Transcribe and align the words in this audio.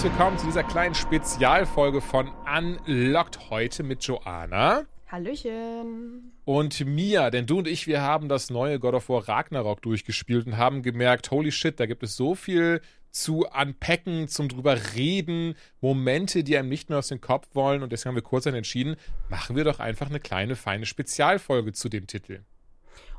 Herzlich 0.00 0.18
willkommen 0.18 0.38
zu 0.38 0.46
dieser 0.46 0.62
kleinen 0.62 0.94
Spezialfolge 0.94 2.00
von 2.00 2.30
Unlocked 2.46 3.50
heute 3.50 3.82
mit 3.82 4.02
Joanna 4.02 4.84
Hallöchen. 5.08 6.32
und 6.46 6.86
Mia. 6.86 7.28
Denn 7.28 7.44
du 7.44 7.58
und 7.58 7.68
ich, 7.68 7.86
wir 7.86 8.00
haben 8.00 8.30
das 8.30 8.48
neue 8.48 8.78
God 8.78 8.94
of 8.94 9.10
War 9.10 9.28
Ragnarok 9.28 9.82
durchgespielt 9.82 10.46
und 10.46 10.56
haben 10.56 10.80
gemerkt, 10.80 11.30
holy 11.30 11.52
shit, 11.52 11.78
da 11.78 11.84
gibt 11.84 12.02
es 12.02 12.16
so 12.16 12.34
viel 12.34 12.80
zu 13.10 13.44
unpacken, 13.44 14.26
zum 14.28 14.48
drüber 14.48 14.78
reden, 14.94 15.54
Momente, 15.82 16.44
die 16.44 16.56
einem 16.56 16.70
nicht 16.70 16.88
mehr 16.88 17.00
aus 17.00 17.08
dem 17.08 17.20
Kopf 17.20 17.48
wollen. 17.52 17.82
Und 17.82 17.92
deswegen 17.92 18.12
haben 18.12 18.16
wir 18.16 18.22
kurz 18.22 18.44
dann 18.44 18.54
entschieden, 18.54 18.96
machen 19.28 19.54
wir 19.54 19.64
doch 19.64 19.80
einfach 19.80 20.08
eine 20.08 20.20
kleine, 20.20 20.56
feine 20.56 20.86
Spezialfolge 20.86 21.74
zu 21.74 21.90
dem 21.90 22.06
Titel. 22.06 22.40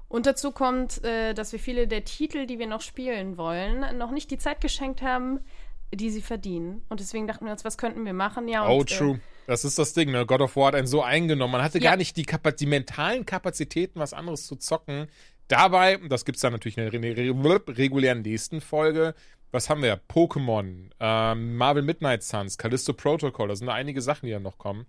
Und 0.07 0.25
dazu 0.25 0.51
kommt, 0.51 1.03
äh, 1.03 1.33
dass 1.35 1.51
wir 1.51 1.59
viele 1.59 1.87
der 1.87 2.05
Titel, 2.05 2.47
die 2.47 2.57
wir 2.57 2.67
noch 2.67 2.81
spielen 2.81 3.37
wollen, 3.37 3.97
noch 3.99 4.09
nicht 4.09 4.31
die 4.31 4.39
Zeit 4.39 4.59
geschenkt 4.59 5.03
haben, 5.03 5.41
die 5.93 6.09
sie 6.09 6.21
verdienen. 6.21 6.81
Und 6.89 6.99
deswegen 6.99 7.27
dachten 7.27 7.45
wir 7.45 7.51
uns, 7.51 7.65
was 7.65 7.77
könnten 7.77 8.05
wir 8.05 8.13
machen? 8.13 8.47
Ja, 8.47 8.67
Oh, 8.67 8.79
und, 8.79 8.89
true. 8.89 9.19
Das 9.47 9.65
ist 9.65 9.77
das 9.79 9.93
Ding, 9.93 10.11
ne? 10.11 10.25
God 10.25 10.41
of 10.41 10.55
War 10.55 10.67
hat 10.67 10.75
einen 10.75 10.87
so 10.87 11.01
eingenommen. 11.01 11.51
Man 11.51 11.63
hatte 11.63 11.79
Ja. 11.79 11.91
gar 11.91 11.97
nicht 11.97 12.15
die, 12.17 12.23
Kapa 12.23 12.51
die 12.51 12.65
mentalen 12.65 13.25
Kapazitäten, 13.25 13.99
was 13.99 14.13
anderes 14.13 14.47
zu 14.47 14.55
zocken. 14.55 15.07
Dabei, 15.47 15.97
und 15.97 16.09
das 16.09 16.23
gibt's 16.23 16.41
dann 16.41 16.53
natürlich 16.53 16.77
in 16.77 16.83
der 16.89 16.93
re 16.93 17.33
re 17.35 17.77
regulären 17.77 18.21
nächsten 18.21 18.61
Folge, 18.61 19.13
was 19.51 19.69
haben 19.69 19.81
wir? 19.81 19.99
Pokémon, 20.09 20.91
ähm, 21.01 21.57
Marvel 21.57 21.83
Midnight 21.83 22.23
Suns, 22.23 22.57
Callisto 22.57 22.93
Protocol, 22.93 23.49
da 23.49 23.55
sind 23.57 23.67
da 23.67 23.73
einige 23.73 24.01
Sachen, 24.01 24.27
die 24.27 24.31
dann 24.31 24.43
noch 24.43 24.57
kommen. 24.57 24.85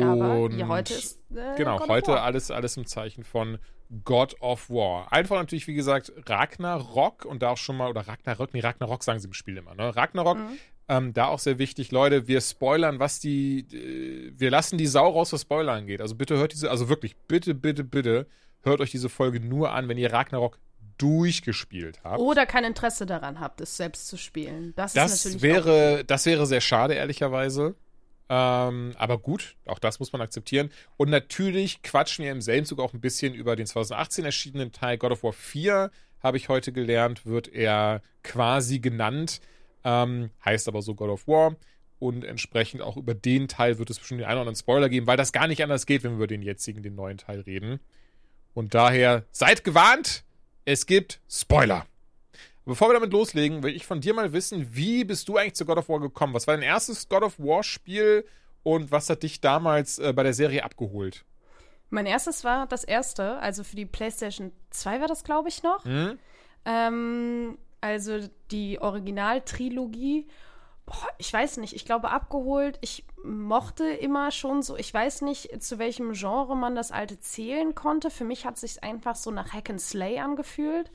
Aber 0.00 0.40
Und 0.42 0.58
ja, 0.58 0.68
heute 0.68 0.94
ist 0.94 1.18
äh, 1.34 1.56
Genau, 1.56 1.86
heute 1.88 2.20
alles, 2.20 2.50
alles 2.50 2.76
im 2.76 2.86
Zeichen 2.86 3.24
von 3.24 3.58
God 4.04 4.40
of 4.40 4.70
War. 4.70 5.12
Einfach 5.12 5.36
natürlich, 5.36 5.66
wie 5.66 5.74
gesagt, 5.74 6.12
Ragnarok 6.26 7.24
und 7.26 7.42
da 7.42 7.50
auch 7.50 7.56
schon 7.58 7.76
mal, 7.76 7.90
oder 7.90 8.06
Ragnarok, 8.08 8.54
nee, 8.54 8.60
Ragnarok 8.60 9.04
sagen 9.04 9.18
sie 9.20 9.26
im 9.26 9.34
Spiel 9.34 9.56
immer, 9.58 9.74
ne? 9.74 9.94
Ragnarok, 9.94 10.38
Mhm. 10.38 10.58
ähm, 10.88 11.12
da 11.12 11.26
auch 11.26 11.38
sehr 11.38 11.58
wichtig, 11.58 11.92
Leute, 11.92 12.26
wir 12.26 12.40
spoilern, 12.40 13.00
was 13.00 13.20
die, 13.20 13.60
äh, 13.60 14.32
wir 14.34 14.50
lassen 14.50 14.78
die 14.78 14.86
Sau 14.86 15.08
raus, 15.10 15.32
was 15.32 15.42
Spoiler 15.42 15.72
angeht. 15.72 16.00
Also 16.00 16.14
bitte 16.14 16.36
hört 16.38 16.52
diese, 16.52 16.70
also 16.70 16.88
wirklich, 16.88 17.16
bitte, 17.28 17.54
bitte, 17.54 17.84
bitte, 17.84 18.26
hört 18.62 18.80
euch 18.80 18.90
diese 18.92 19.08
Folge 19.10 19.40
nur 19.40 19.72
an, 19.72 19.88
wenn 19.88 19.98
ihr 19.98 20.12
Ragnarok 20.12 20.58
durchgespielt 20.96 22.00
habt. 22.04 22.20
Oder 22.20 22.46
kein 22.46 22.64
Interesse 22.64 23.06
daran 23.06 23.40
habt, 23.40 23.60
es 23.60 23.76
selbst 23.76 24.08
zu 24.08 24.16
spielen. 24.16 24.72
Das, 24.76 24.92
ist 24.92 24.96
Das 24.96 25.24
natürlich 25.24 25.42
wäre, 25.42 26.04
das 26.06 26.26
wäre 26.26 26.46
sehr 26.46 26.60
schade, 26.60 26.94
ehrlicherweise. 26.94 27.74
Ähm, 28.34 28.94
aber 28.96 29.18
gut, 29.18 29.56
auch 29.66 29.78
das 29.78 29.98
muss 30.00 30.14
man 30.14 30.22
akzeptieren. 30.22 30.70
Und 30.96 31.10
natürlich 31.10 31.82
quatschen 31.82 32.24
wir 32.24 32.32
im 32.32 32.40
selben 32.40 32.64
Zug 32.64 32.80
auch 32.80 32.94
ein 32.94 33.00
bisschen 33.02 33.34
über 33.34 33.56
den 33.56 33.66
2018 33.66 34.24
erschienenen 34.24 34.72
Teil 34.72 34.96
God 34.96 35.12
of 35.12 35.22
War 35.22 35.34
4, 35.34 35.90
habe 36.22 36.38
ich 36.38 36.48
heute 36.48 36.72
gelernt, 36.72 37.26
wird 37.26 37.48
er 37.48 38.00
quasi 38.22 38.78
genannt. 38.78 39.42
Ähm, 39.84 40.30
heißt 40.46 40.66
aber 40.66 40.80
so 40.80 40.94
God 40.94 41.10
of 41.10 41.28
War. 41.28 41.56
Und 41.98 42.24
entsprechend 42.24 42.80
auch 42.80 42.96
über 42.96 43.12
den 43.12 43.48
Teil 43.48 43.78
wird 43.78 43.90
es 43.90 43.98
bestimmt 43.98 44.20
den 44.20 44.24
einen 44.24 44.36
oder 44.36 44.40
anderen 44.40 44.56
Spoiler 44.56 44.88
geben, 44.88 45.06
weil 45.06 45.18
das 45.18 45.32
gar 45.32 45.46
nicht 45.46 45.62
anders 45.62 45.84
geht, 45.84 46.02
wenn 46.02 46.12
wir 46.12 46.16
über 46.16 46.26
den 46.26 46.40
jetzigen, 46.40 46.82
den 46.82 46.94
neuen 46.94 47.18
Teil 47.18 47.40
reden. 47.40 47.80
Und 48.54 48.72
daher 48.72 49.24
seid 49.30 49.62
gewarnt, 49.62 50.24
es 50.64 50.86
gibt 50.86 51.20
Spoiler. 51.28 51.86
Bevor 52.64 52.88
wir 52.88 52.94
damit 52.94 53.12
loslegen, 53.12 53.62
will 53.62 53.74
ich 53.74 53.86
von 53.86 54.00
dir 54.00 54.14
mal 54.14 54.32
wissen, 54.32 54.68
wie 54.70 55.04
bist 55.04 55.28
du 55.28 55.36
eigentlich 55.36 55.54
zu 55.54 55.64
God 55.64 55.78
of 55.78 55.88
War 55.88 56.00
gekommen? 56.00 56.32
Was 56.32 56.46
war 56.46 56.54
dein 56.54 56.62
erstes 56.62 57.08
God 57.08 57.22
of 57.22 57.38
War 57.38 57.64
Spiel 57.64 58.24
und 58.62 58.92
was 58.92 59.10
hat 59.10 59.24
dich 59.24 59.40
damals 59.40 59.98
äh, 59.98 60.12
bei 60.12 60.22
der 60.22 60.34
Serie 60.34 60.64
abgeholt? 60.64 61.24
Mein 61.90 62.06
erstes 62.06 62.44
war 62.44 62.66
das 62.66 62.84
erste, 62.84 63.38
also 63.38 63.64
für 63.64 63.76
die 63.76 63.84
PlayStation 63.84 64.52
2 64.70 65.00
war 65.00 65.08
das, 65.08 65.24
glaube 65.24 65.48
ich, 65.48 65.62
noch. 65.62 65.84
Hm? 65.84 66.18
Ähm, 66.64 67.58
also 67.80 68.20
die 68.50 68.80
Originaltrilogie. 68.80 70.28
Boah, 70.86 71.08
ich 71.18 71.32
weiß 71.32 71.58
nicht, 71.58 71.74
ich 71.74 71.84
glaube 71.84 72.10
abgeholt. 72.10 72.78
Ich 72.80 73.04
mochte 73.24 73.84
immer 73.84 74.30
schon 74.30 74.62
so, 74.62 74.76
ich 74.76 74.92
weiß 74.94 75.22
nicht, 75.22 75.62
zu 75.62 75.78
welchem 75.78 76.12
Genre 76.12 76.56
man 76.56 76.74
das 76.74 76.92
alte 76.92 77.18
zählen 77.18 77.74
konnte. 77.74 78.10
Für 78.10 78.24
mich 78.24 78.46
hat 78.46 78.56
sich 78.56 78.82
einfach 78.82 79.16
so 79.16 79.30
nach 79.30 79.52
Hack 79.52 79.68
and 79.68 79.80
Slay 79.80 80.18
angefühlt. 80.18 80.90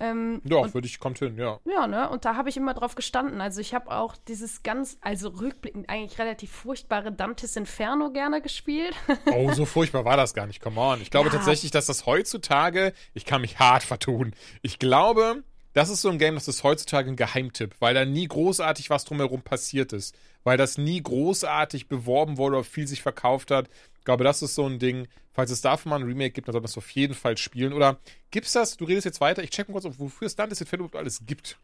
Ähm, 0.00 0.40
Ja, 0.44 0.56
und, 0.58 0.70
für 0.70 0.80
dich 0.80 0.98
kommt 0.98 1.18
hin, 1.18 1.36
ja. 1.36 1.60
ja, 1.70 1.86
ne? 1.86 2.08
Und 2.08 2.24
da 2.24 2.34
habe 2.34 2.48
ich 2.48 2.56
immer 2.56 2.74
drauf 2.74 2.94
gestanden. 2.94 3.40
Also 3.40 3.60
ich 3.60 3.74
habe 3.74 3.90
auch 3.90 4.16
dieses 4.28 4.62
ganz, 4.62 4.96
also 5.02 5.28
rückblickend 5.28 5.88
eigentlich 5.90 6.18
relativ 6.18 6.50
furchtbare 6.50 7.12
Dantes 7.12 7.54
Inferno 7.56 8.10
gerne 8.10 8.40
gespielt. 8.42 8.94
Oh, 9.32 9.52
so 9.52 9.64
furchtbar 9.66 10.04
war 10.04 10.16
das 10.16 10.34
gar 10.34 10.46
nicht, 10.46 10.60
come 10.62 10.80
on. 10.80 11.00
Ich 11.02 11.10
glaube 11.10 11.28
Ja. 11.28 11.34
tatsächlich, 11.36 11.70
dass 11.70 11.86
das 11.86 12.06
heutzutage, 12.06 12.92
ich 13.14 13.24
kann 13.26 13.42
mich 13.42 13.58
hart 13.58 13.82
vertun. 13.82 14.32
Ich 14.62 14.78
glaube, 14.78 15.44
das 15.74 15.88
ist 15.88 16.00
so 16.02 16.08
ein 16.08 16.18
Game, 16.18 16.34
das 16.34 16.48
ist 16.48 16.64
heutzutage 16.64 17.10
ein 17.10 17.16
Geheimtipp, 17.16 17.76
weil 17.78 17.94
da 17.94 18.04
nie 18.04 18.26
großartig 18.26 18.90
was 18.90 19.04
drumherum 19.04 19.42
passiert 19.42 19.92
ist. 19.92 20.16
Weil 20.42 20.56
das 20.56 20.78
nie 20.78 21.02
großartig 21.02 21.86
beworben 21.88 22.38
wurde 22.38 22.56
oder 22.56 22.64
viel 22.64 22.88
sich 22.88 23.02
verkauft 23.02 23.50
hat. 23.50 23.68
Glaube, 24.10 24.24
das 24.24 24.42
ist 24.42 24.56
so 24.56 24.66
ein 24.66 24.80
Ding. 24.80 25.06
Falls 25.30 25.52
es 25.52 25.60
davon 25.60 25.90
mal 25.90 26.00
ein 26.00 26.02
Remake 26.02 26.32
gibt, 26.32 26.48
dann 26.48 26.52
soll 26.52 26.62
man 26.62 26.68
es 26.68 26.76
auf 26.76 26.90
jeden 26.90 27.14
Fall 27.14 27.36
spielen. 27.36 27.72
Oder 27.72 28.00
gibt's 28.32 28.54
das? 28.54 28.76
Du 28.76 28.84
redest 28.84 29.04
jetzt 29.04 29.20
weiter. 29.20 29.44
Ich 29.44 29.50
check 29.50 29.68
mal 29.68 29.80
kurz, 29.80 30.00
wofür 30.00 30.26
es 30.26 30.34
Dantes 30.34 30.60
Inferno 30.60 30.86
überhaupt 30.86 30.96
alles 30.96 31.24
gibt. 31.24 31.60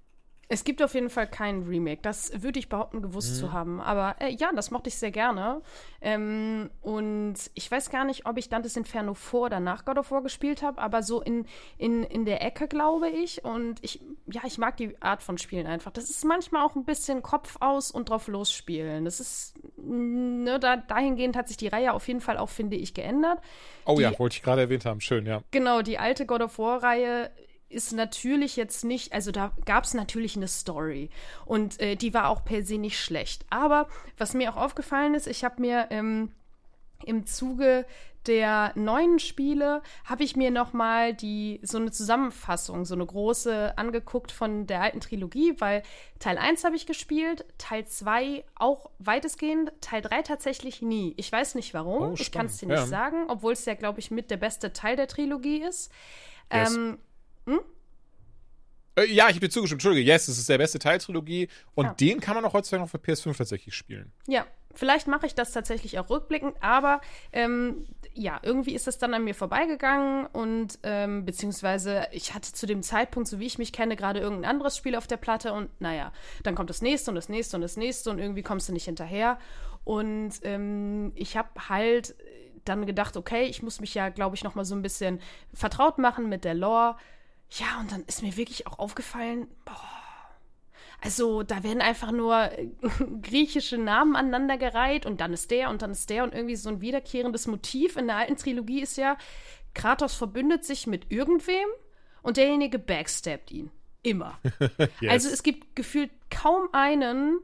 Es 0.49 0.63
gibt 0.63 0.81
auf 0.81 0.95
jeden 0.95 1.11
Fall 1.11 1.27
kein 1.27 1.65
Remake. 1.65 2.03
Das 2.03 2.43
würde 2.43 2.61
ich 2.61 2.69
behaupten, 2.69 3.03
gewusst 3.03 3.37
zu 3.37 3.53
haben. 3.53 3.81
Aber 3.81 4.15
äh, 4.21 4.29
ja, 4.31 4.51
das 4.55 4.71
mochte 4.71 4.89
ich 4.89 4.95
sehr 4.97 5.11
gerne. 5.11 5.61
Ähm, 6.01 6.71
und 6.83 7.35
ich 7.55 7.69
weiß 7.69 7.91
gar 7.91 8.05
nicht, 8.05 8.27
ob 8.27 8.39
ich 8.39 8.49
Dantes 8.49 8.77
Inferno 8.77 9.15
vor 9.15 9.47
oder 9.47 9.59
nach 9.59 9.85
God 9.85 9.99
of 9.99 10.11
War 10.13 10.23
gespielt 10.23 10.63
habe, 10.63 10.81
aber 10.81 11.03
so 11.03 11.21
in, 11.21 11.47
in, 11.79 12.05
in 12.05 12.25
der 12.25 12.43
Ecke, 12.45 12.69
glaube 12.69 13.09
ich. 13.09 13.45
Und 13.45 13.83
ich, 13.83 14.01
ja, 14.27 14.43
ich 14.45 14.57
mag 14.59 14.77
die 14.77 14.95
Art 15.03 15.21
von 15.21 15.37
Spielen 15.37 15.67
einfach. 15.67 15.91
Das 15.91 16.09
ist 16.11 16.25
manchmal 16.25 16.65
auch 16.65 16.77
ein 16.77 16.85
bisschen 16.85 17.23
Kopf 17.23 17.57
aus 17.59 17.91
und 17.91 18.09
drauf 18.11 18.29
losspielen. 18.29 19.05
Das 19.05 19.19
ist, 19.19 19.55
ne, 19.77 20.61
da, 20.61 20.77
dahingehend 20.77 21.35
hat 21.37 21.49
sich 21.49 21.57
die 21.57 21.67
Reihe 21.69 21.93
auf 21.93 22.07
jeden 22.07 22.21
Fall 22.21 22.39
auch, 22.39 22.51
finde 22.51 22.77
ich, 22.77 22.95
geändert. 22.95 23.41
Oh 23.85 23.97
Die- 23.97 24.03
ja, 24.03 24.17
wollte 24.19 24.37
ich 24.37 24.43
gerade 24.45 24.61
erwähnt 24.61 24.85
haben. 24.87 25.01
Schön, 25.01 25.27
ja. 25.27 25.41
Genau, 25.51 25.83
die 25.83 25.99
alte 25.99 26.25
God 26.25 26.43
of 26.43 26.59
War-Reihe 26.59 27.31
ist 27.69 27.93
natürlich 27.93 28.57
jetzt 28.57 28.85
nicht, 28.85 29.13
also 29.13 29.33
da 29.33 29.53
gab 29.65 29.85
es 29.85 29.95
natürlich 29.95 30.37
eine 30.37 30.49
Story 30.49 31.11
und 31.45 31.81
äh, 31.81 31.97
die 31.97 32.15
war 32.15 32.29
auch 32.29 32.45
per 32.45 32.63
se 32.63 32.79
nicht 32.79 33.01
schlecht. 33.01 33.45
Aber 33.51 33.89
was 34.17 34.35
mir 34.35 34.53
auch 34.53 34.57
aufgefallen 34.57 35.15
ist, 35.15 35.27
ich 35.27 35.45
habe 35.45 35.61
mir 35.61 35.89
ähm, 35.91 36.31
im 37.05 37.27
Zuge 37.27 37.85
der 38.27 38.73
neuen 38.75 39.19
Spiele 39.19 39.83
habe 40.05 40.25
ich 40.25 40.37
mir 40.37 40.51
noch 40.51 40.73
mal 40.73 41.15
die 41.15 41.61
so 41.63 41.79
eine 41.79 41.93
Zusammenfassung, 41.93 42.85
so 42.85 42.95
eine 42.95 43.07
große 43.07 43.77
angeguckt 43.79 44.33
von 44.33 44.67
der 44.67 44.83
alten 44.83 45.01
Trilogie, 45.01 45.55
weil 45.59 45.83
Teil 46.19 46.39
1 46.39 46.65
habe 46.65 46.77
ich 46.77 46.87
gespielt, 46.87 47.45
Teil 47.59 47.87
2 47.87 48.45
auch 48.57 48.91
weitestgehend, 48.99 49.73
Teil 49.81 50.03
3 50.03 50.23
tatsächlich 50.23 50.83
nie. 50.83 51.15
Ich 51.17 51.31
weiß 51.31 51.55
nicht 51.55 51.73
warum, 51.75 52.11
Oh, 52.11 52.15
ich 52.19 52.33
kann 52.33 52.47
es 52.47 52.59
dir 52.59 52.67
nicht 52.67 52.79
ja. 52.79 52.87
sagen, 52.87 53.27
obwohl 53.29 53.53
es 53.53 53.65
ja 53.65 53.75
glaube 53.75 54.01
ich 54.01 54.11
mit 54.11 54.31
der 54.31 54.39
beste 54.39 54.73
Teil 54.73 54.97
der 54.97 55.09
Trilogie 55.09 55.63
ist. 55.63 55.93
Yes. 56.53 56.75
Ähm, 56.75 56.99
Äh, 58.99 59.13
ja, 59.13 59.25
ich 59.29 59.35
habe 59.35 59.41
dir 59.41 59.51
zugestimmt. 59.51 59.79
Entschuldige, 59.81 60.11
yes, 60.11 60.27
das 60.27 60.39
ist 60.39 60.49
der 60.49 60.59
beste 60.59 60.79
Teil 60.79 60.99
Trilogie. 60.99 61.49
Und 61.75 61.85
Ja. 61.87 61.95
den 61.95 62.21
kann 62.21 62.35
man 62.35 62.45
auch 62.45 62.55
heutzutage 62.55 62.83
noch 62.83 62.91
für 62.91 62.99
PS5 62.99 63.37
tatsächlich 63.37 63.75
spielen. 63.75 64.13
Ja, 64.27 64.47
vielleicht 64.75 65.07
mache 65.07 65.27
ich 65.27 65.35
das 65.35 65.53
tatsächlich 65.53 65.99
auch 65.99 66.09
rückblickend, 66.09 66.57
aber 66.61 67.01
ähm, 67.33 67.87
ja, 68.15 68.41
irgendwie 68.43 68.75
ist 68.75 68.87
das 68.87 68.99
dann 68.99 69.13
an 69.13 69.25
mir 69.25 69.35
vorbeigegangen 69.35 70.27
und 70.27 70.79
ähm, 70.83 71.25
beziehungsweise 71.27 72.07
ich 72.13 72.35
hatte 72.35 72.53
zu 72.53 72.67
dem 72.67 72.83
Zeitpunkt, 72.83 73.29
so 73.29 73.39
wie 73.39 73.47
ich 73.47 73.59
mich 73.59 73.73
kenne, 73.73 73.97
gerade 73.97 74.21
irgendein 74.21 74.51
anderes 74.51 74.77
Spiel 74.77 74.97
auf 74.97 75.07
der 75.07 75.19
Platte 75.19 75.53
und 75.53 75.69
naja, 75.81 76.13
dann 76.43 76.55
kommt 76.55 76.71
das 76.71 76.81
nächste 76.81 77.11
und 77.11 77.17
das 77.17 77.29
nächste 77.29 77.57
und 77.57 77.63
das 77.63 77.77
nächste 77.77 78.11
und 78.11 78.19
irgendwie 78.19 78.43
kommst 78.43 78.69
du 78.69 78.73
nicht 78.73 78.85
hinterher. 78.87 79.39
Und 79.85 80.33
ähm, 80.43 81.13
ich 81.15 81.37
habe 81.37 81.49
halt 81.69 82.17
dann 82.65 82.87
gedacht, 82.87 83.17
okay, 83.17 83.45
ich 83.45 83.63
muss 83.63 83.81
mich 83.81 83.95
ja, 83.95 84.09
glaube 84.09 84.35
ich, 84.37 84.43
noch 84.43 84.55
mal 84.55 84.65
so 84.65 84.75
ein 84.75 84.83
bisschen 84.83 85.21
vertraut 85.55 85.99
machen 85.99 86.29
mit 86.29 86.45
der 86.45 86.55
Lore. 86.55 86.97
Ja, 87.51 87.81
und 87.81 87.93
dann 87.93 88.03
ist 88.05 88.23
mir 88.23 88.37
wirklich 88.37 88.67
auch 88.67 88.79
aufgefallen, 88.79 89.49
boah, 89.65 90.07
also 91.01 91.43
da 91.43 91.63
werden 91.63 91.81
einfach 91.81 92.13
nur 92.13 92.53
äh, 92.53 92.69
griechische 93.23 93.79
Namen 93.79 94.17
aneinandergereiht 94.17 95.07
und 95.07 95.21
dann 95.21 95.33
ist 95.33 95.51
der 95.51 95.71
und 95.71 95.83
dann 95.83 95.93
ist 95.93 96.11
der 96.11 96.25
und 96.25 96.35
irgendwie 96.35 96.57
so 96.57 96.69
ein 96.69 96.81
wiederkehrendes 96.81 97.47
Motiv 97.47 97.97
in 97.97 98.07
der 98.07 98.17
alten 98.17 98.37
Trilogie 98.37 98.81
ist 98.81 98.97
ja, 98.97 99.17
Kratos 99.75 100.15
verbündet 100.15 100.65
sich 100.65 100.87
mit 100.87 101.11
irgendwem 101.11 101.69
und 102.23 102.39
derjenige 102.39 102.79
backstabbt 102.79 103.51
ihn. 103.51 103.71
Immer. 104.03 104.39
Yes. 105.01 105.11
Also 105.11 105.29
es 105.29 105.43
gibt 105.43 105.77
gefühlt 105.77 106.11
kaum 106.31 106.69
einen, 106.73 107.39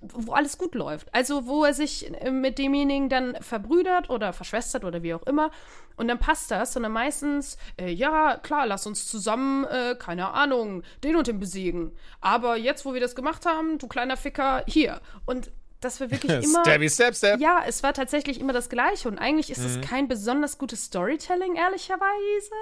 wo 0.00 0.32
alles 0.32 0.56
gut 0.58 0.74
läuft. 0.74 1.14
Also 1.14 1.46
wo 1.46 1.64
er 1.64 1.74
sich 1.74 2.10
äh, 2.22 2.30
mit 2.30 2.58
demjenigen 2.58 3.08
dann 3.08 3.36
verbrüdert 3.42 4.08
oder 4.10 4.32
verschwestert 4.32 4.84
oder 4.84 5.02
wie 5.02 5.12
auch 5.14 5.22
immer. 5.24 5.50
Und 5.96 6.08
dann 6.08 6.18
passt 6.18 6.50
das, 6.50 6.72
sondern 6.72 6.92
meistens, 6.92 7.58
äh, 7.78 7.90
ja, 7.90 8.38
klar, 8.38 8.66
lass 8.66 8.86
uns 8.86 9.06
zusammen, 9.06 9.64
äh, 9.66 9.94
keine 9.98 10.32
Ahnung, 10.32 10.82
den 11.04 11.16
und 11.16 11.26
den 11.26 11.38
besiegen. 11.38 11.92
Aber 12.22 12.56
jetzt, 12.56 12.86
wo 12.86 12.94
wir 12.94 13.00
das 13.00 13.14
gemacht 13.14 13.44
haben, 13.44 13.76
du 13.76 13.86
kleiner 13.88 14.16
Ficker, 14.16 14.64
hier. 14.66 15.00
Und 15.26 15.50
das 15.82 16.00
war 16.00 16.10
wirklich 16.10 16.32
immer. 16.44 16.62
Stabby, 16.64 16.88
step, 16.88 17.14
step. 17.14 17.38
Ja, 17.40 17.62
es 17.66 17.82
war 17.82 17.92
tatsächlich 17.92 18.40
immer 18.40 18.54
das 18.54 18.70
Gleiche. 18.70 19.08
Und 19.08 19.18
eigentlich 19.18 19.50
ist 19.50 19.58
es 19.64 19.76
Mhm. 19.76 19.80
kein 19.82 20.08
besonders 20.08 20.56
gutes 20.56 20.84
Storytelling, 20.86 21.56
ehrlicherweise. 21.56 22.54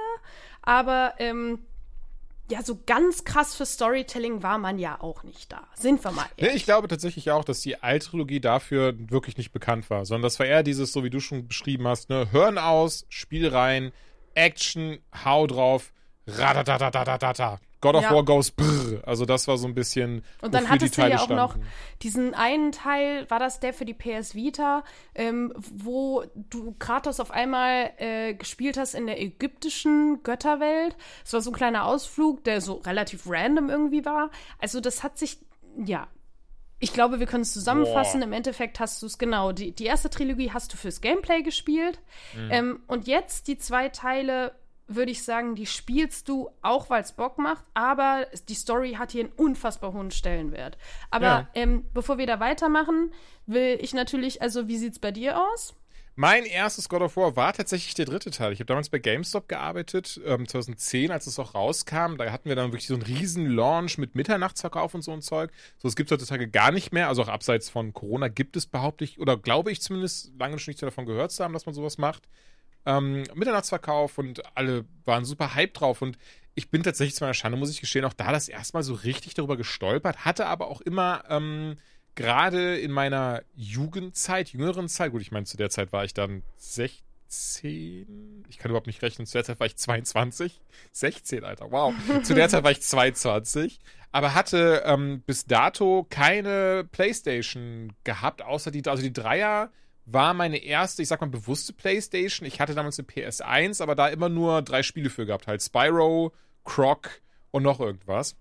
Aber 0.62 1.14
ähm, 1.18 1.60
ja, 2.50 2.62
so 2.62 2.80
ganz 2.86 3.24
krass 3.24 3.54
für 3.54 3.66
Storytelling 3.66 4.42
war 4.42 4.58
man 4.58 4.78
ja 4.78 5.00
auch 5.00 5.22
nicht 5.22 5.52
da. 5.52 5.66
Sind 5.74 6.02
wir 6.02 6.12
mal 6.12 6.24
Nee, 6.36 6.44
ehrlich. 6.46 6.56
ich 6.56 6.64
glaube 6.64 6.88
tatsächlich 6.88 7.30
auch, 7.30 7.44
dass 7.44 7.60
die 7.60 7.82
Alt-Trilogie 7.82 8.40
dafür 8.40 8.94
wirklich 8.96 9.36
nicht 9.36 9.52
bekannt 9.52 9.90
war, 9.90 10.04
sondern 10.06 10.22
das 10.22 10.38
war 10.38 10.46
eher 10.46 10.62
dieses, 10.62 10.92
so 10.92 11.04
wie 11.04 11.10
du 11.10 11.20
schon 11.20 11.46
beschrieben 11.46 11.86
hast, 11.86 12.08
ne, 12.08 12.32
Hören 12.32 12.58
aus, 12.58 13.06
Spiel 13.08 13.48
rein, 13.48 13.92
Action, 14.34 14.98
hau 15.24 15.46
drauf, 15.46 15.92
radadadadadada. 16.26 17.60
God 17.80 17.94
of 17.94 18.02
Ja. 18.02 18.14
War 18.14 18.24
goes 18.24 18.50
brrr. 18.50 19.02
Also 19.06 19.24
das 19.24 19.46
war 19.46 19.56
so 19.56 19.66
ein 19.66 19.74
bisschen. 19.74 20.24
Und 20.42 20.54
dann 20.54 20.64
wofür 20.64 20.78
die 20.78 20.84
hattest 20.84 20.98
du 20.98 21.02
ja 21.02 21.20
auch 21.20 21.28
noch 21.28 21.56
diesen 22.02 22.34
einen 22.34 22.72
Teil, 22.72 23.28
war 23.30 23.38
das 23.38 23.60
der 23.60 23.72
für 23.72 23.84
die 23.84 23.94
PS 23.94 24.34
Vita, 24.34 24.84
ähm, 25.14 25.52
wo 25.54 26.24
du 26.34 26.74
Kratos 26.78 27.20
auf 27.20 27.30
einmal 27.30 27.92
äh, 27.98 28.34
gespielt 28.34 28.76
hast 28.76 28.94
in 28.94 29.06
der 29.06 29.20
ägyptischen 29.20 30.22
Götterwelt. 30.22 30.96
Es 31.24 31.32
war 31.32 31.40
so 31.40 31.50
ein 31.50 31.54
kleiner 31.54 31.86
Ausflug, 31.86 32.44
der 32.44 32.60
so 32.60 32.74
relativ 32.74 33.22
random 33.26 33.70
irgendwie 33.70 34.04
war. 34.04 34.30
Also 34.58 34.80
das 34.80 35.02
hat 35.02 35.18
sich, 35.18 35.38
ja. 35.84 36.08
Ich 36.80 36.92
glaube, 36.92 37.18
wir 37.18 37.26
können 37.26 37.42
es 37.42 37.52
zusammenfassen. 37.52 38.20
Boah. 38.20 38.26
Im 38.26 38.32
Endeffekt 38.32 38.78
hast 38.78 39.02
du 39.02 39.06
es 39.06 39.18
genau. 39.18 39.50
Die, 39.50 39.72
die 39.72 39.86
erste 39.86 40.10
Trilogie 40.10 40.52
hast 40.52 40.72
du 40.72 40.76
fürs 40.76 41.00
Gameplay 41.00 41.42
gespielt. 41.42 41.98
Mhm. 42.36 42.50
Ähm, 42.50 42.80
und 42.86 43.08
jetzt 43.08 43.48
die 43.48 43.58
zwei 43.58 43.88
Teile, 43.88 44.52
würde 44.88 45.10
ich 45.12 45.22
sagen, 45.22 45.54
die 45.54 45.66
spielst 45.66 46.28
du 46.28 46.50
auch, 46.62 46.88
weil 46.90 47.02
es 47.02 47.12
Bock 47.12 47.38
macht. 47.38 47.64
Aber 47.74 48.26
die 48.48 48.54
Story 48.54 48.94
hat 48.94 49.12
hier 49.12 49.24
einen 49.24 49.32
unfassbar 49.36 49.92
hohen 49.92 50.10
Stellenwert. 50.10 50.78
Aber 51.10 51.26
Ja. 51.26 51.48
ähm, 51.54 51.84
bevor 51.94 52.18
wir 52.18 52.26
da 52.26 52.40
weitermachen, 52.40 53.12
will 53.46 53.78
ich 53.80 53.92
natürlich, 53.94 54.42
also 54.42 54.66
wie 54.66 54.78
sieht's 54.78 54.98
bei 54.98 55.12
dir 55.12 55.38
aus? 55.38 55.74
Mein 56.20 56.46
erstes 56.46 56.88
God 56.88 57.02
of 57.02 57.16
War 57.16 57.36
war 57.36 57.52
tatsächlich 57.52 57.94
der 57.94 58.06
dritte 58.06 58.32
Teil. 58.32 58.52
Ich 58.52 58.58
habe 58.58 58.66
damals 58.66 58.88
bei 58.88 58.98
GameStop 58.98 59.46
gearbeitet, 59.48 60.20
ähm, 60.26 60.48
2010, 60.48 61.12
als 61.12 61.28
es 61.28 61.38
auch 61.38 61.54
rauskam. 61.54 62.16
Da 62.16 62.32
hatten 62.32 62.48
wir 62.48 62.56
dann 62.56 62.72
wirklich 62.72 62.88
so 62.88 62.94
einen 62.94 63.04
riesen 63.04 63.46
Launch 63.46 63.98
mit 63.98 64.16
Mitternachtsverkauf 64.16 64.94
und 64.94 65.02
so 65.02 65.12
ein 65.12 65.22
Zeug. 65.22 65.52
So, 65.76 65.86
es 65.86 65.94
gibt 65.94 66.10
heutzutage 66.10 66.48
gar 66.48 66.72
nicht 66.72 66.92
mehr. 66.92 67.06
Also 67.06 67.22
auch 67.22 67.28
abseits 67.28 67.70
von 67.70 67.92
Corona 67.92 68.26
gibt 68.26 68.56
es, 68.56 68.66
behaupte 68.66 69.04
ich, 69.04 69.20
oder 69.20 69.36
glaube 69.36 69.70
ich 69.70 69.80
zumindest, 69.80 70.32
lange 70.40 70.58
schon 70.58 70.70
nichts 70.72 70.80
davon 70.80 71.06
gehört 71.06 71.30
zu 71.30 71.44
haben, 71.44 71.52
dass 71.52 71.66
man 71.66 71.74
sowas 71.76 71.98
macht. 71.98 72.28
Ähm, 72.88 73.24
Mitternachtsverkauf 73.34 74.16
und 74.16 74.40
alle 74.56 74.86
waren 75.04 75.26
super 75.26 75.54
hype 75.54 75.74
drauf. 75.74 76.00
Und 76.00 76.16
ich 76.54 76.70
bin 76.70 76.82
tatsächlich 76.82 77.14
zu 77.14 77.22
meiner 77.22 77.34
Schande, 77.34 77.58
muss 77.58 77.70
ich 77.70 77.82
gestehen, 77.82 78.06
auch 78.06 78.14
da 78.14 78.32
das 78.32 78.48
erstmal 78.48 78.82
so 78.82 78.94
richtig 78.94 79.34
darüber 79.34 79.58
gestolpert, 79.58 80.24
hatte 80.24 80.46
aber 80.46 80.68
auch 80.68 80.80
immer 80.80 81.22
ähm, 81.28 81.76
gerade 82.14 82.78
in 82.78 82.90
meiner 82.90 83.42
Jugendzeit, 83.54 84.48
jüngeren 84.48 84.88
Zeit, 84.88 85.12
gut, 85.12 85.20
ich 85.20 85.30
meine, 85.30 85.44
zu 85.44 85.58
der 85.58 85.68
Zeit 85.68 85.92
war 85.92 86.04
ich 86.04 86.14
dann 86.14 86.42
16, 86.56 88.44
ich 88.48 88.58
kann 88.58 88.70
überhaupt 88.70 88.86
nicht 88.86 89.02
rechnen, 89.02 89.26
zu 89.26 89.34
der 89.34 89.44
Zeit 89.44 89.60
war 89.60 89.66
ich 89.66 89.76
22, 89.76 90.60
16, 90.92 91.44
Alter, 91.44 91.70
wow. 91.70 91.94
zu 92.24 92.34
der 92.34 92.48
Zeit 92.48 92.64
war 92.64 92.70
ich 92.70 92.80
22, 92.80 93.78
aber 94.12 94.34
hatte 94.34 94.82
ähm, 94.86 95.22
bis 95.26 95.44
dato 95.44 96.06
keine 96.08 96.88
Playstation 96.90 97.92
gehabt, 98.02 98.40
außer 98.42 98.70
die, 98.70 98.82
also 98.86 99.02
die 99.02 99.12
Dreier 99.12 99.70
war 100.10 100.34
meine 100.34 100.58
erste, 100.58 101.02
ich 101.02 101.08
sag 101.08 101.20
mal, 101.20 101.28
bewusste 101.28 101.72
Playstation. 101.72 102.46
Ich 102.46 102.60
hatte 102.60 102.74
damals 102.74 102.98
eine 102.98 103.06
PS1, 103.08 103.82
aber 103.82 103.94
da 103.94 104.08
immer 104.08 104.28
nur 104.28 104.62
drei 104.62 104.82
Spiele 104.82 105.10
für 105.10 105.26
gehabt, 105.26 105.46
halt 105.46 105.62
Spyro, 105.62 106.32
Croc 106.64 107.20
und 107.50 107.62
noch 107.62 107.80
irgendwas. 107.80 108.36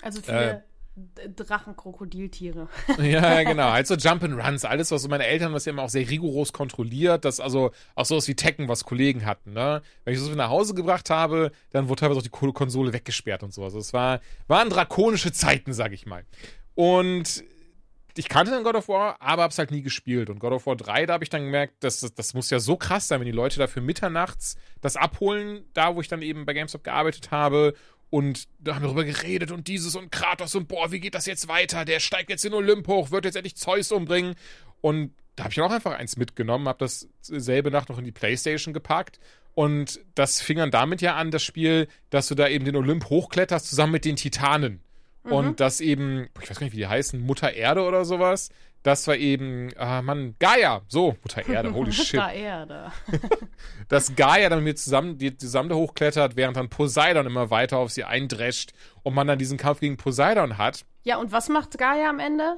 Also 0.00 0.20
Äh. 0.20 0.22
viele 0.24 0.64
D- 0.94 1.44
Drachenkrokodiltiere. 1.44 2.68
Ja, 2.98 3.40
ja, 3.40 3.42
genau. 3.44 3.70
Halt 3.72 3.86
so 3.86 3.94
Jump'n'Runs, 3.94 4.66
alles, 4.66 4.90
was 4.90 5.00
so 5.02 5.08
meine 5.08 5.24
Eltern 5.26 5.52
das 5.54 5.64
ja 5.64 5.72
immer 5.72 5.84
auch 5.84 5.88
sehr 5.88 6.08
rigoros 6.08 6.52
kontrolliert, 6.52 7.24
dass 7.24 7.40
also 7.40 7.70
auch 7.94 8.04
sowas 8.04 8.28
wie 8.28 8.34
Tekken, 8.36 8.68
was 8.68 8.84
Kollegen 8.84 9.24
hatten, 9.24 9.54
ne? 9.54 9.80
Wenn 10.04 10.12
ich 10.14 10.20
das 10.20 10.28
nach 10.34 10.50
Hause 10.50 10.74
gebracht 10.74 11.08
habe, 11.08 11.50
dann 11.70 11.88
wurde 11.88 12.00
teilweise 12.00 12.18
auch 12.18 12.22
die 12.24 12.28
Ko- 12.28 12.52
Konsole 12.52 12.92
weggesperrt 12.92 13.42
und 13.42 13.54
so. 13.54 13.64
Also 13.64 13.78
es 13.78 13.94
war, 13.94 14.20
waren 14.48 14.68
drakonische 14.68 15.32
Zeiten, 15.32 15.72
sag 15.72 15.92
ich 15.92 16.04
mal. 16.04 16.24
Und 16.74 17.42
ich 18.16 18.28
kannte 18.28 18.52
dann 18.52 18.64
God 18.64 18.74
of 18.74 18.88
War, 18.88 19.16
aber 19.20 19.42
hab's 19.42 19.58
halt 19.58 19.70
nie 19.70 19.82
gespielt. 19.82 20.28
Und 20.28 20.38
God 20.38 20.52
of 20.52 20.66
War 20.66 20.76
3, 20.76 21.06
da 21.06 21.14
habe 21.14 21.24
ich 21.24 21.30
dann 21.30 21.44
gemerkt, 21.44 21.74
das, 21.80 22.00
das 22.00 22.34
muss 22.34 22.50
ja 22.50 22.60
so 22.60 22.76
krass 22.76 23.08
sein, 23.08 23.20
wenn 23.20 23.26
die 23.26 23.32
Leute 23.32 23.58
dafür 23.58 23.82
mitternachts 23.82 24.56
das 24.80 24.96
abholen, 24.96 25.64
da 25.72 25.94
wo 25.94 26.00
ich 26.00 26.08
dann 26.08 26.22
eben 26.22 26.44
bei 26.44 26.52
GameStop 26.52 26.84
gearbeitet 26.84 27.30
habe. 27.30 27.74
Und 28.10 28.46
da 28.58 28.74
haben 28.74 28.82
wir 28.82 28.88
darüber 28.88 29.04
geredet 29.04 29.50
und 29.50 29.68
dieses 29.68 29.96
und 29.96 30.12
Kratos 30.12 30.54
und 30.54 30.68
boah, 30.68 30.92
wie 30.92 31.00
geht 31.00 31.14
das 31.14 31.24
jetzt 31.24 31.48
weiter? 31.48 31.86
Der 31.86 31.98
steigt 31.98 32.28
jetzt 32.28 32.44
in 32.44 32.52
Olymp 32.52 32.86
hoch, 32.86 33.10
wird 33.10 33.24
jetzt 33.24 33.36
endlich 33.36 33.56
Zeus 33.56 33.90
umbringen. 33.90 34.34
Und 34.82 35.14
da 35.34 35.44
habe 35.44 35.52
ich 35.52 35.56
dann 35.56 35.64
auch 35.64 35.72
einfach 35.72 35.92
eins 35.92 36.18
mitgenommen, 36.18 36.68
habe 36.68 36.80
das 36.80 37.08
selbe 37.22 37.70
Nacht 37.70 37.88
noch 37.88 37.98
in 37.98 38.04
die 38.04 38.12
Playstation 38.12 38.74
gepackt. 38.74 39.18
Und 39.54 40.00
das 40.14 40.42
fing 40.42 40.58
dann 40.58 40.70
damit 40.70 41.00
ja 41.00 41.16
an, 41.16 41.30
das 41.30 41.42
Spiel, 41.42 41.88
dass 42.10 42.28
du 42.28 42.34
da 42.34 42.48
eben 42.48 42.64
den 42.64 42.76
Olymp 42.76 43.08
hochkletterst, 43.08 43.68
zusammen 43.68 43.92
mit 43.92 44.04
den 44.04 44.16
Titanen. 44.16 44.82
Und 45.24 45.60
das 45.60 45.80
eben, 45.80 46.28
ich 46.42 46.50
weiß 46.50 46.58
gar 46.58 46.64
nicht, 46.64 46.72
wie 46.72 46.78
die 46.78 46.86
heißen, 46.86 47.20
Mutter 47.20 47.52
Erde 47.52 47.82
oder 47.82 48.04
sowas. 48.04 48.50
Das 48.82 49.06
war 49.06 49.14
eben, 49.16 49.70
ah 49.76 50.02
Mann, 50.02 50.34
Gaia. 50.40 50.82
So, 50.88 51.16
Mutter 51.22 51.48
Erde, 51.48 51.72
holy 51.74 51.92
shit. 51.92 52.18
Da 52.18 52.32
Erde. 52.32 52.90
Dass 53.88 54.16
Gaia 54.16 54.48
dann 54.48 54.64
mit 54.64 54.78
zusammen, 54.78 55.18
die 55.18 55.36
zusammen 55.36 55.68
da 55.68 55.76
hochklettert, 55.76 56.34
während 56.34 56.56
dann 56.56 56.68
Poseidon 56.68 57.26
immer 57.26 57.50
weiter 57.50 57.78
auf 57.78 57.92
sie 57.92 58.04
eindrescht 58.04 58.72
und 59.02 59.14
man 59.14 59.28
dann 59.28 59.38
diesen 59.38 59.58
Kampf 59.58 59.80
gegen 59.80 59.96
Poseidon 59.96 60.58
hat. 60.58 60.84
Ja, 61.04 61.18
und 61.18 61.30
was 61.30 61.48
macht 61.48 61.78
Gaia 61.78 62.10
am 62.10 62.18
Ende? 62.18 62.56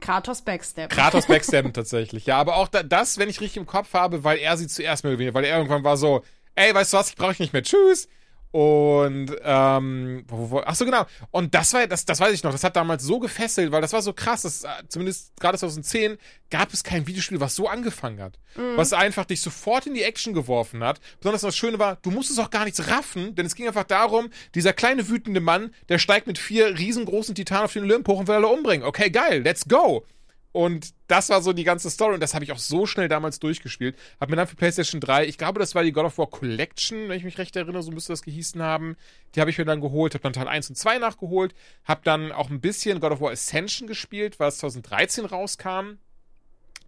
Kratos 0.00 0.42
Backstep. 0.42 0.90
Kratos 0.90 1.26
backstabben 1.28 1.72
tatsächlich, 1.72 2.26
ja. 2.26 2.38
Aber 2.38 2.56
auch 2.56 2.68
da, 2.68 2.82
das, 2.82 3.18
wenn 3.18 3.28
ich 3.28 3.40
richtig 3.40 3.58
im 3.58 3.66
Kopf 3.66 3.92
habe, 3.94 4.24
weil 4.24 4.38
er 4.38 4.56
sie 4.56 4.66
zuerst 4.66 5.04
mehr 5.04 5.34
weil 5.34 5.44
er 5.44 5.56
irgendwann 5.56 5.84
war 5.84 5.96
so, 5.96 6.24
ey, 6.56 6.74
weißt 6.74 6.92
du 6.92 6.96
was, 6.96 7.10
ich 7.10 7.16
brauche 7.16 7.36
nicht 7.38 7.52
mehr, 7.52 7.62
tschüss. 7.62 8.08
Und, 8.52 9.36
ähm, 9.44 10.24
wo, 10.26 10.50
wo, 10.50 10.62
ach 10.64 10.74
so, 10.74 10.84
genau. 10.84 11.06
Und 11.30 11.54
das 11.54 11.72
war, 11.72 11.86
das, 11.86 12.04
das 12.04 12.18
weiß 12.18 12.32
ich 12.32 12.42
noch, 12.42 12.50
das 12.50 12.64
hat 12.64 12.74
damals 12.74 13.04
so 13.04 13.20
gefesselt, 13.20 13.70
weil 13.70 13.80
das 13.80 13.92
war 13.92 14.02
so 14.02 14.12
krass, 14.12 14.42
dass, 14.42 14.64
äh, 14.64 14.68
zumindest 14.88 15.38
gerade 15.38 15.56
2010 15.56 16.18
gab 16.50 16.72
es 16.72 16.82
kein 16.82 17.06
Videospiel, 17.06 17.38
was 17.38 17.54
so 17.54 17.68
angefangen 17.68 18.20
hat. 18.20 18.38
Was 18.76 18.92
einfach 18.92 19.24
dich 19.24 19.40
sofort 19.40 19.86
in 19.86 19.94
die 19.94 20.02
Action 20.02 20.34
geworfen 20.34 20.82
hat. 20.82 21.00
Besonders 21.20 21.42
das 21.42 21.56
Schöne 21.56 21.78
war, 21.78 21.96
du 22.02 22.10
musstest 22.10 22.40
auch 22.40 22.50
gar 22.50 22.64
nichts 22.64 22.88
raffen, 22.88 23.36
denn 23.36 23.46
es 23.46 23.54
ging 23.54 23.68
einfach 23.68 23.84
darum, 23.84 24.30
dieser 24.56 24.72
kleine 24.72 25.08
wütende 25.08 25.40
Mann, 25.40 25.72
der 25.88 25.98
steigt 25.98 26.26
mit 26.26 26.36
vier 26.36 26.76
riesengroßen 26.76 27.36
Titanen 27.36 27.66
auf 27.66 27.72
den 27.72 27.84
Olymp 27.84 28.08
hoch 28.08 28.18
und 28.18 28.26
will 28.26 28.34
alle 28.34 28.48
umbringen. 28.48 28.84
Okay, 28.84 29.10
geil, 29.10 29.42
let's 29.42 29.68
go. 29.68 30.04
Und 30.52 30.94
das 31.06 31.28
war 31.28 31.42
so 31.42 31.52
die 31.52 31.62
ganze 31.62 31.90
Story 31.90 32.14
und 32.14 32.20
das 32.20 32.34
habe 32.34 32.44
ich 32.44 32.50
auch 32.50 32.58
so 32.58 32.84
schnell 32.84 33.08
damals 33.08 33.38
durchgespielt. 33.38 33.96
Hab 34.20 34.30
mir 34.30 34.36
dann 34.36 34.48
für 34.48 34.56
PlayStation 34.56 35.00
3, 35.00 35.26
ich 35.26 35.38
glaube, 35.38 35.60
das 35.60 35.76
war 35.76 35.84
die 35.84 35.92
God 35.92 36.06
of 36.06 36.18
War 36.18 36.26
Collection, 36.26 37.08
wenn 37.08 37.16
ich 37.16 37.24
mich 37.24 37.38
recht 37.38 37.54
erinnere, 37.54 37.82
so 37.84 37.92
müsste 37.92 38.12
das 38.12 38.22
gehießen 38.22 38.60
haben. 38.60 38.96
Die 39.34 39.40
habe 39.40 39.50
ich 39.50 39.58
mir 39.58 39.64
dann 39.64 39.80
geholt, 39.80 40.14
habe 40.14 40.22
dann 40.22 40.32
Teil 40.32 40.48
1 40.48 40.70
und 40.70 40.74
2 40.74 40.98
nachgeholt, 40.98 41.54
habe 41.84 42.00
dann 42.02 42.32
auch 42.32 42.50
ein 42.50 42.60
bisschen 42.60 42.98
God 42.98 43.12
of 43.12 43.20
War 43.20 43.30
Ascension 43.30 43.86
gespielt, 43.86 44.40
was 44.40 44.58
2013 44.58 45.24
rauskam. 45.24 45.98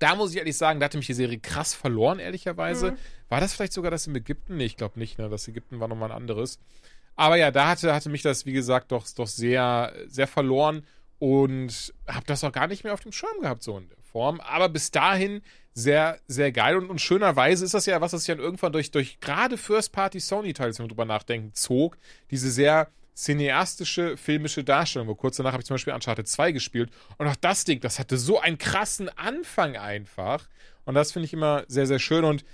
Da 0.01 0.17
muss 0.17 0.33
ich 0.33 0.39
ehrlich 0.39 0.57
sagen, 0.57 0.81
da 0.81 0.87
hatte 0.87 0.97
mich 0.97 1.07
die 1.07 1.15
Serie 1.15 1.39
krass 1.39 1.75
verloren, 1.75 2.19
ehrlicherweise. 2.19 2.97
War 3.29 3.41
das 3.41 3.55
vielleicht 3.55 3.73
sogar 3.73 3.93
das 3.93 4.09
im 4.09 4.17
Ägypten? 4.17 4.57
Nee, 4.57 4.65
ich 4.65 4.77
glaube 4.77 4.99
nicht, 4.99 5.19
ne? 5.19 5.29
Das 5.29 5.47
Ägypten 5.47 5.79
war 5.79 5.87
nochmal 5.87 6.11
ein 6.11 6.17
anderes. 6.17 6.59
Aber 7.15 7.37
ja, 7.37 7.53
da 7.53 7.69
hatte, 7.69 7.95
hatte 7.95 8.09
mich 8.09 8.23
das, 8.23 8.45
wie 8.45 8.53
gesagt, 8.53 8.91
doch, 8.91 9.07
doch 9.15 9.29
sehr, 9.29 9.95
sehr 10.09 10.27
verloren 10.27 10.85
und 11.23 11.95
habe 12.09 12.27
das 12.27 12.43
auch 12.43 12.51
gar 12.51 12.67
nicht 12.67 12.83
mehr 12.83 12.95
auf 12.95 13.03
dem 13.03 13.13
Schirm 13.13 13.43
gehabt, 13.43 13.63
so 13.63 13.79
in 13.79 13.89
der 13.89 14.03
Form. 14.03 14.41
Aber 14.41 14.69
bis 14.69 14.91
dahin 14.91 15.41
sehr, 15.73 16.19
sehr 16.27 16.51
geil 16.51 16.77
und, 16.77 16.91
und 16.91 17.01
schönerweise 17.01 17.65
ist 17.65 17.75
das 17.75 17.87
ja 17.87 18.01
was, 18.01 18.11
das 18.11 18.25
dann 18.25 18.41
irgendwann 18.41 18.73
durch, 18.73 18.91
durch 18.91 19.21
gerade 19.21 19.57
First-Party-Sony-Teile, 19.57 20.77
wenn 20.77 20.83
man 20.83 20.89
drüber 20.89 21.05
nachdenken, 21.05 21.55
zog. 21.55 21.97
Diese 22.33 22.51
sehr 22.51 22.89
cineastische, 23.15 24.17
filmische 24.17 24.65
Darstellung. 24.65 25.07
Wo 25.07 25.15
kurz 25.15 25.37
danach 25.37 25.53
habe 25.53 25.61
ich 25.61 25.67
zum 25.67 25.75
Beispiel 25.75 25.93
Uncharted 25.93 26.27
2 26.27 26.51
gespielt 26.51 26.91
und 27.19 27.29
auch 27.29 27.37
das 27.37 27.63
Ding, 27.63 27.79
das 27.79 28.01
hatte 28.01 28.17
so 28.17 28.41
einen 28.41 28.59
krassen 28.59 29.09
Anfang 29.17 29.77
einfach. 29.77 30.49
Und 30.87 30.97
das 30.97 31.13
finde 31.13 31.27
ich 31.27 31.33
immer 31.33 31.63
sehr, 31.69 31.87
sehr 31.87 32.01
schön 32.01 32.25
und 32.25 32.45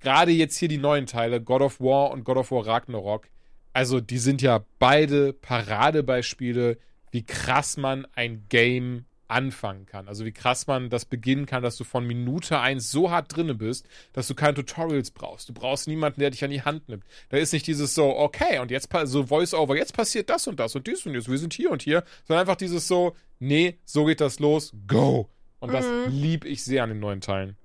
gerade 0.00 0.30
jetzt 0.30 0.56
hier 0.56 0.68
die 0.68 0.78
neuen 0.78 1.04
Teile, 1.04 1.42
God 1.42 1.60
of 1.60 1.80
War 1.80 2.12
und 2.12 2.24
God 2.24 2.38
of 2.38 2.50
War 2.50 2.66
Ragnarok, 2.66 3.28
also 3.74 4.00
die 4.00 4.16
sind 4.16 4.40
ja 4.40 4.64
beide 4.78 5.34
Paradebeispiele, 5.34 6.78
wie 7.10 7.24
krass 7.24 7.76
man 7.76 8.06
ein 8.14 8.44
Game 8.48 9.04
anfangen 9.28 9.86
kann. 9.86 10.08
Also 10.08 10.24
wie 10.24 10.32
krass 10.32 10.66
man 10.66 10.88
das 10.88 11.04
beginnen 11.04 11.46
kann, 11.46 11.62
dass 11.62 11.76
du 11.76 11.84
von 11.84 12.06
Minute 12.06 12.60
eins 12.60 12.90
so 12.90 13.10
hart 13.10 13.34
drinne 13.34 13.54
bist, 13.54 13.86
dass 14.12 14.28
du 14.28 14.34
keine 14.34 14.54
Tutorials 14.54 15.10
brauchst. 15.10 15.48
Du 15.48 15.52
brauchst 15.52 15.88
niemanden, 15.88 16.20
der 16.20 16.30
dich 16.30 16.44
an 16.44 16.50
die 16.50 16.62
Hand 16.62 16.88
nimmt. 16.88 17.04
Da 17.28 17.36
ist 17.36 17.52
nicht 17.52 17.66
dieses 17.66 17.94
so, 17.94 18.16
okay, 18.16 18.58
und 18.60 18.70
jetzt 18.70 18.88
so 19.04 19.26
Voice-Over, 19.26 19.76
jetzt 19.76 19.94
passiert 19.96 20.30
das 20.30 20.46
und 20.46 20.60
das 20.60 20.74
und 20.76 20.86
dies 20.86 21.04
und 21.06 21.12
dies, 21.12 21.28
wir 21.28 21.38
sind 21.38 21.54
hier 21.54 21.70
und 21.70 21.82
hier, 21.82 22.04
sondern 22.24 22.42
einfach 22.42 22.56
dieses 22.56 22.86
so, 22.86 23.16
nee, 23.38 23.78
so 23.84 24.04
geht 24.04 24.20
das 24.20 24.38
los, 24.38 24.72
go. 24.86 25.28
Und 25.58 25.72
das 25.72 25.86
mhm. 25.86 26.12
lieb 26.12 26.44
ich 26.44 26.62
sehr 26.62 26.82
an 26.82 26.90
den 26.90 27.00
neuen 27.00 27.20
Teilen. 27.20 27.56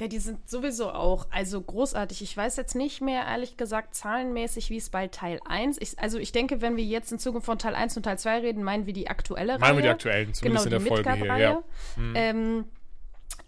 Ja, 0.00 0.06
die 0.06 0.18
sind 0.18 0.48
sowieso 0.48 0.90
auch, 0.90 1.26
also 1.30 1.60
großartig. 1.60 2.22
Ich 2.22 2.36
weiß 2.36 2.56
jetzt 2.56 2.76
nicht 2.76 3.00
mehr, 3.00 3.24
ehrlich 3.26 3.56
gesagt, 3.56 3.96
zahlenmäßig, 3.96 4.70
wie 4.70 4.76
es 4.76 4.90
bei 4.90 5.08
Teil 5.08 5.40
1 5.44 5.76
ist. 5.76 5.98
Also 5.98 6.18
ich 6.18 6.30
denke, 6.30 6.60
wenn 6.60 6.76
wir 6.76 6.84
jetzt 6.84 7.10
in 7.10 7.18
Zukunft 7.18 7.46
von 7.46 7.58
Teil 7.58 7.74
1 7.74 7.96
und 7.96 8.04
Teil 8.04 8.18
2 8.18 8.38
reden, 8.40 8.62
meinen 8.62 8.86
wir 8.86 8.92
die 8.92 9.08
aktuelle 9.08 9.58
meinen 9.58 9.62
Reihe. 9.62 9.72
Meinen 9.72 9.76
wir 9.78 9.82
die 9.82 9.88
aktuellen, 9.88 10.34
zumindest 10.34 10.66
genau, 10.66 10.76
in 10.76 10.84
der 10.84 10.92
Folge 10.94 11.12
hier, 11.14 11.38
ja. 11.38 11.62
Mhm. 11.96 12.12
Ähm, 12.14 12.64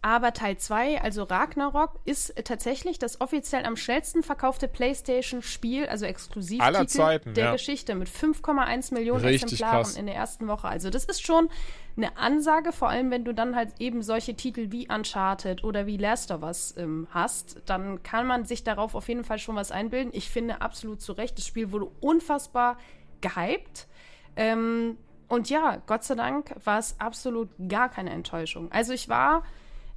aber 0.03 0.33
Teil 0.33 0.57
2, 0.57 1.03
also 1.03 1.25
Ragnarok, 1.25 2.01
ist 2.05 2.35
tatsächlich 2.45 2.99
das 2.99 3.21
offiziell 3.21 3.67
am 3.67 3.77
schnellsten 3.77 4.23
verkaufte 4.23 4.67
PlayStation-Spiel, 4.67 5.87
also 5.87 6.07
exklusiv 6.07 6.63
Aller 6.63 6.87
Zeiten, 6.87 7.35
der 7.35 7.47
ja. 7.47 7.53
Geschichte 7.53 7.95
mit 7.95 8.09
5,1 8.09 8.95
Millionen 8.95 9.25
Richtig 9.25 9.53
Exemplaren 9.53 9.83
krass. 9.83 9.97
in 9.97 10.07
der 10.07 10.15
ersten 10.15 10.49
Woche. 10.49 10.69
Also 10.69 10.89
das 10.89 11.05
ist 11.05 11.25
schon 11.25 11.51
eine 12.03 12.17
Ansage, 12.17 12.73
vor 12.73 12.89
allem 12.89 13.11
wenn 13.11 13.25
du 13.25 13.35
dann 13.35 13.55
halt 13.55 13.75
eben 13.79 14.03
solche 14.03 14.35
Titel 14.35 14.71
wie 14.71 14.89
Uncharted 14.89 15.65
oder 15.65 15.87
wie 15.87 15.97
Last 15.97 16.31
of 16.31 16.43
Us 16.43 16.75
ähm, 16.77 17.07
hast, 17.11 17.63
dann 17.67 18.03
kann 18.03 18.27
man 18.27 18.45
sich 18.45 18.65
darauf 18.65 18.95
auf 18.95 19.09
jeden 19.09 19.25
Fall 19.25 19.39
schon 19.39 19.57
was 19.57 19.71
einbilden. 19.71 20.11
Ich 20.15 20.31
finde 20.31 20.63
absolut 20.63 21.01
zu 21.01 21.13
Recht, 21.13 21.39
das 21.39 21.47
Spiel 21.47 21.73
wurde 21.73 21.91
unfassbar 22.01 22.79
gehypt. 23.21 23.87
Ähm, 24.37 24.97
und 25.29 25.51
ja, 25.51 25.81
Gott 25.87 26.05
sei 26.05 26.15
Dank 26.15 26.55
war 26.65 26.79
es 26.79 26.99
absolut 26.99 27.51
gar 27.69 27.89
keine 27.89 28.11
Enttäuschung. 28.11 28.73
Also 28.73 28.93
ich 28.93 29.09
war 29.09 29.45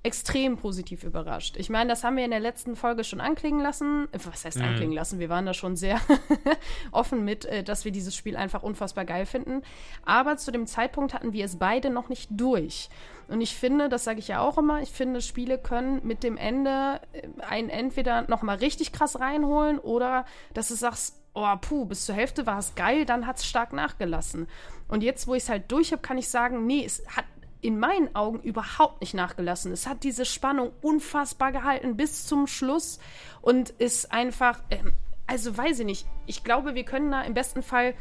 extrem 0.03 0.57
positiv 0.57 1.05
überrascht. 1.05 1.55
Ich 1.57 1.69
meine, 1.69 1.89
das 1.89 2.03
haben 2.03 2.17
wir 2.17 2.25
in 2.25 2.31
der 2.31 2.41
letzten 2.41 2.75
Folge 2.75 3.05
schon 3.05 3.21
anklingen 3.21 3.61
lassen. 3.61 4.09
Was 4.11 4.43
heißt 4.43 4.57
mhm. 4.57 4.65
anklingen 4.65 4.93
lassen? 4.93 5.19
Wir 5.19 5.29
waren 5.29 5.45
da 5.45 5.53
schon 5.53 5.77
sehr 5.77 5.99
offen 6.91 7.23
mit, 7.23 7.45
äh, 7.45 7.63
dass 7.63 7.85
wir 7.85 7.91
dieses 7.93 8.13
Spiel 8.13 8.35
einfach 8.35 8.63
unfassbar 8.63 9.05
geil 9.05 9.25
finden. 9.25 9.61
Aber 10.05 10.35
zu 10.35 10.51
dem 10.51 10.67
Zeitpunkt 10.67 11.13
hatten 11.13 11.31
wir 11.31 11.45
es 11.45 11.57
beide 11.57 11.89
noch 11.89 12.09
nicht 12.09 12.29
durch. 12.31 12.89
Und 13.29 13.39
ich 13.39 13.55
finde, 13.55 13.87
das 13.87 14.03
sage 14.03 14.19
ich 14.19 14.27
ja 14.27 14.41
auch 14.41 14.57
immer, 14.57 14.81
ich 14.81 14.91
finde, 14.91 15.21
Spiele 15.21 15.57
können 15.57 16.01
mit 16.05 16.23
dem 16.23 16.35
Ende 16.35 16.99
äh, 17.13 17.27
einen 17.41 17.69
entweder 17.69 18.23
noch 18.27 18.41
mal 18.41 18.57
richtig 18.57 18.91
krass 18.91 19.21
reinholen 19.21 19.79
oder 19.79 20.25
dass 20.53 20.67
du 20.67 20.75
sagst, 20.75 21.23
oh, 21.33 21.55
puh, 21.61 21.85
bis 21.85 22.05
zur 22.05 22.15
Hälfte 22.15 22.45
war 22.45 22.59
es 22.59 22.75
geil, 22.75 23.05
dann 23.05 23.25
hat 23.25 23.37
es 23.37 23.45
stark 23.45 23.71
nachgelassen. 23.71 24.47
Und 24.87 25.01
jetzt, 25.01 25.27
wo 25.27 25.33
ich 25.33 25.43
es 25.43 25.49
halt 25.49 25.71
durch 25.71 25.91
habe, 25.91 26.01
kann 26.01 26.17
ich 26.17 26.27
sagen, 26.27 26.65
nee, 26.67 26.83
es 26.85 27.03
hat 27.07 27.25
in 27.63 27.79
meinen 27.79 28.13
Augen 28.13 28.41
überhaupt 28.41 28.99
nicht 28.99 29.13
nachgelassen. 29.13 29.71
Es 29.71 29.87
hat 29.87 30.03
diese 30.03 30.25
Spannung 30.25 30.71
unfassbar 30.81 31.53
gehalten 31.53 31.95
bis 31.95 32.27
zum 32.27 32.45
Schluss 32.45 32.99
und 33.41 33.69
ist 33.69 34.11
einfach, 34.11 34.59
ähm, 34.69 34.93
also 35.27 35.57
weiß 35.57 35.79
ich 35.79 35.85
nicht, 35.85 36.05
ich 36.25 36.43
glaube, 36.43 36.75
wir 36.75 36.83
können 36.83 37.11
da 37.11 37.21
im 37.21 37.33
besten 37.33 37.63
Fall 37.63 37.93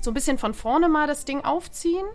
so 0.00 0.12
ein 0.12 0.14
bisschen 0.14 0.38
von 0.38 0.54
vorne 0.54 0.88
mal 0.88 1.08
das 1.08 1.24
Ding 1.24 1.44
aufziehen. 1.44 2.06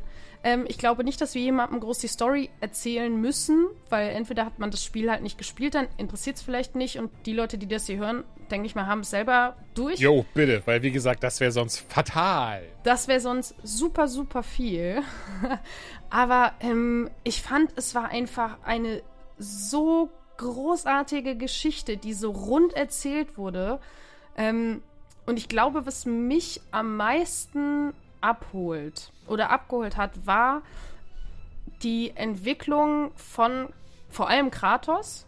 Ähm, 0.46 0.66
ich 0.68 0.78
glaube 0.78 1.04
nicht, 1.04 1.20
dass 1.22 1.34
wir 1.34 1.42
jemandem 1.42 1.80
groß 1.80 1.98
die 1.98 2.08
Story 2.08 2.52
erzählen 2.62 3.20
müssen, 3.20 3.66
weil 3.90 4.10
entweder 4.10 4.46
hat 4.46 4.60
man 4.60 4.70
das 4.70 4.84
Spiel 4.84 5.10
halt 5.10 5.24
nicht 5.24 5.40
gespielt, 5.40 5.74
dann 5.74 5.88
interessiert 5.98 6.36
es 6.36 6.44
vielleicht 6.44 6.76
nicht 6.76 7.00
und 7.00 7.10
die 7.26 7.34
Leute, 7.34 7.58
die 7.58 7.68
das 7.68 7.88
hier 7.88 7.98
hören, 7.98 8.24
denke 8.52 8.68
ich 8.68 8.76
mal, 8.76 8.86
haben 8.86 9.00
es 9.00 9.10
selber 9.10 9.56
durch. 9.74 10.00
Jo, 10.00 10.24
bitte, 10.36 10.62
weil 10.66 10.84
wie 10.84 10.92
gesagt, 10.92 11.24
das 11.24 11.40
wäre 11.40 11.52
sonst 11.52 11.80
fatal. 11.92 12.62
Das 12.84 13.08
wäre 13.08 13.20
sonst 13.20 13.56
super, 13.64 14.08
super 14.08 14.44
viel. 14.44 15.02
Aber 16.12 16.54
ähm, 16.60 17.10
ich 17.24 17.42
fand, 17.42 17.72
es 17.76 17.96
war 17.96 18.10
einfach 18.10 18.60
eine 18.64 19.02
so 19.40 20.12
großartige 20.38 21.38
Geschichte, 21.38 21.98
die 21.98 22.14
so 22.14 22.30
rund 22.30 22.74
erzählt 22.74 23.40
wurde. 23.40 23.80
Ähm, 24.38 24.84
und 25.26 25.40
ich 25.40 25.50
glaube, 25.50 25.88
was 25.88 26.06
mich 26.06 26.62
am 26.70 26.98
meisten 26.98 27.96
abholt 28.22 29.12
oder 29.28 29.50
abgeholt 29.50 29.98
hat, 29.98 30.26
war 30.26 30.62
die 31.84 32.12
Entwicklung 32.16 33.12
von 33.16 33.70
vor 34.10 34.30
allem 34.30 34.52
Kratos. 34.52 35.26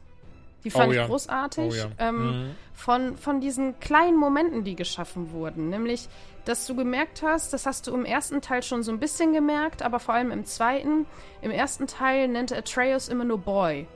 Die 0.63 0.69
fand 0.71 0.89
Oh 0.89 0.93
ja. 0.93 1.01
ich 1.03 1.07
großartig. 1.07 1.71
Oh 1.71 1.75
ja. 1.75 1.85
ähm, 1.99 2.17
Mhm. 2.47 2.55
von, 2.73 3.17
von 3.17 3.39
diesen 3.41 3.79
kleinen 3.79 4.17
Momenten, 4.17 4.63
die 4.63 4.75
geschaffen 4.75 5.31
wurden. 5.31 5.69
Nämlich, 5.69 6.09
dass 6.45 6.65
du 6.65 6.75
gemerkt 6.75 7.21
hast, 7.23 7.53
das 7.53 7.65
hast 7.65 7.87
du 7.87 7.93
im 7.93 8.05
ersten 8.05 8.41
Teil 8.41 8.63
schon 8.63 8.83
so 8.83 8.91
ein 8.91 8.99
bisschen 8.99 9.33
gemerkt, 9.33 9.81
aber 9.81 9.99
vor 9.99 10.15
allem 10.15 10.31
im 10.31 10.45
zweiten. 10.45 11.05
Im 11.41 11.51
ersten 11.51 11.87
Teil 11.87 12.27
nannte 12.27 12.57
Atreus 12.57 13.07
immer 13.07 13.23
nur 13.25 13.37
Boy. 13.37 13.87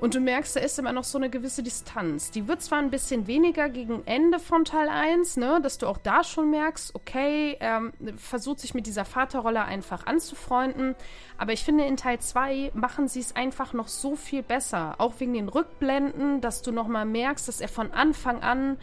Und 0.00 0.14
du 0.14 0.20
merkst, 0.20 0.56
da 0.56 0.60
ist 0.60 0.78
immer 0.78 0.92
noch 0.92 1.04
so 1.04 1.18
eine 1.18 1.30
gewisse 1.30 1.62
Distanz. 1.62 2.30
Die 2.30 2.48
wird 2.48 2.60
zwar 2.62 2.78
ein 2.78 2.90
bisschen 2.90 3.26
weniger 3.26 3.68
gegen 3.68 4.02
Ende 4.06 4.38
von 4.38 4.64
Teil 4.64 4.88
1, 4.88 5.36
ne, 5.36 5.60
dass 5.62 5.78
du 5.78 5.86
auch 5.86 5.98
da 5.98 6.24
schon 6.24 6.50
merkst, 6.50 6.94
okay, 6.94 7.56
ähm, 7.60 7.92
versucht 8.16 8.60
sich 8.60 8.74
mit 8.74 8.86
dieser 8.86 9.04
Vaterrolle 9.04 9.64
einfach 9.64 10.06
anzufreunden. 10.06 10.94
Aber 11.38 11.52
ich 11.52 11.64
finde, 11.64 11.84
in 11.84 11.96
Teil 11.96 12.18
2 12.18 12.72
machen 12.74 13.08
sie 13.08 13.20
es 13.20 13.36
einfach 13.36 13.72
noch 13.72 13.88
so 13.88 14.16
viel 14.16 14.42
besser. 14.42 14.96
Auch 14.98 15.14
wegen 15.18 15.32
den 15.32 15.48
Rückblenden, 15.48 16.40
dass 16.40 16.62
du 16.62 16.72
nochmal 16.72 17.06
merkst, 17.06 17.46
dass 17.46 17.60
er 17.60 17.68
von 17.68 17.92
Anfang 17.92 18.42
an 18.42 18.78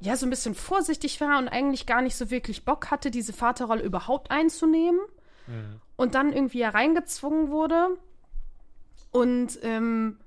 ja 0.00 0.16
so 0.16 0.26
ein 0.26 0.30
bisschen 0.30 0.54
vorsichtig 0.54 1.20
war 1.20 1.38
und 1.38 1.48
eigentlich 1.48 1.86
gar 1.86 2.02
nicht 2.02 2.16
so 2.16 2.30
wirklich 2.30 2.64
Bock 2.64 2.90
hatte, 2.90 3.10
diese 3.10 3.32
Vaterrolle 3.32 3.82
überhaupt 3.82 4.30
einzunehmen. 4.30 5.00
Und 5.96 6.14
dann 6.14 6.32
irgendwie 6.32 6.58
ja 6.58 6.70
reingezwungen 6.70 7.50
wurde. 7.50 7.96
Und 9.16 9.58
ähm, 9.62 10.18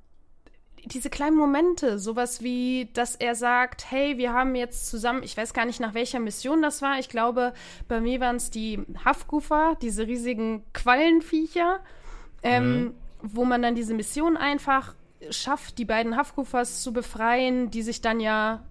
diese 0.84 1.12
kleinen 1.12 1.38
Momente, 1.38 2.00
sowas 2.00 2.42
wie, 2.42 2.90
dass 2.94 3.16
er 3.16 3.36
sagt, 3.36 3.92
hey, 3.92 4.18
wir 4.18 4.34
haben 4.34 4.56
jetzt 4.56 4.90
zusammen, 4.90 5.22
ich 5.22 5.38
weiß 5.38 5.54
gar 5.54 5.66
nicht, 5.66 5.80
nach 5.80 5.94
welcher 5.94 6.20
Mission 6.20 6.64
das 6.64 6.82
war. 6.82 6.98
Ich 6.98 7.08
glaube, 7.08 7.54
bei 7.88 8.02
mir 8.02 8.20
waren 8.20 8.38
es 8.38 8.50
die 8.50 8.80
Hafgufer, 9.06 9.78
diese 9.80 10.08
riesigen 10.08 10.64
Quallenviecher, 10.74 11.82
ähm, 12.42 12.96
wo 13.22 13.46
man 13.46 13.62
dann 13.62 13.76
diese 13.76 13.94
Mission 13.94 14.38
einfach 14.38 14.96
schafft, 15.30 15.78
die 15.78 15.86
beiden 15.86 16.18
Hafgufers 16.18 16.82
zu 16.82 16.92
befreien, 16.92 17.70
die 17.70 17.84
sich 17.84 18.02
dann 18.02 18.20
ja 18.20 18.66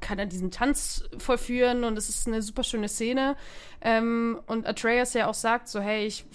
kann 0.00 0.18
er 0.18 0.26
diesen 0.26 0.50
Tanz 0.50 1.04
vollführen 1.16 1.82
und 1.82 1.96
es 1.96 2.10
ist 2.10 2.26
eine 2.26 2.42
super 2.42 2.62
schöne 2.62 2.86
Szene. 2.86 3.34
Ähm, 3.80 4.38
und 4.46 4.66
Atreus 4.66 5.14
ja 5.14 5.26
auch 5.26 5.34
sagt 5.34 5.68
so, 5.68 5.80
hey, 5.80 6.06
ich 6.06 6.26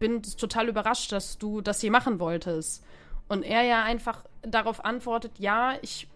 bin 0.00 0.22
total 0.24 0.68
überrascht, 0.68 1.12
dass 1.12 1.38
du 1.38 1.60
das 1.60 1.80
hier 1.80 1.92
machen 1.92 2.18
wolltest. 2.18 2.82
Und 3.28 3.44
er 3.44 3.62
ja 3.62 3.84
einfach 3.84 4.24
darauf 4.42 4.84
antwortet, 4.84 5.32
ja, 5.38 5.74
ich 5.82 6.08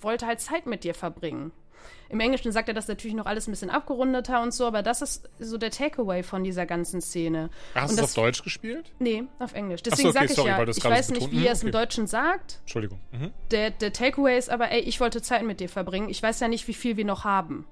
wollte 0.00 0.26
halt 0.26 0.40
Zeit 0.40 0.64
mit 0.64 0.84
dir 0.84 0.94
verbringen. 0.94 1.52
Im 2.08 2.20
Englischen 2.20 2.52
sagt 2.52 2.68
er 2.68 2.74
das 2.74 2.88
natürlich 2.88 3.14
noch 3.16 3.24
alles 3.26 3.48
ein 3.48 3.52
bisschen 3.52 3.70
abgerundeter 3.70 4.42
und 4.42 4.52
so, 4.52 4.66
aber 4.66 4.82
das 4.82 5.00
ist 5.02 5.28
so 5.38 5.56
der 5.58 5.70
Takeaway 5.70 6.22
von 6.22 6.44
dieser 6.44 6.66
ganzen 6.66 7.00
Szene. 7.00 7.48
Hast 7.74 7.90
Und 7.90 7.98
du 7.98 8.04
es 8.04 8.10
das- 8.12 8.18
auf 8.18 8.24
Deutsch 8.24 8.42
gespielt? 8.42 8.92
Nee, 8.98 9.24
auf 9.38 9.54
Englisch. 9.54 9.80
so, 9.84 9.90
Deswegen 9.90 10.08
okay, 10.10 10.18
sag 10.18 10.24
ich 10.30 10.36
sorry, 10.36 10.48
ja, 10.50 10.62
ich 10.62 10.84
weiß 10.84 11.06
so 11.08 11.14
nicht, 11.14 11.26
betont- 11.28 11.32
wie 11.32 11.46
er 11.46 11.52
es 11.52 11.62
im 11.62 11.68
okay. 11.70 11.78
Deutschen 11.78 12.06
sagt. 12.06 12.58
Entschuldigung. 12.60 13.00
Mhm. 13.12 13.32
Der, 13.50 13.70
der 13.70 13.92
Takeaway 13.92 14.36
ist 14.38 14.50
aber, 14.50 14.70
ey, 14.70 14.80
ich 14.80 15.00
wollte 15.00 15.20
Zeit 15.22 15.42
mit 15.42 15.60
dir 15.60 15.68
verbringen. 15.70 16.08
Ich 16.10 16.22
weiß 16.22 16.40
ja 16.40 16.48
nicht, 16.48 16.68
wie 16.68 16.74
viel 16.74 16.96
wir 16.98 17.04
noch 17.06 17.24
haben. 17.24 17.66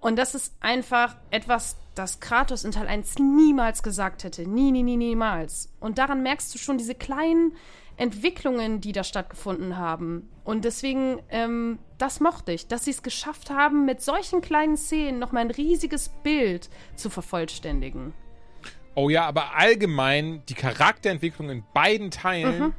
Und 0.00 0.16
das 0.16 0.34
ist 0.34 0.54
einfach 0.60 1.16
etwas, 1.30 1.76
das 1.96 2.20
Kratos 2.20 2.64
in 2.64 2.70
Teil 2.70 2.86
1 2.86 3.18
niemals 3.18 3.82
gesagt 3.82 4.22
hätte. 4.22 4.48
Nie, 4.48 4.70
nie, 4.70 4.82
nie, 4.84 4.96
niemals. 4.96 5.72
Und 5.80 5.98
daran 5.98 6.22
merkst 6.22 6.54
du 6.54 6.58
schon 6.58 6.78
diese 6.78 6.94
kleinen 6.94 7.54
Entwicklungen, 7.96 8.80
die 8.82 8.92
da 8.92 9.02
stattgefunden 9.02 9.78
haben. 9.78 10.28
Und 10.44 10.64
deswegen, 10.64 11.18
ähm, 11.30 11.78
das 11.98 12.20
mochte 12.20 12.52
ich, 12.52 12.68
dass 12.68 12.84
sie 12.84 12.90
es 12.90 13.02
geschafft 13.02 13.48
haben, 13.50 13.86
mit 13.86 14.02
solchen 14.02 14.42
kleinen 14.42 14.76
Szenen 14.76 15.18
nochmal 15.18 15.42
ein 15.44 15.50
riesiges 15.50 16.10
Bild 16.22 16.68
zu 16.94 17.08
vervollständigen. 17.08 18.12
Oh 18.94 19.08
ja, 19.08 19.26
aber 19.26 19.56
allgemein 19.56 20.42
die 20.48 20.54
Charakterentwicklung 20.54 21.50
in 21.50 21.64
beiden 21.74 22.10
Teilen 22.10 22.58
Mhm. 22.58 22.72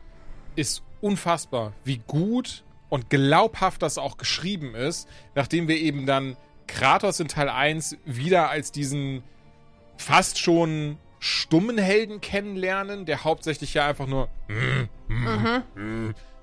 ist 0.56 0.84
unfassbar, 1.02 1.74
wie 1.84 2.02
gut 2.08 2.64
und 2.90 3.10
glaubhaft 3.10 3.82
das 3.82 3.98
auch 3.98 4.18
geschrieben 4.18 4.76
ist, 4.76 5.08
nachdem 5.36 5.68
wir 5.68 5.78
eben 5.78 6.06
dann 6.06 6.38
Kratos 6.68 7.20
in 7.20 7.28
Teil 7.28 7.50
1 7.50 7.98
wieder 8.06 8.50
als 8.50 8.72
diesen 8.72 9.24
fast 9.98 10.40
schon 10.40 10.98
stummen 11.20 11.78
Helden 11.78 12.22
kennenlernen, 12.22 13.06
der 13.06 13.24
hauptsächlich 13.24 13.74
ja 13.74 13.88
einfach 13.88 14.08
nur 14.08 14.30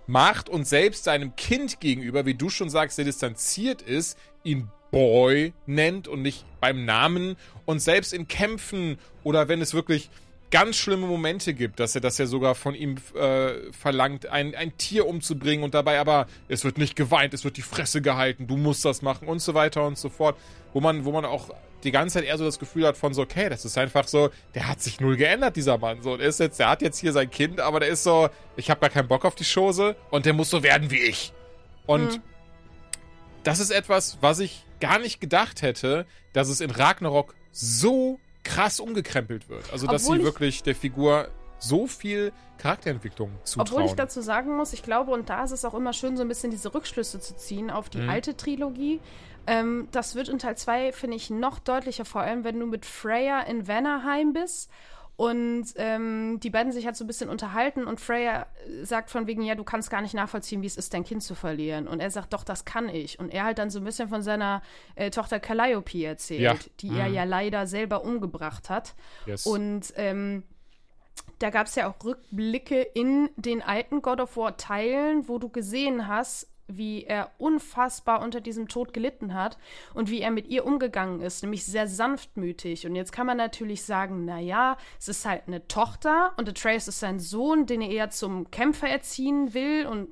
macht 0.07 0.49
und 0.49 0.67
selbst 0.67 1.05
seinem 1.05 1.37
Kind 1.37 1.81
gegenüber, 1.81 2.27
wie 2.27 2.35
du 2.35 2.51
schon 2.51 2.69
sagst, 2.69 2.99
der 2.99 3.05
distanziert 3.05 3.83
ist, 3.83 4.19
ihn 4.43 4.69
Boy 4.91 5.53
nennt 5.67 6.07
und 6.07 6.23
nicht 6.23 6.45
beim 6.61 6.85
Namen 6.85 7.37
und 7.65 7.81
selbst 7.81 8.13
in 8.13 8.29
Kämpfen 8.29 8.99
oder 9.25 9.49
wenn 9.49 9.61
es 9.61 9.75
wirklich 9.75 10.09
ganz 10.51 10.77
schlimme 10.77 11.07
Momente 11.07 11.55
gibt, 11.55 11.81
dass 11.81 11.95
er 11.95 12.01
das 12.01 12.19
ja 12.19 12.27
sogar 12.27 12.55
von 12.55 12.75
ihm 12.75 12.97
äh, 13.15 13.73
verlangt, 13.73 14.27
ein, 14.27 14.55
ein 14.55 14.77
Tier 14.79 15.07
umzubringen 15.07 15.65
und 15.65 15.75
dabei 15.75 15.99
aber, 15.99 16.27
es 16.49 16.65
wird 16.65 16.79
nicht 16.79 16.97
geweint, 16.97 17.35
es 17.35 17.45
wird 17.45 17.57
die 17.57 17.63
Fresse 17.63 18.03
gehalten, 18.03 18.47
du 18.47 18.57
musst 18.57 18.85
das 18.85 19.03
machen 19.03 19.27
und 19.27 19.41
so 19.41 19.55
weiter 19.55 19.87
und 19.87 19.99
so 19.99 20.09
fort, 20.09 20.37
wo 20.73 20.81
man, 20.81 21.05
wo 21.05 21.13
man 21.13 21.25
auch 21.25 21.51
die 21.85 21.91
ganze 21.91 22.15
Zeit 22.15 22.25
eher 22.25 22.39
so 22.39 22.45
das 22.45 22.59
Gefühl 22.59 22.87
hat 22.87 22.97
von 22.97 23.15
so, 23.15 23.23
okay, 23.23 23.49
das 23.49 23.65
ist 23.65 23.77
einfach 23.77 24.09
so, 24.09 24.31
der 24.55 24.69
hat 24.69 24.81
sich 24.81 25.01
null 25.01 25.17
geändert, 25.17 25.57
dieser 25.57 25.79
Mann. 25.79 26.03
So, 26.03 26.17
der 26.17 26.29
ist 26.29 26.41
jetzt, 26.41 26.59
der 26.59 26.71
hat 26.71 26.83
jetzt 26.83 26.99
hier 26.99 27.13
sein 27.13 27.31
Kind, 27.31 27.61
aber 27.61 27.81
der 27.81 27.91
ist 27.91 28.03
so, 28.03 28.29
ich 28.57 28.71
habe 28.71 28.81
gar 28.81 28.91
keinen 28.91 29.09
Bock 29.09 29.25
auf 29.25 29.35
die 29.35 29.45
Chose 29.45 29.95
und 30.11 30.27
der 30.27 30.33
muss 30.33 30.51
so 30.51 30.63
werden 30.63 30.91
wie 30.91 31.01
ich. 31.01 31.33
Und 31.87 32.17
mhm. 32.17 32.23
das 33.43 33.61
ist 33.61 33.71
etwas, 33.71 34.19
was 34.21 34.41
ich 34.41 34.65
gar 34.81 34.99
nicht 34.99 35.21
gedacht 35.21 35.63
hätte, 35.63 36.07
dass 36.33 36.49
es 36.49 36.61
in 36.61 36.71
Ragnarok 36.71 37.35
so 37.53 38.19
krass 38.45 38.81
umgekrempelt 38.81 39.49
wird. 39.49 39.73
Also, 39.73 39.87
dass 39.87 40.05
Obwohl 40.05 40.19
sie 40.19 40.25
wirklich 40.25 40.63
der 40.63 40.75
Figur 40.75 41.29
so 41.59 41.87
viel 41.87 42.33
Charakterentwicklung 42.59 43.31
zutrauen. 43.45 43.69
Obwohl 43.69 43.85
ich 43.87 43.95
dazu 43.95 44.21
sagen 44.21 44.57
muss, 44.57 44.73
ich 44.73 44.83
glaube, 44.83 45.13
und 45.13 45.29
da 45.29 45.45
ist 45.45 45.51
es 45.51 45.65
auch 45.65 45.75
immer 45.75 45.93
schön, 45.93 46.17
so 46.17 46.23
ein 46.23 46.29
bisschen 46.29 46.51
diese 46.51 46.75
Rückschlüsse 46.75 47.21
zu 47.21 47.37
ziehen 47.37 47.71
auf 47.71 47.89
die 47.89 47.99
mhm. 47.99 48.11
alte 48.11 48.37
Trilogie. 48.37 49.01
Ähm, 49.47 49.89
das 49.91 50.15
wird 50.15 50.29
in 50.29 50.39
Teil 50.39 50.57
2, 50.57 50.93
finde 50.93 51.17
ich, 51.17 51.31
noch 51.31 51.59
deutlicher, 51.59 52.05
vor 52.05 52.23
allem 52.23 52.45
wenn 52.45 52.59
du 52.59 52.67
mit 52.67 52.87
Freya 52.87 53.41
in 53.41 53.67
Vanaheim 53.67 54.33
bist 54.33 54.71
und 55.17 55.67
ähm, 55.77 56.41
die 56.41 56.51
beiden 56.51 56.73
sich 56.73 56.87
halt 56.87 56.97
so 56.97 57.05
ein 57.05 57.07
bisschen 57.07 57.29
unterhalten 57.29 57.85
und 57.85 58.01
Freya 58.01 58.47
sagt 58.83 59.11
von 59.11 59.29
wegen, 59.29 59.43
ja, 59.43 59.55
du 59.55 59.63
kannst 59.63 59.89
gar 59.89 60.03
nicht 60.03 60.15
nachvollziehen, 60.15 60.61
wie 60.63 60.67
es 60.67 60.77
ist, 60.77 60.93
dein 60.93 61.05
Kind 61.05 61.23
zu 61.23 61.37
verlieren. 61.37 61.87
Und 61.87 62.01
er 62.01 62.11
sagt, 62.11 62.33
doch, 62.33 62.43
das 62.43 62.65
kann 62.65 62.89
ich. 62.89 63.21
Und 63.21 63.33
er 63.33 63.45
halt 63.45 63.59
dann 63.59 63.71
so 63.71 63.79
ein 63.79 63.85
bisschen 63.85 64.09
von 64.09 64.23
seiner 64.23 64.61
äh, 64.97 65.11
Tochter 65.11 65.39
Calliope 65.39 66.05
erzählt, 66.05 66.41
ja. 66.41 66.57
die 66.81 66.91
mhm. 66.91 66.99
er 66.99 67.07
ja 67.07 67.25
leider 67.25 67.69
selber 67.69 68.03
umgebracht 68.03 68.71
hat. 68.71 68.95
Yes. 69.27 69.47
Und 69.47 69.93
ähm, 69.97 70.43
da 71.39 71.51
gab 71.51 71.69
es 71.69 71.77
ja 71.77 71.89
auch 71.89 72.05
Rückblicke 72.05 72.83
in 72.83 73.31
den 73.37 73.63
alten 73.63 74.03
God 74.03 74.21
of 74.21 74.37
War 74.37 74.57
Teilen, 74.57 75.29
wo 75.29 75.39
du 75.39 75.49
gesehen 75.49 76.09
hast, 76.09 76.49
wie 76.67 77.05
er 77.05 77.31
unfassbar 77.39 78.23
unter 78.23 78.41
diesem 78.41 78.69
Tod 78.69 78.93
gelitten 78.93 79.35
hat 79.35 79.59
und 79.93 80.11
wie 80.11 80.21
er 80.21 80.31
mit 80.31 80.49
ihr 80.49 80.65
umgegangen 80.65 81.21
ist, 81.21 81.43
nämlich 81.43 81.65
sehr 81.65 81.87
sanftmütig. 81.87 82.87
Und 82.87 82.95
jetzt 82.95 83.13
kann 83.13 83.27
man 83.27 83.37
natürlich 83.37 83.85
sagen, 83.85 84.25
na 84.25 84.39
ja, 84.39 84.77
es 84.99 85.09
ist 85.09 85.27
halt 85.27 85.43
eine 85.47 85.67
Tochter 85.69 86.33
und 86.37 86.49
Atreus 86.49 86.89
ist 86.89 87.01
sein 87.01 87.19
Sohn, 87.19 87.67
den 87.67 87.83
er 87.83 87.91
eher 87.91 88.11
zum 88.11 88.51
Kämpfer 88.51 88.89
erziehen 88.89 89.55
will 89.55 89.87
und 89.87 90.09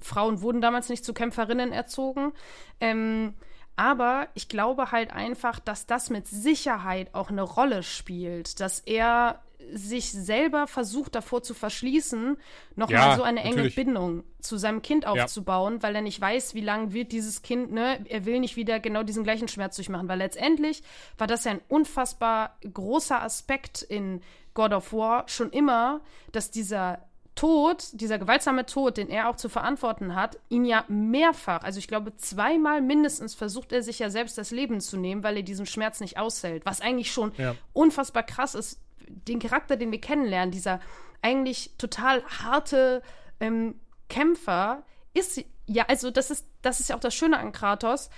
Frauen 0.00 0.42
wurden 0.42 0.60
damals 0.60 0.88
nicht 0.88 1.04
zu 1.04 1.14
Kämpferinnen 1.14 1.72
erzogen. 1.72 2.32
Ähm, 2.80 3.34
aber 3.76 4.28
ich 4.34 4.48
glaube 4.48 4.92
halt 4.92 5.12
einfach, 5.12 5.58
dass 5.58 5.86
das 5.86 6.10
mit 6.10 6.28
Sicherheit 6.28 7.14
auch 7.14 7.30
eine 7.30 7.42
Rolle 7.42 7.82
spielt, 7.82 8.60
dass 8.60 8.80
er 8.80 9.40
sich 9.72 10.10
selber 10.10 10.66
versucht 10.66 11.14
davor 11.14 11.42
zu 11.42 11.54
verschließen, 11.54 12.36
nochmal 12.76 13.10
ja, 13.10 13.16
so 13.16 13.22
eine 13.22 13.40
enge 13.40 13.56
natürlich. 13.56 13.76
Bindung 13.76 14.24
zu 14.40 14.56
seinem 14.56 14.82
Kind 14.82 15.06
aufzubauen, 15.06 15.74
ja. 15.74 15.82
weil 15.82 15.94
er 15.96 16.02
nicht 16.02 16.20
weiß, 16.20 16.54
wie 16.54 16.60
lange 16.60 16.92
wird 16.92 17.12
dieses 17.12 17.42
Kind, 17.42 17.72
ne, 17.72 18.04
er 18.08 18.24
will 18.24 18.40
nicht 18.40 18.56
wieder 18.56 18.80
genau 18.80 19.02
diesen 19.02 19.24
gleichen 19.24 19.48
Schmerz 19.48 19.76
durchmachen, 19.76 20.08
weil 20.08 20.18
letztendlich 20.18 20.82
war 21.18 21.26
das 21.26 21.44
ja 21.44 21.52
ein 21.52 21.60
unfassbar 21.68 22.56
großer 22.72 23.22
Aspekt 23.22 23.82
in 23.82 24.20
God 24.54 24.72
of 24.72 24.92
War 24.92 25.28
schon 25.28 25.50
immer, 25.50 26.00
dass 26.32 26.50
dieser 26.50 27.00
Tod, 27.34 27.86
dieser 27.92 28.18
gewaltsame 28.18 28.64
Tod, 28.64 28.96
den 28.96 29.08
er 29.08 29.28
auch 29.28 29.36
zu 29.36 29.48
verantworten 29.48 30.14
hat, 30.14 30.38
ihn 30.48 30.64
ja 30.64 30.84
mehrfach, 30.86 31.64
also 31.64 31.78
ich 31.78 31.88
glaube 31.88 32.16
zweimal 32.16 32.80
mindestens 32.80 33.34
versucht 33.34 33.72
er 33.72 33.82
sich 33.82 33.98
ja 33.98 34.08
selbst 34.08 34.38
das 34.38 34.52
Leben 34.52 34.80
zu 34.80 34.96
nehmen, 34.96 35.24
weil 35.24 35.38
er 35.38 35.42
diesen 35.42 35.66
Schmerz 35.66 36.00
nicht 36.00 36.16
aushält. 36.16 36.64
Was 36.64 36.80
eigentlich 36.80 37.10
schon 37.10 37.32
ja. 37.36 37.56
unfassbar 37.72 38.22
krass 38.22 38.54
ist, 38.54 38.78
den 39.08 39.38
Charakter, 39.38 39.76
den 39.76 39.92
wir 39.92 40.00
kennenlernen, 40.00 40.50
dieser 40.50 40.80
eigentlich 41.22 41.72
total 41.78 42.22
harte 42.24 43.02
ähm, 43.40 43.80
Kämpfer, 44.08 44.84
ist 45.14 45.42
ja, 45.66 45.86
also 45.88 46.10
das 46.10 46.30
ist, 46.30 46.46
das 46.62 46.80
ist 46.80 46.90
ja 46.90 46.96
auch 46.96 47.00
das 47.00 47.14
Schöne 47.14 47.38
an 47.38 47.52
Kratos. 47.52 48.10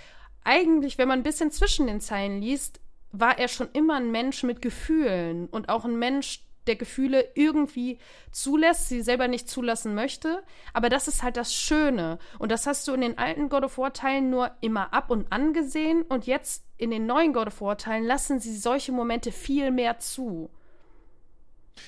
Eigentlich, 0.43 0.97
wenn 0.97 1.07
man 1.07 1.19
ein 1.19 1.23
bisschen 1.23 1.51
zwischen 1.51 1.87
den 1.87 2.01
Zeilen 2.01 2.41
liest, 2.41 2.81
war 3.11 3.39
er 3.39 3.47
schon 3.47 3.69
immer 3.73 3.95
ein 3.95 4.11
Mensch 4.11 4.43
mit 4.43 4.61
Gefühlen 4.61 5.47
und 5.47 5.69
auch 5.69 5.85
ein 5.85 5.97
Mensch, 5.97 6.43
der 6.67 6.75
Gefühle 6.75 7.31
irgendwie 7.33 7.97
zulässt, 8.31 8.89
sie 8.89 9.01
selber 9.01 9.29
nicht 9.29 9.49
zulassen 9.49 9.95
möchte. 9.95 10.43
Aber 10.73 10.89
das 10.89 11.07
ist 11.07 11.23
halt 11.23 11.37
das 11.37 11.53
Schöne. 11.53 12.19
Und 12.39 12.51
das 12.51 12.67
hast 12.67 12.87
du 12.87 12.93
in 12.93 13.01
den 13.01 13.17
alten 13.17 13.47
God 13.47 13.63
of 13.63 13.77
War-Teilen 13.77 14.29
nur 14.29 14.51
immer 14.59 14.93
ab 14.93 15.09
und 15.09 15.31
an 15.31 15.53
gesehen. 15.53 16.01
Und 16.03 16.27
jetzt 16.27 16.65
in 16.77 16.91
den 16.91 17.05
neuen 17.05 17.31
God 17.31 17.47
of 17.47 17.61
War-Teilen 17.61 18.03
lassen 18.03 18.39
sie 18.39 18.55
solche 18.57 18.91
Momente 18.91 19.31
viel 19.31 19.71
mehr 19.71 19.99
zu. 19.99 20.49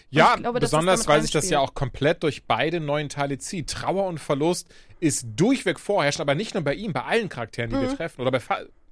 Ja, 0.10 0.36
glaube, 0.36 0.60
besonders 0.60 1.08
weil 1.08 1.22
sich 1.22 1.31
das 1.31 1.50
ja 1.50 1.60
auch 1.60 1.74
komplett 1.74 2.24
durch 2.24 2.46
beide 2.46 2.80
neuen 2.80 3.10
Teile 3.10 3.38
zieht. 3.38 3.69
Trauer 3.69 4.06
und 4.06 4.19
Verlust 4.19 4.67
ist 4.99 5.28
durchweg 5.36 5.80
vorherrschend, 5.80 6.21
aber 6.21 6.36
nicht 6.36 6.54
nur 6.54 6.63
bei 6.63 6.73
ihm, 6.73 6.93
bei 6.93 7.04
allen 7.04 7.30
Charakteren, 7.30 7.69
die 7.69 7.78
mhm. 7.78 7.82
wir 7.82 7.95
treffen. 7.95 8.21
Oder 8.21 8.32
bei, 8.32 8.39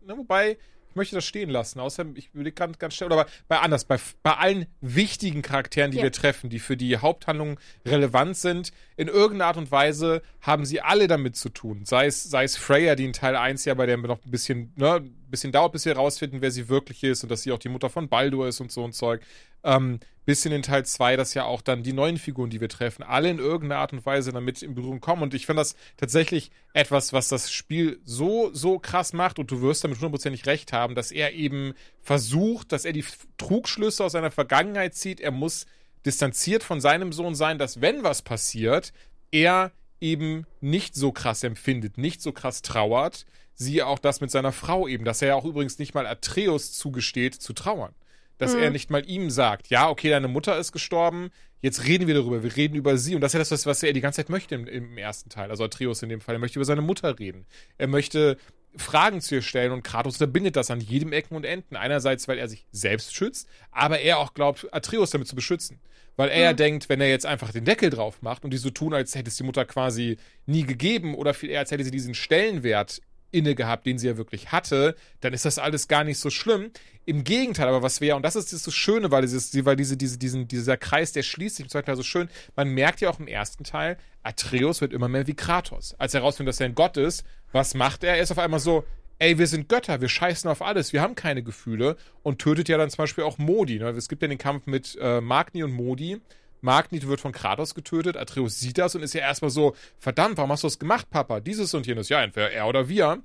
ne, 0.05 0.17
wobei, 0.17 0.57
ich 0.89 0.95
möchte 0.95 1.15
das 1.15 1.25
stehen 1.25 1.49
lassen. 1.49 1.79
Außerdem, 1.79 2.15
ich 2.15 2.33
will 2.33 2.51
ganz, 2.51 2.79
ganz 2.79 2.95
schnell, 2.95 3.07
oder 3.07 3.23
bei, 3.23 3.29
bei 3.47 3.59
anders, 3.59 3.85
bei, 3.85 3.97
bei 4.23 4.35
allen 4.35 4.67
wichtigen 4.81 5.41
Charakteren, 5.41 5.91
die 5.91 5.97
ja. 5.97 6.03
wir 6.03 6.11
treffen, 6.11 6.49
die 6.49 6.59
für 6.59 6.77
die 6.77 6.97
Haupthandlung 6.97 7.59
relevant 7.85 8.37
sind, 8.37 8.71
in 8.95 9.07
irgendeiner 9.07 9.47
Art 9.47 9.57
und 9.57 9.71
Weise 9.71 10.21
haben 10.41 10.65
sie 10.65 10.81
alle 10.81 11.07
damit 11.07 11.35
zu 11.35 11.49
tun. 11.49 11.85
Sei 11.85 12.07
es, 12.07 12.23
sei 12.23 12.45
es 12.45 12.57
Freya, 12.57 12.95
die 12.95 13.05
in 13.05 13.13
Teil 13.13 13.35
1 13.35 13.65
ja 13.65 13.73
bei 13.73 13.85
der 13.85 13.97
noch 13.97 14.23
ein 14.25 14.31
bisschen, 14.31 14.73
ne, 14.75 14.95
ein 14.95 15.29
bisschen 15.29 15.51
dauert, 15.51 15.73
bis 15.73 15.85
wir 15.85 15.93
herausfinden, 15.93 16.41
wer 16.41 16.51
sie 16.51 16.69
wirklich 16.69 17.03
ist 17.03 17.23
und 17.23 17.29
dass 17.29 17.43
sie 17.43 17.51
auch 17.51 17.59
die 17.59 17.69
Mutter 17.69 17.89
von 17.89 18.09
Baldur 18.09 18.47
ist 18.47 18.59
und 18.59 18.71
so 18.71 18.83
ein 18.83 18.93
Zeug. 18.93 19.21
Ähm, 19.67 19.99
bisschen 20.27 20.51
in 20.51 20.61
Teil 20.61 20.85
2, 20.85 21.15
dass 21.15 21.33
ja 21.33 21.45
auch 21.45 21.61
dann 21.61 21.83
die 21.83 21.93
neuen 21.93 22.17
Figuren, 22.17 22.49
die 22.49 22.59
wir 22.59 22.67
treffen, 22.67 23.01
alle 23.01 23.29
in 23.29 23.39
irgendeiner 23.39 23.79
Art 23.79 23.93
und 23.93 24.05
Weise 24.05 24.33
damit 24.33 24.61
in 24.61 24.75
Berührung 24.75 24.99
kommen. 24.99 25.23
Und 25.23 25.33
ich 25.33 25.45
finde 25.45 25.61
das 25.61 25.75
tatsächlich 25.95 26.51
etwas, 26.73 27.13
was 27.13 27.29
das 27.29 27.49
Spiel 27.49 28.01
so, 28.03 28.53
so 28.53 28.77
krass 28.77 29.13
macht. 29.13 29.39
Und 29.39 29.49
du 29.51 29.61
wirst 29.61 29.85
damit 29.85 29.97
hundertprozentig 29.97 30.45
recht 30.45 30.73
haben, 30.73 30.95
dass 30.95 31.11
er 31.11 31.33
eben 31.33 31.73
versucht, 32.01 32.73
dass 32.73 32.83
er 32.83 32.91
die 32.91 33.05
Trugschlüsse 33.37 34.03
aus 34.03 34.11
seiner 34.11 34.29
Vergangenheit 34.29 34.95
zieht. 34.95 35.21
Er 35.21 35.31
muss 35.31 35.65
distanziert 36.05 36.61
von 36.61 36.81
seinem 36.81 37.13
Sohn 37.13 37.33
sein, 37.33 37.57
dass 37.57 37.79
wenn 37.79 38.03
was 38.03 38.21
passiert, 38.21 38.91
er 39.31 39.71
eben 40.01 40.45
nicht 40.59 40.93
so 40.93 41.13
krass 41.13 41.43
empfindet, 41.43 41.97
nicht 41.97 42.21
so 42.21 42.33
krass 42.33 42.61
trauert. 42.61 43.25
Siehe 43.53 43.87
auch 43.87 43.97
das 43.97 44.19
mit 44.19 44.29
seiner 44.29 44.51
Frau 44.51 44.89
eben, 44.89 45.05
dass 45.05 45.21
er 45.21 45.29
ja 45.29 45.35
auch 45.35 45.45
übrigens 45.45 45.79
nicht 45.79 45.95
mal 45.95 46.05
Atreus 46.05 46.73
zugesteht 46.73 47.33
zu 47.33 47.53
trauern 47.53 47.95
dass 48.37 48.53
mhm. 48.53 48.63
er 48.63 48.69
nicht 48.69 48.89
mal 48.89 49.07
ihm 49.09 49.29
sagt, 49.29 49.69
ja, 49.69 49.89
okay, 49.89 50.09
deine 50.09 50.27
Mutter 50.27 50.57
ist 50.57 50.71
gestorben, 50.71 51.31
jetzt 51.61 51.85
reden 51.85 52.07
wir 52.07 52.13
darüber, 52.13 52.43
wir 52.43 52.55
reden 52.55 52.75
über 52.75 52.97
sie. 52.97 53.15
Und 53.15 53.21
das 53.21 53.33
ist 53.33 53.33
ja 53.33 53.55
das, 53.55 53.65
was 53.65 53.83
er 53.83 53.93
die 53.93 54.01
ganze 54.01 54.17
Zeit 54.17 54.29
möchte 54.29 54.55
im, 54.55 54.67
im 54.67 54.97
ersten 54.97 55.29
Teil, 55.29 55.49
also 55.49 55.63
Atreus 55.63 56.03
in 56.03 56.09
dem 56.09 56.21
Fall. 56.21 56.35
Er 56.35 56.39
möchte 56.39 56.59
über 56.59 56.65
seine 56.65 56.81
Mutter 56.81 57.17
reden. 57.19 57.45
Er 57.77 57.87
möchte 57.87 58.37
Fragen 58.75 59.21
zu 59.21 59.35
ihr 59.35 59.41
stellen 59.41 59.71
und 59.71 59.83
Kratos 59.83 60.17
verbindet 60.17 60.55
das 60.55 60.69
an 60.69 60.79
jedem 60.79 61.13
Ecken 61.13 61.35
und 61.35 61.45
Enden. 61.45 61.75
Einerseits, 61.75 62.27
weil 62.27 62.37
er 62.37 62.47
sich 62.47 62.65
selbst 62.71 63.15
schützt, 63.15 63.47
aber 63.71 63.99
er 63.99 64.19
auch 64.19 64.33
glaubt, 64.33 64.67
Atreus 64.71 65.09
damit 65.09 65.27
zu 65.27 65.35
beschützen. 65.35 65.79
Weil 66.15 66.29
er 66.29 66.41
ja 66.41 66.51
mhm. 66.53 66.57
denkt, 66.57 66.89
wenn 66.89 67.01
er 67.01 67.09
jetzt 67.09 67.25
einfach 67.25 67.51
den 67.51 67.65
Deckel 67.65 67.89
drauf 67.89 68.21
macht 68.21 68.43
und 68.43 68.51
die 68.51 68.57
so 68.57 68.69
tun, 68.69 68.93
als 68.93 69.15
hätte 69.15 69.29
es 69.29 69.37
die 69.37 69.43
Mutter 69.43 69.65
quasi 69.65 70.17
nie 70.45 70.63
gegeben 70.63 71.15
oder 71.15 71.33
viel 71.33 71.49
eher, 71.49 71.59
als 71.59 71.71
hätte 71.71 71.83
sie 71.83 71.91
diesen 71.91 72.15
Stellenwert 72.15 73.01
inne 73.37 73.55
gehabt, 73.55 73.85
den 73.85 73.97
sie 73.97 74.07
ja 74.07 74.17
wirklich 74.17 74.51
hatte, 74.51 74.95
dann 75.21 75.33
ist 75.33 75.45
das 75.45 75.59
alles 75.59 75.87
gar 75.87 76.03
nicht 76.03 76.19
so 76.19 76.29
schlimm. 76.29 76.71
Im 77.05 77.23
Gegenteil, 77.23 77.67
aber 77.67 77.81
was 77.81 78.01
wäre, 78.01 78.17
und 78.17 78.23
das 78.23 78.35
ist 78.35 78.51
das 78.51 78.73
Schöne, 78.73 79.11
weil, 79.11 79.21
dieses, 79.21 79.65
weil 79.65 79.75
diese, 79.75 79.95
diese, 79.95 80.17
diesen, 80.17 80.47
dieser 80.47 80.75
Kreis, 80.75 81.13
der 81.13 81.23
schließt 81.23 81.55
sich 81.55 81.65
im 81.65 81.69
zweiten 81.69 81.85
Teil 81.85 81.95
so 81.95 82.03
schön, 82.03 82.29
man 82.55 82.69
merkt 82.69 82.99
ja 82.99 83.09
auch 83.09 83.19
im 83.19 83.27
ersten 83.27 83.63
Teil, 83.63 83.97
Atreus 84.23 84.81
wird 84.81 84.91
immer 84.91 85.07
mehr 85.07 85.27
wie 85.27 85.35
Kratos. 85.35 85.95
Als 85.97 86.13
er 86.13 86.21
herausfindet, 86.21 86.53
dass 86.53 86.59
er 86.59 86.65
ein 86.65 86.75
Gott 86.75 86.97
ist, 86.97 87.23
was 87.51 87.75
macht 87.75 88.03
er? 88.03 88.15
Er 88.15 88.23
ist 88.23 88.31
auf 88.31 88.39
einmal 88.39 88.59
so, 88.59 88.83
ey, 89.19 89.37
wir 89.37 89.47
sind 89.47 89.69
Götter, 89.69 90.01
wir 90.01 90.09
scheißen 90.09 90.49
auf 90.49 90.61
alles, 90.61 90.93
wir 90.93 91.01
haben 91.01 91.15
keine 91.15 91.43
Gefühle 91.43 91.97
und 92.23 92.39
tötet 92.39 92.69
ja 92.69 92.77
dann 92.77 92.89
zum 92.89 92.97
Beispiel 92.97 93.23
auch 93.23 93.37
Modi. 93.37 93.79
Ne? 93.79 93.89
Es 93.89 94.09
gibt 94.09 94.21
ja 94.21 94.27
den 94.27 94.37
Kampf 94.37 94.67
mit 94.67 94.97
äh, 95.01 95.21
Magni 95.21 95.63
und 95.63 95.71
Modi, 95.71 96.19
Magnit 96.61 97.07
wird 97.07 97.21
von 97.21 97.31
Kratos 97.31 97.75
getötet. 97.75 98.17
Atreus 98.17 98.59
sieht 98.59 98.77
das 98.77 98.95
und 98.95 99.03
ist 99.03 99.13
ja 99.13 99.21
erstmal 99.21 99.51
so, 99.51 99.75
verdammt, 99.99 100.37
warum 100.37 100.51
hast 100.51 100.63
du 100.63 100.67
das 100.67 100.79
gemacht, 100.79 101.09
Papa? 101.09 101.39
Dieses 101.39 101.73
und 101.73 101.87
jenes. 101.87 102.09
Ja, 102.09 102.23
entweder 102.23 102.51
er 102.51 102.67
oder 102.67 102.89
wir. 102.89 103.21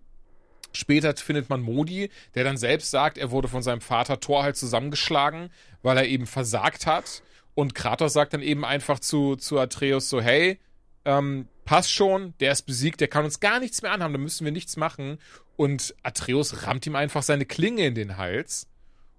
Später 0.73 1.14
findet 1.16 1.51
man 1.51 1.61
Modi, 1.61 2.11
der 2.35 2.45
dann 2.45 2.57
selbst 2.57 2.90
sagt, 2.90 3.18
er 3.18 3.31
wurde 3.31 3.49
von 3.49 3.62
seinem 3.62 3.83
Vater 3.83 4.21
Thor 4.21 4.42
halt 4.42 4.57
zusammengeschlagen, 4.57 5.51
weil 5.83 5.99
er 5.99 6.07
eben 6.07 6.27
versagt 6.27 6.87
hat. 6.87 7.23
Und 7.55 7.75
Kratos 7.75 8.14
sagt 8.14 8.33
dann 8.33 8.42
eben 8.42 8.64
einfach 8.64 8.99
zu, 8.99 9.37
zu 9.37 9.59
Atreus 9.59 10.09
so, 10.09 10.23
hey, 10.23 10.59
ähm, 11.05 11.49
passt 11.64 11.92
schon, 11.92 12.35
der 12.40 12.53
ist 12.53 12.62
besiegt, 12.62 13.01
der 13.01 13.09
kann 13.09 13.25
uns 13.25 13.40
gar 13.40 13.61
nichts 13.61 13.83
mehr 13.83 13.92
anhaben, 13.92 14.14
da 14.14 14.18
müssen 14.18 14.45
wir 14.45 14.53
nichts 14.53 14.77
machen. 14.77 15.18
Und 15.57 15.95
Atreus 16.03 16.66
rammt 16.66 16.87
ihm 16.87 16.97
einfach 16.97 17.23
seine 17.23 17.45
Klinge 17.45 17.87
in 17.87 17.95
den 17.95 18.16
Hals 18.16 18.66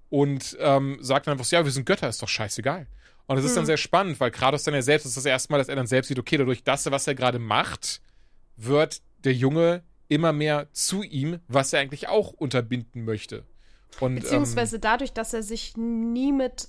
und 0.09 0.57
ähm, 0.59 0.97
sagt 1.01 1.27
dann 1.27 1.33
einfach 1.33 1.45
so, 1.45 1.55
ja, 1.55 1.63
wir 1.63 1.71
sind 1.71 1.85
Götter, 1.85 2.09
ist 2.09 2.21
doch 2.21 2.27
scheißegal. 2.27 2.87
Und 3.27 3.37
es 3.37 3.45
ist 3.45 3.55
dann 3.55 3.61
hm. 3.61 3.67
sehr 3.67 3.77
spannend, 3.77 4.19
weil 4.19 4.31
Kratos 4.31 4.63
dann 4.63 4.73
ja 4.73 4.81
selbst, 4.81 5.05
das 5.05 5.11
ist 5.11 5.17
das 5.17 5.25
erste 5.25 5.51
Mal, 5.51 5.57
dass 5.57 5.69
er 5.69 5.75
dann 5.75 5.87
selbst 5.87 6.09
sieht, 6.09 6.19
okay, 6.19 6.37
dadurch 6.37 6.63
das, 6.63 6.89
was 6.91 7.07
er 7.07 7.15
gerade 7.15 7.39
macht, 7.39 8.01
wird 8.57 9.01
der 9.23 9.33
Junge 9.33 9.83
immer 10.09 10.33
mehr 10.33 10.67
zu 10.73 11.03
ihm, 11.03 11.39
was 11.47 11.73
er 11.73 11.79
eigentlich 11.79 12.09
auch 12.09 12.31
unterbinden 12.31 13.05
möchte. 13.05 13.45
Und, 13.99 14.15
Beziehungsweise 14.15 14.75
ähm, 14.75 14.81
dadurch, 14.81 15.13
dass 15.13 15.33
er 15.33 15.43
sich 15.43 15.77
nie 15.77 16.31
mit 16.31 16.67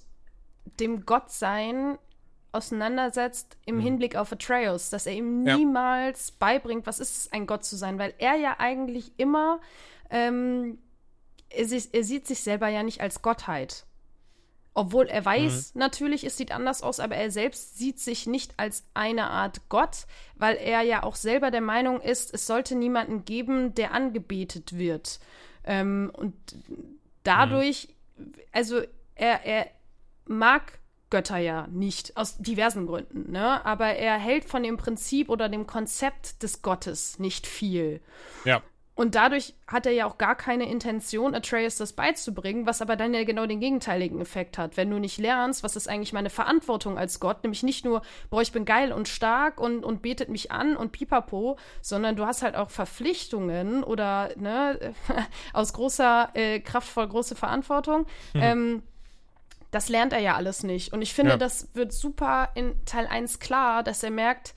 dem 0.79 1.05
Gottsein 1.05 1.99
auseinandersetzt 2.53 3.57
im 3.67 3.77
mhm. 3.77 3.81
Hinblick 3.81 4.17
auf 4.17 4.33
Atreus, 4.33 4.90
dass 4.90 5.07
er 5.07 5.14
ihm 5.14 5.43
niemals 5.43 6.29
ja. 6.29 6.35
beibringt, 6.38 6.87
was 6.87 7.01
ist 7.01 7.19
es, 7.19 7.33
ein 7.33 7.47
Gott 7.47 7.64
zu 7.64 7.77
sein, 7.77 7.99
weil 7.99 8.14
er 8.19 8.37
ja 8.37 8.57
eigentlich 8.59 9.12
immer 9.17 9.61
ähm, 10.11 10.79
er, 11.51 11.67
er 11.93 12.05
sieht 12.05 12.27
sich 12.27 12.40
selber 12.40 12.69
ja 12.69 12.83
nicht 12.83 13.01
als 13.01 13.23
Gottheit. 13.23 13.87
Obwohl 14.76 15.06
er 15.06 15.24
weiß, 15.24 15.74
mhm. 15.74 15.78
natürlich, 15.78 16.24
es 16.24 16.37
sieht 16.37 16.50
anders 16.50 16.82
aus, 16.82 16.98
aber 16.98 17.14
er 17.14 17.30
selbst 17.30 17.78
sieht 17.78 18.00
sich 18.00 18.26
nicht 18.26 18.54
als 18.58 18.84
eine 18.92 19.30
Art 19.30 19.68
Gott, 19.68 20.06
weil 20.34 20.56
er 20.56 20.82
ja 20.82 21.04
auch 21.04 21.14
selber 21.14 21.52
der 21.52 21.60
Meinung 21.60 22.00
ist, 22.00 22.34
es 22.34 22.48
sollte 22.48 22.74
niemanden 22.74 23.24
geben, 23.24 23.74
der 23.76 23.94
angebetet 23.94 24.76
wird. 24.76 25.20
Ähm, 25.64 26.10
und 26.12 26.34
dadurch, 27.22 27.88
mhm. 28.16 28.32
also 28.50 28.80
er, 29.14 29.46
er 29.46 29.68
mag 30.26 30.80
Götter 31.10 31.38
ja 31.38 31.68
nicht, 31.68 32.16
aus 32.16 32.38
diversen 32.38 32.87
Gründen, 32.87 33.30
ne? 33.30 33.64
Aber 33.64 33.87
er 33.87 34.18
hält 34.18 34.46
von 34.46 34.64
dem 34.64 34.76
Prinzip 34.76 35.28
oder 35.28 35.48
dem 35.48 35.68
Konzept 35.68 36.42
des 36.42 36.62
Gottes 36.62 37.20
nicht 37.20 37.46
viel. 37.46 38.00
Ja. 38.44 38.62
Und 38.96 39.16
dadurch 39.16 39.54
hat 39.66 39.87
er 39.87 39.92
ja 39.92 40.07
auch 40.07 40.18
gar 40.18 40.37
keine 40.37 40.70
Intention, 40.70 41.35
Atreus 41.35 41.76
das 41.76 41.94
beizubringen, 41.94 42.64
was 42.64 42.80
aber 42.80 42.94
dann 42.94 43.12
ja 43.12 43.24
genau 43.24 43.44
den 43.44 43.59
gegenteiligen 43.59 44.20
Effekt 44.20 44.57
hat. 44.57 44.76
Wenn 44.76 44.88
du 44.88 44.98
nicht 45.00 45.18
lernst, 45.18 45.64
was 45.64 45.74
ist 45.74 45.88
eigentlich 45.88 46.12
meine 46.12 46.30
Verantwortung 46.30 46.96
als 46.96 47.18
Gott, 47.18 47.42
nämlich 47.42 47.64
nicht 47.64 47.85
nur, 47.85 48.02
boah, 48.30 48.40
ich 48.40 48.52
bin 48.52 48.64
geil 48.64 48.92
und 48.92 49.09
stark 49.09 49.59
und, 49.59 49.85
und 49.85 50.00
betet 50.00 50.28
mich 50.28 50.52
an 50.52 50.76
und 50.76 50.92
pipapo, 50.92 51.59
sondern 51.83 52.14
du 52.14 52.24
hast 52.24 52.42
halt 52.42 52.54
auch 52.54 52.70
Verpflichtungen 52.70 53.83
oder, 53.83 54.30
ne, 54.37 54.94
aus 55.52 55.72
großer, 55.72 56.30
äh, 56.35 56.61
kraftvoll 56.61 57.09
große 57.09 57.35
Verantwortung. 57.35 58.07
Mhm. 58.33 58.42
Ähm, 58.42 58.83
das 59.72 59.88
lernt 59.88 60.12
er 60.12 60.20
ja 60.20 60.37
alles 60.37 60.62
nicht. 60.62 60.92
Und 60.92 61.02
ich 61.02 61.14
finde, 61.14 61.33
ja. 61.33 61.37
das 61.37 61.68
wird 61.74 61.92
super 61.92 62.50
in 62.54 62.74
Teil 62.85 63.09
1 63.09 63.40
klar, 63.40 63.83
dass 63.83 64.04
er 64.04 64.12
merkt, 64.12 64.54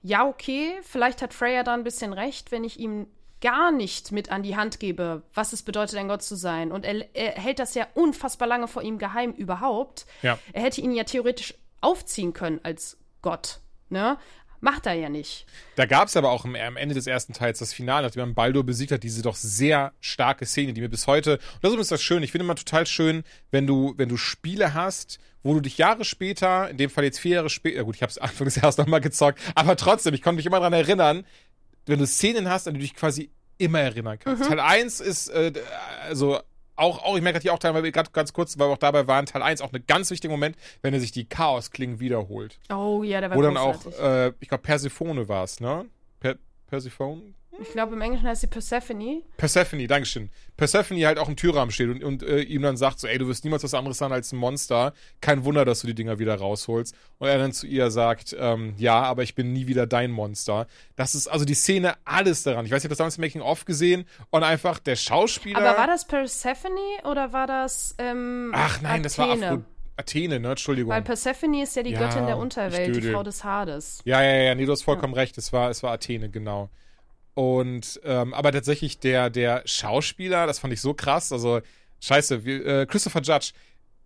ja, 0.00 0.24
okay, 0.24 0.78
vielleicht 0.82 1.22
hat 1.22 1.34
Freya 1.34 1.64
da 1.64 1.74
ein 1.74 1.82
bisschen 1.82 2.12
recht, 2.12 2.52
wenn 2.52 2.62
ich 2.62 2.78
ihm 2.78 3.08
gar 3.44 3.70
nicht 3.70 4.10
mit 4.10 4.30
an 4.30 4.42
die 4.42 4.56
Hand 4.56 4.80
gebe, 4.80 5.22
was 5.34 5.52
es 5.52 5.62
bedeutet, 5.62 5.98
ein 5.98 6.08
Gott 6.08 6.22
zu 6.22 6.34
sein. 6.34 6.72
Und 6.72 6.86
er, 6.86 7.14
er 7.14 7.32
hält 7.32 7.58
das 7.58 7.74
ja 7.74 7.86
unfassbar 7.92 8.48
lange 8.48 8.66
vor 8.66 8.82
ihm 8.82 8.96
geheim 8.98 9.32
überhaupt. 9.32 10.06
Ja. 10.22 10.38
Er 10.54 10.62
hätte 10.62 10.80
ihn 10.80 10.92
ja 10.92 11.04
theoretisch 11.04 11.54
aufziehen 11.82 12.32
können 12.32 12.58
als 12.62 12.96
Gott. 13.20 13.60
Ne? 13.90 14.16
Macht 14.60 14.86
er 14.86 14.94
ja 14.94 15.10
nicht. 15.10 15.44
Da 15.76 15.84
gab 15.84 16.08
es 16.08 16.16
aber 16.16 16.30
auch 16.30 16.46
am, 16.46 16.54
am, 16.54 16.78
Ende 16.78 16.94
des 16.94 17.06
ersten 17.06 17.34
Teils 17.34 17.58
das 17.58 17.74
Finale, 17.74 18.06
nachdem 18.06 18.22
man 18.22 18.34
Baldur 18.34 18.64
besiegt 18.64 18.92
hat, 18.92 19.02
diese 19.02 19.20
doch 19.20 19.36
sehr 19.36 19.92
starke 20.00 20.46
Szene, 20.46 20.72
die 20.72 20.80
mir 20.80 20.88
bis 20.88 21.06
heute, 21.06 21.34
und 21.34 21.62
das 21.62 21.74
ist 21.74 21.92
das 21.92 22.02
schön, 22.02 22.22
ich 22.22 22.32
finde 22.32 22.46
immer 22.46 22.56
total 22.56 22.86
schön, 22.86 23.24
wenn 23.50 23.66
du, 23.66 23.92
wenn 23.98 24.08
du 24.08 24.16
Spiele 24.16 24.72
hast, 24.72 25.18
wo 25.42 25.52
du 25.52 25.60
dich 25.60 25.76
Jahre 25.76 26.06
später, 26.06 26.70
in 26.70 26.78
dem 26.78 26.88
Fall 26.88 27.04
jetzt 27.04 27.20
vier 27.20 27.36
Jahre 27.36 27.50
später, 27.50 27.84
gut, 27.84 27.96
ich 27.96 28.02
habe 28.02 28.10
es 28.10 28.16
Anfang 28.16 28.46
des 28.46 28.56
Jahres 28.56 28.78
nochmal 28.78 29.02
gezockt, 29.02 29.38
aber 29.54 29.76
trotzdem, 29.76 30.14
ich 30.14 30.22
konnte 30.22 30.36
mich 30.36 30.46
immer 30.46 30.56
daran 30.56 30.72
erinnern, 30.72 31.26
wenn 31.86 31.98
du 31.98 32.06
Szenen 32.06 32.48
hast, 32.48 32.68
an 32.68 32.74
die 32.74 32.80
du 32.80 32.86
dich 32.86 32.94
quasi 32.94 33.30
immer 33.58 33.80
erinnern 33.80 34.18
kannst. 34.18 34.44
Mhm. 34.44 34.48
Teil 34.48 34.60
1 34.60 35.00
ist, 35.00 35.28
äh, 35.28 35.52
also 36.02 36.40
auch, 36.76 37.04
auch, 37.04 37.16
ich 37.16 37.22
merke 37.22 37.38
hier 37.40 37.54
auch 37.54 37.58
teilweise, 37.58 37.90
gerade 37.92 38.10
ganz 38.10 38.32
kurz, 38.32 38.58
weil 38.58 38.68
wir 38.68 38.72
auch 38.72 38.78
dabei 38.78 39.06
waren, 39.06 39.26
Teil 39.26 39.42
1 39.42 39.60
auch 39.60 39.72
ein 39.72 39.84
ganz 39.86 40.10
wichtiger 40.10 40.32
Moment, 40.32 40.56
wenn 40.82 40.92
er 40.92 41.00
sich 41.00 41.12
die 41.12 41.24
Chaos-Klingen 41.24 42.00
wiederholt. 42.00 42.58
Oh 42.68 43.02
ja, 43.04 43.20
der 43.20 43.30
war 43.30 43.36
Wo 43.36 43.42
dann 43.42 43.56
auch, 43.56 43.86
äh, 43.86 44.32
ich 44.40 44.48
glaube, 44.48 44.62
Persephone 44.62 45.28
war 45.28 45.44
es, 45.44 45.60
ne? 45.60 45.86
Per 46.20 46.36
Persephone? 46.66 47.34
Ich 47.60 47.72
glaube, 47.72 47.94
im 47.94 48.00
Englischen 48.00 48.26
heißt 48.26 48.42
sie 48.42 48.46
Persephone. 48.46 49.22
Persephone, 49.36 49.86
Dankeschön. 49.86 50.30
Persephone 50.56 51.04
halt 51.06 51.18
auch 51.18 51.28
im 51.28 51.36
Türrahmen 51.36 51.70
steht 51.72 51.88
und, 51.88 52.04
und 52.04 52.22
äh, 52.22 52.40
ihm 52.40 52.62
dann 52.62 52.76
sagt 52.76 53.00
so, 53.00 53.06
ey, 53.06 53.18
du 53.18 53.26
wirst 53.26 53.44
niemals 53.44 53.64
was 53.64 53.74
anderes 53.74 53.98
sein 53.98 54.12
als 54.12 54.32
ein 54.32 54.36
Monster. 54.36 54.92
Kein 55.20 55.44
Wunder, 55.44 55.64
dass 55.64 55.80
du 55.80 55.86
die 55.86 55.94
Dinger 55.94 56.18
wieder 56.18 56.36
rausholst. 56.36 56.94
Und 57.18 57.28
er 57.28 57.38
dann 57.38 57.52
zu 57.52 57.66
ihr 57.66 57.90
sagt, 57.90 58.36
ähm, 58.38 58.74
ja, 58.76 59.02
aber 59.02 59.22
ich 59.22 59.34
bin 59.34 59.52
nie 59.52 59.66
wieder 59.66 59.86
dein 59.86 60.10
Monster. 60.10 60.66
Das 60.96 61.14
ist 61.14 61.26
also 61.26 61.44
die 61.44 61.54
Szene, 61.54 61.94
alles 62.04 62.42
daran. 62.42 62.66
Ich 62.66 62.72
weiß, 62.72 62.82
ich 62.82 62.84
habe 62.84 62.90
das 62.90 62.98
damals 62.98 63.16
im 63.16 63.22
Making-of 63.22 63.64
gesehen 63.64 64.04
und 64.30 64.42
einfach 64.42 64.78
der 64.78 64.96
Schauspieler... 64.96 65.58
Aber 65.58 65.78
war 65.78 65.86
das 65.86 66.06
Persephone 66.06 66.78
oder 67.04 67.32
war 67.32 67.46
das 67.46 67.94
ähm, 67.98 68.52
Ach 68.54 68.80
nein, 68.80 68.90
Athene? 68.90 69.02
das 69.02 69.18
war 69.18 69.30
Afro 69.30 69.64
Athene, 69.96 70.40
ne? 70.40 70.50
Entschuldigung. 70.50 70.90
Weil 70.90 71.02
Persephone 71.02 71.62
ist 71.62 71.76
ja 71.76 71.82
die 71.82 71.92
ja, 71.92 72.00
Göttin 72.00 72.26
der 72.26 72.36
Unterwelt, 72.36 72.96
die 72.96 73.12
Frau 73.12 73.22
des 73.22 73.44
Hades. 73.44 74.00
Ja, 74.04 74.22
ja, 74.22 74.42
ja, 74.42 74.54
nee, 74.54 74.66
du 74.66 74.72
hast 74.72 74.82
vollkommen 74.82 75.14
ja. 75.14 75.20
recht. 75.20 75.38
Es 75.38 75.52
war, 75.52 75.70
es 75.70 75.82
war 75.82 75.92
Athene, 75.92 76.30
genau. 76.30 76.68
Und 77.34 78.00
ähm, 78.04 78.32
aber 78.32 78.52
tatsächlich 78.52 79.00
der, 79.00 79.28
der 79.28 79.62
Schauspieler, 79.66 80.46
das 80.46 80.60
fand 80.60 80.72
ich 80.72 80.80
so 80.80 80.94
krass. 80.94 81.32
Also, 81.32 81.60
scheiße, 82.00 82.44
wie, 82.44 82.54
äh, 82.54 82.86
Christopher 82.86 83.22
Judge, 83.22 83.52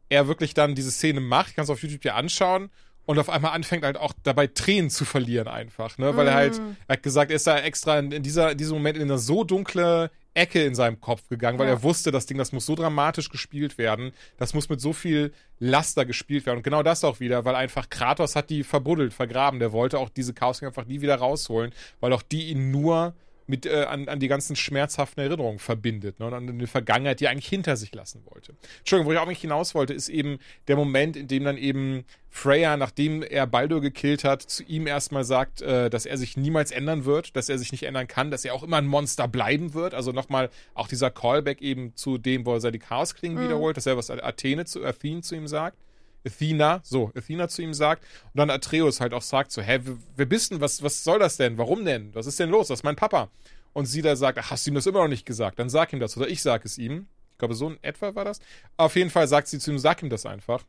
er 0.08 0.28
wirklich 0.28 0.54
dann 0.54 0.74
diese 0.74 0.90
Szene 0.90 1.20
macht, 1.20 1.54
kannst 1.54 1.68
du 1.68 1.74
auf 1.74 1.82
YouTube 1.82 2.00
dir 2.00 2.14
anschauen 2.14 2.70
und 3.04 3.18
auf 3.18 3.28
einmal 3.28 3.52
anfängt 3.52 3.84
halt 3.84 3.96
auch 3.96 4.12
dabei 4.22 4.46
Tränen 4.46 4.90
zu 4.90 5.04
verlieren 5.04 5.48
einfach, 5.48 5.98
ne? 5.98 6.16
Weil 6.16 6.26
mm. 6.26 6.28
er 6.28 6.34
halt, 6.34 6.58
mm. 6.58 6.76
er 6.88 6.92
hat 6.94 7.02
gesagt, 7.02 7.30
er 7.30 7.36
ist 7.36 7.46
da 7.46 7.58
extra 7.58 7.98
in, 7.98 8.12
in, 8.12 8.22
dieser, 8.22 8.52
in 8.52 8.58
diesem 8.58 8.76
Moment 8.76 8.96
in 8.96 9.04
eine 9.04 9.18
so 9.18 9.44
dunkle 9.44 10.10
Ecke 10.38 10.64
in 10.64 10.74
seinem 10.74 11.00
Kopf 11.00 11.28
gegangen, 11.28 11.58
weil 11.58 11.66
ja. 11.66 11.74
er 11.74 11.82
wusste, 11.82 12.10
das 12.10 12.26
Ding, 12.26 12.38
das 12.38 12.52
muss 12.52 12.64
so 12.64 12.74
dramatisch 12.74 13.28
gespielt 13.28 13.76
werden, 13.76 14.12
das 14.38 14.54
muss 14.54 14.68
mit 14.68 14.80
so 14.80 14.92
viel 14.92 15.32
Laster 15.58 16.06
gespielt 16.06 16.46
werden. 16.46 16.58
Und 16.58 16.62
genau 16.62 16.82
das 16.82 17.04
auch 17.04 17.20
wieder, 17.20 17.44
weil 17.44 17.54
einfach 17.54 17.90
Kratos 17.90 18.36
hat 18.36 18.48
die 18.48 18.62
verbuddelt, 18.62 19.12
vergraben. 19.12 19.58
Der 19.58 19.72
wollte 19.72 19.98
auch 19.98 20.08
diese 20.08 20.32
Chaos 20.32 20.62
einfach 20.62 20.86
nie 20.86 21.00
wieder 21.00 21.16
rausholen, 21.16 21.72
weil 22.00 22.12
auch 22.12 22.22
die 22.22 22.48
ihn 22.48 22.70
nur 22.70 23.14
mit 23.48 23.66
äh, 23.66 23.84
an, 23.84 24.08
an 24.08 24.20
die 24.20 24.28
ganzen 24.28 24.56
schmerzhaften 24.56 25.22
Erinnerungen 25.22 25.58
verbindet 25.58 26.20
ne, 26.20 26.26
und 26.26 26.34
an 26.34 26.58
die 26.58 26.66
Vergangenheit, 26.66 27.20
die 27.20 27.24
er 27.24 27.30
eigentlich 27.30 27.48
hinter 27.48 27.76
sich 27.76 27.94
lassen 27.94 28.22
wollte. 28.26 28.54
Entschuldigung, 28.78 29.08
wo 29.08 29.12
ich 29.14 29.18
auch 29.18 29.26
nicht 29.26 29.40
hinaus 29.40 29.74
wollte, 29.74 29.94
ist 29.94 30.08
eben 30.08 30.38
der 30.68 30.76
Moment, 30.76 31.16
in 31.16 31.28
dem 31.28 31.44
dann 31.44 31.56
eben 31.56 32.04
Freya, 32.30 32.76
nachdem 32.76 33.22
er 33.22 33.46
Baldur 33.46 33.80
gekillt 33.80 34.22
hat, 34.22 34.42
zu 34.42 34.62
ihm 34.64 34.86
erstmal 34.86 35.24
sagt, 35.24 35.62
äh, 35.62 35.88
dass 35.88 36.04
er 36.04 36.18
sich 36.18 36.36
niemals 36.36 36.70
ändern 36.70 37.06
wird, 37.06 37.36
dass 37.36 37.48
er 37.48 37.58
sich 37.58 37.72
nicht 37.72 37.84
ändern 37.84 38.06
kann, 38.06 38.30
dass 38.30 38.44
er 38.44 38.54
auch 38.54 38.62
immer 38.62 38.76
ein 38.76 38.86
Monster 38.86 39.26
bleiben 39.26 39.72
wird. 39.72 39.94
Also 39.94 40.12
nochmal 40.12 40.50
auch 40.74 40.88
dieser 40.88 41.10
Callback 41.10 41.62
eben 41.62 41.96
zu 41.96 42.18
dem, 42.18 42.44
wo 42.44 42.54
er 42.54 42.60
seine 42.60 42.78
Chaosklingen 42.78 43.38
mhm. 43.38 43.44
wiederholt, 43.44 43.76
dass 43.76 43.86
er 43.86 43.96
was 43.96 44.10
Athene 44.10 44.66
zu 44.66 44.84
Athene 44.84 45.22
zu 45.22 45.34
ihm 45.34 45.48
sagt. 45.48 45.78
Athena, 46.26 46.80
so, 46.84 47.10
Athena 47.14 47.48
zu 47.48 47.62
ihm 47.62 47.74
sagt. 47.74 48.04
Und 48.32 48.38
dann 48.38 48.50
Atreus 48.50 49.00
halt 49.00 49.14
auch 49.14 49.22
sagt 49.22 49.52
so, 49.52 49.62
hä, 49.62 49.80
wer 50.16 50.26
bist 50.26 50.50
denn? 50.50 50.60
Was, 50.60 50.82
was 50.82 51.04
soll 51.04 51.18
das 51.18 51.36
denn? 51.36 51.58
Warum 51.58 51.84
denn? 51.84 52.14
Was 52.14 52.26
ist 52.26 52.38
denn 52.38 52.50
los? 52.50 52.68
Das 52.68 52.80
ist 52.80 52.84
mein 52.84 52.96
Papa. 52.96 53.30
Und 53.72 53.86
sie 53.86 54.02
da 54.02 54.16
sagt, 54.16 54.38
ach, 54.38 54.50
hast 54.50 54.66
du 54.66 54.70
ihm 54.70 54.74
das 54.74 54.86
immer 54.86 55.02
noch 55.02 55.08
nicht 55.08 55.26
gesagt? 55.26 55.58
Dann 55.58 55.68
sag 55.68 55.92
ihm 55.92 56.00
das. 56.00 56.16
Oder 56.16 56.28
ich 56.28 56.42
sag 56.42 56.64
es 56.64 56.78
ihm. 56.78 57.06
Ich 57.32 57.38
glaube, 57.38 57.54
so 57.54 57.68
in 57.70 57.78
etwa 57.82 58.14
war 58.14 58.24
das. 58.24 58.40
Auf 58.76 58.96
jeden 58.96 59.10
Fall 59.10 59.28
sagt 59.28 59.48
sie 59.48 59.58
zu 59.58 59.70
ihm, 59.70 59.78
sag 59.78 60.02
ihm 60.02 60.10
das 60.10 60.26
einfach. 60.26 60.64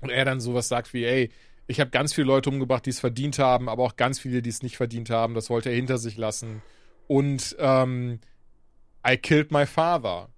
Und 0.00 0.10
er 0.10 0.24
dann 0.24 0.40
sowas 0.40 0.68
sagt 0.68 0.94
wie, 0.94 1.04
ey, 1.04 1.30
ich 1.66 1.80
habe 1.80 1.90
ganz 1.90 2.12
viele 2.12 2.26
Leute 2.26 2.50
umgebracht, 2.50 2.86
die 2.86 2.90
es 2.90 3.00
verdient 3.00 3.38
haben, 3.38 3.68
aber 3.68 3.84
auch 3.84 3.96
ganz 3.96 4.18
viele, 4.18 4.42
die 4.42 4.50
es 4.50 4.62
nicht 4.62 4.76
verdient 4.76 5.10
haben. 5.10 5.34
Das 5.34 5.50
wollte 5.50 5.68
er 5.68 5.76
hinter 5.76 5.98
sich 5.98 6.16
lassen. 6.16 6.62
Und 7.06 7.56
ähm, 7.58 8.20
I 9.06 9.16
killed 9.16 9.52
my 9.52 9.66
father. 9.66 10.28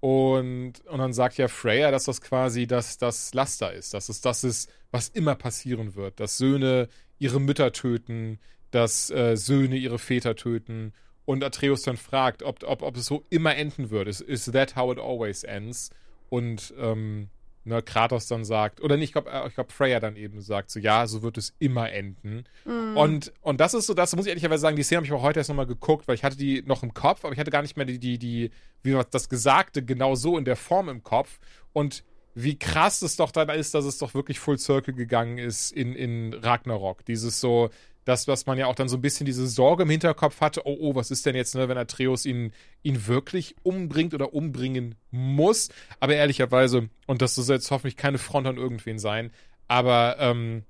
Und, 0.00 0.80
und 0.86 0.98
dann 0.98 1.12
sagt 1.12 1.36
ja 1.36 1.48
Freya, 1.48 1.90
dass 1.90 2.04
das 2.04 2.22
quasi 2.22 2.66
das, 2.66 2.96
das 2.96 3.34
Laster 3.34 3.72
ist, 3.72 3.92
dass 3.92 4.08
es 4.08 4.22
das 4.22 4.44
ist, 4.44 4.70
was 4.90 5.08
immer 5.08 5.34
passieren 5.34 5.94
wird, 5.94 6.20
dass 6.20 6.38
Söhne 6.38 6.88
ihre 7.18 7.38
Mütter 7.38 7.72
töten, 7.72 8.38
dass 8.70 9.10
äh, 9.10 9.36
Söhne 9.36 9.76
ihre 9.76 9.98
Väter 9.98 10.36
töten. 10.36 10.94
Und 11.26 11.44
Atreus 11.44 11.82
dann 11.82 11.98
fragt, 11.98 12.42
ob, 12.42 12.64
ob, 12.64 12.82
ob 12.82 12.96
es 12.96 13.06
so 13.06 13.24
immer 13.28 13.54
enden 13.54 13.90
wird. 13.90 14.08
Is, 14.08 14.20
is 14.20 14.46
that 14.46 14.74
how 14.74 14.90
it 14.90 14.98
always 14.98 15.44
ends? 15.44 15.90
Und 16.30 16.72
ähm, 16.78 17.28
ne, 17.64 17.82
Kratos 17.82 18.26
dann 18.26 18.44
sagt, 18.44 18.80
oder 18.80 18.96
nicht, 18.96 19.10
ich 19.10 19.12
glaube, 19.12 19.30
äh, 19.30 19.48
ich 19.48 19.54
glaub, 19.54 19.72
Freya 19.72 20.00
dann 20.00 20.16
eben 20.16 20.40
sagt, 20.40 20.70
so 20.70 20.80
ja, 20.80 21.06
so 21.06 21.22
wird 21.22 21.38
es 21.38 21.54
immer 21.58 21.90
enden. 21.90 22.44
Mm. 22.64 22.96
Und, 22.96 23.32
und 23.40 23.60
das 23.60 23.74
ist 23.74 23.86
so, 23.86 23.94
das 23.94 24.14
muss 24.16 24.26
ich 24.26 24.30
ehrlicherweise 24.30 24.62
sagen, 24.62 24.76
die 24.76 24.82
Szene 24.82 24.98
habe 24.98 25.06
ich 25.06 25.12
auch 25.12 25.22
heute 25.22 25.40
erst 25.40 25.50
nochmal 25.50 25.66
geguckt, 25.66 26.08
weil 26.08 26.14
ich 26.14 26.24
hatte 26.24 26.36
die 26.36 26.62
noch 26.62 26.82
im 26.82 26.94
Kopf, 26.94 27.24
aber 27.24 27.32
ich 27.32 27.38
hatte 27.38 27.50
gar 27.50 27.62
nicht 27.62 27.76
mehr 27.76 27.86
die, 27.86 27.98
die, 27.98 28.18
die, 28.18 28.50
wie 28.82 28.98
das 29.10 29.28
Gesagte 29.28 29.84
genau 29.84 30.14
so 30.14 30.38
in 30.38 30.44
der 30.44 30.56
Form 30.56 30.88
im 30.88 31.02
Kopf. 31.02 31.38
Und 31.72 32.04
wie 32.34 32.58
krass 32.58 33.02
es 33.02 33.16
doch 33.16 33.32
dann 33.32 33.48
ist, 33.50 33.74
dass 33.74 33.84
es 33.84 33.98
doch 33.98 34.14
wirklich 34.14 34.38
Full 34.38 34.58
Circle 34.58 34.94
gegangen 34.94 35.38
ist 35.38 35.72
in, 35.72 35.94
in 35.94 36.32
Ragnarok. 36.34 37.04
Dieses 37.04 37.40
so, 37.40 37.70
das, 38.04 38.28
was 38.28 38.46
man 38.46 38.58
ja 38.58 38.66
auch 38.66 38.74
dann 38.74 38.88
so 38.88 38.96
ein 38.96 39.02
bisschen 39.02 39.26
diese 39.26 39.46
Sorge 39.46 39.82
im 39.82 39.90
Hinterkopf 39.90 40.40
hatte, 40.40 40.62
oh, 40.64 40.76
oh, 40.80 40.94
was 40.94 41.10
ist 41.10 41.26
denn 41.26 41.36
jetzt, 41.36 41.54
ne, 41.54 41.68
wenn 41.68 41.78
Atreus 41.78 42.24
ihn, 42.24 42.52
ihn 42.82 43.06
wirklich 43.06 43.56
umbringt 43.62 44.14
oder 44.14 44.32
umbringen 44.32 44.94
muss. 45.10 45.68
Aber 46.00 46.14
ehrlicherweise, 46.14 46.88
und 47.06 47.22
das 47.22 47.34
soll 47.34 47.56
jetzt 47.56 47.70
hoffentlich 47.70 47.96
keine 47.96 48.18
Front 48.18 48.46
an 48.46 48.56
irgendwen 48.56 48.98
sein, 48.98 49.30
aber 49.68 50.16
ähm, 50.18 50.64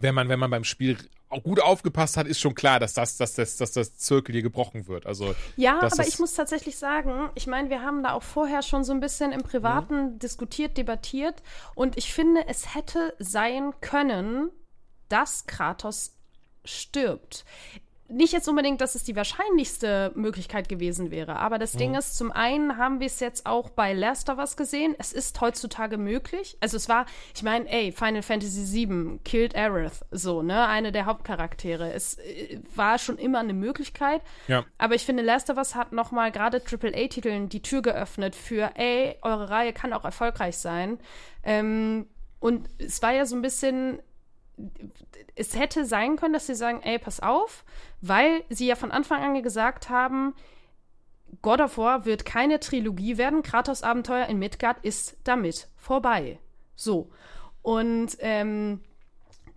wenn 0.00 0.14
man, 0.14 0.28
wenn 0.28 0.38
man 0.38 0.50
beim 0.50 0.64
Spiel 0.64 0.98
auch 1.28 1.42
gut 1.42 1.60
aufgepasst 1.60 2.16
hat, 2.16 2.26
ist 2.26 2.40
schon 2.40 2.54
klar, 2.54 2.78
dass 2.78 2.94
das, 2.94 3.16
dass 3.16 3.34
das, 3.34 3.56
dass 3.56 3.72
das 3.72 3.96
Zirkel 3.96 4.32
hier 4.32 4.42
gebrochen 4.42 4.86
wird. 4.86 5.06
Also 5.06 5.34
ja, 5.56 5.80
aber 5.80 6.06
ich 6.06 6.18
muss 6.18 6.34
tatsächlich 6.34 6.76
sagen, 6.76 7.30
ich 7.34 7.46
meine, 7.46 7.68
wir 7.68 7.82
haben 7.82 8.02
da 8.02 8.12
auch 8.12 8.22
vorher 8.22 8.62
schon 8.62 8.84
so 8.84 8.92
ein 8.92 9.00
bisschen 9.00 9.32
im 9.32 9.42
Privaten 9.42 10.14
mhm. 10.14 10.18
diskutiert, 10.18 10.76
debattiert 10.76 11.42
und 11.74 11.96
ich 11.96 12.12
finde, 12.12 12.46
es 12.46 12.74
hätte 12.74 13.14
sein 13.18 13.72
können, 13.80 14.50
dass 15.08 15.46
Kratos 15.46 16.15
stirbt. 16.66 17.44
nicht 18.08 18.32
jetzt 18.32 18.48
unbedingt, 18.48 18.80
dass 18.80 18.94
es 18.94 19.02
die 19.02 19.16
wahrscheinlichste 19.16 20.12
Möglichkeit 20.14 20.68
gewesen 20.68 21.10
wäre, 21.10 21.36
aber 21.36 21.58
das 21.58 21.74
mhm. 21.74 21.78
Ding 21.78 21.94
ist, 21.94 22.16
zum 22.16 22.30
einen 22.30 22.76
haben 22.76 23.00
wir 23.00 23.06
es 23.06 23.20
jetzt 23.20 23.46
auch 23.46 23.70
bei 23.70 23.92
Last 23.92 24.30
of 24.30 24.38
Us 24.38 24.56
gesehen. 24.56 24.94
Es 24.98 25.12
ist 25.12 25.40
heutzutage 25.40 25.98
möglich. 25.98 26.56
Also 26.60 26.76
es 26.76 26.88
war, 26.88 27.06
ich 27.34 27.42
meine, 27.42 27.68
ey, 27.68 27.90
Final 27.92 28.22
Fantasy 28.22 28.86
VII 28.88 29.18
killed 29.24 29.56
Aerith, 29.56 30.04
so, 30.10 30.42
ne, 30.42 30.66
eine 30.66 30.92
der 30.92 31.06
Hauptcharaktere. 31.06 31.92
Es 31.92 32.18
äh, 32.18 32.60
war 32.74 32.98
schon 32.98 33.18
immer 33.18 33.40
eine 33.40 33.54
Möglichkeit. 33.54 34.22
Ja. 34.46 34.64
Aber 34.78 34.94
ich 34.94 35.04
finde, 35.04 35.22
Last 35.22 35.50
of 35.50 35.56
Us 35.56 35.74
hat 35.74 35.92
noch 35.92 36.12
mal 36.12 36.30
gerade 36.30 36.62
AAA-Titeln 36.62 37.48
die 37.48 37.62
Tür 37.62 37.82
geöffnet 37.82 38.36
für, 38.36 38.70
ey, 38.76 39.16
eure 39.22 39.50
Reihe 39.50 39.72
kann 39.72 39.92
auch 39.92 40.04
erfolgreich 40.04 40.58
sein. 40.58 40.98
Ähm, 41.42 42.06
und 42.38 42.68
es 42.78 43.02
war 43.02 43.12
ja 43.12 43.26
so 43.26 43.34
ein 43.34 43.42
bisschen 43.42 44.00
es 45.34 45.54
hätte 45.54 45.84
sein 45.84 46.16
können, 46.16 46.32
dass 46.32 46.46
sie 46.46 46.54
sagen, 46.54 46.80
ey, 46.82 46.98
pass 46.98 47.20
auf, 47.20 47.64
weil 48.00 48.42
sie 48.48 48.66
ja 48.66 48.74
von 48.74 48.90
Anfang 48.90 49.22
an 49.22 49.42
gesagt 49.42 49.90
haben, 49.90 50.34
God 51.42 51.60
of 51.60 51.78
War 51.78 52.04
wird 52.06 52.24
keine 52.24 52.60
Trilogie 52.60 53.18
werden. 53.18 53.42
Kratos 53.42 53.82
Abenteuer 53.82 54.26
in 54.26 54.38
Midgard 54.38 54.78
ist 54.82 55.16
damit 55.24 55.68
vorbei. 55.76 56.38
So. 56.74 57.10
Und 57.62 58.16
ähm, 58.20 58.80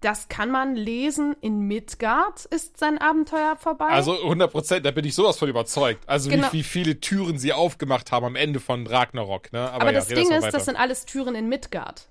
das 0.02 0.28
kann 0.28 0.50
man 0.50 0.76
lesen. 0.76 1.36
In 1.42 1.62
Midgard 1.62 2.46
ist 2.46 2.78
sein 2.78 2.98
Abenteuer 2.98 3.56
vorbei. 3.56 3.88
Also 3.88 4.22
100 4.22 4.52
Prozent, 4.52 4.86
da 4.86 4.92
bin 4.92 5.06
ich 5.06 5.16
sowas 5.16 5.38
von 5.38 5.50
überzeugt. 5.50 6.08
Also 6.08 6.30
genau. 6.30 6.48
wie, 6.52 6.60
wie, 6.60 6.64
viele 6.64 7.00
Türen 7.00 7.38
sie 7.38 7.54
aufgemacht 7.54 8.12
haben 8.12 8.26
am 8.26 8.36
Ende 8.36 8.60
von 8.60 8.88
Ragnarok. 8.88 9.54
Ne? 9.54 9.60
Aber, 9.60 9.82
Aber 9.82 9.86
ja, 9.92 10.00
das 10.00 10.08
Ding 10.08 10.32
ist, 10.32 10.52
das 10.52 10.66
sind 10.66 10.76
alles 10.76 11.06
Türen 11.06 11.36
in 11.36 11.48
Midgard. 11.48 12.10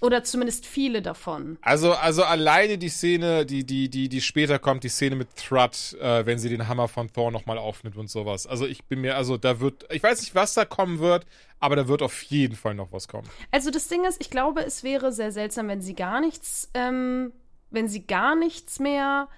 Oder 0.00 0.24
zumindest 0.24 0.66
viele 0.66 1.02
davon. 1.02 1.58
Also, 1.62 1.92
also 1.92 2.24
alleine 2.24 2.78
die 2.78 2.88
Szene, 2.88 3.46
die, 3.46 3.64
die, 3.64 3.88
die, 3.88 4.08
die 4.08 4.20
später 4.20 4.58
kommt, 4.58 4.84
die 4.84 4.88
Szene 4.88 5.16
mit 5.16 5.34
Thrud, 5.36 5.96
äh, 6.00 6.26
wenn 6.26 6.38
sie 6.38 6.48
den 6.48 6.68
Hammer 6.68 6.88
von 6.88 7.12
Thor 7.12 7.30
nochmal 7.30 7.58
aufnimmt 7.58 7.96
und 7.96 8.10
sowas. 8.10 8.46
Also 8.46 8.66
ich 8.66 8.84
bin 8.84 9.00
mir, 9.00 9.16
also 9.16 9.36
da 9.36 9.60
wird, 9.60 9.86
ich 9.92 10.02
weiß 10.02 10.20
nicht, 10.20 10.34
was 10.34 10.54
da 10.54 10.64
kommen 10.64 10.98
wird, 10.98 11.26
aber 11.60 11.76
da 11.76 11.88
wird 11.88 12.02
auf 12.02 12.22
jeden 12.22 12.56
Fall 12.56 12.74
noch 12.74 12.92
was 12.92 13.08
kommen. 13.08 13.28
Also 13.50 13.70
das 13.70 13.88
Ding 13.88 14.04
ist, 14.04 14.20
ich 14.20 14.30
glaube, 14.30 14.62
es 14.64 14.82
wäre 14.82 15.12
sehr 15.12 15.32
seltsam, 15.32 15.68
wenn 15.68 15.80
sie 15.80 15.94
gar 15.94 16.20
nichts, 16.20 16.70
ähm, 16.74 17.32
wenn 17.70 17.88
sie 17.88 18.06
gar 18.06 18.36
nichts 18.36 18.80
mehr 18.80 19.28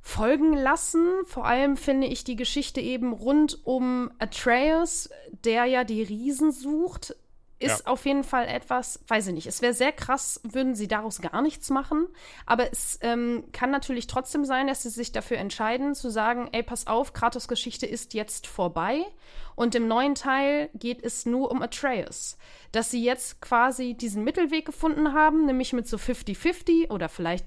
folgen 0.00 0.52
lassen. 0.52 1.06
Vor 1.24 1.46
allem 1.46 1.76
finde 1.76 2.06
ich 2.06 2.24
die 2.24 2.36
Geschichte 2.36 2.80
eben 2.80 3.12
rund 3.12 3.58
um 3.64 4.10
Atreus, 4.18 5.08
der 5.44 5.64
ja 5.64 5.82
die 5.84 6.02
Riesen 6.02 6.52
sucht, 6.52 7.16
ist 7.64 7.80
ja. 7.80 7.86
auf 7.86 8.04
jeden 8.06 8.24
Fall 8.24 8.46
etwas, 8.46 9.00
weiß 9.08 9.28
ich 9.28 9.34
nicht, 9.34 9.46
es 9.46 9.62
wäre 9.62 9.74
sehr 9.74 9.92
krass, 9.92 10.40
würden 10.42 10.74
sie 10.74 10.88
daraus 10.88 11.20
gar 11.20 11.42
nichts 11.42 11.70
machen. 11.70 12.06
Aber 12.46 12.70
es 12.70 12.98
ähm, 13.02 13.44
kann 13.52 13.70
natürlich 13.70 14.06
trotzdem 14.06 14.44
sein, 14.44 14.66
dass 14.66 14.82
sie 14.82 14.90
sich 14.90 15.12
dafür 15.12 15.38
entscheiden, 15.38 15.94
zu 15.94 16.10
sagen, 16.10 16.48
ey, 16.52 16.62
pass 16.62 16.86
auf, 16.86 17.12
Kratos 17.12 17.48
Geschichte 17.48 17.86
ist 17.86 18.14
jetzt 18.14 18.46
vorbei. 18.46 19.04
Und 19.56 19.74
im 19.74 19.86
neuen 19.86 20.14
Teil 20.14 20.68
geht 20.74 21.02
es 21.02 21.26
nur 21.26 21.50
um 21.50 21.62
Atreus. 21.62 22.36
Dass 22.72 22.90
sie 22.90 23.04
jetzt 23.04 23.40
quasi 23.40 23.94
diesen 23.94 24.24
Mittelweg 24.24 24.66
gefunden 24.66 25.12
haben, 25.12 25.46
nämlich 25.46 25.72
mit 25.72 25.86
so 25.86 25.96
50-50 25.96 26.90
oder 26.90 27.08
vielleicht 27.08 27.46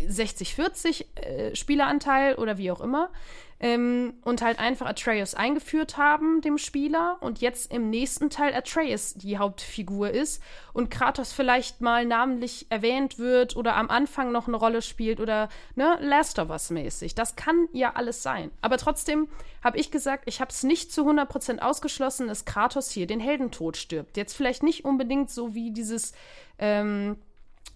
60-40 0.00 1.04
äh, 1.16 1.54
Spieleranteil 1.54 2.34
oder 2.36 2.58
wie 2.58 2.70
auch 2.70 2.80
immer. 2.80 3.10
Ähm, 3.58 4.12
und 4.22 4.42
halt 4.42 4.58
einfach 4.58 4.84
Atreus 4.86 5.34
eingeführt 5.34 5.96
haben, 5.96 6.42
dem 6.42 6.58
Spieler, 6.58 7.16
und 7.20 7.40
jetzt 7.40 7.72
im 7.72 7.88
nächsten 7.88 8.28
Teil 8.28 8.54
Atreus 8.54 9.14
die 9.14 9.38
Hauptfigur 9.38 10.10
ist 10.10 10.42
und 10.74 10.90
Kratos 10.90 11.32
vielleicht 11.32 11.80
mal 11.80 12.04
namentlich 12.04 12.66
erwähnt 12.68 13.18
wird 13.18 13.56
oder 13.56 13.74
am 13.76 13.88
Anfang 13.88 14.30
noch 14.30 14.46
eine 14.46 14.58
Rolle 14.58 14.82
spielt 14.82 15.20
oder 15.20 15.48
ne, 15.74 15.96
Last 16.02 16.38
of 16.38 16.50
Us 16.50 16.68
mäßig. 16.68 17.14
Das 17.14 17.34
kann 17.34 17.66
ja 17.72 17.94
alles 17.94 18.22
sein. 18.22 18.50
Aber 18.60 18.76
trotzdem 18.76 19.26
habe 19.64 19.78
ich 19.78 19.90
gesagt, 19.90 20.24
ich 20.26 20.42
habe 20.42 20.50
es 20.50 20.62
nicht 20.62 20.92
zu 20.92 21.08
100% 21.08 21.60
ausgeschlossen, 21.60 22.28
dass 22.28 22.44
Kratos 22.44 22.90
hier 22.90 23.06
den 23.06 23.20
Heldentod 23.20 23.78
stirbt. 23.78 24.18
Jetzt 24.18 24.34
vielleicht 24.34 24.64
nicht 24.64 24.84
unbedingt 24.84 25.30
so 25.30 25.54
wie 25.54 25.70
dieses 25.70 26.12
ähm, 26.58 27.16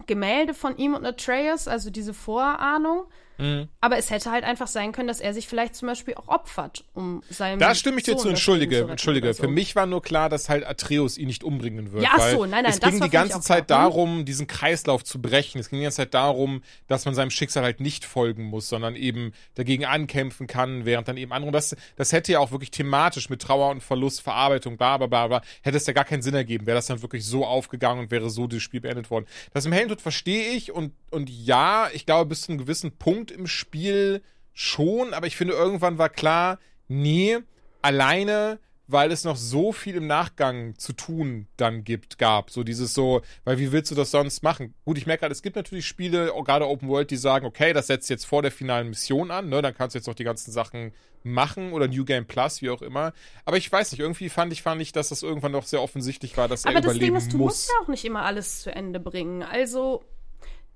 Gemälde 0.07 0.55
von 0.55 0.77
ihm 0.77 0.95
und 0.95 1.05
Atreus, 1.05 1.69
also 1.69 1.91
diese 1.91 2.15
Vorahnung. 2.15 3.05
Mhm. 3.41 3.69
Aber 3.81 3.99
es 3.99 4.11
hätte 4.11 4.31
halt 4.31 4.45
einfach 4.45 4.67
sein 4.67 4.93
können, 4.93 5.09
dass 5.09 5.21
er 5.21 5.35
sich 5.35 5.49
vielleicht 5.49 5.75
zum 5.75 5.89
Beispiel 5.89 6.15
auch 6.15 6.29
opfert, 6.29 6.85
um 6.95 7.23
seinem. 7.31 7.59
Da 7.59 7.75
stimme 7.75 7.99
ich 7.99 8.05
dir 8.05 8.17
zu, 8.17 8.29
entschuldige, 8.29 8.87
entschuldige. 8.89 9.33
So. 9.33 9.45
Für 9.45 9.49
mich 9.49 9.77
war 9.77 9.87
nur 9.87 10.03
klar, 10.03 10.29
dass 10.29 10.49
halt 10.49 10.67
Atreus 10.67 11.19
ihn 11.19 11.27
nicht 11.27 11.45
umbringen 11.45 11.93
wird. 11.93 12.03
Ja, 12.03 12.11
ach 12.15 12.31
so, 12.31 12.45
nein, 12.47 12.65
nein, 12.65 12.73
es 12.73 12.81
ging 12.81 13.01
die 13.01 13.11
ganze 13.11 13.41
Zeit 13.41 13.67
klar. 13.69 13.85
darum, 13.85 14.25
diesen 14.25 14.47
Kreislauf 14.47 15.05
zu 15.05 15.21
brechen. 15.21 15.59
Es 15.59 15.71
ging 15.71 15.79
die 15.79 15.85
ganze 15.85 15.99
Zeit 15.99 16.15
darum, 16.15 16.63
dass 16.87 17.05
man 17.05 17.15
seinem 17.15 17.31
Schicksal 17.31 17.65
halt 17.65 17.81
nicht 17.81 18.05
folgen 18.05 18.45
muss, 18.45 18.69
sondern 18.69 18.97
eben 18.97 19.33
dagegen 19.55 19.85
ankämpfen 19.85 20.47
kann, 20.47 20.85
während 20.85 21.09
dann 21.09 21.17
eben 21.17 21.33
andere. 21.33 21.53
Das, 21.53 21.77
das 21.97 22.13
hätte 22.13 22.33
ja 22.33 22.39
auch 22.39 22.51
wirklich 22.51 22.71
thematisch 22.71 23.31
mit 23.31 23.43
Trauer 23.43 23.71
und 23.71 23.83
Verlust, 23.83 24.21
Verarbeitung, 24.21 24.77
bla 24.77 24.99
bla 24.99 25.07
bla, 25.07 25.27
bla 25.27 25.43
hätte 25.63 25.77
es 25.77 25.87
ja 25.87 25.93
gar 25.93 26.05
keinen 26.05 26.23
Sinn 26.23 26.35
ergeben. 26.35 26.67
Wäre 26.67 26.77
das 26.77 26.87
dann 26.87 27.03
wirklich 27.03 27.25
so 27.25 27.45
aufgegangen 27.45 28.05
und 28.05 28.11
wäre 28.11 28.31
so 28.31 28.47
das 28.47 28.63
Spiel 28.63 28.81
beendet 28.81 29.11
worden. 29.11 29.27
Das 29.53 29.67
im 29.67 29.73
Heldentod 29.73 30.01
verstehe 30.01 30.51
ich 30.51 30.73
und, 30.73 30.93
und 31.11 31.31
ja, 31.31 31.89
ich 31.93 32.07
glaube, 32.07 32.27
bis 32.27 32.43
zu 32.43 32.53
einem 32.53 32.59
gewissen 32.59 32.93
Punkt 32.93 33.30
im 33.31 33.47
Spiel 33.47 34.23
schon, 34.53 35.15
aber 35.15 35.27
ich 35.27 35.37
finde, 35.37 35.55
irgendwann 35.55 35.99
war 35.99 36.09
klar, 36.09 36.59
nee, 36.89 37.39
alleine, 37.83 38.59
weil 38.87 39.13
es 39.13 39.25
noch 39.25 39.37
so 39.37 39.73
viel 39.73 39.95
im 39.95 40.07
Nachgang 40.07 40.77
zu 40.77 40.93
tun 40.93 41.47
dann 41.57 41.85
gibt, 41.85 42.19
gab. 42.19 42.51
So 42.51 42.65
dieses 42.65 42.93
so, 42.93 43.23
weil 43.45 43.59
wie 43.59 43.73
willst 43.73 43.91
du 43.91 43.95
das 43.95 44.11
sonst 44.11 44.43
machen? 44.43 44.75
Gut, 44.85 44.99
ich 44.99 45.07
merke 45.07 45.21
gerade, 45.21 45.33
es 45.33 45.43
gibt 45.43 45.57
natürlich 45.57 45.87
Spiele, 45.87 46.33
gerade 46.45 46.67
Open 46.67 46.89
World, 46.89 47.11
die 47.11 47.17
sagen, 47.17 47.47
okay, 47.47 47.73
das 47.73 47.87
setzt 47.87 48.11
jetzt 48.11 48.27
vor 48.27 48.43
der 48.43 48.51
finalen 48.51 48.89
Mission 48.89 49.31
an, 49.31 49.49
ne, 49.49 49.63
dann 49.63 49.75
kannst 49.75 49.95
du 49.95 49.99
jetzt 49.99 50.07
noch 50.07 50.15
die 50.15 50.25
ganzen 50.25 50.51
Sachen 50.51 50.93
machen 51.23 51.73
oder 51.73 51.87
New 51.87 52.05
Game 52.05 52.27
Plus, 52.27 52.63
wie 52.63 52.71
auch 52.71 52.83
immer. 52.83 53.13
Aber 53.45 53.57
ich 53.57 53.71
weiß 53.71 53.93
nicht, 53.93 54.01
irgendwie 54.01 54.29
fand 54.29 54.53
ich, 54.53 54.63
fand 54.63 54.83
ich, 54.83 54.93
dass 54.93 55.11
das 55.11 55.23
irgendwann 55.23 55.53
noch 55.53 55.65
sehr 55.65 55.83
offensichtlich 55.83 56.37
war, 56.37 56.49
dass 56.49 56.65
Aber 56.65 56.75
er 56.75 56.83
überleben 56.83 57.15
muss. 57.15 57.25
Aber 57.25 57.25
das 57.25 57.29
Ding 57.29 57.31
ist, 57.31 57.33
du 57.33 57.45
musst 57.45 57.71
ja 57.71 57.75
auch 57.85 57.89
nicht 57.89 58.05
immer 58.05 58.23
alles 58.23 58.63
zu 58.63 58.75
Ende 58.75 58.99
bringen. 58.99 59.43
Also 59.43 60.03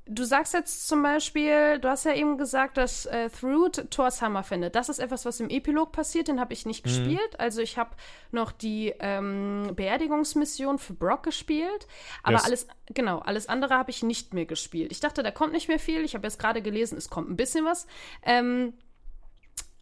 Du 0.06 0.24
sagst 0.24 0.52
jetzt 0.52 0.86
zum 0.86 1.02
Beispiel, 1.02 1.78
du 1.78 1.88
hast 1.88 2.04
ja 2.04 2.12
eben 2.12 2.36
gesagt, 2.36 2.76
dass 2.76 3.06
äh, 3.06 3.30
Thrud 3.30 3.90
Thors 3.90 4.20
Hammer 4.20 4.42
findet. 4.42 4.74
Das 4.74 4.90
ist 4.90 4.98
etwas, 4.98 5.24
was 5.24 5.40
im 5.40 5.48
Epilog 5.48 5.92
passiert, 5.92 6.28
den 6.28 6.40
habe 6.40 6.52
ich 6.52 6.66
nicht 6.66 6.84
mhm. 6.84 6.90
gespielt. 6.90 7.40
Also 7.40 7.62
ich 7.62 7.78
habe 7.78 7.96
noch 8.30 8.52
die 8.52 8.92
ähm, 9.00 9.70
Beerdigungsmission 9.74 10.78
für 10.78 10.92
Brock 10.92 11.22
gespielt, 11.22 11.86
aber 12.22 12.36
yes. 12.36 12.44
alles, 12.44 12.66
genau, 12.92 13.20
alles 13.20 13.48
andere 13.48 13.74
habe 13.74 13.90
ich 13.90 14.02
nicht 14.02 14.34
mehr 14.34 14.44
gespielt. 14.44 14.92
Ich 14.92 15.00
dachte, 15.00 15.22
da 15.22 15.30
kommt 15.30 15.52
nicht 15.54 15.68
mehr 15.68 15.78
viel. 15.78 16.04
Ich 16.04 16.14
habe 16.14 16.26
jetzt 16.26 16.38
gerade 16.38 16.60
gelesen, 16.60 16.98
es 16.98 17.08
kommt 17.08 17.30
ein 17.30 17.36
bisschen 17.36 17.64
was. 17.64 17.86
Ähm, 18.24 18.74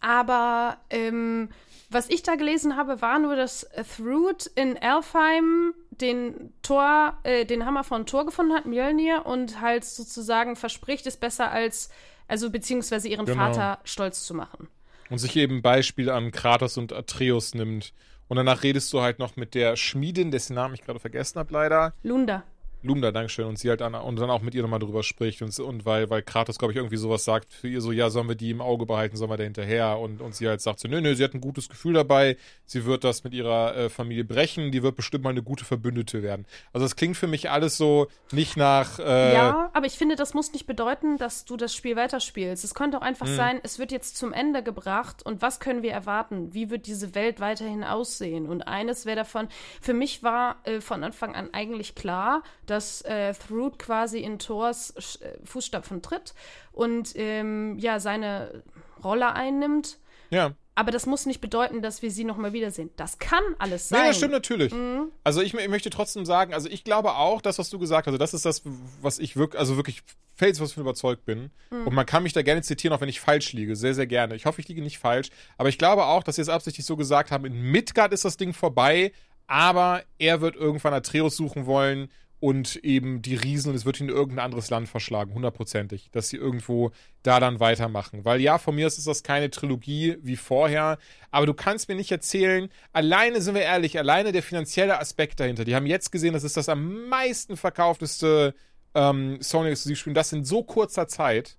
aber 0.00 0.78
ähm, 0.90 1.48
was 1.90 2.08
ich 2.11 2.22
da 2.22 2.37
gelesen 2.37 2.76
habe, 2.76 3.02
war 3.02 3.18
nur, 3.18 3.35
dass 3.35 3.68
Thrud 3.96 4.46
in 4.54 4.76
Elfheim 4.76 5.74
den 6.00 6.52
Tor, 6.62 7.18
äh, 7.22 7.44
den 7.44 7.66
Hammer 7.66 7.85
von 7.85 8.07
Thor 8.07 8.24
gefunden 8.24 8.52
hat, 8.52 8.66
Mjölnir, 8.66 9.26
und 9.26 9.61
halt 9.61 9.85
sozusagen 9.85 10.57
verspricht, 10.57 11.07
es 11.07 11.16
besser 11.16 11.50
als, 11.50 11.90
also 12.28 12.50
beziehungsweise 12.50 13.09
ihren 13.09 13.26
genau. 13.26 13.38
Vater 13.38 13.78
stolz 13.85 14.24
zu 14.24 14.35
machen. 14.35 14.68
Und 15.11 15.18
sich 15.18 15.37
eben 15.37 15.61
Beispiel 15.62 16.09
an 16.11 16.31
Kratos 16.33 16.78
und 16.78 16.92
Atreus 16.92 17.55
nimmt. 17.55 17.92
Und 18.28 18.37
danach 18.37 18.62
redest 18.62 18.92
du 18.92 19.02
halt 19.02 19.18
noch 19.18 19.37
mit 19.37 19.55
der 19.55 19.76
Schmiedin, 19.76 20.31
dessen 20.31 20.55
Namen 20.55 20.74
ich 20.74 20.83
gerade 20.83 20.98
vergessen 20.98 21.38
habe, 21.38 21.52
leider. 21.52 21.92
Lunda. 22.02 22.44
Lumda, 22.83 23.12
Dankeschön, 23.12 23.47
und 23.47 23.59
sie 23.59 23.68
halt 23.68 23.83
an, 23.83 23.95
und 23.95 24.18
dann 24.18 24.31
auch 24.31 24.42
mit 24.42 24.55
ihr 24.55 24.62
nochmal 24.62 24.81
drüber 24.81 25.03
spricht 25.03 25.42
und, 25.42 25.57
und 25.61 25.87
weil, 25.87 26.11
weil 26.11 26.23
Kratos, 26.23 26.59
glaube 26.59 26.73
ich, 26.73 26.77
irgendwie 26.77 26.97
sowas 26.97 27.25
sagt 27.25 27.53
für 27.53 27.68
ihr 27.68 27.81
so, 27.81 27.92
ja, 27.92 28.11
sollen 28.11 28.29
wir 28.29 28.35
die 28.35 28.51
im 28.51 28.61
Auge 28.61 28.87
behalten, 28.87 29.16
sollen 29.16 29.31
wir 29.31 29.37
da 29.37 29.45
hinterher 29.45 29.99
und, 29.99 30.21
und 30.21 30.35
sie 30.35 30.49
halt 30.49 30.61
sagt 30.61 30.81
so, 30.81 30.88
nö, 30.88 31.01
nö, 31.01 31.14
sie 31.14 31.23
hat 31.23 31.35
ein 31.35 31.40
gutes 31.40 31.68
Gefühl 31.68 31.95
dabei, 31.95 32.37
sie 32.66 32.85
wird 32.85 33.05
das 33.05 33.25
mit 33.25 33.35
ihrer 33.35 33.77
äh, 33.77 33.88
Familie 33.88 34.25
brechen, 34.25 34.73
die 34.73 34.83
wird 34.83 34.97
bestimmt 34.97 35.25
mal 35.25 35.31
eine 35.31 35.42
gute 35.42 35.64
Verbündete 35.64 36.23
werden. 36.23 36.47
Also 36.73 36.85
es 36.85 36.97
klingt 36.97 37.16
für 37.16 37.29
mich 37.29 37.51
alles 37.51 37.77
so 37.77 38.09
nicht 38.33 38.57
nach. 38.57 38.99
Äh, 38.99 39.35
ja, 39.35 39.71
aber 39.73 39.87
ich 39.87 39.95
finde, 39.95 40.16
das 40.16 40.35
muss 40.35 40.53
nicht 40.53 40.66
bedeuten, 40.66 41.18
dass 41.18 41.45
du 41.45 41.57
das 41.57 41.75
Spiel 41.75 41.97
weiterspielst. 41.97 42.64
Es 42.64 42.75
könnte 42.75 42.99
auch 42.99 43.03
einfach 43.03 43.27
mhm. 43.27 43.37
sein, 43.37 43.61
es 43.62 43.79
wird 43.79 43.92
jetzt 43.92 44.16
zum 44.16 44.33
Ende 44.33 44.62
gebracht 44.62 45.25
und 45.25 45.40
was 45.40 45.61
können 45.61 45.83
wir 45.83 45.92
erwarten? 45.92 46.53
Wie 46.53 46.71
wird 46.71 46.87
diese 46.87 47.14
Welt 47.14 47.38
weiterhin 47.40 47.85
aussehen? 47.85 48.47
Und 48.49 48.62
eines 48.62 49.07
wäre 49.07 49.16
davon, 49.16 49.49
für 49.81 49.95
mich 49.95 50.23
war 50.23 50.57
äh, 50.64 50.81
von 50.81 51.05
Anfang 51.05 51.35
an 51.35 51.51
eigentlich 51.53 51.95
klar, 51.95 52.42
dass 52.66 52.71
äh, 53.02 53.35
Thrud 53.35 53.78
quasi 53.78 54.20
in 54.20 54.38
Thors 54.38 54.90
äh, 55.20 55.38
Fußstapfen 55.44 56.02
tritt 56.02 56.35
und 56.72 57.12
ähm, 57.16 57.78
ja, 57.78 58.00
seine 58.00 58.62
Rolle 59.02 59.32
einnimmt. 59.32 59.98
Ja. 60.30 60.54
Aber 60.74 60.90
das 60.90 61.04
muss 61.04 61.26
nicht 61.26 61.42
bedeuten, 61.42 61.82
dass 61.82 62.00
wir 62.00 62.11
sie 62.11 62.24
nochmal 62.24 62.54
wiedersehen. 62.54 62.88
Das 62.96 63.18
kann 63.18 63.42
alles 63.58 63.90
sein. 63.90 64.00
Ja, 64.00 64.06
das 64.06 64.16
stimmt 64.16 64.32
natürlich. 64.32 64.72
Mhm. 64.72 65.12
Also 65.22 65.42
ich, 65.42 65.52
ich, 65.52 65.68
möchte 65.68 65.90
trotzdem 65.90 66.24
sagen, 66.24 66.54
also 66.54 66.68
ich 66.70 66.82
glaube 66.82 67.12
auch, 67.16 67.42
das, 67.42 67.58
was 67.58 67.68
du 67.68 67.78
gesagt 67.78 68.06
hast, 68.06 68.12
also 68.12 68.18
das 68.18 68.32
ist 68.32 68.46
das, 68.46 68.62
was 69.02 69.18
ich 69.18 69.37
wirklich, 69.37 69.61
also 69.61 69.76
wirklich 69.76 70.02
fels 70.35 70.61
was 70.61 70.72
ich 70.72 70.78
überzeugt 70.78 71.26
bin. 71.26 71.50
Mhm. 71.70 71.87
Und 71.87 71.94
man 71.94 72.06
kann 72.06 72.22
mich 72.22 72.32
da 72.32 72.40
gerne 72.40 72.62
zitieren, 72.62 72.96
auch 72.96 73.02
wenn 73.02 73.11
ich 73.11 73.20
falsch 73.20 73.52
liege. 73.52 73.76
Sehr, 73.76 73.94
sehr 73.94 74.06
gerne. 74.06 74.35
Ich 74.35 74.46
hoffe, 74.46 74.62
ich 74.62 74.68
liege 74.68 74.80
nicht 74.80 74.98
falsch. 74.98 75.28
Aber 75.58 75.68
ich 75.68 75.76
glaube 75.76 76.04
auch, 76.04 76.22
dass 76.22 76.37
sie 76.37 76.42
es 76.42 76.48
absichtlich 76.48 76.87
so 76.87 76.96
gesagt 76.96 77.30
haben, 77.30 77.44
in 77.44 77.61
Midgard 77.61 78.14
ist 78.14 78.24
das 78.24 78.38
Ding 78.38 78.54
vorbei, 78.54 79.12
aber 79.46 80.02
er 80.18 80.40
wird 80.40 80.56
irgendwann 80.56 80.94
Atreus 80.94 81.37
suchen 81.37 81.66
wollen 81.66 82.08
und 82.42 82.74
eben 82.85 83.22
die 83.22 83.37
Riesen 83.37 83.70
und 83.70 83.76
es 83.76 83.85
wird 83.87 84.00
in 84.00 84.09
irgendein 84.09 84.46
anderes 84.46 84.68
Land 84.68 84.88
verschlagen, 84.88 85.33
hundertprozentig, 85.33 86.11
dass 86.11 86.28
sie 86.28 86.38
irgendwo 86.38 86.90
da 87.22 87.38
dann 87.38 87.61
weitermachen. 87.61 88.24
Weil 88.24 88.40
ja, 88.40 88.59
von 88.59 88.74
mir 88.74 88.88
aus 88.88 88.98
ist 88.98 89.07
das 89.07 89.22
keine 89.22 89.48
Trilogie 89.48 90.16
wie 90.22 90.35
vorher, 90.35 90.98
aber 91.31 91.46
du 91.46 91.55
kannst 91.55 91.88
mir 91.88 91.94
nicht 91.94 92.11
erzählen, 92.11 92.68
alleine 92.92 93.40
sind 93.40 93.55
wir 93.55 93.62
ehrlich, 93.62 93.96
alleine 93.96 94.33
der 94.33 94.42
finanzielle 94.42 94.98
Aspekt 94.98 95.38
dahinter. 95.38 95.64
Die 95.64 95.76
haben 95.76 95.87
jetzt 95.87 96.11
gesehen, 96.11 96.33
das 96.33 96.42
ist 96.42 96.57
das 96.57 96.68
am 96.68 97.09
meisten 97.09 97.57
verkaufteste 97.57 98.55
ähm, 98.96 99.40
Sony-Exklusivspiel, 99.40 100.12
das 100.12 100.33
in 100.33 100.44
so 100.44 100.64
kurzer 100.64 101.07
Zeit. 101.07 101.59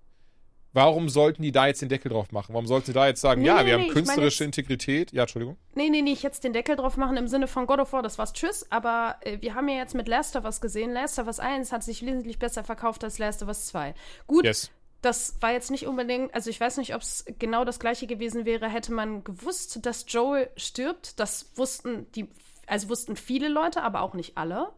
Warum 0.74 1.08
sollten 1.08 1.44
die 1.44 1.52
da 1.52 1.68
jetzt 1.68 1.82
den 1.84 1.90
Deckel 1.90 2.10
drauf 2.12 2.32
machen? 2.32 2.54
Warum 2.54 2.66
sollten 2.66 2.88
sie 2.88 2.94
da 2.94 3.06
jetzt 3.08 3.22
sagen, 3.22 3.42
Nee, 3.42 3.48
ja, 3.48 3.62
nee, 3.62 3.68
wir 3.68 3.78
nee, 3.78 3.84
haben 3.84 3.88
ich 3.90 3.94
künstlerische 3.94 4.42
meine 4.44 4.48
Integrität? 4.48 5.12
Ja, 5.14 5.22
Entschuldigung. 5.24 5.56
Nee, 5.76 5.90
nee, 5.90 6.02
nicht 6.02 6.24
jetzt 6.24 6.44
den 6.44 6.52
Deckel 6.54 6.76
drauf 6.76 6.98
machen 6.98 7.16
im 7.16 7.28
Sinne 7.28 7.48
von 7.48 7.68
God 7.68 7.80
of 7.80 7.94
War, 7.94 8.02
das 8.02 8.18
war's, 8.18 8.34
tschüss. 8.34 8.66
Aber 8.72 9.18
äh, 9.22 9.38
wir 9.42 9.54
haben 9.54 9.70
ja 9.70 9.76
jetzt 9.76 9.94
mit 9.94 10.08
Last 10.08 10.36
of 10.36 10.46
Us 10.46 10.62
gesehen. 10.62 10.92
Last 10.92 11.20
of 11.20 11.28
Us 11.28 11.40
1 11.40 11.72
hat 11.72 11.84
sich 11.84 12.04
wesentlich 12.04 12.40
besser 12.40 12.64
verkauft 12.64 13.04
als 13.04 13.20
Last 13.20 13.44
of 13.44 13.50
Us 13.50 13.68
2. 13.68 13.94
Gut, 14.26 14.46
Yes. 14.46 14.72
das 15.04 15.36
war 15.42 15.52
jetzt 15.52 15.70
nicht 15.70 15.86
unbedingt, 15.86 16.34
also 16.34 16.50
ich 16.50 16.60
weiß 16.60 16.78
nicht, 16.78 16.96
ob 16.96 17.02
es 17.02 17.24
genau 17.38 17.66
das 17.66 17.80
gleiche 17.80 18.08
gewesen 18.08 18.46
wäre, 18.46 18.68
hätte 18.68 18.94
man 18.94 19.24
gewusst, 19.24 19.86
dass 19.86 20.06
Joel 20.08 20.50
stirbt. 20.58 21.20
Das 21.20 21.52
wussten 21.56 22.12
die, 22.14 22.28
also 22.66 22.90
wussten 22.90 23.16
viele 23.16 23.48
Leute, 23.48 23.84
aber 23.84 24.02
auch 24.02 24.16
nicht 24.16 24.38
alle. 24.40 24.70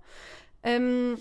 Ähm, 0.62 1.18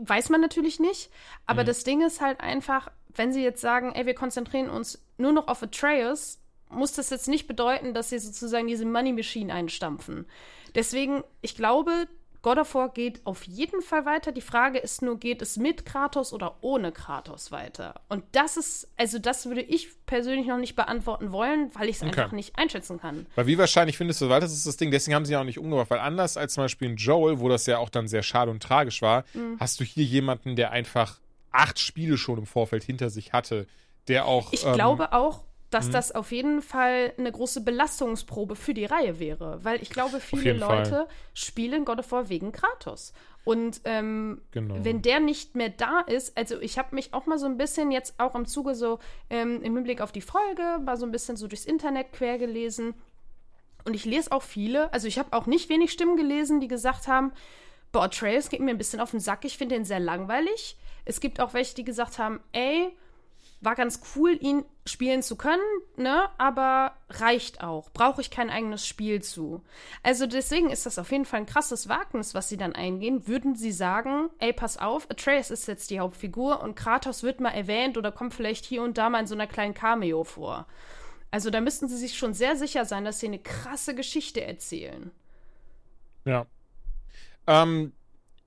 weiß 0.00 0.30
man 0.30 0.40
natürlich 0.40 0.80
nicht. 0.80 1.10
Aber 1.44 1.64
das 1.64 1.84
Ding 1.84 2.00
ist 2.06 2.20
halt 2.20 2.40
einfach, 2.40 2.90
wenn 3.14 3.32
sie 3.32 3.42
jetzt 3.42 3.60
sagen, 3.60 3.92
ey, 3.94 4.06
wir 4.06 4.14
konzentrieren 4.14 4.70
uns 4.70 5.02
nur 5.18 5.32
noch 5.32 5.48
auf 5.48 5.62
Atreus, 5.62 6.38
muss 6.68 6.92
das 6.92 7.10
jetzt 7.10 7.28
nicht 7.28 7.46
bedeuten, 7.46 7.92
dass 7.94 8.08
sie 8.10 8.18
sozusagen 8.18 8.66
diese 8.66 8.86
Money 8.86 9.12
Machine 9.12 9.52
einstampfen. 9.52 10.26
Deswegen, 10.74 11.22
ich 11.42 11.54
glaube, 11.54 12.08
God 12.40 12.58
of 12.58 12.74
War 12.74 12.88
geht 12.88 13.20
auf 13.24 13.44
jeden 13.44 13.82
Fall 13.82 14.04
weiter. 14.04 14.32
Die 14.32 14.40
Frage 14.40 14.78
ist 14.78 15.00
nur, 15.00 15.16
geht 15.16 15.42
es 15.42 15.56
mit 15.58 15.84
Kratos 15.86 16.32
oder 16.32 16.56
ohne 16.60 16.90
Kratos 16.90 17.52
weiter? 17.52 18.00
Und 18.08 18.24
das 18.32 18.56
ist, 18.56 18.88
also 18.96 19.20
das 19.20 19.46
würde 19.46 19.60
ich 19.60 19.90
persönlich 20.06 20.48
noch 20.48 20.56
nicht 20.58 20.74
beantworten 20.74 21.30
wollen, 21.30 21.70
weil 21.74 21.88
ich 21.88 21.96
es 21.96 22.02
Okay. 22.02 22.20
einfach 22.22 22.32
nicht 22.32 22.58
einschätzen 22.58 22.98
kann. 22.98 23.26
Weil 23.36 23.46
wie 23.46 23.58
wahrscheinlich 23.58 23.96
findest 23.96 24.22
du, 24.22 24.28
weil 24.28 24.40
das 24.40 24.52
ist 24.52 24.66
das 24.66 24.76
Ding, 24.76 24.90
deswegen 24.90 25.14
haben 25.14 25.24
sie 25.24 25.34
ja 25.34 25.40
auch 25.40 25.44
nicht 25.44 25.58
umgebracht, 25.60 25.90
weil 25.90 26.00
anders 26.00 26.36
als 26.36 26.54
zum 26.54 26.64
Beispiel 26.64 26.88
in 26.90 26.96
Joel, 26.96 27.38
wo 27.38 27.48
das 27.48 27.66
ja 27.66 27.78
auch 27.78 27.90
dann 27.90 28.08
sehr 28.08 28.24
schade 28.24 28.50
und 28.50 28.60
tragisch 28.60 29.02
war, 29.02 29.24
Mhm. 29.34 29.58
hast 29.60 29.78
du 29.78 29.84
hier 29.84 30.04
jemanden, 30.04 30.56
der 30.56 30.72
einfach 30.72 31.20
acht 31.52 31.78
Spiele 31.78 32.16
schon 32.16 32.38
im 32.38 32.46
Vorfeld 32.46 32.82
hinter 32.82 33.10
sich 33.10 33.32
hatte, 33.32 33.66
der 34.08 34.26
auch. 34.26 34.52
Ich 34.52 34.66
ähm, 34.66 34.74
glaube 34.74 35.12
auch, 35.12 35.44
dass 35.70 35.88
das 35.88 36.12
auf 36.12 36.32
jeden 36.32 36.60
Fall 36.60 37.14
eine 37.16 37.32
große 37.32 37.62
Belastungsprobe 37.62 38.56
für 38.56 38.74
die 38.74 38.84
Reihe 38.84 39.18
wäre, 39.18 39.64
weil 39.64 39.80
ich 39.80 39.88
glaube, 39.88 40.20
viele 40.20 40.42
jeden 40.42 40.60
Fall. 40.60 40.78
Leute 40.80 41.08
spielen 41.32 41.86
God 41.86 42.00
of 42.00 42.12
War 42.12 42.28
wegen 42.28 42.52
Kratos. 42.52 43.14
Und 43.44 43.80
ähm, 43.84 44.42
Genau. 44.50 44.76
wenn 44.84 45.02
der 45.02 45.18
nicht 45.18 45.56
mehr 45.56 45.70
da 45.70 46.00
ist, 46.00 46.36
also 46.36 46.60
ich 46.60 46.78
habe 46.78 46.94
mich 46.94 47.14
auch 47.14 47.26
mal 47.26 47.38
so 47.38 47.46
ein 47.46 47.56
bisschen 47.56 47.90
jetzt 47.90 48.20
auch 48.20 48.34
im 48.34 48.46
Zuge 48.46 48.74
so 48.74 48.98
ähm, 49.30 49.62
im 49.62 49.74
Hinblick 49.74 50.00
auf 50.00 50.12
die 50.12 50.20
Folge, 50.20 50.78
mal 50.84 50.96
so 50.96 51.06
ein 51.06 51.10
bisschen 51.10 51.36
so 51.36 51.48
durchs 51.48 51.64
Internet 51.64 52.12
quer 52.12 52.38
gelesen. 52.38 52.94
Und 53.84 53.94
ich 53.94 54.04
lese 54.04 54.30
auch 54.30 54.42
viele, 54.42 54.92
also 54.92 55.08
ich 55.08 55.18
habe 55.18 55.32
auch 55.36 55.46
nicht 55.46 55.68
wenig 55.70 55.90
Stimmen 55.90 56.16
gelesen, 56.16 56.60
die 56.60 56.68
gesagt 56.68 57.08
haben, 57.08 57.32
boah, 57.90 58.10
Trails 58.10 58.48
geht 58.48 58.60
mir 58.60 58.70
ein 58.70 58.78
bisschen 58.78 59.00
auf 59.00 59.10
den 59.10 59.20
Sack, 59.20 59.44
ich 59.44 59.58
finde 59.58 59.74
den 59.74 59.84
sehr 59.84 60.00
langweilig. 60.00 60.76
Es 61.04 61.20
gibt 61.20 61.40
auch 61.40 61.54
welche, 61.54 61.74
die 61.74 61.84
gesagt 61.84 62.18
haben, 62.18 62.40
ey, 62.52 62.96
war 63.62 63.76
ganz 63.76 64.00
cool, 64.16 64.36
ihn 64.40 64.64
spielen 64.84 65.22
zu 65.22 65.36
können, 65.36 65.62
ne? 65.96 66.28
Aber 66.36 66.96
reicht 67.08 67.62
auch. 67.62 67.90
Brauche 67.92 68.20
ich 68.20 68.30
kein 68.30 68.50
eigenes 68.50 68.86
Spiel 68.86 69.22
zu. 69.22 69.62
Also 70.02 70.26
deswegen 70.26 70.68
ist 70.68 70.84
das 70.84 70.98
auf 70.98 71.12
jeden 71.12 71.24
Fall 71.24 71.40
ein 71.40 71.46
krasses 71.46 71.88
Wagnis, 71.88 72.34
was 72.34 72.48
sie 72.48 72.56
dann 72.56 72.74
eingehen. 72.74 73.28
Würden 73.28 73.54
sie 73.54 73.70
sagen, 73.70 74.30
ey, 74.38 74.52
pass 74.52 74.78
auf, 74.78 75.08
Atreus 75.08 75.52
ist 75.52 75.68
jetzt 75.68 75.90
die 75.90 76.00
Hauptfigur 76.00 76.60
und 76.60 76.74
Kratos 76.74 77.22
wird 77.22 77.40
mal 77.40 77.50
erwähnt 77.50 77.96
oder 77.96 78.10
kommt 78.10 78.34
vielleicht 78.34 78.64
hier 78.64 78.82
und 78.82 78.98
da 78.98 79.08
mal 79.08 79.20
in 79.20 79.26
so 79.28 79.34
einer 79.36 79.46
kleinen 79.46 79.74
Cameo 79.74 80.24
vor. 80.24 80.66
Also 81.30 81.50
da 81.50 81.60
müssten 81.60 81.86
sie 81.86 81.96
sich 81.96 82.18
schon 82.18 82.34
sehr 82.34 82.56
sicher 82.56 82.84
sein, 82.84 83.04
dass 83.04 83.20
sie 83.20 83.26
eine 83.26 83.38
krasse 83.38 83.94
Geschichte 83.94 84.42
erzählen. 84.42 85.12
Ja. 86.24 86.46
Ähm, 87.46 87.92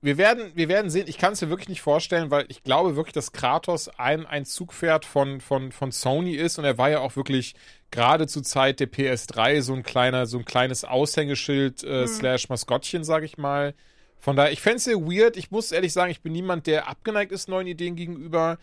wir 0.06 0.18
werden, 0.18 0.52
wir 0.54 0.68
werden 0.68 0.88
sehen, 0.88 1.08
ich 1.08 1.18
kann 1.18 1.32
es 1.32 1.42
mir 1.42 1.50
wirklich 1.50 1.68
nicht 1.68 1.82
vorstellen, 1.82 2.30
weil 2.30 2.46
ich 2.48 2.62
glaube 2.62 2.94
wirklich, 2.94 3.12
dass 3.12 3.32
Kratos 3.32 3.88
ein, 3.98 4.24
ein 4.24 4.44
Zugpferd 4.44 5.04
von, 5.04 5.40
von, 5.40 5.72
von 5.72 5.90
Sony 5.90 6.36
ist 6.36 6.58
und 6.58 6.64
er 6.64 6.78
war 6.78 6.88
ja 6.88 7.00
auch 7.00 7.16
wirklich 7.16 7.56
gerade 7.90 8.28
zur 8.28 8.44
Zeit 8.44 8.78
der 8.78 8.88
PS3 8.88 9.62
so 9.62 9.74
ein 9.74 9.82
kleiner, 9.82 10.26
so 10.26 10.38
ein 10.38 10.44
kleines 10.44 10.84
Aushängeschild 10.84 11.82
äh, 11.82 12.06
slash 12.06 12.48
Maskottchen, 12.48 13.02
sag 13.02 13.24
ich 13.24 13.36
mal. 13.36 13.74
Von 14.20 14.36
daher, 14.36 14.52
ich 14.52 14.60
fände 14.60 14.76
es 14.76 14.84
sehr 14.84 15.00
weird. 15.00 15.36
Ich 15.36 15.50
muss 15.50 15.72
ehrlich 15.72 15.92
sagen, 15.92 16.12
ich 16.12 16.22
bin 16.22 16.32
niemand, 16.32 16.68
der 16.68 16.88
abgeneigt 16.88 17.32
ist 17.32 17.48
neuen 17.48 17.66
Ideen 17.66 17.96
gegenüber. 17.96 18.58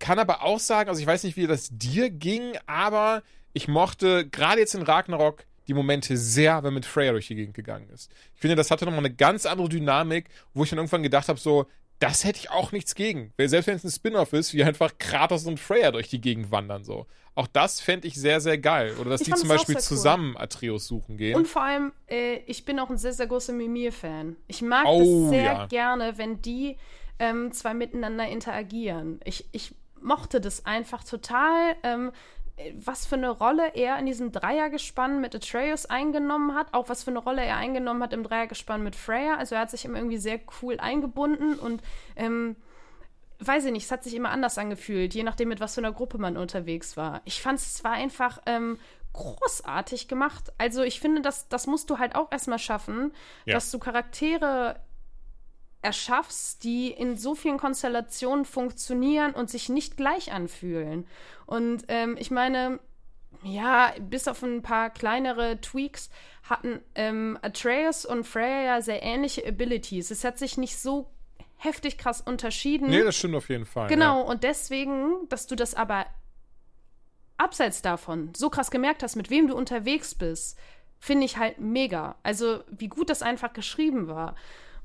Kann 0.00 0.18
aber 0.18 0.42
auch 0.42 0.58
sagen, 0.58 0.88
also 0.88 1.00
ich 1.00 1.06
weiß 1.06 1.22
nicht, 1.22 1.36
wie 1.36 1.46
das 1.46 1.68
dir 1.70 2.10
ging, 2.10 2.58
aber 2.66 3.22
ich 3.52 3.68
mochte 3.68 4.28
gerade 4.28 4.58
jetzt 4.58 4.74
in 4.74 4.82
Ragnarok 4.82 5.44
die 5.70 5.74
Momente 5.74 6.16
sehr, 6.16 6.62
wenn 6.64 6.74
mit 6.74 6.84
Freya 6.84 7.12
durch 7.12 7.28
die 7.28 7.36
Gegend 7.36 7.54
gegangen 7.54 7.88
ist. 7.90 8.10
Ich 8.34 8.40
finde, 8.40 8.56
das 8.56 8.72
hatte 8.72 8.84
nochmal 8.84 9.00
eine 9.04 9.14
ganz 9.14 9.46
andere 9.46 9.68
Dynamik, 9.68 10.28
wo 10.52 10.64
ich 10.64 10.70
dann 10.70 10.80
irgendwann 10.80 11.04
gedacht 11.04 11.28
habe, 11.28 11.38
so, 11.38 11.66
das 12.00 12.24
hätte 12.24 12.40
ich 12.40 12.50
auch 12.50 12.72
nichts 12.72 12.96
gegen. 12.96 13.32
Weil 13.36 13.48
Selbst 13.48 13.68
wenn 13.68 13.76
es 13.76 13.84
ein 13.84 13.90
Spin-off 13.90 14.32
ist, 14.32 14.52
wie 14.52 14.64
einfach 14.64 14.98
Kratos 14.98 15.46
und 15.46 15.60
Freya 15.60 15.92
durch 15.92 16.08
die 16.08 16.20
Gegend 16.20 16.50
wandern, 16.50 16.82
so. 16.82 17.06
Auch 17.36 17.46
das 17.46 17.80
fände 17.80 18.08
ich 18.08 18.16
sehr, 18.16 18.40
sehr 18.40 18.58
geil. 18.58 18.96
Oder 19.00 19.10
dass 19.10 19.20
Ich 19.20 19.28
die 19.28 19.34
zum 19.34 19.48
Beispiel 19.48 19.76
cool. 19.76 19.80
zusammen 19.80 20.36
Atreus 20.36 20.88
suchen 20.88 21.16
gehen. 21.16 21.36
Und 21.36 21.46
vor 21.46 21.62
allem, 21.62 21.92
äh, 22.08 22.38
ich 22.46 22.64
bin 22.64 22.80
auch 22.80 22.90
ein 22.90 22.98
sehr, 22.98 23.12
sehr 23.12 23.28
großer 23.28 23.52
Mimir-Fan. 23.52 24.34
Ich 24.48 24.62
mag 24.62 24.86
Oh, 24.86 24.98
das 25.22 25.30
sehr 25.30 25.42
ja. 25.44 25.66
gerne, 25.66 26.18
wenn 26.18 26.42
die 26.42 26.76
ähm, 27.20 27.52
zwei 27.52 27.74
miteinander 27.74 28.26
interagieren. 28.26 29.20
Ich, 29.24 29.46
ich 29.52 29.72
mochte 30.00 30.40
das 30.40 30.66
einfach 30.66 31.04
total. 31.04 31.76
Ähm, 31.84 32.08
äh, 32.08 32.12
was 32.84 33.06
für 33.06 33.16
eine 33.16 33.30
Rolle 33.30 33.74
er 33.74 33.98
in 33.98 34.06
diesem 34.06 34.32
Dreiergespann 34.32 35.20
mit 35.20 35.34
Atreus 35.34 35.86
eingenommen 35.86 36.54
hat, 36.54 36.72
auch 36.72 36.88
was 36.88 37.04
für 37.04 37.10
eine 37.10 37.20
Rolle 37.20 37.44
er 37.44 37.56
eingenommen 37.56 38.02
hat 38.02 38.12
im 38.12 38.22
Dreiergespann 38.22 38.82
mit 38.82 38.96
Freya. 38.96 39.36
Also 39.36 39.54
er 39.54 39.62
hat 39.62 39.70
sich 39.70 39.84
immer 39.84 39.98
irgendwie 39.98 40.18
sehr 40.18 40.40
cool 40.62 40.78
eingebunden 40.78 41.58
und 41.58 41.82
ähm, 42.16 42.56
weiß 43.40 43.64
ich 43.64 43.72
nicht, 43.72 43.84
es 43.84 43.90
hat 43.90 44.04
sich 44.04 44.14
immer 44.14 44.30
anders 44.30 44.58
angefühlt, 44.58 45.14
je 45.14 45.22
nachdem, 45.22 45.48
mit 45.48 45.60
was 45.60 45.74
für 45.74 45.80
einer 45.80 45.92
Gruppe 45.92 46.18
man 46.18 46.36
unterwegs 46.36 46.96
war. 46.96 47.22
Ich 47.24 47.40
fand 47.40 47.58
es 47.58 47.82
war 47.84 47.92
einfach 47.92 48.40
ähm, 48.46 48.78
großartig 49.12 50.08
gemacht. 50.08 50.52
Also 50.58 50.82
ich 50.82 51.00
finde, 51.00 51.22
das, 51.22 51.48
das 51.48 51.66
musst 51.66 51.90
du 51.90 51.98
halt 51.98 52.14
auch 52.14 52.30
erstmal 52.30 52.58
schaffen, 52.58 53.12
Ja. 53.44 53.54
dass 53.54 53.70
du 53.70 53.78
Charaktere 53.78 54.76
erschaffst, 55.82 56.62
die 56.64 56.90
in 56.90 57.16
so 57.16 57.34
vielen 57.34 57.58
Konstellationen 57.58 58.44
funktionieren 58.44 59.32
und 59.32 59.48
sich 59.50 59.68
nicht 59.68 59.96
gleich 59.96 60.32
anfühlen. 60.32 61.06
Und 61.46 61.84
ähm, 61.88 62.16
ich 62.18 62.30
meine, 62.30 62.80
ja, 63.42 63.92
bis 64.00 64.28
auf 64.28 64.42
ein 64.42 64.62
paar 64.62 64.90
kleinere 64.90 65.60
Tweaks 65.60 66.10
hatten 66.42 66.80
ähm, 66.94 67.38
Atreus 67.42 68.04
und 68.04 68.24
Freya 68.26 68.62
ja 68.64 68.82
sehr 68.82 69.02
ähnliche 69.02 69.46
Abilities. 69.46 70.10
Es 70.10 70.24
hat 70.24 70.38
sich 70.38 70.58
nicht 70.58 70.76
so 70.78 71.10
heftig 71.56 71.96
krass 71.98 72.20
unterschieden. 72.20 72.88
nee, 72.90 73.02
das 73.02 73.16
stimmt 73.16 73.34
auf 73.34 73.48
jeden 73.48 73.66
Fall. 73.66 73.88
Genau, 73.88 74.20
Ja. 74.20 74.24
und 74.26 74.42
deswegen, 74.44 75.28
dass 75.28 75.46
du 75.46 75.56
das 75.56 75.74
aber 75.74 76.06
abseits 77.36 77.82
davon 77.82 78.32
so 78.36 78.50
krass 78.50 78.70
gemerkt 78.70 79.02
hast, 79.02 79.16
mit 79.16 79.30
wem 79.30 79.46
du 79.48 79.54
unterwegs 79.56 80.14
bist, 80.14 80.58
finde 80.98 81.24
ich 81.24 81.38
halt 81.38 81.58
mega. 81.58 82.16
Also, 82.22 82.62
wie 82.70 82.88
gut 82.88 83.08
das 83.08 83.22
einfach 83.22 83.52
geschrieben 83.54 84.08
war. 84.08 84.34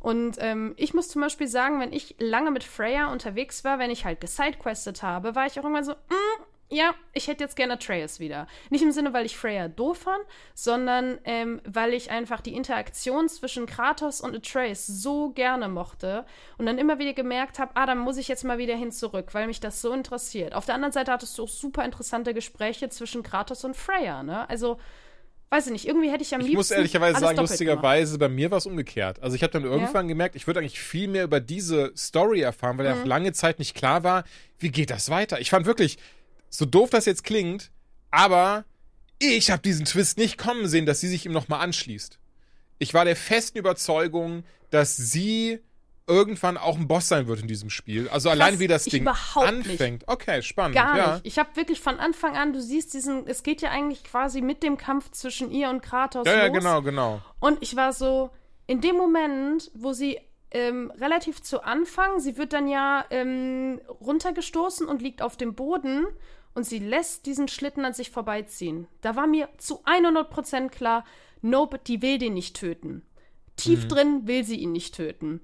Und 0.05 0.37
ähm, 0.39 0.75
ich 0.77 0.93
muss 0.93 1.07
zum 1.09 1.23
Beispiel 1.23 1.47
sagen, 1.47 1.79
wenn 1.79 1.91
ich 1.91 2.13
lange 2.19 2.51
mit 2.51 2.63
Freya 2.63 3.11
unterwegs 3.11 3.63
war, 3.63 3.79
wenn 3.79 3.89
ich 3.89 4.05
halt 4.05 4.21
gesidequestet 4.21 5.01
habe, 5.01 5.33
war 5.33 5.47
ich 5.47 5.53
auch 5.53 5.63
irgendwann 5.63 5.83
so, 5.83 5.93
mm, 5.93 6.43
ja, 6.69 6.93
ich 7.13 7.27
hätte 7.27 7.43
jetzt 7.43 7.55
gerne 7.55 7.73
Atreus 7.73 8.19
wieder. 8.19 8.45
Nicht 8.69 8.83
im 8.83 8.91
Sinne, 8.91 9.13
weil 9.13 9.25
ich 9.25 9.35
Freya 9.35 9.67
doof 9.67 9.97
fand, 9.97 10.23
sondern 10.53 11.17
ähm, 11.23 11.59
weil 11.65 11.91
ich 11.95 12.11
einfach 12.11 12.41
die 12.41 12.53
Interaktion 12.53 13.29
zwischen 13.29 13.65
Kratos 13.65 14.21
und 14.21 14.35
Atreus 14.35 14.85
so 14.85 15.31
gerne 15.31 15.69
mochte 15.69 16.23
und 16.59 16.67
dann 16.67 16.77
immer 16.77 16.99
wieder 16.99 17.13
gemerkt 17.13 17.57
habe, 17.57 17.71
ah, 17.73 17.87
da 17.87 17.95
muss 17.95 18.17
ich 18.17 18.27
jetzt 18.27 18.43
mal 18.43 18.59
wieder 18.59 18.75
hin 18.75 18.91
zurück, 18.91 19.29
weil 19.31 19.47
mich 19.47 19.59
das 19.59 19.81
so 19.81 19.91
interessiert. 19.91 20.53
Auf 20.53 20.67
der 20.67 20.75
anderen 20.75 20.93
Seite 20.93 21.13
hattest 21.13 21.35
du 21.39 21.45
auch 21.45 21.49
super 21.49 21.83
interessante 21.83 22.35
Gespräche 22.35 22.89
zwischen 22.89 23.23
Kratos 23.23 23.65
und 23.65 23.75
Freya, 23.75 24.21
ne? 24.21 24.47
Also, 24.51 24.77
weiß 25.49 25.67
ich 25.67 25.71
nicht, 25.71 25.87
irgendwie 25.87 26.11
hätte 26.11 26.23
ich 26.23 26.33
am 26.33 26.41
Ich 26.41 26.47
liebsten 26.47 26.57
muss 26.57 26.71
ehrlicherweise 26.71 27.19
sagen, 27.19 27.37
lustigerweise, 27.37 28.17
bei 28.17 28.29
mir 28.29 28.51
war 28.51 28.57
es 28.57 28.65
umgekehrt. 28.65 29.21
Also 29.21 29.35
ich 29.35 29.43
habe 29.43 29.53
dann 29.53 29.63
irgendwann 29.63 30.07
gemerkt, 30.07 30.35
ich 30.35 30.47
würde 30.47 30.59
eigentlich 30.59 30.79
viel 30.79 31.07
mehr 31.07 31.23
über 31.23 31.39
diese 31.39 31.91
Story 31.95 32.41
erfahren, 32.41 32.77
weil 32.77 32.85
ja 32.85 32.95
Mhm. 32.95 33.01
auch 33.01 33.05
lange 33.05 33.33
Zeit 33.33 33.59
nicht 33.59 33.75
klar 33.75 34.03
war, 34.03 34.23
wie 34.59 34.69
geht 34.69 34.89
das 34.89 35.09
weiter. 35.09 35.39
Ich 35.39 35.49
fand 35.49 35.65
wirklich, 35.65 35.97
so 36.49 36.65
doof 36.65 36.89
das 36.89 37.05
jetzt 37.05 37.23
klingt, 37.23 37.71
aber 38.11 38.65
ich 39.19 39.49
habe 39.51 39.61
diesen 39.61 39.85
Twist 39.85 40.17
nicht 40.17 40.37
kommen 40.37 40.67
sehen, 40.67 40.85
dass 40.85 40.99
sie 40.99 41.07
sich 41.07 41.25
ihm 41.25 41.31
nochmal 41.31 41.61
anschließt. 41.61 42.19
Ich 42.79 42.93
war 42.93 43.05
der 43.05 43.15
festen 43.15 43.57
Überzeugung, 43.57 44.43
dass 44.71 44.97
sie 44.97 45.59
irgendwann 46.07 46.57
auch 46.57 46.77
ein 46.77 46.87
Boss 46.87 47.07
sein 47.07 47.27
wird 47.27 47.41
in 47.41 47.47
diesem 47.47 47.69
Spiel. 47.69 48.07
Also 48.09 48.29
allein 48.29 48.59
wie 48.59 48.67
das 48.67 48.85
Ding 48.85 49.01
überhaupt 49.01 49.51
nicht. 49.51 49.69
anfängt. 49.69 50.03
Okay, 50.07 50.41
spannend. 50.41 50.75
Gar 50.75 50.97
ja. 50.97 51.13
nicht. 51.13 51.25
Ich 51.25 51.39
habe 51.39 51.55
wirklich 51.55 51.81
von 51.81 51.99
Anfang 51.99 52.35
an, 52.35 52.53
du 52.53 52.61
siehst 52.61 52.93
diesen, 52.93 53.25
es 53.27 53.43
geht 53.43 53.61
ja 53.61 53.71
eigentlich 53.71 54.03
quasi 54.03 54.41
mit 54.41 54.61
dem 54.61 54.77
Kampf 54.77 55.11
zwischen 55.11 55.49
ihr 55.51 55.69
und 55.69 55.81
Kratos 55.81 56.27
Ja, 56.27 56.37
ja, 56.37 56.45
los. 56.47 56.57
genau, 56.57 56.81
genau. 56.81 57.21
Und 57.39 57.57
ich 57.61 57.75
war 57.75 57.91
so, 57.91 58.29
in 58.67 58.81
dem 58.81 58.95
Moment, 58.95 59.71
wo 59.73 59.93
sie 59.93 60.19
ähm, 60.51 60.91
relativ 60.99 61.41
zu 61.41 61.63
Anfang, 61.63 62.19
sie 62.19 62.37
wird 62.37 62.53
dann 62.53 62.67
ja 62.67 63.05
ähm, 63.09 63.81
runtergestoßen 63.99 64.87
und 64.87 65.01
liegt 65.01 65.23
auf 65.23 65.37
dem 65.37 65.55
Boden 65.55 66.05
und 66.53 66.65
sie 66.65 66.79
lässt 66.79 67.25
diesen 67.25 67.47
Schlitten 67.47 67.83
an 67.83 67.93
sich 67.93 68.11
vorbeiziehen. 68.11 68.87
Da 69.01 69.15
war 69.15 69.25
mir 69.25 69.49
zu 69.57 69.83
100% 69.85 70.69
klar, 70.69 71.03
nope, 71.41 71.79
die 71.79 72.03
will 72.03 72.19
den 72.19 72.35
nicht 72.35 72.55
töten. 72.55 73.01
Tief 73.55 73.85
mhm. 73.85 73.89
drin 73.89 74.27
will 74.27 74.43
sie 74.43 74.57
ihn 74.57 74.71
nicht 74.71 74.93
töten 74.93 75.41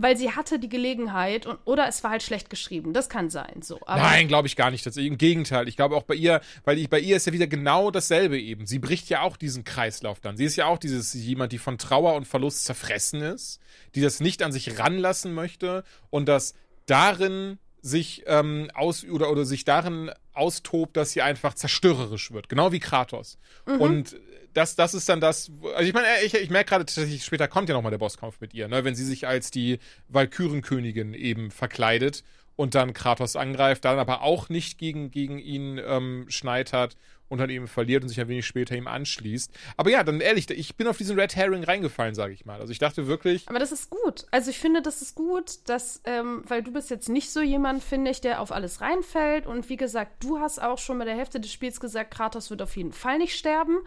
weil 0.00 0.16
sie 0.16 0.32
hatte 0.32 0.58
die 0.58 0.68
Gelegenheit 0.68 1.46
und 1.46 1.58
oder 1.64 1.88
es 1.88 2.02
war 2.04 2.12
halt 2.12 2.22
schlecht 2.22 2.50
geschrieben. 2.50 2.92
Das 2.92 3.08
kann 3.08 3.30
sein. 3.30 3.62
So. 3.62 3.80
Nein, 3.86 4.28
glaube 4.28 4.46
ich 4.46 4.56
gar 4.56 4.70
nicht. 4.70 4.86
Das, 4.86 4.96
Im 4.96 5.18
Gegenteil. 5.18 5.68
Ich 5.68 5.76
glaube 5.76 5.96
auch 5.96 6.04
bei 6.04 6.14
ihr, 6.14 6.40
weil 6.64 6.78
ich, 6.78 6.88
bei 6.88 7.00
ihr 7.00 7.16
ist 7.16 7.26
ja 7.26 7.32
wieder 7.32 7.46
genau 7.46 7.90
dasselbe 7.90 8.40
eben. 8.40 8.66
Sie 8.66 8.78
bricht 8.78 9.08
ja 9.08 9.22
auch 9.22 9.36
diesen 9.36 9.64
Kreislauf 9.64 10.20
dann. 10.20 10.36
Sie 10.36 10.44
ist 10.44 10.56
ja 10.56 10.66
auch 10.66 10.78
dieses 10.78 11.12
jemand, 11.14 11.52
die 11.52 11.58
von 11.58 11.78
Trauer 11.78 12.14
und 12.14 12.26
Verlust 12.26 12.64
zerfressen 12.64 13.20
ist, 13.20 13.60
die 13.94 14.00
das 14.00 14.20
nicht 14.20 14.42
an 14.42 14.52
sich 14.52 14.78
ranlassen 14.78 15.34
möchte 15.34 15.84
und 16.10 16.28
das 16.28 16.54
darin 16.86 17.58
sich 17.80 18.24
ähm, 18.26 18.70
aus 18.74 19.04
oder 19.04 19.30
oder 19.30 19.44
sich 19.44 19.64
darin 19.64 20.10
austobt, 20.32 20.96
dass 20.96 21.12
sie 21.12 21.22
einfach 21.22 21.54
zerstörerisch 21.54 22.32
wird, 22.32 22.48
genau 22.48 22.72
wie 22.72 22.80
Kratos. 22.80 23.38
Mhm. 23.66 23.80
Und 23.80 24.16
das, 24.54 24.76
das 24.76 24.94
ist 24.94 25.08
dann 25.08 25.20
das. 25.20 25.50
Also 25.74 25.88
ich 25.88 25.94
meine, 25.94 26.06
ich, 26.24 26.34
ich 26.34 26.50
merke 26.50 26.70
gerade 26.70 26.84
tatsächlich, 26.84 27.24
später 27.24 27.48
kommt 27.48 27.68
ja 27.68 27.74
nochmal 27.74 27.90
der 27.90 27.98
Bosskampf 27.98 28.40
mit 28.40 28.54
ihr, 28.54 28.68
ne? 28.68 28.84
Wenn 28.84 28.94
sie 28.94 29.04
sich 29.04 29.26
als 29.26 29.50
die 29.50 29.78
Valkyrenkönigin 30.08 31.14
eben 31.14 31.50
verkleidet 31.50 32.24
und 32.56 32.74
dann 32.74 32.92
Kratos 32.92 33.36
angreift, 33.36 33.84
dann 33.84 33.98
aber 33.98 34.22
auch 34.22 34.48
nicht 34.48 34.78
gegen, 34.78 35.10
gegen 35.10 35.38
ihn 35.38 35.80
ähm, 35.84 36.26
schneitert 36.28 36.96
und 37.28 37.38
dann 37.38 37.50
eben 37.50 37.68
verliert 37.68 38.02
und 38.02 38.08
sich 38.08 38.20
ein 38.20 38.28
wenig 38.28 38.46
später 38.46 38.74
ihm 38.74 38.86
anschließt. 38.86 39.52
Aber 39.76 39.90
ja, 39.90 40.02
dann 40.02 40.20
ehrlich, 40.20 40.50
ich 40.50 40.76
bin 40.76 40.86
auf 40.86 40.96
diesen 40.96 41.18
Red 41.18 41.36
Herring 41.36 41.62
reingefallen, 41.62 42.14
sage 42.14 42.32
ich 42.32 42.46
mal. 42.46 42.60
Also 42.60 42.72
ich 42.72 42.78
dachte 42.78 43.06
wirklich. 43.06 43.48
Aber 43.48 43.58
das 43.58 43.72
ist 43.72 43.90
gut. 43.90 44.26
Also 44.30 44.50
ich 44.50 44.58
finde, 44.58 44.82
das 44.82 45.02
ist 45.02 45.14
gut, 45.14 45.58
dass, 45.66 46.00
ähm, 46.04 46.42
weil 46.46 46.62
du 46.62 46.72
bist 46.72 46.90
jetzt 46.90 47.08
nicht 47.08 47.30
so 47.30 47.40
jemand, 47.40 47.84
finde 47.84 48.10
ich, 48.10 48.20
der 48.20 48.40
auf 48.40 48.52
alles 48.52 48.80
reinfällt. 48.80 49.46
Und 49.46 49.68
wie 49.68 49.76
gesagt, 49.76 50.22
du 50.22 50.38
hast 50.40 50.60
auch 50.60 50.78
schon 50.78 50.98
bei 50.98 51.04
der 51.04 51.16
Hälfte 51.16 51.40
des 51.40 51.52
Spiels 51.52 51.80
gesagt, 51.80 52.12
Kratos 52.12 52.50
wird 52.50 52.62
auf 52.62 52.76
jeden 52.76 52.92
Fall 52.92 53.18
nicht 53.18 53.36
sterben. 53.36 53.78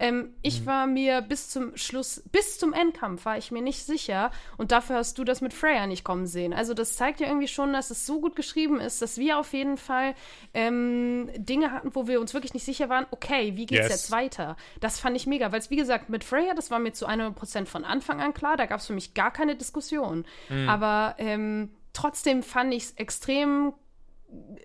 Ähm, 0.00 0.34
ich 0.42 0.62
mhm. 0.62 0.66
war 0.66 0.86
mir 0.86 1.20
bis 1.20 1.50
zum 1.50 1.76
Schluss, 1.76 2.22
bis 2.32 2.58
zum 2.58 2.72
Endkampf 2.72 3.26
war 3.26 3.36
ich 3.36 3.52
mir 3.52 3.62
nicht 3.62 3.84
sicher. 3.84 4.32
Und 4.56 4.72
dafür 4.72 4.96
hast 4.96 5.18
du 5.18 5.24
das 5.24 5.42
mit 5.42 5.52
Freya 5.52 5.86
nicht 5.86 6.04
kommen 6.04 6.26
sehen. 6.26 6.52
Also 6.52 6.74
das 6.74 6.96
zeigt 6.96 7.20
ja 7.20 7.28
irgendwie 7.28 7.48
schon, 7.48 7.72
dass 7.72 7.90
es 7.90 8.06
so 8.06 8.20
gut 8.20 8.34
geschrieben 8.34 8.80
ist, 8.80 9.02
dass 9.02 9.18
wir 9.18 9.38
auf 9.38 9.52
jeden 9.52 9.76
Fall 9.76 10.14
ähm, 10.54 11.30
Dinge 11.36 11.70
hatten, 11.70 11.94
wo 11.94 12.08
wir 12.08 12.20
uns 12.20 12.32
wirklich 12.32 12.54
nicht 12.54 12.64
sicher 12.64 12.88
waren, 12.88 13.06
okay, 13.10 13.56
wie 13.56 13.66
geht's 13.66 13.88
yes. 13.88 13.90
jetzt 13.90 14.10
weiter? 14.10 14.56
Das 14.80 14.98
fand 14.98 15.16
ich 15.16 15.26
mega, 15.26 15.52
weil 15.52 15.60
es, 15.60 15.70
wie 15.70 15.76
gesagt, 15.76 16.08
mit 16.08 16.24
Freya, 16.24 16.54
das 16.54 16.70
war 16.70 16.78
mir 16.78 16.92
zu 16.92 17.06
100% 17.06 17.66
von 17.66 17.84
Anfang 17.84 18.20
an 18.20 18.32
klar, 18.32 18.56
da 18.56 18.64
gab 18.64 18.80
es 18.80 18.86
für 18.86 18.94
mich 18.94 19.12
gar 19.12 19.30
keine 19.30 19.54
Diskussion. 19.54 20.24
Mhm. 20.48 20.68
Aber 20.68 21.14
ähm, 21.18 21.70
trotzdem 21.92 22.42
fand 22.42 22.72
ich 22.72 22.84
es 22.84 22.92
extrem 22.92 23.74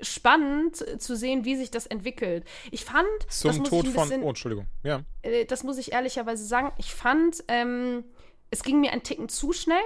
spannend 0.02 0.76
zu 1.02 1.16
sehen, 1.16 1.46
wie 1.46 1.56
sich 1.56 1.72
das 1.72 1.86
entwickelt. 1.86 2.46
Ich 2.72 2.86
fand. 2.86 3.08
Zum 3.30 3.64
Tod 3.64 3.86
bisschen, 3.86 4.08
von. 4.08 4.24
Oh, 4.24 4.30
Entschuldigung. 4.30 4.68
Ja. 4.84 5.02
Äh, 5.22 5.46
das 5.46 5.64
muss 5.64 5.78
ich 5.78 5.92
ehrlicherweise 5.94 6.46
sagen. 6.46 6.72
Ich 6.78 6.94
fand, 6.94 7.44
ähm, 7.48 8.04
es 8.52 8.64
ging 8.64 8.82
mir 8.82 8.92
ein 8.92 9.04
Ticken 9.04 9.30
zu 9.30 9.54
schnell. 9.54 9.78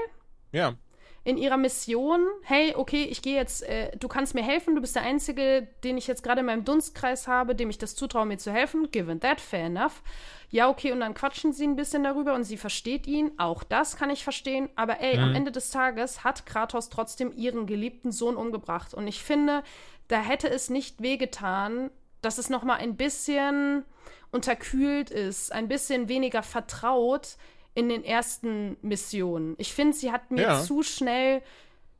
Ja 0.52 0.76
in 1.24 1.38
ihrer 1.38 1.58
Mission, 1.58 2.26
hey, 2.44 2.74
okay, 2.76 3.04
ich 3.04 3.22
gehe 3.22 3.36
jetzt, 3.36 3.64
äh, 3.64 3.96
du 3.98 4.08
kannst 4.08 4.36
mir 4.36 4.44
helfen, 4.44 4.76
du 4.76 4.82
bist 4.82 4.96
der 4.96 5.04
Einzige, 5.04 5.68
den 5.84 5.98
ich 5.98 6.08
jetzt 6.08 6.24
gerade 6.24 6.40
in 6.40 6.46
meinem 6.46 6.66
Dunstkreis 6.66 7.28
habe, 7.28 7.56
dem 7.56 7.70
ich 7.70 7.78
das 7.78 7.96
zutraue, 7.96 8.26
mir 8.26 8.38
zu 8.38 8.52
helfen. 8.52 8.90
Given 8.92 9.20
that, 9.20 9.42
fair 9.42 9.66
enough. 9.66 10.02
Ja, 10.50 10.70
okay, 10.70 10.92
und 10.92 11.02
dann 11.02 11.14
quatschen 11.14 11.54
sie 11.54 11.68
ein 11.68 11.76
bisschen 11.76 12.04
darüber 12.04 12.34
und 12.34 12.44
sie 12.44 12.58
versteht 12.58 13.06
ihn. 13.06 13.32
Auch 13.38 13.64
das 13.64 13.98
kann 13.98 14.10
ich 14.10 14.24
verstehen. 14.24 14.70
Aber 14.76 15.00
ey, 15.00 15.18
mhm. 15.18 15.24
am 15.24 15.36
Ende 15.36 15.52
des 15.52 15.70
Tages 15.70 16.24
hat 16.24 16.46
Kratos 16.46 16.90
trotzdem 16.90 17.32
ihren 17.36 17.68
geliebten 17.68 18.12
Sohn 18.12 18.36
umgebracht. 18.36 18.94
Und 18.94 19.08
ich 19.08 19.24
finde, 19.24 19.64
da 20.08 20.22
hätte 20.22 20.50
es 20.50 20.70
nicht 20.70 21.02
wehgetan, 21.02 21.92
dass 22.22 22.38
es 22.38 22.50
noch 22.50 22.64
mal 22.64 22.76
ein 22.76 22.96
bisschen 22.96 23.86
unterkühlt 24.32 25.12
ist, 25.12 25.52
ein 25.52 25.68
bisschen 25.68 26.08
weniger 26.08 26.44
vertraut, 26.44 27.38
in 27.76 27.90
den 27.90 28.04
ersten 28.04 28.78
Missionen. 28.82 29.56
Ich 29.58 29.74
finde, 29.74 29.96
sie 29.96 30.12
hat 30.12 30.32
mir 30.32 30.42
ja. 30.42 30.62
zu 30.62 30.84
schnell. 30.84 31.42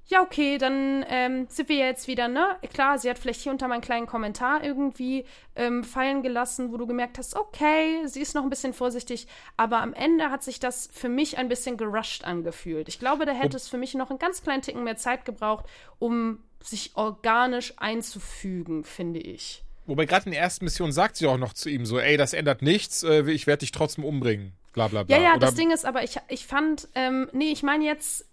Ja, 0.08 0.24
okay, 0.24 0.58
dann 0.58 1.06
ähm, 1.08 1.46
sind 1.50 1.70
wir 1.70 1.78
jetzt 1.78 2.08
wieder, 2.08 2.28
ne? 2.28 2.58
Klar, 2.74 2.98
sie 2.98 3.08
hat 3.12 3.20
vielleicht 3.20 3.42
hier 3.42 3.52
unter 3.52 3.68
meinen 3.68 3.82
kleinen 3.82 4.08
Kommentar 4.08 4.64
irgendwie 4.64 5.24
ähm, 5.56 5.84
fallen 5.84 6.24
gelassen, 6.24 6.72
wo 6.72 6.78
du 6.78 6.88
gemerkt 6.88 7.20
hast, 7.20 7.36
okay, 7.36 8.02
sie 8.08 8.20
ist 8.20 8.34
noch 8.34 8.42
ein 8.42 8.50
bisschen 8.50 8.74
vorsichtig, 8.74 9.28
aber 9.56 9.82
am 9.82 9.94
Ende 9.94 10.32
hat 10.32 10.42
sich 10.42 10.60
das 10.60 10.90
für 10.92 11.10
mich 11.10 11.38
ein 11.38 11.48
bisschen 11.48 11.78
gerusht 11.78 12.24
angefühlt. 12.24 12.90
Ich 12.90 12.98
glaube, 12.98 13.28
da 13.28 13.34
hätte 13.34 13.56
es 13.56 13.70
für 13.70 13.78
mich 13.78 13.94
noch 13.94 14.10
einen 14.10 14.18
ganz 14.18 14.42
kleinen 14.42 14.64
Ticken 14.64 14.84
mehr 14.84 14.98
Zeit 14.98 15.26
gebraucht, 15.26 15.66
um 16.00 16.40
sich 16.60 16.94
organisch 16.96 17.76
einzufügen, 17.78 18.84
finde 18.84 19.20
ich. 19.20 19.64
Wobei 19.86 20.06
gerade 20.06 20.26
in 20.26 20.32
der 20.32 20.42
ersten 20.42 20.66
Mission 20.66 20.92
sagt 20.92 21.18
sie 21.18 21.28
auch 21.28 21.38
noch 21.38 21.54
zu 21.54 21.70
ihm 21.70 21.86
so, 21.86 22.00
ey, 22.00 22.18
das 22.18 22.34
ändert 22.34 22.64
nichts, 22.64 23.04
äh, 23.04 23.30
ich 23.30 23.46
werde 23.46 23.60
dich 23.60 23.72
trotzdem 23.72 24.04
umbringen 24.04 24.54
bla 24.88 24.88
bla 24.88 25.04
bla. 25.04 25.18
Ja, 25.18 25.24
ja, 25.24 25.32
Oder 25.32 25.40
das 25.40 25.56
Ding 25.56 25.72
ist 25.72 25.86
aber, 25.86 26.04
ich, 26.04 26.18
ich 26.30 26.46
fand, 26.46 26.88
ähm, 26.96 27.30
nee, 27.34 27.52
ich 27.52 27.64
meine 27.64 27.84
jetzt, 27.84 28.28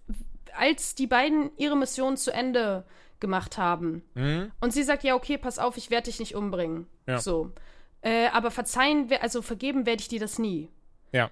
als 0.56 0.94
die 0.94 1.06
beiden 1.06 1.50
ihre 1.56 1.76
Mission 1.76 2.16
zu 2.16 2.32
Ende 2.32 2.84
gemacht 3.18 3.58
haben 3.58 4.02
mhm. 4.14 4.52
und 4.60 4.72
sie 4.72 4.82
sagt, 4.82 5.02
ja, 5.02 5.14
okay, 5.14 5.38
pass 5.38 5.58
auf, 5.58 5.76
ich 5.76 5.90
werde 5.90 6.04
dich 6.04 6.20
nicht 6.20 6.34
umbringen. 6.34 6.86
Ja. 7.06 7.18
So. 7.18 7.52
Äh, 8.02 8.28
aber 8.28 8.50
verzeihen, 8.50 9.10
also 9.20 9.42
vergeben 9.42 9.86
werde 9.86 10.00
ich 10.00 10.08
dir 10.08 10.20
das 10.20 10.38
nie. 10.38 10.70
Ja. 11.12 11.30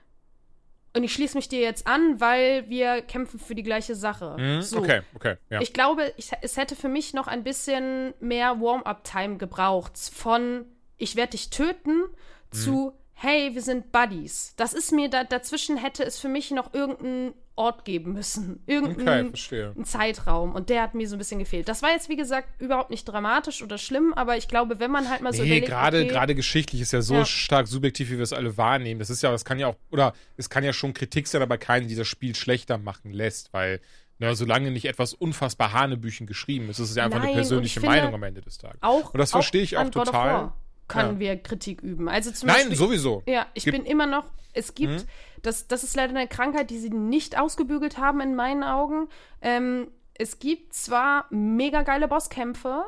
Und 0.96 1.02
ich 1.02 1.12
schließe 1.12 1.36
mich 1.36 1.48
dir 1.48 1.60
jetzt 1.60 1.86
an, 1.86 2.20
weil 2.20 2.68
wir 2.68 3.02
kämpfen 3.02 3.40
für 3.40 3.54
die 3.54 3.64
gleiche 3.64 3.96
Sache. 3.96 4.36
Mhm, 4.38 4.62
so. 4.62 4.78
Okay, 4.78 5.02
okay. 5.14 5.36
Ja. 5.50 5.60
Ich 5.60 5.72
glaube, 5.72 6.12
ich, 6.16 6.30
es 6.40 6.56
hätte 6.56 6.76
für 6.76 6.88
mich 6.88 7.14
noch 7.14 7.26
ein 7.26 7.42
bisschen 7.42 8.14
mehr 8.20 8.60
Warm-up-Time 8.60 9.36
gebraucht. 9.36 9.98
Von 9.98 10.64
ich 10.96 11.16
werde 11.16 11.32
dich 11.32 11.50
töten 11.50 11.98
mhm. 11.98 12.06
zu 12.52 12.92
hey, 13.24 13.54
wir 13.54 13.62
sind 13.62 13.90
Buddies. 13.90 14.54
Das 14.56 14.72
ist 14.72 14.92
mir, 14.92 15.08
da, 15.08 15.24
dazwischen 15.24 15.76
hätte 15.76 16.04
es 16.04 16.18
für 16.18 16.28
mich 16.28 16.50
noch 16.50 16.74
irgendeinen 16.74 17.32
Ort 17.56 17.84
geben 17.84 18.12
müssen. 18.12 18.62
Irgendeinen 18.66 19.28
okay, 19.28 19.70
Zeitraum. 19.84 20.54
Und 20.54 20.70
der 20.70 20.82
hat 20.82 20.94
mir 20.94 21.08
so 21.08 21.16
ein 21.16 21.18
bisschen 21.18 21.38
gefehlt. 21.38 21.68
Das 21.68 21.82
war 21.82 21.90
jetzt, 21.90 22.08
wie 22.08 22.16
gesagt, 22.16 22.60
überhaupt 22.60 22.90
nicht 22.90 23.04
dramatisch 23.04 23.62
oder 23.62 23.78
schlimm, 23.78 24.12
aber 24.14 24.36
ich 24.36 24.48
glaube, 24.48 24.80
wenn 24.80 24.90
man 24.90 25.08
halt 25.08 25.22
mal 25.22 25.32
so 25.32 25.42
nee. 25.42 25.60
Gerade, 25.60 26.00
okay, 26.00 26.08
gerade 26.08 26.34
geschichtlich 26.34 26.80
ist 26.80 26.92
ja 26.92 27.00
so 27.00 27.14
ja. 27.14 27.24
stark 27.24 27.66
subjektiv, 27.66 28.10
wie 28.10 28.16
wir 28.16 28.22
es 28.22 28.32
alle 28.32 28.56
wahrnehmen. 28.56 28.98
Das 28.98 29.08
ist 29.08 29.22
ja, 29.22 29.30
das 29.30 29.44
kann 29.44 29.58
ja 29.58 29.68
auch, 29.68 29.76
oder 29.90 30.14
es 30.36 30.50
kann 30.50 30.64
ja 30.64 30.72
schon 30.72 30.94
Kritik 30.94 31.26
sein, 31.26 31.42
aber 31.42 31.58
keinen, 31.58 31.88
die 31.88 31.94
das 31.94 32.08
Spiel 32.08 32.34
schlechter 32.34 32.78
machen 32.78 33.10
lässt, 33.10 33.52
weil. 33.52 33.80
Na, 34.20 34.32
solange 34.36 34.70
nicht 34.70 34.84
etwas 34.84 35.12
unfassbar 35.12 35.72
Hanebüchen 35.72 36.28
geschrieben 36.28 36.70
ist, 36.70 36.78
ist 36.78 36.90
es 36.90 36.94
ja 36.94 37.04
einfach 37.04 37.18
Nein, 37.18 37.30
eine 37.30 37.34
persönliche 37.34 37.80
Meinung 37.80 38.14
am 38.14 38.22
Ende 38.22 38.42
des 38.42 38.58
Tages. 38.58 38.80
Auch, 38.80 39.12
und 39.12 39.18
das 39.18 39.32
verstehe 39.32 39.62
ich 39.62 39.76
auch 39.76 39.90
total 39.90 40.52
können 40.88 41.14
ja. 41.14 41.18
wir 41.18 41.42
Kritik 41.42 41.82
üben. 41.82 42.08
Also 42.08 42.30
zum 42.30 42.48
Nein, 42.48 42.56
Beispiel, 42.56 42.76
sowieso. 42.76 43.22
Ja, 43.26 43.46
ich 43.54 43.64
gibt, 43.64 43.76
bin 43.76 43.86
immer 43.86 44.06
noch, 44.06 44.26
es 44.52 44.74
gibt, 44.74 44.92
mhm. 44.92 45.08
das, 45.42 45.66
das 45.66 45.84
ist 45.84 45.96
leider 45.96 46.10
eine 46.10 46.28
Krankheit, 46.28 46.70
die 46.70 46.78
sie 46.78 46.90
nicht 46.90 47.38
ausgebügelt 47.38 47.98
haben 47.98 48.20
in 48.20 48.34
meinen 48.34 48.62
Augen. 48.62 49.08
Ähm, 49.40 49.88
es 50.14 50.38
gibt 50.38 50.74
zwar 50.74 51.26
mega 51.30 51.82
geile 51.82 52.08
Bosskämpfe, 52.08 52.84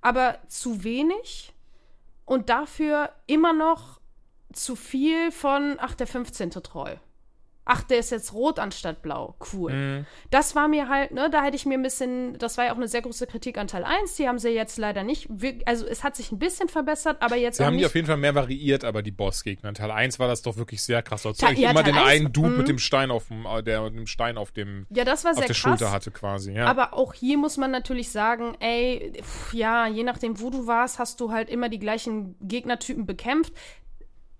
aber 0.00 0.38
zu 0.48 0.84
wenig 0.84 1.52
und 2.24 2.48
dafür 2.48 3.10
immer 3.26 3.52
noch 3.52 4.00
zu 4.52 4.76
viel 4.76 5.30
von, 5.30 5.76
ach, 5.78 5.94
der 5.94 6.06
15. 6.06 6.50
Troll 6.50 7.00
ach, 7.64 7.82
der 7.82 7.98
ist 7.98 8.10
jetzt 8.10 8.32
rot 8.32 8.58
anstatt 8.58 9.02
blau. 9.02 9.36
Cool. 9.52 9.72
Mhm. 9.72 10.06
Das 10.30 10.54
war 10.54 10.68
mir 10.68 10.88
halt, 10.88 11.12
ne, 11.12 11.30
da 11.30 11.42
hätte 11.42 11.56
ich 11.56 11.64
mir 11.66 11.74
ein 11.74 11.82
bisschen, 11.82 12.38
das 12.38 12.58
war 12.58 12.66
ja 12.66 12.72
auch 12.72 12.76
eine 12.76 12.88
sehr 12.88 13.02
große 13.02 13.26
Kritik 13.26 13.56
an 13.58 13.68
Teil 13.68 13.84
1, 13.84 14.16
die 14.16 14.28
haben 14.28 14.38
sie 14.38 14.50
jetzt 14.50 14.76
leider 14.78 15.02
nicht, 15.02 15.28
also 15.64 15.86
es 15.86 16.04
hat 16.04 16.16
sich 16.16 16.30
ein 16.30 16.38
bisschen 16.38 16.68
verbessert, 16.68 17.18
aber 17.20 17.36
jetzt 17.36 17.56
Sie 17.56 17.64
haben 17.64 17.78
die 17.78 17.86
auf 17.86 17.94
jeden 17.94 18.06
Fall 18.06 18.16
mehr 18.16 18.34
variiert, 18.34 18.84
aber 18.84 19.02
die 19.02 19.10
Bossgegner. 19.10 19.70
In 19.70 19.74
Teil 19.74 19.90
1 19.90 20.18
war 20.18 20.28
das 20.28 20.42
doch 20.42 20.56
wirklich 20.56 20.82
sehr 20.82 21.02
krass. 21.02 21.22
Da 21.22 21.30
hatte 21.30 21.60
ja, 21.60 21.70
immer 21.70 21.82
Teil 21.82 21.92
den 21.92 22.02
1, 22.02 22.08
einen 22.08 22.32
Dude 22.32 22.50
mit 22.50 22.58
mhm. 22.58 22.64
dem 22.66 22.78
Stein 22.78 23.10
auf 23.10 23.28
dem, 23.28 23.46
äh, 23.46 23.62
der 23.62 23.82
mit 23.82 23.96
dem 23.96 24.06
Stein 24.06 24.36
auf 24.36 24.52
dem, 24.52 24.86
ja, 24.90 25.04
das 25.04 25.24
war 25.24 25.32
auf 25.32 25.38
sehr 25.38 25.46
der 25.46 25.54
krass, 25.54 25.62
Schulter 25.62 25.90
hatte 25.90 26.10
quasi, 26.10 26.52
ja. 26.52 26.66
Aber 26.66 26.94
auch 26.94 27.14
hier 27.14 27.38
muss 27.38 27.56
man 27.56 27.70
natürlich 27.70 28.10
sagen, 28.10 28.56
ey, 28.60 29.12
pff, 29.22 29.54
ja, 29.54 29.86
je 29.86 30.02
nachdem, 30.02 30.40
wo 30.40 30.50
du 30.50 30.66
warst, 30.66 30.98
hast 30.98 31.20
du 31.20 31.32
halt 31.32 31.48
immer 31.48 31.68
die 31.68 31.78
gleichen 31.78 32.36
Gegnertypen 32.40 33.06
bekämpft. 33.06 33.52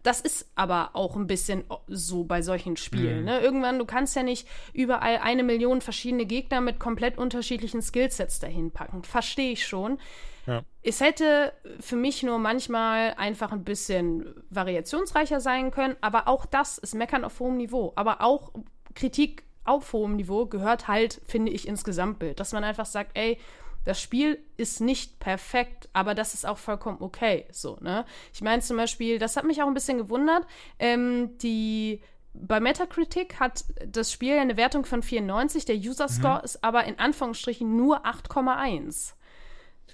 Das 0.04 0.20
ist 0.20 0.50
aber 0.54 0.90
auch 0.92 1.16
ein 1.16 1.26
bisschen 1.26 1.64
so 1.88 2.24
bei 2.24 2.42
solchen 2.42 2.76
Spielen. 2.76 3.20
Mhm. 3.20 3.24
Ne? 3.24 3.40
Irgendwann, 3.40 3.78
du 3.78 3.86
kannst 3.86 4.14
ja 4.14 4.22
nicht 4.22 4.46
überall 4.74 5.16
eine 5.16 5.42
Million 5.42 5.80
verschiedene 5.80 6.26
Gegner 6.26 6.60
mit 6.60 6.78
komplett 6.78 7.16
unterschiedlichen 7.16 7.80
Skillsets 7.80 8.38
dahin 8.38 8.70
packen. 8.70 9.02
Verstehe 9.02 9.52
ich 9.52 9.66
schon. 9.66 9.98
Ja. 10.46 10.62
Es 10.82 11.00
hätte 11.00 11.54
für 11.80 11.96
mich 11.96 12.22
nur 12.22 12.38
manchmal 12.38 13.14
einfach 13.14 13.50
ein 13.50 13.64
bisschen 13.64 14.44
variationsreicher 14.50 15.40
sein 15.40 15.70
können, 15.70 15.96
aber 16.02 16.28
auch 16.28 16.44
das 16.44 16.76
ist 16.76 16.94
Meckern 16.94 17.24
auf 17.24 17.40
hohem 17.40 17.56
Niveau. 17.56 17.94
Aber 17.96 18.20
auch 18.20 18.52
Kritik 18.94 19.44
auf 19.64 19.90
hohem 19.94 20.16
Niveau 20.16 20.44
gehört 20.44 20.86
halt, 20.86 21.22
finde 21.26 21.50
ich, 21.50 21.66
ins 21.66 21.82
Gesamtbild. 21.82 22.38
Dass 22.40 22.52
man 22.52 22.62
einfach 22.62 22.84
sagt, 22.84 23.12
ey, 23.16 23.38
das 23.84 24.00
Spiel 24.00 24.38
ist 24.56 24.80
nicht 24.80 25.18
perfekt, 25.20 25.88
aber 25.92 26.14
das 26.14 26.34
ist 26.34 26.46
auch 26.46 26.58
vollkommen 26.58 26.98
okay. 27.00 27.46
So, 27.50 27.78
ne? 27.80 28.04
Ich 28.32 28.40
meine 28.42 28.62
zum 28.62 28.76
Beispiel, 28.76 29.18
das 29.18 29.36
hat 29.36 29.44
mich 29.44 29.62
auch 29.62 29.66
ein 29.66 29.74
bisschen 29.74 29.98
gewundert, 29.98 30.46
ähm, 30.78 31.36
die 31.38 32.00
bei 32.34 32.58
Metacritic 32.58 33.38
hat 33.38 33.64
das 33.86 34.10
Spiel 34.10 34.36
eine 34.38 34.56
Wertung 34.56 34.84
von 34.84 35.02
94, 35.02 35.64
der 35.66 35.76
User 35.76 36.08
Score 36.08 36.38
Mhm. 36.38 36.44
ist 36.44 36.64
aber 36.64 36.84
in 36.84 36.98
Anführungsstrichen 36.98 37.76
nur 37.76 38.04
8,1. 38.04 39.14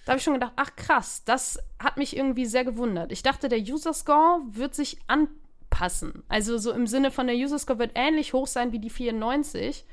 Da 0.06 0.12
habe 0.12 0.18
ich 0.18 0.24
schon 0.24 0.34
gedacht, 0.34 0.52
ach 0.56 0.74
krass, 0.76 1.22
das 1.24 1.58
hat 1.78 1.98
mich 1.98 2.16
irgendwie 2.16 2.46
sehr 2.46 2.64
gewundert. 2.64 3.12
Ich 3.12 3.22
dachte, 3.22 3.48
der 3.50 3.60
User 3.60 3.92
Score 3.92 4.40
wird 4.46 4.74
sich 4.74 4.98
anpassen. 5.06 6.22
Also 6.28 6.56
so 6.56 6.72
im 6.72 6.86
Sinne 6.86 7.10
von 7.10 7.26
der 7.26 7.36
User 7.36 7.58
Score 7.58 7.78
wird 7.78 7.92
ähnlich 7.94 8.32
hoch 8.32 8.46
sein 8.46 8.72
wie 8.72 8.78
die 8.78 8.88
94. 8.90 9.84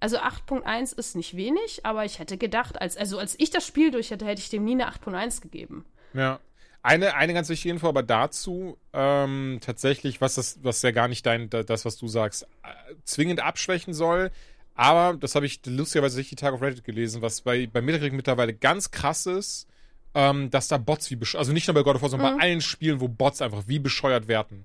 Also 0.00 0.18
8.1 0.18 0.96
ist 0.98 1.16
nicht 1.16 1.36
wenig, 1.36 1.84
aber 1.86 2.04
ich 2.04 2.18
hätte 2.18 2.36
gedacht, 2.36 2.80
als, 2.80 2.96
also 2.96 3.18
als 3.18 3.34
ich 3.38 3.50
das 3.50 3.66
Spiel 3.66 3.90
durch 3.90 4.10
hätte, 4.10 4.26
hätte 4.26 4.40
ich 4.42 4.50
dem 4.50 4.64
nie 4.64 4.72
eine 4.72 4.88
8.1 4.88 5.40
gegeben. 5.40 5.84
Ja. 6.12 6.40
Eine, 6.82 7.14
eine 7.16 7.34
ganz 7.34 7.48
wichtige 7.48 7.72
Info 7.72 7.88
aber 7.88 8.02
dazu, 8.04 8.76
ähm, 8.92 9.58
tatsächlich, 9.60 10.20
was 10.20 10.36
das, 10.36 10.58
was 10.62 10.82
ja 10.82 10.92
gar 10.92 11.08
nicht 11.08 11.26
dein, 11.26 11.50
da- 11.50 11.64
das, 11.64 11.84
was 11.84 11.96
du 11.96 12.06
sagst, 12.06 12.44
äh, 12.62 12.94
zwingend 13.04 13.40
abschwächen 13.40 13.92
soll. 13.92 14.30
Aber, 14.74 15.16
das 15.18 15.34
habe 15.34 15.46
ich 15.46 15.60
lustigerweise 15.66 16.18
nicht 16.18 16.30
die 16.30 16.36
Tage 16.36 16.54
auf 16.54 16.62
Reddit 16.62 16.84
gelesen, 16.84 17.22
was 17.22 17.40
bei, 17.40 17.66
bei 17.66 17.80
Metacritic 17.80 18.12
mittlerweile 18.12 18.52
ganz 18.54 18.90
krass 18.90 19.24
ist, 19.26 19.66
ähm, 20.14 20.50
dass 20.50 20.68
da 20.68 20.76
Bots 20.76 21.10
wie 21.10 21.16
bescheuert, 21.16 21.40
also 21.40 21.52
nicht 21.52 21.66
nur 21.66 21.74
bei 21.74 21.82
God 21.82 21.96
of 21.96 22.02
War, 22.02 22.10
sondern 22.10 22.36
bei 22.36 22.42
allen 22.44 22.60
Spielen, 22.60 23.00
wo 23.00 23.08
Bots 23.08 23.40
einfach 23.42 23.64
wie 23.66 23.78
bescheuert 23.78 24.28
werten. 24.28 24.64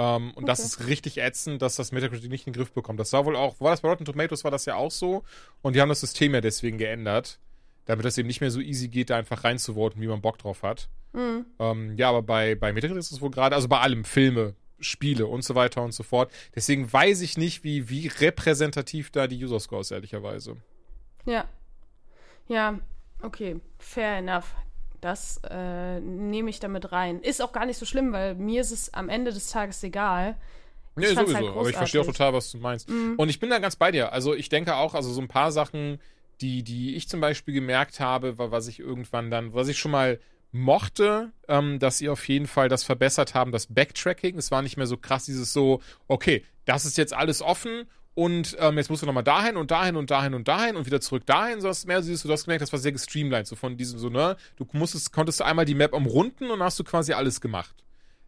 Ähm, 0.00 0.30
und 0.36 0.46
das 0.48 0.60
Okay. 0.60 0.66
ist 0.66 0.86
richtig 0.86 1.18
ätzend, 1.18 1.60
dass 1.60 1.74
das 1.74 1.90
Metacritic 1.90 2.30
nicht 2.30 2.46
in 2.46 2.52
den 2.52 2.58
Griff 2.60 2.70
bekommt. 2.70 3.00
Das 3.00 3.12
war 3.12 3.24
wohl 3.24 3.34
auch, 3.34 3.60
war 3.60 3.72
das 3.72 3.80
bei 3.80 3.88
Rotten 3.88 4.04
Tomatoes, 4.04 4.44
war 4.44 4.52
das 4.52 4.64
ja 4.64 4.76
auch 4.76 4.92
so. 4.92 5.24
Und 5.60 5.74
die 5.74 5.80
haben 5.80 5.88
das 5.88 6.00
System 6.00 6.34
ja 6.34 6.40
deswegen 6.40 6.78
geändert, 6.78 7.40
damit 7.84 8.04
das 8.04 8.16
eben 8.16 8.28
nicht 8.28 8.40
mehr 8.40 8.52
so 8.52 8.60
easy 8.60 8.86
geht, 8.86 9.10
da 9.10 9.16
einfach 9.16 9.42
reinzuvoten, 9.42 10.00
wie 10.00 10.06
man 10.06 10.20
Bock 10.20 10.38
drauf 10.38 10.62
hat. 10.62 10.88
Mhm. 11.14 11.46
Ähm, 11.58 11.96
ja, 11.96 12.10
aber 12.10 12.22
bei, 12.22 12.54
bei 12.54 12.72
Metacritic 12.72 13.00
ist 13.00 13.10
es 13.10 13.20
wohl 13.20 13.30
gerade, 13.32 13.56
also 13.56 13.66
bei 13.66 13.80
allem, 13.80 14.04
Filme, 14.04 14.54
Spiele 14.78 15.26
und 15.26 15.42
so 15.42 15.56
weiter 15.56 15.82
und 15.82 15.90
so 15.90 16.04
fort. 16.04 16.30
Deswegen 16.54 16.92
weiß 16.92 17.20
ich 17.22 17.36
nicht, 17.36 17.64
wie, 17.64 17.88
wie 17.88 18.06
repräsentativ 18.06 19.10
da 19.10 19.26
die 19.26 19.42
User 19.42 19.58
Scores 19.58 19.90
ehrlicherweise. 19.90 20.56
Ja. 21.26 21.48
Ja, 22.46 22.78
okay, 23.22 23.56
fair 23.78 24.18
enough. 24.18 24.54
Das 25.00 25.40
äh, 25.48 26.00
nehme 26.00 26.50
ich 26.50 26.60
damit 26.60 26.92
rein. 26.92 27.20
Ist 27.20 27.40
auch 27.42 27.52
gar 27.52 27.66
nicht 27.66 27.78
so 27.78 27.86
schlimm, 27.86 28.12
weil 28.12 28.34
mir 28.34 28.60
ist 28.60 28.72
es 28.72 28.92
am 28.94 29.08
Ende 29.08 29.32
des 29.32 29.50
Tages 29.50 29.82
egal. 29.82 30.36
Nee, 30.96 31.06
Ich 31.06 31.14
fand's 31.14 31.30
sowieso. 31.30 31.46
halt 31.48 31.56
aber 31.58 31.70
ich 31.70 31.76
verstehe 31.76 32.00
auch 32.00 32.06
total, 32.06 32.32
was 32.32 32.50
du 32.50 32.58
meinst. 32.58 32.88
Und 32.88 33.28
ich 33.28 33.38
bin 33.38 33.50
da 33.50 33.58
ganz 33.60 33.76
bei 33.76 33.92
dir. 33.92 34.12
Also 34.12 34.34
ich 34.34 34.48
denke 34.48 34.74
auch, 34.74 34.94
also 34.94 35.12
so 35.12 35.20
ein 35.20 35.28
paar 35.28 35.52
Sachen, 35.52 36.00
die, 36.40 36.62
die 36.64 36.96
ich 36.96 37.08
zum 37.08 37.20
Beispiel 37.20 37.54
gemerkt 37.54 38.00
habe, 38.00 38.38
war, 38.38 38.50
was 38.50 38.66
ich 38.66 38.80
irgendwann 38.80 39.30
dann, 39.30 39.54
was 39.54 39.68
ich 39.68 39.78
schon 39.78 39.92
mal 39.92 40.18
mochte, 40.50 41.30
ähm, 41.46 41.78
dass 41.78 41.98
sie 41.98 42.08
auf 42.08 42.26
jeden 42.28 42.46
Fall 42.46 42.68
das 42.68 42.82
verbessert 42.82 43.34
haben, 43.34 43.52
das 43.52 43.66
Backtracking. 43.72 44.36
Es 44.38 44.50
war 44.50 44.62
nicht 44.62 44.76
mehr 44.76 44.86
so 44.86 44.96
krass, 44.96 45.26
dieses 45.26 45.52
so, 45.52 45.80
okay, 46.08 46.44
das 46.64 46.84
ist 46.84 46.96
jetzt 46.98 47.12
alles 47.14 47.42
offen 47.42 47.86
und 48.18 48.56
ähm, 48.58 48.76
jetzt 48.78 48.90
musst 48.90 49.02
du 49.02 49.06
nochmal 49.06 49.22
dahin 49.22 49.56
und 49.56 49.70
dahin 49.70 49.94
und 49.94 50.10
dahin 50.10 50.34
und 50.34 50.48
dahin 50.48 50.74
und 50.74 50.86
wieder 50.86 51.00
zurück 51.00 51.24
dahin, 51.24 51.60
so 51.60 51.68
hast 51.68 51.86
mehr 51.86 52.02
siehst 52.02 52.24
du, 52.24 52.28
du 52.28 52.34
hast 52.34 52.46
gemerkt, 52.46 52.62
das 52.62 52.72
war 52.72 52.80
sehr 52.80 52.90
gestreamlined, 52.90 53.46
so 53.46 53.54
von 53.54 53.76
diesem 53.76 54.00
so, 54.00 54.08
ne, 54.08 54.36
du 54.56 54.66
musstest, 54.72 55.12
konntest 55.12 55.38
du 55.38 55.44
einmal 55.44 55.64
die 55.64 55.76
Map 55.76 55.94
umrunden 55.94 56.50
und 56.50 56.60
hast 56.60 56.80
du 56.80 56.82
quasi 56.82 57.12
alles 57.12 57.40
gemacht. 57.40 57.76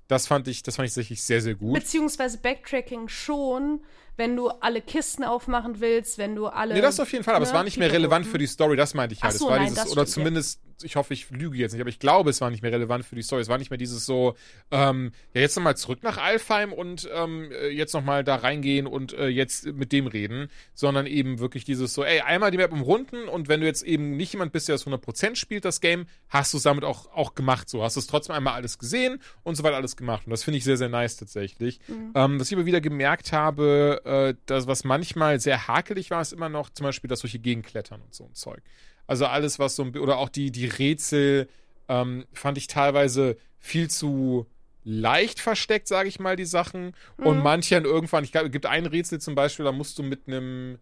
Das 0.06 0.28
fand 0.28 0.46
ich, 0.46 0.62
das 0.62 0.76
fand 0.76 0.86
ich 0.86 0.94
tatsächlich 0.94 1.24
sehr, 1.24 1.40
sehr 1.40 1.56
gut. 1.56 1.74
Beziehungsweise 1.74 2.38
Backtracking 2.38 3.08
schon, 3.08 3.80
wenn 4.16 4.36
du 4.36 4.50
alle 4.50 4.80
Kisten 4.80 5.24
aufmachen 5.24 5.80
willst, 5.80 6.18
wenn 6.18 6.36
du 6.36 6.46
alle. 6.46 6.74
Nee, 6.74 6.82
das 6.82 7.00
auf 7.00 7.10
jeden 7.10 7.24
Fall, 7.24 7.34
aber 7.34 7.42
es 7.42 7.50
ne, 7.50 7.56
war 7.56 7.64
nicht 7.64 7.76
mehr 7.76 7.90
relevant 7.90 8.28
für 8.28 8.38
die 8.38 8.46
Story, 8.46 8.76
das 8.76 8.94
meinte 8.94 9.16
ich 9.16 9.24
halt. 9.24 9.34
Ach 9.34 9.38
so, 9.40 9.46
es 9.46 9.50
war 9.50 9.58
nein, 9.58 9.70
dieses, 9.70 9.82
das 9.82 9.92
oder 9.92 10.06
zumindest, 10.06 10.60
ich 10.82 10.96
hoffe, 10.96 11.14
ich 11.14 11.30
lüge 11.30 11.56
jetzt 11.58 11.72
nicht, 11.72 11.80
aber 11.80 11.90
ich 11.90 11.98
glaube, 11.98 12.30
es 12.30 12.40
war 12.40 12.50
nicht 12.50 12.62
mehr 12.62 12.72
relevant 12.72 13.04
für 13.04 13.14
die 13.14 13.22
Story. 13.22 13.42
Es 13.42 13.48
war 13.48 13.58
nicht 13.58 13.70
mehr 13.70 13.78
dieses 13.78 14.06
so, 14.06 14.34
ähm, 14.70 15.12
ja, 15.34 15.40
jetzt 15.40 15.56
nochmal 15.56 15.76
zurück 15.76 16.02
nach 16.02 16.18
Alfheim 16.18 16.72
und 16.72 17.08
ähm, 17.12 17.50
äh, 17.52 17.68
jetzt 17.68 17.94
nochmal 17.94 18.24
da 18.24 18.36
reingehen 18.36 18.86
und 18.86 19.12
äh, 19.12 19.28
jetzt 19.28 19.66
mit 19.66 19.92
dem 19.92 20.06
reden, 20.06 20.48
sondern 20.74 21.06
eben 21.06 21.38
wirklich 21.38 21.64
dieses 21.64 21.94
so, 21.94 22.04
ey, 22.04 22.20
einmal 22.20 22.50
die 22.50 22.58
Map 22.58 22.72
umrunden 22.72 23.28
und 23.28 23.48
wenn 23.48 23.60
du 23.60 23.66
jetzt 23.66 23.82
eben 23.82 24.16
nicht 24.16 24.32
jemand 24.32 24.52
bist, 24.52 24.68
der 24.68 24.74
das 24.74 24.86
100% 24.86 25.36
spielt, 25.36 25.64
das 25.64 25.80
Game, 25.80 26.06
hast 26.28 26.52
du 26.52 26.56
es 26.56 26.62
damit 26.62 26.84
auch, 26.84 27.12
auch 27.12 27.34
gemacht. 27.34 27.68
So, 27.68 27.82
hast 27.82 27.96
du 27.96 28.00
es 28.00 28.06
trotzdem 28.06 28.34
einmal 28.34 28.54
alles 28.54 28.78
gesehen 28.78 29.20
und 29.42 29.56
so 29.56 29.62
weiter 29.62 29.76
alles 29.76 29.96
gemacht. 29.96 30.26
Und 30.26 30.30
das 30.30 30.44
finde 30.44 30.58
ich 30.58 30.64
sehr, 30.64 30.76
sehr 30.76 30.88
nice 30.88 31.16
tatsächlich. 31.16 31.80
Ähm, 32.14 32.40
was 32.40 32.48
ich 32.48 32.56
aber 32.56 32.66
wieder 32.66 32.80
gemerkt 32.80 33.32
habe, 33.32 34.02
äh, 34.04 34.34
das, 34.46 34.66
was 34.66 34.84
manchmal 34.84 35.40
sehr 35.40 35.68
hakelig 35.68 36.10
war, 36.10 36.20
ist 36.20 36.32
immer 36.32 36.48
noch 36.48 36.70
zum 36.70 36.84
Beispiel 36.84 37.08
das 37.08 37.20
solche 37.20 37.38
Gegenklettern 37.38 38.00
und 38.00 38.14
so 38.14 38.24
ein 38.24 38.34
Zeug. 38.34 38.62
Also 39.10 39.26
alles, 39.26 39.58
was 39.58 39.74
so 39.74 39.82
ein, 39.82 39.96
oder 39.98 40.18
auch 40.18 40.28
die, 40.28 40.52
die 40.52 40.66
Rätsel, 40.66 41.48
ähm, 41.88 42.26
fand 42.32 42.56
ich 42.56 42.68
teilweise 42.68 43.36
viel 43.58 43.90
zu 43.90 44.46
leicht 44.84 45.40
versteckt, 45.40 45.88
sage 45.88 46.08
ich 46.08 46.20
mal, 46.20 46.36
die 46.36 46.44
Sachen. 46.44 46.94
Und 47.16 47.42
manche 47.42 47.74
dann 47.74 47.86
irgendwann, 47.86 48.22
ich 48.22 48.30
glaube, 48.30 48.46
es 48.46 48.52
gibt 48.52 48.66
ein 48.66 48.86
Rätsel 48.86 49.20
zum 49.20 49.34
Beispiel, 49.34 49.64
da 49.64 49.72
musst 49.72 49.98
du 49.98 50.04
mit 50.04 50.28
einem 50.28 50.78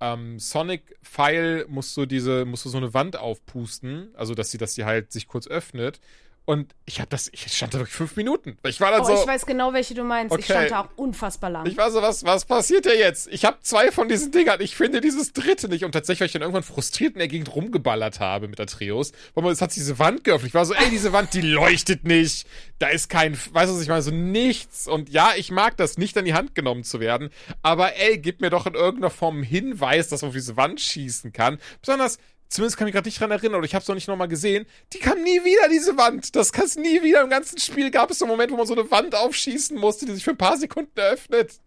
ähm, 0.00 0.38
Sonic-Pfeil 0.38 1.66
musst 1.68 1.96
du 1.96 2.06
diese, 2.06 2.44
musst 2.44 2.64
du 2.64 2.68
so 2.68 2.76
eine 2.76 2.94
Wand 2.94 3.16
aufpusten, 3.16 4.14
also 4.14 4.36
dass 4.36 4.52
sie, 4.52 4.58
dass 4.58 4.74
sie 4.74 4.84
halt 4.84 5.10
sich 5.10 5.26
kurz 5.26 5.48
öffnet. 5.48 5.98
Und 6.46 6.74
ich 6.84 7.00
habe 7.00 7.08
das, 7.08 7.30
ich 7.32 7.50
stand 7.56 7.72
da 7.72 7.78
wirklich 7.78 7.94
fünf 7.96 8.16
Minuten. 8.16 8.58
Ich 8.64 8.78
war 8.78 8.90
dann 8.90 9.00
Oh, 9.00 9.04
so. 9.04 9.14
ich 9.14 9.26
weiß 9.26 9.46
genau, 9.46 9.72
welche 9.72 9.94
du 9.94 10.04
meinst. 10.04 10.30
Ich 10.36 10.44
Okay. 10.44 10.52
stand 10.52 10.70
da 10.72 10.80
auch 10.82 10.88
unfassbar 10.96 11.48
lang. 11.48 11.64
Ich 11.66 11.78
war 11.78 11.90
so, 11.90 12.02
was, 12.02 12.22
was 12.24 12.44
passiert 12.44 12.84
hier 12.84 12.98
jetzt? 12.98 13.28
Ich 13.28 13.46
habe 13.46 13.56
zwei 13.62 13.90
von 13.90 14.10
diesen 14.10 14.30
Dingern, 14.30 14.60
ich 14.60 14.76
finde 14.76 15.00
dieses 15.00 15.32
dritte 15.32 15.68
nicht. 15.68 15.84
Und 15.86 15.92
tatsächlich, 15.92 16.20
weil 16.20 16.26
ich 16.26 16.32
dann 16.34 16.42
irgendwann 16.42 16.62
frustriert 16.62 17.14
in 17.14 17.20
der 17.20 17.28
Gegend 17.28 17.54
rumgeballert 17.54 18.20
habe 18.20 18.48
mit 18.48 18.60
Atreus, 18.60 19.12
weil 19.32 19.42
man, 19.44 19.52
es 19.54 19.62
hat 19.62 19.74
diese 19.74 19.98
Wand 19.98 20.22
geöffnet. 20.24 20.48
Ich 20.48 20.54
war 20.54 20.66
so, 20.66 20.74
ey, 20.74 20.90
diese 20.90 21.14
Wand, 21.14 21.32
die 21.32 21.40
leuchtet 21.40 22.04
nicht. 22.04 22.46
Da 22.78 22.88
ist 22.88 23.08
kein, 23.08 23.32
weißt 23.34 23.70
du, 23.72 23.76
was 23.76 23.82
ich 23.82 23.88
meine? 23.88 24.02
So 24.02 24.10
nichts. 24.10 24.86
Und 24.86 25.08
ja, 25.08 25.30
ich 25.36 25.50
mag 25.50 25.78
das, 25.78 25.96
nicht 25.96 26.18
an 26.18 26.26
die 26.26 26.34
Hand 26.34 26.54
genommen 26.54 26.84
zu 26.84 27.00
werden. 27.00 27.30
Aber 27.62 27.96
ey, 27.96 28.18
gib 28.18 28.42
mir 28.42 28.50
doch 28.50 28.66
in 28.66 28.74
irgendeiner 28.74 29.08
Form 29.10 29.36
einen 29.36 29.44
Hinweis, 29.44 30.08
dass 30.08 30.20
man 30.20 30.28
auf 30.28 30.34
diese 30.34 30.58
Wand 30.58 30.78
schießen 30.82 31.32
kann. 31.32 31.58
Besonders, 31.80 32.18
Zumindest 32.48 32.76
kann 32.76 32.86
ich 32.86 32.92
mich 32.92 32.94
gerade 32.94 33.08
nicht 33.08 33.20
dran 33.20 33.30
erinnern 33.30 33.56
oder 33.56 33.64
ich 33.66 33.74
habe 33.74 33.82
es 33.82 33.88
noch 33.88 33.94
nicht 33.94 34.06
nochmal 34.06 34.28
gesehen. 34.28 34.66
Die 34.92 34.98
kam 34.98 35.22
nie 35.22 35.44
wieder, 35.44 35.68
diese 35.68 35.96
Wand. 35.96 36.36
Das 36.36 36.52
kann 36.52 36.66
nie 36.76 37.02
wieder. 37.02 37.22
Im 37.22 37.30
ganzen 37.30 37.58
Spiel 37.58 37.90
gab 37.90 38.10
es 38.10 38.18
so 38.18 38.24
einen 38.26 38.30
Moment, 38.32 38.52
wo 38.52 38.56
man 38.56 38.66
so 38.66 38.74
eine 38.74 38.88
Wand 38.90 39.14
aufschießen 39.14 39.76
musste, 39.76 40.06
die 40.06 40.12
sich 40.14 40.24
für 40.24 40.30
ein 40.30 40.36
paar 40.38 40.56
Sekunden 40.56 40.98
öffnet. 41.00 41.52
Ja, 41.52 41.58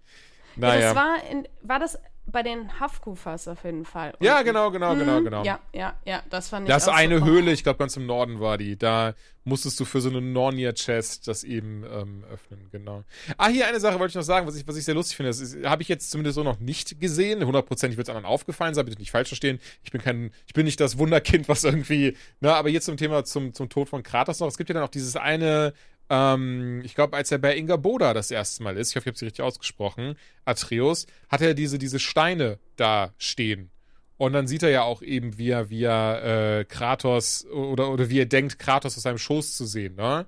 Naja. 0.55 0.93
das 0.93 0.95
war, 0.95 1.29
in, 1.29 1.47
war 1.61 1.79
das 1.79 1.97
bei 2.29 2.43
den 2.43 2.79
Hafkufas 2.79 3.47
auf 3.47 3.63
jeden 3.63 3.85
Fall. 3.85 4.13
Ja, 4.19 4.33
unten. 4.35 4.45
genau, 4.47 4.71
genau, 4.71 4.95
genau, 4.95 5.19
Mhm. 5.19 5.23
genau. 5.23 5.43
Ja, 5.43 5.59
ja, 5.73 5.95
ja, 6.05 6.21
das 6.29 6.49
fand 6.49 6.67
ich 6.67 6.73
Das 6.73 6.87
eine 6.87 7.19
so, 7.19 7.25
Höhle, 7.25 7.51
ich 7.51 7.63
glaube 7.63 7.79
ganz 7.79 7.95
im 7.97 8.05
Norden 8.05 8.39
war 8.39 8.57
die. 8.57 8.77
Da 8.77 9.13
musstest 9.45 9.79
du 9.79 9.85
für 9.85 10.01
so 10.01 10.09
eine 10.09 10.19
Nornia-Chest 10.21 11.27
das 11.27 11.45
eben 11.45 11.83
ähm, 11.89 12.25
öffnen, 12.31 12.67
genau. 12.71 13.03
Ah, 13.37 13.47
hier 13.47 13.65
eine 13.67 13.79
Sache 13.79 13.97
wollte 13.99 14.11
ich 14.11 14.15
noch 14.15 14.23
sagen, 14.23 14.45
was 14.45 14.55
ich, 14.57 14.67
was 14.67 14.75
ich 14.75 14.83
sehr 14.83 14.93
lustig 14.95 15.15
finde. 15.15 15.29
Das 15.31 15.55
habe 15.63 15.81
ich 15.81 15.87
jetzt 15.87 16.11
zumindest 16.11 16.35
so 16.35 16.43
noch 16.43 16.59
nicht 16.59 16.99
gesehen. 16.99 17.45
Hundertprozentig 17.45 17.97
wird 17.97 18.07
es 18.07 18.09
anderen 18.09 18.25
aufgefallen 18.31 18.73
sein, 18.73 18.83
bitte 18.85 18.99
nicht 18.99 19.11
falsch 19.11 19.29
verstehen. 19.29 19.59
Ich 19.83 19.91
bin 19.91 20.01
kein, 20.01 20.31
ich 20.47 20.53
bin 20.53 20.65
nicht 20.65 20.79
das 20.81 20.97
Wunderkind, 20.97 21.47
was 21.47 21.63
irgendwie, 21.63 22.17
ne, 22.41 22.53
aber 22.53 22.67
jetzt 22.69 22.85
zum 22.85 22.97
Thema 22.97 23.23
zum, 23.23 23.53
zum 23.53 23.69
Tod 23.69 23.87
von 23.87 24.03
Kratos 24.03 24.39
noch. 24.41 24.47
Es 24.47 24.57
gibt 24.57 24.69
ja 24.69 24.73
dann 24.73 24.83
auch 24.83 24.89
dieses 24.89 25.15
eine, 25.15 25.73
ähm, 26.09 26.81
ich 26.83 26.95
glaube, 26.95 27.15
als 27.17 27.31
er 27.31 27.37
bei 27.37 27.55
Inga 27.55 27.75
Boda 27.75 28.13
das 28.13 28.31
erste 28.31 28.63
Mal 28.63 28.77
ist, 28.77 28.89
ich 28.89 28.95
hoffe, 28.95 29.03
ich 29.03 29.11
habe 29.11 29.17
sie 29.17 29.25
richtig 29.25 29.43
ausgesprochen, 29.43 30.15
Atreus, 30.45 31.07
hat 31.29 31.41
er 31.41 31.53
diese, 31.53 31.77
diese 31.77 31.99
Steine 31.99 32.59
da 32.75 33.13
stehen. 33.17 33.69
Und 34.17 34.33
dann 34.33 34.47
sieht 34.47 34.63
er 34.63 34.69
ja 34.69 34.81
auch 34.81 35.03
eben, 35.03 35.37
wie 35.37 35.49
er, 35.51 35.69
wie 35.69 35.83
er 35.83 36.59
äh, 36.59 36.65
Kratos 36.65 37.45
oder, 37.45 37.91
oder 37.91 38.09
wie 38.09 38.19
er 38.19 38.25
denkt, 38.25 38.57
Kratos 38.57 38.97
aus 38.97 39.03
seinem 39.03 39.19
Schoß 39.19 39.55
zu 39.55 39.65
sehen, 39.65 39.95
ne? 39.95 40.25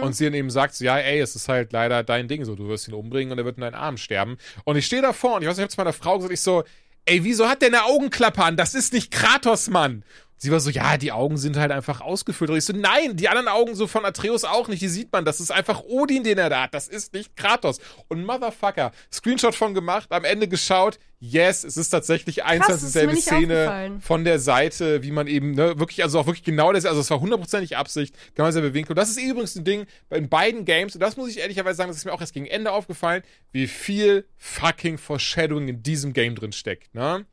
Und 0.00 0.14
sie 0.14 0.26
dann 0.26 0.34
eben 0.34 0.48
sagt 0.48 0.76
so, 0.76 0.84
ja, 0.84 0.96
ey, 0.96 1.18
es 1.18 1.34
ist 1.34 1.48
halt 1.48 1.72
leider 1.72 2.04
dein 2.04 2.28
Ding, 2.28 2.44
so, 2.44 2.54
du 2.54 2.68
wirst 2.68 2.86
ihn 2.86 2.94
umbringen 2.94 3.32
und 3.32 3.38
er 3.38 3.44
wird 3.44 3.56
in 3.56 3.62
deinen 3.62 3.74
Armen 3.74 3.98
sterben. 3.98 4.36
Und 4.62 4.76
ich 4.76 4.86
stehe 4.86 5.02
davor 5.02 5.34
und 5.34 5.42
ich 5.42 5.48
weiß 5.48 5.56
nicht, 5.56 5.64
ich 5.64 5.64
habe 5.64 5.74
zu 5.74 5.80
meiner 5.80 5.92
Frau 5.92 6.18
gesagt, 6.18 6.32
ich 6.32 6.40
so, 6.40 6.62
ey, 7.04 7.24
wieso 7.24 7.48
hat 7.48 7.62
der 7.62 7.68
eine 7.68 7.84
Augenklappe 7.84 8.44
an? 8.44 8.56
Das 8.56 8.74
ist 8.74 8.92
nicht 8.92 9.10
Kratos, 9.10 9.68
Mann. 9.70 10.04
Sie 10.42 10.50
war 10.50 10.58
so, 10.58 10.70
ja, 10.70 10.96
die 10.96 11.12
Augen 11.12 11.36
sind 11.36 11.56
halt 11.56 11.70
einfach 11.70 12.00
ausgefüllt. 12.00 12.50
Und 12.50 12.56
ich 12.56 12.64
so, 12.64 12.72
nein, 12.72 13.14
die 13.14 13.28
anderen 13.28 13.46
Augen 13.46 13.76
so 13.76 13.86
von 13.86 14.04
Atreus 14.04 14.42
auch 14.42 14.66
nicht, 14.66 14.82
die 14.82 14.88
sieht 14.88 15.12
man. 15.12 15.24
Das 15.24 15.38
ist 15.38 15.52
einfach 15.52 15.84
Odin, 15.84 16.24
den 16.24 16.36
er 16.36 16.50
da 16.50 16.62
hat. 16.62 16.74
Das 16.74 16.88
ist 16.88 17.12
nicht 17.12 17.36
Kratos. 17.36 17.78
Und 18.08 18.24
Motherfucker, 18.24 18.90
Screenshot 19.12 19.54
von 19.54 19.72
gemacht, 19.72 20.10
am 20.10 20.24
Ende 20.24 20.48
geschaut, 20.48 20.98
yes, 21.20 21.62
es 21.62 21.76
ist 21.76 21.90
tatsächlich 21.90 22.42
eins 22.42 22.68
und 22.68 22.82
dieselbe 22.82 23.14
Szene 23.14 24.00
von 24.00 24.24
der 24.24 24.40
Seite, 24.40 25.04
wie 25.04 25.12
man 25.12 25.28
eben, 25.28 25.52
ne, 25.52 25.78
wirklich, 25.78 26.02
also 26.02 26.18
auch 26.18 26.26
wirklich 26.26 26.42
genau 26.42 26.72
das, 26.72 26.86
also 26.86 27.00
es 27.00 27.08
war 27.08 27.20
hundertprozentig 27.20 27.76
Absicht, 27.76 28.12
genau 28.34 28.50
selbe 28.50 28.74
Winkel. 28.74 28.94
Und 28.94 28.98
das 28.98 29.10
ist 29.10 29.22
übrigens 29.22 29.54
ein 29.54 29.62
Ding 29.62 29.86
in 30.10 30.28
beiden 30.28 30.64
Games, 30.64 30.96
und 30.96 31.00
das 31.00 31.16
muss 31.16 31.30
ich 31.30 31.38
ehrlicherweise 31.38 31.76
sagen, 31.76 31.88
das 31.88 31.98
ist 31.98 32.04
mir 32.04 32.12
auch 32.12 32.20
erst 32.20 32.34
gegen 32.34 32.46
Ende 32.46 32.72
aufgefallen, 32.72 33.22
wie 33.52 33.68
viel 33.68 34.26
fucking 34.38 34.98
Foreshadowing 34.98 35.68
in 35.68 35.84
diesem 35.84 36.12
Game 36.12 36.34
drin 36.34 36.50
steckt, 36.50 36.92
ne? 36.96 37.26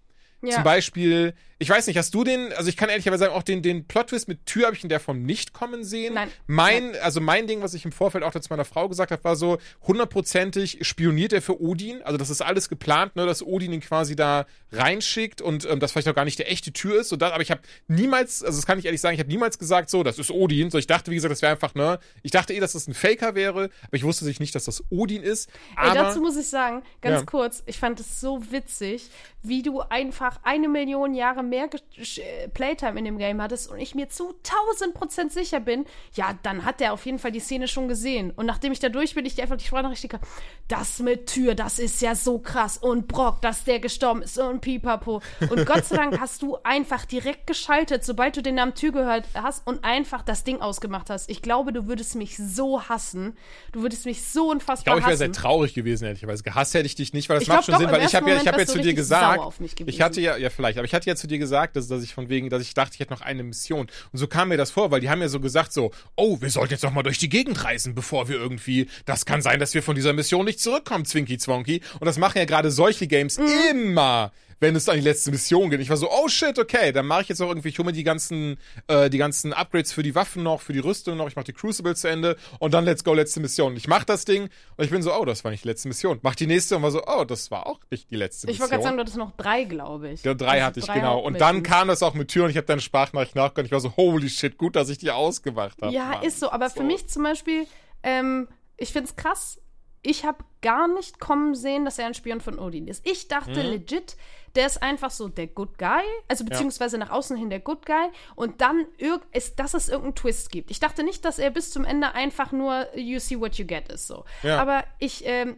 Ja. 0.44 0.52
Zum 0.52 0.64
Beispiel, 0.64 1.34
ich 1.62 1.70
weiß 1.70 1.88
nicht, 1.88 1.98
hast 1.98 2.14
du 2.16 2.24
den, 2.24 2.54
also 2.54 2.70
ich 2.70 2.78
kann 2.78 2.88
ehrlicherweise 2.88 3.26
sagen, 3.26 3.34
auch 3.34 3.44
den, 3.44 3.62
den 3.62 3.86
Plot-Twist 3.86 4.30
mit 4.30 4.46
Tür 4.46 4.68
habe 4.68 4.78
ich 4.78 4.84
in 4.84 4.88
der 4.88 5.02
Form 5.02 5.24
nicht 5.24 5.52
kommen 5.52 5.84
sehen. 5.84 6.14
Nein. 6.14 6.30
Mein, 6.48 6.96
also 7.02 7.20
mein 7.20 7.48
Ding, 7.48 7.62
was 7.62 7.74
ich 7.74 7.84
im 7.84 7.92
Vorfeld 7.92 8.24
auch 8.24 8.32
zu 8.32 8.40
meiner 8.50 8.64
Frau 8.64 8.88
gesagt 8.88 9.12
habe, 9.12 9.22
war 9.26 9.36
so, 9.36 9.58
hundertprozentig 9.86 10.80
spioniert 10.88 11.34
er 11.34 11.42
für 11.42 11.62
Odin. 11.62 12.02
Also 12.04 12.18
das 12.18 12.30
ist 12.30 12.42
alles 12.42 12.70
geplant, 12.70 13.18
ne, 13.18 13.26
dass 13.26 13.44
Odin 13.46 13.74
ihn 13.74 13.82
quasi 13.82 14.16
da 14.16 14.46
reinschickt 14.72 15.42
und 15.42 15.70
ähm, 15.70 15.82
das 15.82 15.92
vielleicht 15.92 16.08
auch 16.08 16.16
gar 16.16 16.24
nicht 16.24 16.40
der 16.40 16.50
echte 16.50 16.72
Tür 16.72 17.02
ist. 17.02 17.12
Und 17.12 17.22
das, 17.22 17.34
aber 17.34 17.42
ich 17.42 17.52
habe 17.52 17.62
niemals, 17.90 18.42
also 18.42 18.58
das 18.58 18.66
kann 18.66 18.80
ich 18.80 18.86
ehrlich 18.86 19.02
sagen, 19.02 19.16
ich 19.16 19.20
habe 19.20 19.30
niemals 19.30 19.60
gesagt, 19.60 19.90
so, 19.90 20.02
das 20.04 20.18
ist 20.18 20.32
Odin. 20.32 20.72
So, 20.72 20.78
ich 20.78 20.88
dachte, 20.88 21.12
wie 21.12 21.16
gesagt, 21.16 21.34
das 21.34 21.42
wäre 21.42 21.52
einfach, 21.52 21.76
ne, 21.76 22.00
ich 22.24 22.32
dachte 22.32 22.54
eh, 22.54 22.62
dass 22.62 22.72
das 22.72 22.88
ein 22.88 22.94
Faker 22.94 23.36
wäre, 23.36 23.70
aber 23.84 23.98
ich 23.98 24.04
wusste 24.04 24.24
sich 24.24 24.40
nicht, 24.40 24.56
dass 24.56 24.64
das 24.64 24.82
Odin 24.90 25.24
ist. 25.24 25.50
Ey, 25.72 25.90
Aber, 25.90 25.96
dazu 25.96 26.22
muss 26.22 26.38
ich 26.38 26.48
sagen, 26.48 26.84
ganz 27.02 27.20
Ja. 27.20 27.26
kurz, 27.26 27.64
ich 27.66 27.80
fand 27.80 28.00
es 28.00 28.22
so 28.22 28.52
witzig, 28.52 29.10
wie 29.42 29.62
du 29.62 29.82
einfach 29.82 30.40
eine 30.44 30.70
Million 30.70 31.14
Jahre 31.14 31.44
mehr 31.50 31.70
äh, 31.98 32.48
Playtime 32.50 32.98
in 33.00 33.06
dem 33.06 33.18
Game 33.18 33.42
hattest 33.42 33.70
und 33.70 33.80
ich 33.80 33.96
mir 33.96 34.10
zu 34.10 34.36
1000 34.70 34.94
Prozent 34.94 35.32
sicher 35.32 35.60
bin, 35.60 35.86
ja, 36.14 36.38
dann 36.44 36.66
hat 36.66 36.80
der 36.80 36.94
auf 36.94 37.06
jeden 37.06 37.20
Fall 37.20 37.32
die 37.32 37.40
Szene 37.40 37.68
schon 37.68 37.88
gesehen. 37.88 38.32
Und 38.32 38.46
nachdem 38.46 38.72
ich 38.72 38.80
da 38.80 38.90
durch 38.90 39.16
bin, 39.16 39.26
ich 39.26 39.36
dir 39.36 39.44
einfach 39.44 39.58
die 39.58 39.66
Sprachnachricht 39.66 40.14
habe, 40.14 40.26
das 40.68 41.00
mit 41.00 41.28
Tür, 41.28 41.56
das 41.56 41.80
ist 41.80 42.02
ja 42.02 42.16
so 42.16 42.40
krass. 42.40 42.78
Und 42.78 43.08
Brock, 43.08 43.42
dass 43.42 43.64
der 43.64 43.80
gestorben 43.80 44.22
ist 44.22 44.38
und 44.38 44.62
pipapo. 44.62 45.22
Und 45.50 45.66
Gott 45.66 45.86
sei 45.86 45.98
Dank 45.98 46.20
hast 46.20 46.42
du 46.42 46.58
einfach 46.64 47.06
direkt 47.06 47.48
geschaltet, 47.48 48.04
sobald 48.06 48.38
du 48.38 48.42
den 48.42 48.56
Namen 48.56 48.76
Tür 48.76 48.92
gehört 48.92 49.26
hast 49.34 49.66
und 49.66 49.84
einfach 49.84 50.22
das 50.22 50.44
Ding 50.44 50.62
ausgemacht 50.62 51.10
hast. 51.10 51.30
Ich 51.30 51.42
glaube, 51.42 51.74
du 51.74 51.88
würdest 51.88 52.16
mich 52.16 52.38
so 52.38 52.84
hassen. 52.84 53.36
Du 53.72 53.82
würdest 53.82 54.06
mich 54.06 54.24
so 54.24 54.46
ich 54.46 54.52
unfassbar 54.52 54.96
glaube, 54.96 55.00
ich 55.02 55.08
wäre 55.08 55.18
sehr 55.18 55.30
hassen. 55.30 55.42
traurig 55.42 55.74
gewesen, 55.74 56.06
ehrlicherweise. 56.06 56.44
Gehasst 56.44 56.74
hätte 56.74 56.86
ich 56.86 56.96
dich 56.96 57.14
nicht, 57.14 57.30
weil 57.30 57.38
das 57.38 57.44
Ich 57.44 57.50
macht 57.50 57.66
glaub 57.66 57.66
schon 57.66 57.74
doch, 57.74 57.92
Sinn, 57.92 57.92
weil 57.92 58.06
ich 58.06 58.16
habe 58.16 58.30
ja, 58.30 58.38
ich 58.38 58.48
habe 58.48 58.60
ja 58.60 58.66
zu 58.66 58.80
dir 58.80 58.94
gesagt, 58.94 59.60
ich 59.86 60.02
hatte 60.02 60.22
ja, 60.22 60.38
ja 60.38 60.50
vielleicht, 60.50 60.78
aber 60.78 60.86
ich 60.86 60.94
hatte 60.94 61.10
ja 61.10 61.16
zu 61.16 61.28
dir 61.28 61.39
gesagt, 61.40 61.76
dass, 61.76 61.88
dass 61.88 62.04
ich 62.04 62.14
von 62.14 62.30
wegen, 62.30 62.50
dass 62.50 62.62
ich 62.62 62.74
dachte, 62.74 62.94
ich 62.96 63.00
hätte 63.00 63.14
noch 63.14 63.22
eine 63.22 63.44
Mission. 63.44 63.88
Und 64.12 64.20
so 64.20 64.28
kam 64.28 64.50
mir 64.50 64.58
das 64.58 64.72
vor, 64.72 64.92
weil 64.92 65.02
die 65.02 65.10
haben 65.10 65.22
ja 65.22 65.30
so 65.30 65.40
gesagt 65.40 65.74
so, 65.74 65.92
oh, 66.16 66.40
wir 66.42 66.50
sollten 66.50 66.74
jetzt 66.74 66.84
noch 66.84 66.94
mal 66.94 67.04
durch 67.04 67.18
die 67.18 67.30
Gegend 67.30 67.64
reisen, 67.64 67.96
bevor 67.96 68.30
wir 68.30 68.36
irgendwie, 68.36 68.88
das 69.06 69.26
kann 69.26 69.42
sein, 69.42 69.60
dass 69.60 69.74
wir 69.74 69.82
von 69.84 69.96
dieser 69.96 70.14
Mission 70.14 70.46
nicht 70.46 70.60
zurückkommen, 70.60 71.06
Zwinky 71.06 71.38
Zwonky. 71.38 71.82
Und 72.00 72.06
das 72.06 72.18
machen 72.18 72.38
ja 72.38 72.46
gerade 72.46 72.72
solche 72.72 73.08
Games 73.08 73.38
Mhm. 73.40 73.46
immer 73.72 74.32
wenn 74.60 74.76
es 74.76 74.90
an 74.90 74.96
die 74.96 75.02
letzte 75.02 75.32
Mission 75.32 75.70
geht. 75.70 75.80
Ich 75.80 75.90
war 75.90 75.98
so, 75.98 76.10
oh 76.12 76.28
shit, 76.28 76.60
okay, 76.60 76.92
dann 76.92 77.06
mache 77.08 77.22
ich 77.24 77.30
jetzt 77.30 77.40
noch 77.40 77.48
irgendwie, 77.48 77.70
ich 77.70 77.78
hole 77.80 77.86
mir 77.88 77.94
die 77.94 78.04
ganzen, 78.04 78.58
äh, 78.88 79.10
die 79.10 79.18
ganzen 79.18 79.54
Upgrades 79.54 79.94
für 79.94 80.04
die 80.04 80.16
Waffen 80.16 80.44
noch, 80.44 80.62
für 80.62 80.74
die 80.74 80.80
Rüstung 80.80 81.18
noch, 81.18 81.28
ich 81.28 81.36
mache 81.36 81.46
die 81.46 81.54
Crucible 81.54 81.96
zu 81.96 82.08
Ende 82.10 82.36
und 82.60 82.74
dann 82.74 82.86
let's 82.86 83.04
go, 83.04 83.14
letzte 83.14 83.40
Mission. 83.40 83.76
Ich 83.78 83.88
mach 83.88 84.04
das 84.04 84.26
Ding 84.26 84.50
und 84.78 84.84
ich 84.86 84.92
bin 84.92 85.02
so, 85.02 85.14
oh, 85.14 85.26
das 85.26 85.44
war 85.44 85.52
nicht 85.52 85.64
die 85.64 85.68
letzte 85.70 85.88
Mission. 85.88 86.20
Mach 86.24 86.36
die 86.36 86.48
nächste 86.48 86.76
und 86.76 86.84
war 86.84 86.92
so, 86.92 87.02
oh, 87.06 87.24
das 87.24 87.52
war 87.52 87.68
auch 87.68 87.80
nicht 87.90 88.12
die 88.12 88.16
letzte 88.16 88.48
Ich 88.48 88.60
Mission. 88.60 88.62
wollte 88.62 88.72
gerade 88.74 88.84
sagen, 88.84 88.98
du 88.98 89.02
hattest 89.02 89.18
noch 89.18 89.32
drei, 89.38 89.64
glaube 89.64 90.10
ich. 90.10 90.24
Ja, 90.24 90.34
drei 90.34 90.48
Also 90.52 90.66
hatte 90.66 90.80
ich, 90.82 90.86
drei 90.86 90.94
genau. 90.96 91.20
Und 91.20 91.40
dann 91.40 91.64
kam 91.64 91.88
das 91.88 92.04
auch 92.04 92.14
mit 92.14 92.28
Tür 92.30 92.46
und 92.46 92.50
ich 92.52 92.58
habe 92.58 92.68
deine 92.68 92.82
Sprachnachricht 92.82 93.36
nachgehört. 93.36 93.66
Ich 93.68 93.72
war 93.72 93.80
so, 93.80 93.96
holy 93.96 94.30
shit, 94.30 94.58
gut, 94.58 94.76
dass 94.76 94.90
ich 94.90 94.98
die 94.98 95.12
ausgemacht 95.12 95.82
habe. 95.82 95.94
Ja, 95.94 96.06
Mann. 96.06 96.24
ist 96.24 96.40
so. 96.40 96.52
Aber 96.52 96.70
für 96.70 96.80
So. 96.80 96.84
mich 96.84 97.08
zum 97.08 97.24
Beispiel, 97.24 97.66
ähm, 98.04 98.48
ich 98.78 98.92
finde 98.92 99.10
es 99.10 99.16
krass. 99.16 99.60
Ich 100.02 100.24
habe 100.24 100.38
gar 100.62 100.88
nicht 100.88 101.20
kommen 101.20 101.56
sehen, 101.56 101.84
dass 101.84 102.00
er 102.00 102.06
ein 102.08 102.14
Spion 102.14 102.40
von 102.40 102.58
Odin 102.58 102.88
ist. 102.88 103.06
Ich 103.06 103.28
dachte 103.28 103.52
Mhm. 103.64 103.70
legit, 103.70 104.16
der 104.56 104.66
ist 104.66 104.82
einfach 104.82 105.12
so 105.12 105.28
der 105.30 105.48
Good 105.48 105.78
Guy, 105.78 106.04
also 106.28 106.44
beziehungsweise 106.46 106.98
nach 106.98 107.10
außen 107.12 107.38
hin 107.38 107.50
der 107.50 107.60
Good 107.60 107.86
Guy 107.86 108.10
und 108.36 108.62
dann 108.62 108.86
ist, 109.32 109.60
dass 109.60 109.74
es 109.74 109.90
irgendeinen 109.90 110.16
Twist 110.16 110.52
gibt. 110.52 110.72
Ich 110.72 110.80
dachte 110.80 111.04
nicht, 111.04 111.24
dass 111.26 111.40
er 111.40 111.50
bis 111.52 111.72
zum 111.72 111.86
Ende 111.86 112.14
einfach 112.14 112.52
nur 112.52 112.88
you 112.98 113.20
see 113.20 113.40
what 113.40 113.56
you 113.56 113.66
get 113.66 113.90
ist 113.90 114.08
so. 114.08 114.26
Ja. 114.44 114.60
Aber 114.60 114.84
ich 115.00 115.26
ähm, 115.26 115.58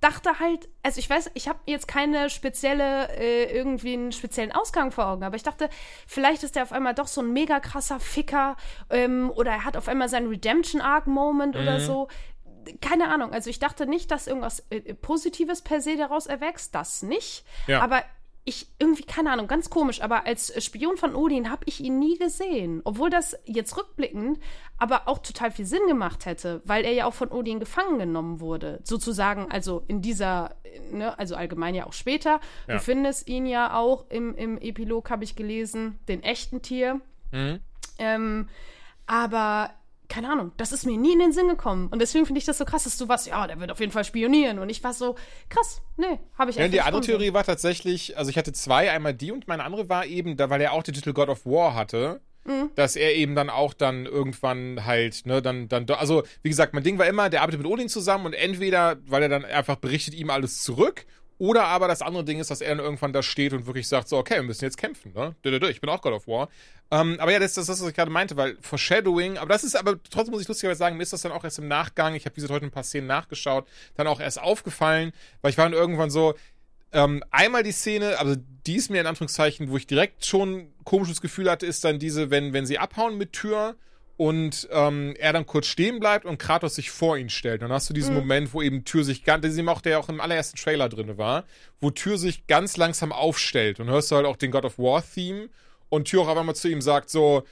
dachte 0.00 0.38
halt, 0.38 0.68
also 0.82 1.00
ich 1.00 1.10
weiß, 1.10 1.30
ich 1.34 1.48
habe 1.48 1.58
jetzt 1.66 1.88
keine 1.88 2.30
spezielle, 2.30 3.08
äh, 3.18 3.52
irgendwie 3.52 3.94
einen 3.94 4.12
speziellen 4.12 4.52
Ausgang 4.52 4.92
vor 4.92 5.06
Augen, 5.06 5.24
aber 5.24 5.36
ich 5.36 5.42
dachte, 5.42 5.68
vielleicht 6.06 6.44
ist 6.44 6.54
der 6.56 6.62
auf 6.62 6.72
einmal 6.72 6.94
doch 6.94 7.08
so 7.08 7.20
ein 7.20 7.32
mega 7.32 7.58
krasser 7.58 7.98
Ficker 7.98 8.56
ähm, 8.90 9.30
oder 9.34 9.50
er 9.50 9.64
hat 9.64 9.76
auf 9.76 9.88
einmal 9.88 10.08
seinen 10.08 10.28
Redemption-Arc-Moment 10.28 11.54
Mhm. 11.56 11.60
oder 11.60 11.80
so. 11.80 12.08
Keine 12.80 13.08
Ahnung, 13.08 13.32
also 13.32 13.50
ich 13.50 13.58
dachte 13.58 13.86
nicht, 13.86 14.10
dass 14.10 14.26
irgendwas 14.26 14.64
äh, 14.70 14.94
Positives 14.94 15.62
per 15.62 15.80
se 15.80 15.96
daraus 15.96 16.26
erwächst, 16.26 16.74
das 16.74 17.02
nicht. 17.02 17.44
Ja. 17.66 17.80
Aber 17.80 18.02
ich 18.44 18.66
irgendwie, 18.78 19.02
keine 19.02 19.30
Ahnung, 19.30 19.46
ganz 19.46 19.68
komisch, 19.68 20.00
aber 20.00 20.24
als 20.24 20.64
Spion 20.64 20.96
von 20.96 21.14
Odin 21.14 21.50
habe 21.50 21.64
ich 21.66 21.80
ihn 21.80 21.98
nie 21.98 22.16
gesehen. 22.16 22.80
Obwohl 22.84 23.10
das 23.10 23.36
jetzt 23.44 23.76
rückblickend 23.76 24.38
aber 24.78 25.08
auch 25.08 25.18
total 25.18 25.50
viel 25.50 25.66
Sinn 25.66 25.86
gemacht 25.88 26.24
hätte, 26.24 26.62
weil 26.64 26.84
er 26.84 26.92
ja 26.92 27.04
auch 27.04 27.14
von 27.14 27.30
Odin 27.30 27.58
gefangen 27.58 27.98
genommen 27.98 28.40
wurde. 28.40 28.80
Sozusagen, 28.84 29.50
also 29.50 29.84
in 29.88 30.00
dieser, 30.00 30.54
ne, 30.92 31.18
also 31.18 31.34
allgemein 31.34 31.74
ja 31.74 31.86
auch 31.86 31.92
später. 31.92 32.40
Ja. 32.68 32.74
Du 32.74 32.80
findest 32.80 33.28
ihn 33.28 33.44
ja 33.44 33.76
auch 33.76 34.06
im, 34.08 34.34
im 34.36 34.56
Epilog, 34.56 35.10
habe 35.10 35.24
ich 35.24 35.34
gelesen, 35.34 35.98
den 36.08 36.22
echten 36.22 36.62
Tier. 36.62 37.00
Mhm. 37.32 37.58
Ähm, 37.98 38.48
aber 39.06 39.70
keine 40.08 40.30
Ahnung, 40.30 40.52
das 40.56 40.72
ist 40.72 40.86
mir 40.86 40.96
nie 40.96 41.12
in 41.12 41.18
den 41.18 41.32
Sinn 41.32 41.48
gekommen. 41.48 41.88
Und 41.88 42.00
deswegen 42.00 42.24
finde 42.26 42.38
ich 42.38 42.44
das 42.46 42.58
so 42.58 42.64
krass, 42.64 42.84
dass 42.84 42.96
du 42.96 43.08
warst, 43.08 43.26
ja, 43.26 43.46
der 43.46 43.60
wird 43.60 43.70
auf 43.70 43.80
jeden 43.80 43.92
Fall 43.92 44.04
spionieren. 44.04 44.58
Und 44.58 44.68
ich 44.70 44.82
war 44.82 44.94
so, 44.94 45.16
krass, 45.48 45.82
nee, 45.96 46.18
habe 46.38 46.50
ich 46.50 46.56
Ja, 46.56 46.62
einfach 46.64 46.64
und 46.64 46.72
die 46.72 46.80
andere. 46.80 47.02
Theorie 47.02 47.32
war 47.34 47.44
tatsächlich, 47.44 48.16
also 48.16 48.30
ich 48.30 48.38
hatte 48.38 48.52
zwei, 48.52 48.90
einmal 48.90 49.14
die 49.14 49.32
und 49.32 49.48
meine 49.48 49.64
andere 49.64 49.88
war 49.88 50.06
eben, 50.06 50.36
da 50.36 50.48
weil 50.50 50.60
er 50.60 50.72
auch 50.72 50.82
den 50.82 50.94
Titel 50.94 51.12
God 51.12 51.28
of 51.28 51.44
War 51.46 51.74
hatte, 51.74 52.20
Mhm. 52.44 52.70
dass 52.76 52.96
er 52.96 53.14
eben 53.14 53.34
dann 53.34 53.50
auch 53.50 53.74
dann 53.74 54.06
irgendwann 54.06 54.86
halt, 54.86 55.26
ne, 55.26 55.42
dann, 55.42 55.68
dann, 55.68 55.84
also 55.90 56.22
wie 56.42 56.48
gesagt, 56.48 56.72
mein 56.72 56.82
Ding 56.82 56.96
war 56.98 57.06
immer, 57.06 57.28
der 57.28 57.42
arbeitet 57.42 57.60
mit 57.60 57.70
Odin 57.70 57.90
zusammen 57.90 58.24
und 58.24 58.32
entweder, 58.32 58.96
weil 59.06 59.22
er 59.22 59.28
dann 59.28 59.44
einfach 59.44 59.76
berichtet 59.76 60.14
ihm 60.14 60.30
alles 60.30 60.62
zurück, 60.62 61.04
oder 61.36 61.64
aber 61.66 61.86
das 61.88 62.00
andere 62.00 62.24
Ding 62.24 62.40
ist, 62.40 62.50
dass 62.50 62.60
er 62.62 62.74
dann 62.74 62.84
irgendwann 62.84 63.12
da 63.12 63.22
steht 63.22 63.52
und 63.52 63.66
wirklich 63.66 63.86
sagt, 63.86 64.08
so, 64.08 64.16
okay, 64.16 64.36
wir 64.36 64.42
müssen 64.44 64.64
jetzt 64.64 64.78
kämpfen, 64.78 65.12
ne? 65.12 65.36
Ich 65.44 65.80
bin 65.80 65.90
auch 65.90 66.00
God 66.00 66.14
of 66.14 66.26
War. 66.26 66.48
Ähm, 66.90 67.16
aber 67.20 67.32
ja, 67.32 67.38
das, 67.38 67.56
ist 67.56 67.68
das, 67.68 67.80
was 67.80 67.88
ich 67.88 67.94
gerade 67.94 68.10
meinte, 68.10 68.36
weil 68.36 68.56
Foreshadowing, 68.62 69.36
aber 69.36 69.52
das 69.52 69.62
ist, 69.62 69.76
aber 69.76 70.02
trotzdem 70.10 70.32
muss 70.32 70.40
ich 70.40 70.48
lustigerweise 70.48 70.78
sagen, 70.78 70.96
mir 70.96 71.02
ist 71.02 71.12
das 71.12 71.20
dann 71.20 71.32
auch 71.32 71.44
erst 71.44 71.58
im 71.58 71.68
Nachgang, 71.68 72.14
ich 72.14 72.24
habe 72.24 72.34
gesagt 72.34 72.52
heute 72.52 72.64
ein 72.64 72.70
paar 72.70 72.82
Szenen 72.82 73.06
nachgeschaut, 73.06 73.66
dann 73.96 74.06
auch 74.06 74.20
erst 74.20 74.40
aufgefallen, 74.40 75.12
weil 75.42 75.50
ich 75.50 75.58
war 75.58 75.66
dann 75.66 75.74
irgendwann 75.74 76.10
so, 76.10 76.34
ähm, 76.92 77.22
einmal 77.30 77.62
die 77.62 77.72
Szene, 77.72 78.18
also 78.18 78.36
die 78.66 78.76
ist 78.76 78.90
mir 78.90 79.02
in 79.02 79.06
Anführungszeichen, 79.06 79.68
wo 79.70 79.76
ich 79.76 79.86
direkt 79.86 80.24
schon 80.24 80.54
ein 80.54 80.74
komisches 80.84 81.20
Gefühl 81.20 81.50
hatte, 81.50 81.66
ist 81.66 81.84
dann 81.84 81.98
diese, 81.98 82.30
wenn, 82.30 82.54
wenn 82.54 82.64
sie 82.64 82.78
abhauen 82.78 83.18
mit 83.18 83.34
Tür 83.34 83.76
und 84.16 84.68
ähm, 84.72 85.14
er 85.18 85.32
dann 85.32 85.46
kurz 85.46 85.66
stehen 85.66 86.00
bleibt 86.00 86.24
und 86.24 86.38
Kratos 86.38 86.74
sich 86.74 86.90
vor 86.90 87.18
ihn 87.18 87.28
stellt. 87.28 87.62
Dann 87.62 87.70
hast 87.70 87.88
du 87.88 87.94
diesen 87.94 88.14
Moment, 88.14 88.52
wo 88.52 88.62
eben 88.62 88.84
Tür 88.84 89.04
sich 89.04 89.22
ganz, 89.22 89.42
das 89.42 89.52
ist 89.52 89.58
eben 89.58 89.68
auch 89.68 89.80
der 89.80 90.00
auch 90.00 90.08
im 90.08 90.20
allerersten 90.20 90.56
Trailer 90.56 90.88
drin 90.88 91.18
war, 91.18 91.44
wo 91.80 91.90
Tür 91.90 92.18
sich 92.18 92.46
ganz 92.46 92.76
langsam 92.76 93.12
aufstellt 93.12 93.78
und 93.78 93.88
hörst 93.88 94.10
du 94.10 94.16
halt 94.16 94.26
auch 94.26 94.36
den 94.36 94.50
God 94.50 94.64
of 94.64 94.78
War 94.78 95.04
Theme 95.14 95.50
und 95.88 96.06
Tür 96.06 96.22
auf 96.22 96.36
einmal 96.36 96.54
zu 96.54 96.68
ihm 96.68 96.80
sagt 96.80 97.10
so, 97.10 97.44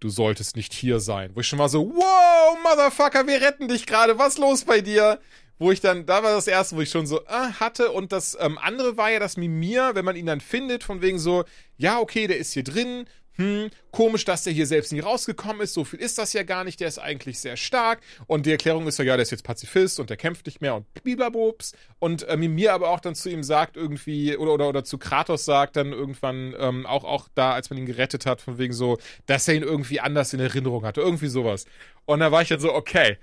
du 0.00 0.08
solltest 0.08 0.56
nicht 0.56 0.72
hier 0.72 1.00
sein. 1.00 1.30
Wo 1.34 1.40
ich 1.40 1.46
schon 1.46 1.58
mal 1.58 1.68
so, 1.68 1.90
wow, 1.94 2.58
Motherfucker, 2.62 3.26
wir 3.26 3.40
retten 3.40 3.68
dich 3.68 3.86
gerade, 3.86 4.18
was 4.18 4.38
los 4.38 4.64
bei 4.64 4.80
dir? 4.80 5.20
Wo 5.58 5.72
ich 5.72 5.80
dann, 5.80 6.06
da 6.06 6.22
war 6.22 6.34
das 6.34 6.46
erste, 6.46 6.76
wo 6.76 6.80
ich 6.80 6.90
schon 6.90 7.06
so 7.06 7.20
äh, 7.24 7.52
hatte. 7.58 7.90
Und 7.90 8.12
das 8.12 8.36
ähm, 8.40 8.58
andere 8.58 8.96
war 8.96 9.10
ja 9.10 9.18
das 9.18 9.36
Mimir, 9.36 9.90
wenn 9.94 10.04
man 10.04 10.14
ihn 10.14 10.26
dann 10.26 10.40
findet, 10.40 10.84
von 10.84 11.02
wegen 11.02 11.18
so, 11.18 11.44
ja, 11.76 11.98
okay, 11.98 12.28
der 12.28 12.38
ist 12.38 12.52
hier 12.52 12.64
drin. 12.64 13.06
Hm, 13.38 13.70
komisch, 13.92 14.24
dass 14.24 14.42
der 14.42 14.52
hier 14.52 14.66
selbst 14.66 14.92
nie 14.92 14.98
rausgekommen 14.98 15.62
ist. 15.62 15.72
So 15.72 15.84
viel 15.84 16.00
ist 16.00 16.18
das 16.18 16.32
ja 16.32 16.42
gar 16.42 16.64
nicht. 16.64 16.80
Der 16.80 16.88
ist 16.88 16.98
eigentlich 16.98 17.38
sehr 17.38 17.56
stark. 17.56 18.00
Und 18.26 18.46
die 18.46 18.50
Erklärung 18.50 18.88
ist 18.88 18.98
ja, 18.98 19.04
ja, 19.04 19.16
der 19.16 19.22
ist 19.22 19.30
jetzt 19.30 19.44
Pazifist 19.44 20.00
und 20.00 20.10
der 20.10 20.16
kämpft 20.16 20.46
nicht 20.46 20.60
mehr 20.60 20.74
und 20.74 20.92
blablabobs. 20.94 21.72
Und 22.00 22.24
äh, 22.24 22.36
Mimir 22.36 22.74
aber 22.74 22.90
auch 22.90 22.98
dann 22.98 23.14
zu 23.14 23.30
ihm 23.30 23.44
sagt 23.44 23.76
irgendwie, 23.76 24.36
oder, 24.36 24.54
oder, 24.54 24.68
oder 24.68 24.84
zu 24.84 24.98
Kratos 24.98 25.44
sagt 25.44 25.76
dann 25.76 25.92
irgendwann, 25.92 26.54
ähm, 26.58 26.84
auch, 26.84 27.04
auch 27.04 27.28
da, 27.36 27.52
als 27.52 27.70
man 27.70 27.78
ihn 27.78 27.86
gerettet 27.86 28.26
hat, 28.26 28.40
von 28.40 28.58
wegen 28.58 28.72
so, 28.72 28.98
dass 29.26 29.46
er 29.46 29.54
ihn 29.54 29.62
irgendwie 29.62 30.00
anders 30.00 30.32
in 30.32 30.40
Erinnerung 30.40 30.84
hatte. 30.84 31.00
Irgendwie 31.00 31.28
sowas. 31.28 31.64
Und 32.06 32.18
da 32.18 32.32
war 32.32 32.42
ich 32.42 32.48
dann 32.48 32.60
so, 32.60 32.74
okay, 32.74 33.18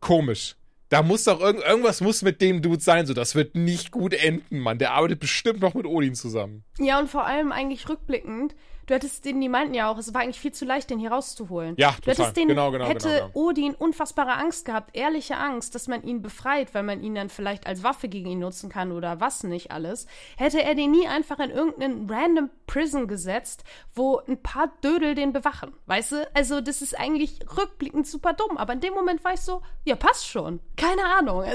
komisch. 0.00 0.56
Da 0.88 1.04
muss 1.04 1.22
doch 1.22 1.40
irgend, 1.40 1.62
irgendwas 1.62 2.00
muss 2.00 2.22
mit 2.22 2.40
dem 2.40 2.62
Dude 2.62 2.82
sein, 2.82 3.06
so 3.06 3.14
das 3.14 3.36
wird 3.36 3.54
nicht 3.54 3.92
gut 3.92 4.12
enden, 4.12 4.58
Mann. 4.58 4.78
Der 4.78 4.90
arbeitet 4.90 5.20
bestimmt 5.20 5.60
noch 5.60 5.74
mit 5.74 5.86
Odin 5.86 6.16
zusammen. 6.16 6.64
Ja, 6.80 6.98
und 6.98 7.08
vor 7.08 7.24
allem 7.24 7.52
eigentlich 7.52 7.88
rückblickend, 7.88 8.56
du 8.90 8.96
hättest 8.96 9.24
den, 9.24 9.40
die 9.40 9.48
meinten 9.48 9.72
ja 9.72 9.88
auch, 9.88 9.98
es 9.98 10.12
war 10.12 10.22
eigentlich 10.22 10.40
viel 10.40 10.52
zu 10.52 10.64
leicht, 10.64 10.90
den 10.90 10.98
hier 10.98 11.12
rauszuholen. 11.12 11.76
Ja, 11.78 11.92
du 12.02 12.10
hättest 12.10 12.18
total. 12.18 12.32
den, 12.32 12.48
Genau, 12.48 12.72
genau, 12.72 12.86
hätte 12.86 13.08
genau, 13.08 13.26
genau. 13.28 13.48
Odin 13.48 13.74
unfassbare 13.74 14.32
Angst 14.32 14.64
gehabt, 14.64 14.96
ehrliche 14.96 15.36
Angst, 15.36 15.76
dass 15.76 15.86
man 15.86 16.02
ihn 16.02 16.22
befreit, 16.22 16.74
weil 16.74 16.82
man 16.82 17.00
ihn 17.00 17.14
dann 17.14 17.28
vielleicht 17.28 17.68
als 17.68 17.84
Waffe 17.84 18.08
gegen 18.08 18.28
ihn 18.28 18.40
nutzen 18.40 18.68
kann 18.68 18.90
oder 18.90 19.20
was 19.20 19.44
nicht 19.44 19.70
alles. 19.70 20.06
Hätte 20.36 20.60
er 20.62 20.74
den 20.74 20.90
nie 20.90 21.06
einfach 21.06 21.38
in 21.38 21.50
irgendeinen 21.50 22.10
random 22.10 22.50
Prison 22.66 23.06
gesetzt, 23.06 23.62
wo 23.94 24.18
ein 24.26 24.42
paar 24.42 24.72
Dödel 24.82 25.14
den 25.14 25.32
bewachen, 25.32 25.72
weißt 25.86 26.12
du? 26.12 26.30
Also 26.34 26.60
das 26.60 26.82
ist 26.82 26.98
eigentlich 26.98 27.38
rückblickend 27.56 28.08
super 28.08 28.32
dumm, 28.32 28.56
aber 28.56 28.72
in 28.72 28.80
dem 28.80 28.94
Moment 28.94 29.22
war 29.22 29.34
ich 29.34 29.40
so, 29.40 29.62
ja, 29.84 29.94
passt 29.94 30.26
schon. 30.26 30.58
Keine 30.76 31.04
Ahnung. 31.04 31.44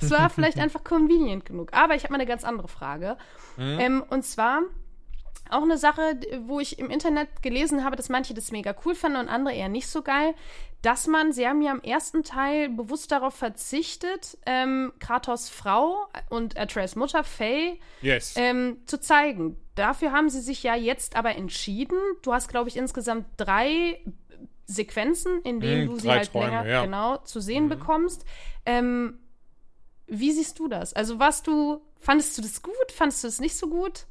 Es 0.00 0.10
war 0.10 0.30
vielleicht 0.34 0.58
einfach 0.58 0.82
convenient 0.82 1.44
genug. 1.44 1.72
Aber 1.72 1.94
ich 1.94 2.02
habe 2.02 2.12
mal 2.12 2.18
eine 2.18 2.26
ganz 2.26 2.42
andere 2.42 2.66
Frage. 2.66 3.16
Mhm. 3.56 3.78
Ähm, 3.78 4.04
und 4.08 4.24
zwar 4.24 4.62
auch 5.52 5.62
eine 5.62 5.78
Sache, 5.78 6.18
wo 6.46 6.60
ich 6.60 6.78
im 6.78 6.90
Internet 6.90 7.42
gelesen 7.42 7.84
habe, 7.84 7.96
dass 7.96 8.08
manche 8.08 8.34
das 8.34 8.50
mega 8.52 8.74
cool 8.84 8.94
fanden 8.94 9.18
und 9.18 9.28
andere 9.28 9.54
eher 9.54 9.68
nicht 9.68 9.86
so 9.88 10.02
geil, 10.02 10.34
dass 10.82 11.06
man, 11.06 11.32
sie 11.32 11.46
haben 11.46 11.62
ja 11.62 11.70
im 11.72 11.80
ersten 11.82 12.24
Teil 12.24 12.68
bewusst 12.68 13.12
darauf 13.12 13.34
verzichtet, 13.34 14.36
ähm, 14.46 14.92
Kratos 14.98 15.48
Frau 15.48 16.06
und 16.28 16.58
Atreus 16.58 16.96
Mutter, 16.96 17.22
Faye, 17.22 17.78
Yes. 18.00 18.34
ähm, 18.36 18.78
zu 18.86 18.98
zeigen. 19.00 19.56
Dafür 19.76 20.10
haben 20.12 20.28
sie 20.28 20.40
sich 20.40 20.62
ja 20.64 20.74
jetzt 20.74 21.14
aber 21.16 21.36
entschieden. 21.36 21.96
Du 22.22 22.32
hast, 22.32 22.48
glaube 22.48 22.68
ich, 22.68 22.76
insgesamt 22.76 23.26
drei 23.36 24.00
Sequenzen, 24.66 25.40
in 25.42 25.60
denen 25.60 25.82
Hm, 25.82 25.88
du 25.94 26.00
sie 26.00 26.10
halt 26.10 26.30
Träume, 26.32 26.46
länger 26.46 26.66
ja. 26.66 26.84
genau 26.84 27.16
zu 27.18 27.40
sehen 27.40 27.68
bekommst. 27.68 28.24
Ähm, 28.66 29.18
wie 30.06 30.32
siehst 30.32 30.58
du 30.58 30.68
das? 30.68 30.92
Also 30.94 31.18
warst 31.18 31.46
du, 31.46 31.80
fandest 31.98 32.36
du 32.36 32.42
das 32.42 32.60
gut? 32.62 32.74
Fandest 32.92 33.24
du 33.24 33.28
es 33.28 33.40
nicht 33.40 33.56
so 33.56 33.68
gut? 33.68 34.06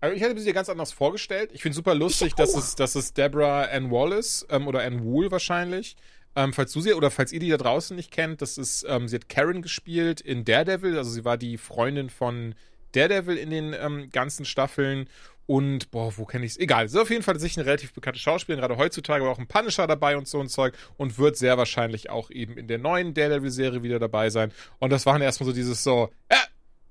Also 0.00 0.14
ich 0.14 0.22
hätte 0.22 0.38
sie 0.40 0.52
ganz 0.52 0.68
anders 0.68 0.92
vorgestellt. 0.92 1.50
Ich 1.52 1.62
finde 1.62 1.74
super 1.74 1.94
lustig, 1.94 2.34
dass 2.34 2.54
es, 2.54 2.74
dass 2.74 2.94
es 2.94 3.14
Deborah 3.14 3.64
Ann 3.64 3.90
Wallace 3.90 4.46
ähm, 4.50 4.68
oder 4.68 4.82
Ann 4.82 5.02
Wool 5.02 5.30
wahrscheinlich. 5.30 5.96
Ähm, 6.36 6.52
falls 6.52 6.72
du 6.72 6.82
sie 6.82 6.92
oder 6.92 7.10
falls 7.10 7.32
ihr 7.32 7.40
die 7.40 7.48
da 7.48 7.56
draußen 7.56 7.96
nicht 7.96 8.10
kennt, 8.10 8.42
das 8.42 8.58
ist, 8.58 8.84
ähm, 8.86 9.08
sie 9.08 9.16
hat 9.16 9.30
Karen 9.30 9.62
gespielt 9.62 10.20
in 10.20 10.44
Daredevil, 10.44 10.98
also 10.98 11.10
sie 11.10 11.24
war 11.24 11.38
die 11.38 11.56
Freundin 11.56 12.10
von 12.10 12.54
Daredevil 12.92 13.38
in 13.38 13.48
den 13.48 13.72
ähm, 13.72 14.10
ganzen 14.12 14.44
Staffeln. 14.44 15.08
Und, 15.46 15.92
boah, 15.92 16.12
wo 16.18 16.24
kenne 16.24 16.44
ich 16.44 16.52
es? 16.52 16.58
Egal. 16.58 16.88
Sie 16.88 16.96
ist 16.96 17.02
auf 17.02 17.08
jeden 17.08 17.22
Fall 17.22 17.38
sicher 17.38 17.60
eine 17.60 17.68
relativ 17.68 17.92
bekannte 17.92 18.18
Schauspielerin, 18.18 18.60
gerade 18.60 18.76
heutzutage 18.76 19.24
war 19.24 19.30
auch 19.30 19.38
ein 19.38 19.46
Punisher 19.46 19.86
dabei 19.86 20.16
und 20.16 20.26
so 20.26 20.40
ein 20.40 20.48
Zeug 20.48 20.74
und 20.96 21.18
wird 21.18 21.36
sehr 21.36 21.56
wahrscheinlich 21.56 22.10
auch 22.10 22.30
eben 22.30 22.58
in 22.58 22.66
der 22.66 22.78
neuen 22.78 23.14
Daredevil-Serie 23.14 23.82
wieder 23.82 24.00
dabei 24.00 24.28
sein. 24.28 24.52
Und 24.80 24.90
das 24.90 25.06
waren 25.06 25.22
erstmal 25.22 25.46
so 25.46 25.52
dieses 25.52 25.84
so, 25.84 26.10
äh, 26.28 26.34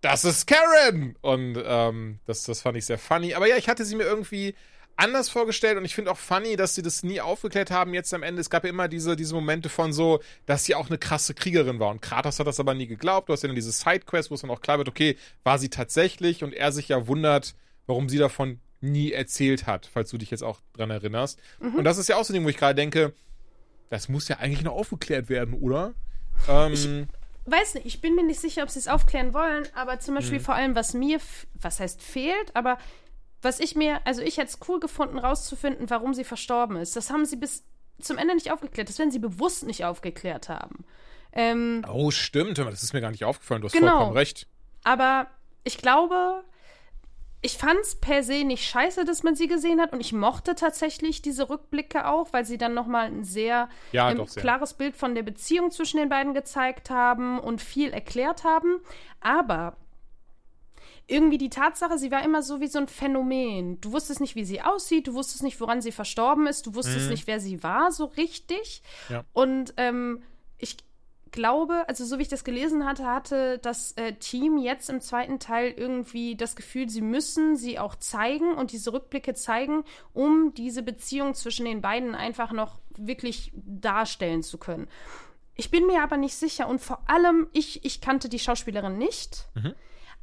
das 0.01 0.25
ist 0.25 0.47
Karen! 0.47 1.15
Und 1.21 1.57
ähm, 1.63 2.19
das, 2.25 2.43
das 2.43 2.61
fand 2.61 2.77
ich 2.77 2.85
sehr 2.85 2.97
funny. 2.97 3.33
Aber 3.33 3.47
ja, 3.47 3.57
ich 3.57 3.69
hatte 3.69 3.85
sie 3.85 3.95
mir 3.95 4.03
irgendwie 4.03 4.55
anders 4.97 5.29
vorgestellt 5.29 5.77
und 5.77 5.85
ich 5.85 5.93
finde 5.93 6.11
auch 6.11 6.17
funny, 6.17 6.55
dass 6.55 6.75
sie 6.75 6.81
das 6.81 7.03
nie 7.03 7.19
aufgeklärt 7.19 7.71
haben 7.71 7.93
jetzt 7.93 8.13
am 8.13 8.23
Ende. 8.23 8.39
Es 8.39 8.49
gab 8.49 8.63
ja 8.63 8.69
immer 8.69 8.87
diese, 8.87 9.15
diese 9.15 9.35
Momente 9.35 9.69
von 9.69 9.91
so, 9.91 10.21
dass 10.45 10.63
sie 10.63 10.75
auch 10.75 10.87
eine 10.87 10.97
krasse 10.97 11.33
Kriegerin 11.33 11.79
war. 11.79 11.89
Und 11.89 12.01
Kratos 12.01 12.39
hat 12.39 12.47
das 12.47 12.59
aber 12.59 12.73
nie 12.73 12.87
geglaubt. 12.87 13.29
Du 13.29 13.33
hast 13.33 13.43
ja 13.43 13.47
dann 13.47 13.55
diese 13.55 13.71
Sidequest, 13.71 14.31
wo 14.31 14.35
es 14.35 14.41
dann 14.41 14.51
auch 14.51 14.61
klar 14.61 14.77
wird, 14.77 14.87
okay, 14.87 15.17
war 15.43 15.59
sie 15.59 15.69
tatsächlich 15.69 16.43
und 16.43 16.53
er 16.53 16.71
sich 16.71 16.89
ja 16.89 17.07
wundert, 17.07 17.55
warum 17.87 18.09
sie 18.09 18.17
davon 18.17 18.59
nie 18.81 19.11
erzählt 19.11 19.67
hat, 19.67 19.89
falls 19.91 20.09
du 20.11 20.17
dich 20.17 20.31
jetzt 20.31 20.43
auch 20.43 20.61
dran 20.73 20.91
erinnerst. 20.91 21.39
Und 21.59 21.83
das 21.83 21.97
ist 21.97 22.07
ja 22.07 22.17
auch 22.17 22.23
so 22.23 22.31
ein 22.31 22.35
Ding, 22.35 22.45
wo 22.45 22.49
ich 22.49 22.57
gerade 22.57 22.75
denke, 22.75 23.13
das 23.89 24.09
muss 24.09 24.27
ja 24.27 24.37
eigentlich 24.37 24.63
noch 24.63 24.73
aufgeklärt 24.73 25.29
werden, 25.29 25.53
oder? 25.55 25.93
Ähm, 26.47 27.07
Weiß 27.45 27.75
nicht, 27.75 27.85
ich 27.85 28.01
bin 28.01 28.15
mir 28.15 28.23
nicht 28.23 28.39
sicher, 28.39 28.63
ob 28.63 28.69
sie 28.69 28.79
es 28.79 28.87
aufklären 28.87 29.33
wollen, 29.33 29.67
aber 29.75 29.99
zum 29.99 30.13
Mhm. 30.15 30.19
Beispiel 30.19 30.39
vor 30.39 30.55
allem, 30.55 30.75
was 30.75 30.93
mir, 30.93 31.19
was 31.53 31.79
heißt 31.79 32.01
fehlt, 32.01 32.55
aber 32.55 32.77
was 33.41 33.59
ich 33.59 33.75
mir, 33.75 34.01
also 34.05 34.21
ich 34.21 34.37
hätte 34.37 34.49
es 34.49 34.59
cool 34.67 34.79
gefunden, 34.79 35.19
rauszufinden, 35.19 35.89
warum 35.91 36.13
sie 36.15 36.23
verstorben 36.23 36.77
ist. 36.77 36.95
Das 36.95 37.11
haben 37.11 37.25
sie 37.25 37.35
bis 37.35 37.63
zum 38.01 38.17
Ende 38.17 38.33
nicht 38.33 38.51
aufgeklärt. 38.51 38.89
Das 38.89 38.97
werden 38.97 39.11
sie 39.11 39.19
bewusst 39.19 39.63
nicht 39.65 39.85
aufgeklärt 39.85 40.49
haben. 40.49 40.83
Ähm, 41.31 41.85
oh, 41.87 42.09
stimmt. 42.11 42.57
Das 42.57 42.81
ist 42.81 42.93
mir 42.93 43.01
gar 43.01 43.11
nicht 43.11 43.23
aufgefallen. 43.25 43.61
Du 43.61 43.67
hast 43.67 43.73
Genau. 43.73 43.89
vollkommen 43.91 44.17
recht. 44.17 44.47
Aber 44.83 45.27
ich 45.63 45.77
glaube, 45.77 46.43
ich 47.45 47.59
fand 47.59 47.79
es 47.79 47.93
per 47.93 48.23
se 48.23 48.43
nicht 48.43 48.65
scheiße, 48.67 49.05
dass 49.05 49.21
man 49.21 49.35
sie 49.35 49.47
gesehen 49.47 49.79
hat. 49.79 49.93
Und 49.93 50.01
ich 50.01 50.13
mochte 50.13 50.55
tatsächlich 50.55 51.21
diese 51.21 51.47
Rückblicke 51.47 52.07
auch, 52.07 52.33
weil 52.33 52.43
sie 52.43 52.57
dann 52.57 52.73
nochmal 52.73 53.05
ein 53.05 53.23
sehr, 53.23 53.69
Ja, 53.91 54.09
ähm, 54.09 54.25
sehr. 54.25 54.41
klares 54.41 54.73
Bild 54.73 54.97
von 54.97 55.13
der 55.13 55.21
Beziehung 55.21 55.69
zwischen 55.69 55.97
den 55.97 56.09
beiden 56.09 56.33
gezeigt 56.33 56.89
haben 56.89 57.39
und 57.39 57.61
viel 57.61 57.91
erklärt 57.93 58.43
haben. 58.45 58.81
Aber 59.21 59.77
irgendwie 61.05 61.37
die 61.37 61.51
Tatsache, 61.51 61.99
sie 61.99 62.09
war 62.09 62.23
immer 62.23 62.41
so 62.41 62.61
wie 62.61 62.67
so 62.67 62.79
ein 62.79 62.87
Phänomen. 62.87 63.79
Du 63.79 63.91
wusstest 63.91 64.21
nicht, 64.21 64.33
wie 64.33 64.43
sie 64.43 64.63
aussieht, 64.63 65.05
du 65.05 65.13
wusstest 65.13 65.43
nicht, 65.43 65.61
woran 65.61 65.83
sie 65.83 65.91
verstorben 65.91 66.47
ist, 66.47 66.65
du 66.65 66.73
wusstest 66.73 67.11
nicht, 67.11 67.27
wer 67.27 67.39
sie 67.39 67.61
war, 67.61 67.91
so 67.91 68.05
richtig. 68.05 68.81
Ja. 69.09 69.23
Und 69.33 69.75
ähm, 69.77 70.23
ich 70.57 70.77
glaube, 71.35 71.87
also 71.87 72.03
so 72.05 72.17
wie 72.17 72.23
ich 72.23 72.27
das 72.29 72.43
gelesen 72.43 72.85
hatte, 72.85 73.05
hatte 73.05 73.59
das 73.59 73.91
äh, 73.91 74.13
Team 74.13 74.57
jetzt 74.57 74.89
im 74.89 75.01
zweiten 75.01 75.37
Teil 75.37 75.71
irgendwie 75.71 76.35
das 76.35 76.55
Gefühl, 76.55 76.89
sie 76.89 77.01
müssen 77.01 77.55
sie 77.55 77.77
auch 77.77 77.95
zeigen 77.95 78.55
und 78.55 78.71
diese 78.71 78.91
Rückblicke 78.91 79.35
zeigen, 79.35 79.83
um 80.13 80.53
diese 80.55 80.81
Beziehung 80.81 81.35
zwischen 81.35 81.65
den 81.65 81.81
beiden 81.81 82.15
einfach 82.15 82.51
noch 82.51 82.79
wirklich 82.97 83.51
darstellen 83.53 84.41
zu 84.41 84.57
können. 84.57 84.87
Ich 85.55 85.69
bin 85.69 85.85
mir 85.85 86.01
aber 86.01 86.17
nicht 86.17 86.35
sicher 86.35 86.67
und 86.67 86.79
vor 86.81 87.07
allem, 87.07 87.47
ich, 87.53 87.85
ich 87.85 88.01
kannte 88.01 88.27
die 88.27 88.39
Schauspielerin 88.39 88.97
nicht, 88.97 89.47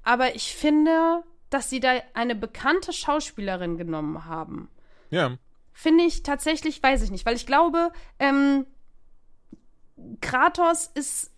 aber 0.02 0.34
ich 0.34 0.54
finde, 0.54 1.22
dass 1.50 1.70
sie 1.70 1.80
da 1.80 2.00
eine 2.14 2.34
bekannte 2.34 2.92
Schauspielerin 2.92 3.76
genommen 3.76 4.24
haben. 4.24 4.68
Ja. 5.10 5.36
Finde 5.72 6.04
ich 6.04 6.22
tatsächlich, 6.22 6.82
weiß 6.82 7.02
ich 7.02 7.10
nicht, 7.10 7.24
weil 7.26 7.36
ich 7.36 7.46
glaube, 7.46 7.92
ähm, 8.18 8.66
Kratos 10.20 10.90
ist 10.94 11.30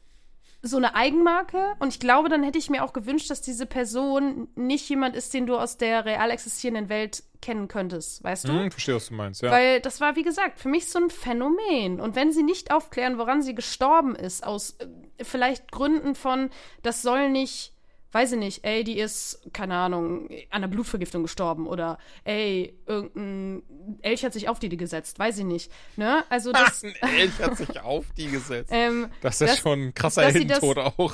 so 0.66 0.78
eine 0.78 0.94
Eigenmarke 0.94 1.74
und 1.78 1.88
ich 1.88 2.00
glaube, 2.00 2.30
dann 2.30 2.42
hätte 2.42 2.58
ich 2.58 2.70
mir 2.70 2.82
auch 2.84 2.94
gewünscht, 2.94 3.30
dass 3.30 3.42
diese 3.42 3.66
Person 3.66 4.48
nicht 4.54 4.88
jemand 4.88 5.14
ist, 5.14 5.34
den 5.34 5.46
du 5.46 5.58
aus 5.58 5.76
der 5.76 6.06
real 6.06 6.30
existierenden 6.30 6.88
Welt 6.88 7.22
kennen 7.42 7.68
könntest, 7.68 8.24
weißt 8.24 8.48
du? 8.48 8.52
Hm, 8.52 8.70
verstehe, 8.70 8.94
was 8.94 9.08
du 9.08 9.14
meinst, 9.14 9.42
ja. 9.42 9.50
Weil 9.50 9.80
das 9.80 10.00
war, 10.00 10.16
wie 10.16 10.22
gesagt, 10.22 10.58
für 10.58 10.70
mich 10.70 10.88
so 10.88 10.98
ein 10.98 11.10
Phänomen. 11.10 12.00
Und 12.00 12.16
wenn 12.16 12.32
sie 12.32 12.42
nicht 12.42 12.72
aufklären, 12.72 13.18
woran 13.18 13.42
sie 13.42 13.54
gestorben 13.54 14.16
ist, 14.16 14.46
aus 14.46 14.76
äh, 14.78 14.86
vielleicht 15.22 15.70
Gründen 15.70 16.14
von, 16.14 16.48
das 16.82 17.02
soll 17.02 17.28
nicht, 17.28 17.73
weiß 18.14 18.32
ich 18.32 18.38
nicht, 18.38 18.64
ey, 18.64 18.84
die 18.84 18.98
ist, 18.98 19.40
keine 19.52 19.74
Ahnung, 19.74 20.28
an 20.50 20.62
einer 20.62 20.68
Blutvergiftung 20.68 21.22
gestorben 21.22 21.66
oder 21.66 21.98
ey, 22.24 22.78
irgendein 22.86 23.62
Elch 24.02 24.24
hat 24.24 24.32
sich 24.32 24.48
auf 24.48 24.58
die 24.58 24.68
gesetzt, 24.74 25.18
weiß 25.18 25.38
ich 25.38 25.44
nicht. 25.44 25.70
Ne? 25.96 26.24
Also 26.30 26.52
das. 26.52 26.82
ein 26.84 26.94
Elch 27.18 27.38
hat 27.40 27.56
sich 27.56 27.80
auf 27.80 28.06
die 28.16 28.26
gesetzt. 28.28 28.70
ähm, 28.72 29.10
das 29.20 29.40
ist 29.40 29.50
das- 29.50 29.58
schon 29.58 29.88
ein 29.88 29.94
krasser 29.94 30.22
dass 30.22 30.34
Heldentod 30.34 30.78
auch. 30.78 31.12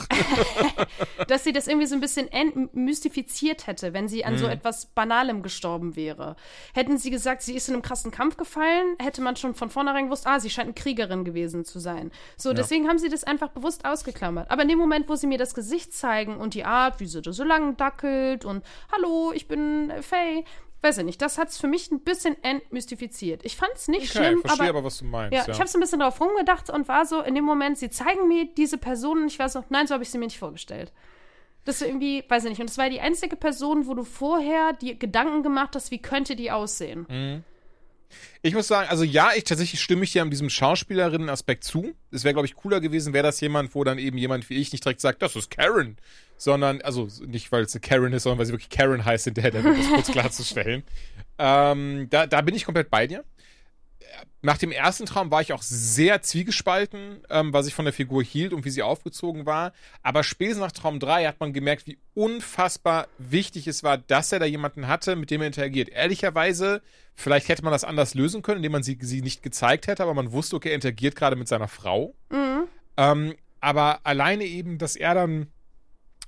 dass 1.29 1.45
sie 1.45 1.53
das 1.53 1.67
irgendwie 1.67 1.87
so 1.87 1.95
ein 1.95 2.01
bisschen 2.01 2.31
entmystifiziert 2.31 3.67
hätte, 3.67 3.93
wenn 3.93 4.09
sie 4.09 4.25
an 4.25 4.35
Mhm. 4.35 4.39
so 4.39 4.47
etwas 4.47 4.87
Banalem 4.87 5.43
gestorben 5.43 5.97
wäre. 5.97 6.37
Hätten 6.75 6.99
sie 6.99 7.11
gesagt, 7.11 7.43
sie 7.43 7.55
ist 7.55 7.69
in 7.69 7.75
einem 7.75 7.83
krassen 7.83 8.11
Kampf 8.11 8.37
gefallen, 8.37 8.97
hätte 8.99 9.21
man 9.23 9.37
schon 9.37 9.55
von 9.55 9.71
vornherein 9.71 10.05
gewusst, 10.07 10.27
ah, 10.27 10.39
sie 10.41 10.51
scheint 10.51 10.67
eine 10.67 10.75
Kriegerin 10.75 11.25
gewesen 11.25 11.65
zu 11.65 11.79
sein. 11.79 12.11
So, 12.37 12.53
deswegen 12.53 12.89
haben 12.89 12.99
sie 12.99 13.09
das 13.09 13.25
einfach 13.25 13.49
bewusst 13.49 13.85
ausgeklammert. 13.85 14.51
Aber 14.51 14.63
in 14.63 14.69
dem 14.69 14.79
Moment, 14.79 15.09
wo 15.09 15.17
sie 15.17 15.27
mir 15.27 15.39
das 15.39 15.55
Gesicht 15.55 15.93
zeigen 15.93 16.37
und 16.37 16.55
die 16.55 16.65
Art, 16.91 17.01
wie 17.01 17.07
sie 17.07 17.23
da 17.23 17.33
so 17.33 17.45
lang 17.45 17.77
dackelt 17.77 18.45
und 18.45 18.65
hallo, 18.93 19.33
ich 19.35 19.47
bin 19.49 19.91
äh, 19.91 20.03
Faye, 20.03 20.45
weiß 20.83 20.99
ich 20.99 21.05
nicht, 21.05 21.21
das 21.23 21.39
hat 21.39 21.49
es 21.49 21.59
für 21.59 21.69
mich 21.69 21.91
ein 21.91 22.01
bisschen 22.01 22.43
entmystifiziert. 22.43 23.45
Ich 23.45 23.57
fand 23.57 23.73
es 23.75 23.89
nicht 23.89 24.11
Okay, 24.15 24.25
schlimm, 24.27 24.41
verstehe 24.41 24.69
aber 24.71 24.79
aber, 24.79 24.87
was 24.87 24.99
du 24.99 25.05
meinst. 25.05 25.33
ja, 25.33 25.45
Ja, 25.45 25.49
ich 25.53 25.59
habe 25.61 25.69
so 25.69 25.79
ein 25.79 25.81
bisschen 25.81 26.01
drauf 26.01 26.21
rumgedacht 26.21 26.71
und 26.71 26.89
war 26.89 27.05
so 27.07 27.21
in 27.23 27.35
dem 27.35 27.45
Moment, 27.45 27.79
sie 27.79 27.91
zeigen 27.91 28.29
mir 28.29 28.47
diese 28.57 28.79
Person 28.79 29.23
und 29.23 29.27
ich 29.29 29.39
war 29.39 29.49
so, 29.49 29.63
nein, 29.69 29.87
so 29.87 29.95
habe 29.95 30.03
ich 30.03 30.11
sie 30.11 30.19
mir 30.19 30.27
nicht 30.27 30.39
vorgestellt. 30.39 30.93
Das 31.67 31.83
irgendwie, 31.83 32.25
weiß 32.27 32.45
ich 32.45 32.51
nicht. 32.51 32.61
Und 32.61 32.71
es 32.71 32.79
war 32.79 32.89
die 32.89 33.01
einzige 33.03 33.37
Person, 33.37 33.87
wo 33.87 33.93
du 33.95 34.03
vorher 34.05 34.73
die 34.73 34.99
Gedanken 34.99 35.43
gemacht 35.43 35.77
hast, 35.77 35.91
wie 35.91 36.01
könnte 36.01 36.35
die 36.35 36.51
aussehen. 36.51 37.07
Mhm. 37.09 37.45
Ich 38.43 38.55
muss 38.55 38.69
sagen, 38.69 38.89
also 38.89 39.05
ja, 39.05 39.31
ich 39.37 39.45
tatsächlich 39.45 39.81
stimme 39.81 40.05
ich 40.05 40.13
dir 40.13 40.23
an 40.23 40.31
diesem 40.31 40.51
Schauspielerinnen-Aspekt 40.51 41.65
zu. 41.65 41.95
Es 42.11 42.25
wäre, 42.25 42.35
glaube 42.35 42.47
ich, 42.47 42.55
cooler 42.55 42.81
gewesen, 42.81 43.13
wäre 43.13 43.25
das 43.25 43.41
jemand, 43.41 43.75
wo 43.75 43.85
dann 43.85 43.99
eben 43.99 44.19
jemand 44.19 44.49
wie 44.51 44.55
ich 44.55 44.73
nicht 44.73 44.85
direkt 44.85 45.01
sagt, 45.01 45.23
das 45.23 45.37
ist 45.37 45.51
Karen. 45.51 45.97
Sondern, 46.37 46.81
also 46.81 47.09
nicht, 47.27 47.53
weil 47.53 47.65
es 47.65 47.75
eine 47.75 47.81
Karen 47.81 48.13
ist, 48.13 48.23
sondern 48.23 48.39
weil 48.39 48.47
sie 48.47 48.53
wirklich 48.53 48.71
Karen 48.71 49.05
heißt 49.05 49.27
in 49.27 49.35
der, 49.35 49.55
um 49.55 49.77
das 49.77 49.89
kurz 49.89 50.07
klarzustellen. 50.13 50.83
Ähm, 51.39 52.09
da, 52.11 52.27
da 52.27 52.41
bin 52.41 52.55
ich 52.55 52.65
komplett 52.65 52.91
bei 52.91 53.07
dir. 53.07 53.25
Nach 54.43 54.59
dem 54.59 54.73
ersten 54.73 55.07
Traum 55.07 55.31
war 55.31 55.41
ich 55.41 55.53
auch 55.53 55.63
sehr 55.63 56.23
zwiegespalten, 56.23 57.21
ähm, 57.29 57.53
was 57.53 57.67
ich 57.67 57.75
von 57.75 57.85
der 57.85 57.95
Figur 57.95 58.23
hielt 58.23 58.53
und 58.53 58.65
wie 58.65 58.71
sie 58.71 58.83
aufgezogen 58.83 59.47
war. 59.47 59.73
Aber 60.03 60.25
spätestens 60.25 60.65
nach 60.65 60.73
Traum 60.73 60.99
3 60.99 61.27
hat 61.27 61.41
man 61.41 61.53
gemerkt, 61.53 61.87
wie 61.87 61.99
unfassbar 62.15 63.09
wichtig 63.19 63.67
es 63.67 63.83
war, 63.83 63.99
dass 63.99 64.33
er 64.33 64.39
da 64.39 64.47
jemanden 64.47 64.89
hatte, 64.89 65.17
mit 65.17 65.31
dem 65.31 65.43
er 65.43 65.49
interagiert. 65.49 65.91
Ehrlicherweise, 65.91 66.83
vielleicht 67.15 67.49
hätte 67.49 67.63
man 67.63 67.73
das 67.73 67.85
anders 67.85 68.15
lösen 68.15 68.43
können, 68.43 68.59
indem 68.59 68.73
man 68.73 68.83
sie, 68.83 68.99
sie 69.01 69.23
nicht 69.23 69.43
gezeigt 69.43 69.87
hätte, 69.87 70.03
aber 70.03 70.15
man 70.15 70.33
wusste, 70.33 70.57
okay, 70.57 70.71
er 70.71 70.75
interagiert 70.75 71.17
gerade 71.17 71.37
mit 71.37 71.49
seiner 71.49 71.69
Frau. 71.69 72.15
Ähm, 72.97 73.35
aber 73.61 74.01
alleine 74.05 74.45
eben, 74.45 74.79
dass 74.79 74.97
er 74.97 75.15
dann 75.15 75.49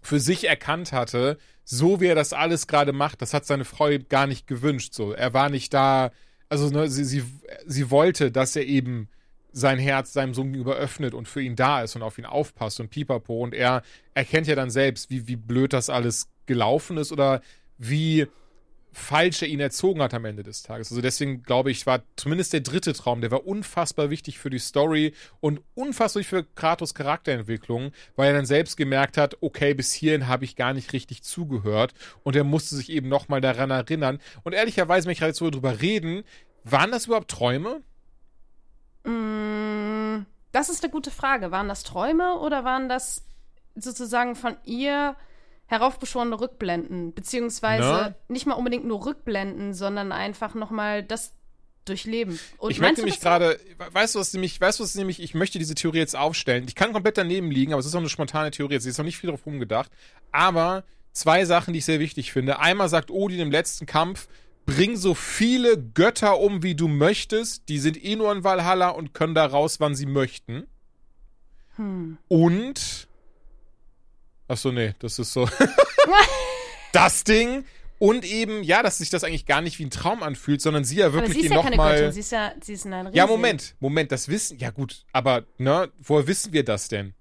für 0.02 0.20
sich 0.20 0.48
erkannt 0.48 0.92
hatte, 0.92 1.38
so 1.64 2.00
wie 2.00 2.06
er 2.06 2.14
das 2.14 2.32
alles 2.32 2.66
gerade 2.66 2.92
macht, 2.92 3.22
das 3.22 3.32
hat 3.32 3.46
seine 3.46 3.64
Frau 3.64 3.88
gar 4.08 4.26
nicht 4.26 4.46
gewünscht. 4.46 4.94
So, 4.94 5.12
er 5.12 5.32
war 5.32 5.48
nicht 5.48 5.72
da, 5.72 6.10
also 6.52 6.68
ne, 6.68 6.86
sie, 6.90 7.04
sie, 7.04 7.24
sie 7.66 7.90
wollte, 7.90 8.30
dass 8.30 8.54
er 8.56 8.66
eben 8.66 9.08
sein 9.52 9.78
Herz 9.78 10.12
seinem 10.12 10.34
Sohn 10.34 10.52
gegenüber 10.52 10.76
öffnet 10.76 11.14
und 11.14 11.26
für 11.26 11.40
ihn 11.40 11.56
da 11.56 11.82
ist 11.82 11.96
und 11.96 12.02
auf 12.02 12.18
ihn 12.18 12.26
aufpasst 12.26 12.78
und 12.78 12.90
pipapo. 12.90 13.42
Und 13.42 13.54
er 13.54 13.82
erkennt 14.12 14.46
ja 14.46 14.54
dann 14.54 14.68
selbst, 14.68 15.08
wie, 15.08 15.26
wie 15.28 15.36
blöd 15.36 15.72
das 15.72 15.88
alles 15.88 16.28
gelaufen 16.44 16.98
ist 16.98 17.10
oder 17.10 17.40
wie 17.78 18.26
falsch 18.92 19.42
er 19.42 19.48
ihn 19.48 19.60
erzogen 19.60 20.02
hat 20.02 20.14
am 20.14 20.24
Ende 20.24 20.42
des 20.42 20.62
Tages. 20.62 20.90
Also 20.90 21.00
deswegen 21.00 21.42
glaube 21.42 21.70
ich, 21.70 21.86
war 21.86 22.02
zumindest 22.16 22.52
der 22.52 22.60
dritte 22.60 22.92
Traum, 22.92 23.20
der 23.20 23.30
war 23.30 23.46
unfassbar 23.46 24.10
wichtig 24.10 24.38
für 24.38 24.50
die 24.50 24.58
Story 24.58 25.14
und 25.40 25.60
unfassbar 25.74 26.20
wichtig 26.20 26.30
für 26.30 26.44
Kratos 26.54 26.94
Charakterentwicklung, 26.94 27.92
weil 28.16 28.28
er 28.28 28.34
dann 28.34 28.46
selbst 28.46 28.76
gemerkt 28.76 29.16
hat, 29.16 29.36
okay, 29.40 29.74
bis 29.74 29.92
hierhin 29.92 30.28
habe 30.28 30.44
ich 30.44 30.56
gar 30.56 30.74
nicht 30.74 30.92
richtig 30.92 31.22
zugehört 31.22 31.94
und 32.22 32.36
er 32.36 32.44
musste 32.44 32.76
sich 32.76 32.90
eben 32.90 33.08
nochmal 33.08 33.40
daran 33.40 33.70
erinnern. 33.70 34.18
Und 34.42 34.52
ehrlicherweise, 34.52 35.06
wenn 35.06 35.12
ich 35.12 35.20
gerade 35.20 35.34
so 35.34 35.50
drüber 35.50 35.80
reden, 35.80 36.24
waren 36.64 36.90
das 36.90 37.06
überhaupt 37.06 37.30
Träume? 37.30 37.82
Mm, 39.04 40.26
das 40.52 40.68
ist 40.68 40.84
eine 40.84 40.92
gute 40.92 41.10
Frage. 41.10 41.50
Waren 41.50 41.68
das 41.68 41.82
Träume 41.82 42.38
oder 42.38 42.64
waren 42.64 42.88
das 42.88 43.24
sozusagen 43.74 44.36
von 44.36 44.56
ihr 44.64 45.16
heraufbeschworene 45.72 46.38
Rückblenden? 46.38 47.14
Beziehungsweise 47.14 47.82
Na? 47.82 48.14
nicht 48.28 48.46
mal 48.46 48.54
unbedingt 48.54 48.84
nur 48.84 49.04
Rückblenden, 49.04 49.74
sondern 49.74 50.12
einfach 50.12 50.54
nochmal 50.54 51.02
das 51.02 51.34
durchleben. 51.84 52.38
Und 52.58 52.70
ich 52.70 52.80
nämlich 52.80 53.18
das 53.18 53.18
auch? 53.18 53.22
gerade, 53.22 53.58
weißt 53.92 54.14
du 54.14 54.20
was 54.20 54.32
nämlich, 54.32 54.60
weißt 54.60 54.78
du 54.78 54.84
was 54.84 54.94
nämlich, 54.94 55.20
ich 55.20 55.34
möchte 55.34 55.58
diese 55.58 55.74
Theorie 55.74 55.98
jetzt 55.98 56.14
aufstellen. 56.16 56.64
Ich 56.68 56.74
kann 56.74 56.92
komplett 56.92 57.18
daneben 57.18 57.50
liegen, 57.50 57.72
aber 57.72 57.80
es 57.80 57.86
ist 57.86 57.94
auch 57.94 58.00
eine 58.00 58.08
spontane 58.08 58.50
Theorie, 58.50 58.76
es 58.76 58.86
ist 58.86 58.98
noch 58.98 59.04
nicht 59.04 59.18
viel 59.18 59.30
drauf 59.30 59.44
rumgedacht. 59.46 59.90
Aber 60.30 60.84
zwei 61.12 61.44
Sachen, 61.44 61.72
die 61.72 61.78
ich 61.78 61.84
sehr 61.84 62.00
wichtig 62.00 62.32
finde. 62.32 62.60
Einmal 62.60 62.88
sagt 62.88 63.10
Odin 63.10 63.40
im 63.40 63.50
letzten 63.50 63.86
Kampf, 63.86 64.28
bring 64.66 64.96
so 64.96 65.14
viele 65.14 65.76
Götter 65.76 66.38
um, 66.38 66.62
wie 66.62 66.74
du 66.74 66.86
möchtest. 66.86 67.68
Die 67.68 67.78
sind 67.78 68.02
eh 68.02 68.14
nur 68.16 68.30
in 68.32 68.44
Valhalla 68.44 68.90
und 68.90 69.14
können 69.14 69.34
da 69.34 69.44
raus, 69.44 69.80
wann 69.80 69.94
sie 69.94 70.06
möchten. 70.06 70.66
Hm. 71.76 72.18
Und. 72.28 73.08
Achso, 74.52 74.70
nee, 74.70 74.94
das 74.98 75.18
ist 75.18 75.32
so. 75.32 75.48
das 76.92 77.24
Ding. 77.24 77.64
Und 77.98 78.24
eben, 78.24 78.62
ja, 78.62 78.82
dass 78.82 78.98
sich 78.98 79.08
das 79.08 79.24
eigentlich 79.24 79.46
gar 79.46 79.62
nicht 79.62 79.78
wie 79.78 79.84
ein 79.84 79.90
Traum 79.90 80.22
anfühlt, 80.22 80.60
sondern 80.60 80.84
sie 80.84 80.96
ja 80.96 81.06
Aber 81.06 81.14
wirklich 81.14 81.34
sie 81.34 81.38
ist 81.38 81.46
ihn 81.46 81.52
ja 81.52 81.62
keine 81.62 81.76
nochmal. 81.76 81.94
Göttin, 81.94 82.12
sie 82.12 82.20
ist 82.20 82.32
ja, 82.32 82.52
sie 82.60 82.72
ist 82.74 82.86
ein. 82.86 83.14
Ja, 83.14 83.26
Moment, 83.26 83.76
Moment, 83.80 84.12
das 84.12 84.28
wissen, 84.28 84.58
ja 84.58 84.70
gut, 84.70 85.06
aber, 85.12 85.44
ne, 85.56 85.88
woher 86.00 86.26
wissen 86.26 86.52
wir 86.52 86.64
das 86.64 86.88
denn? 86.88 87.14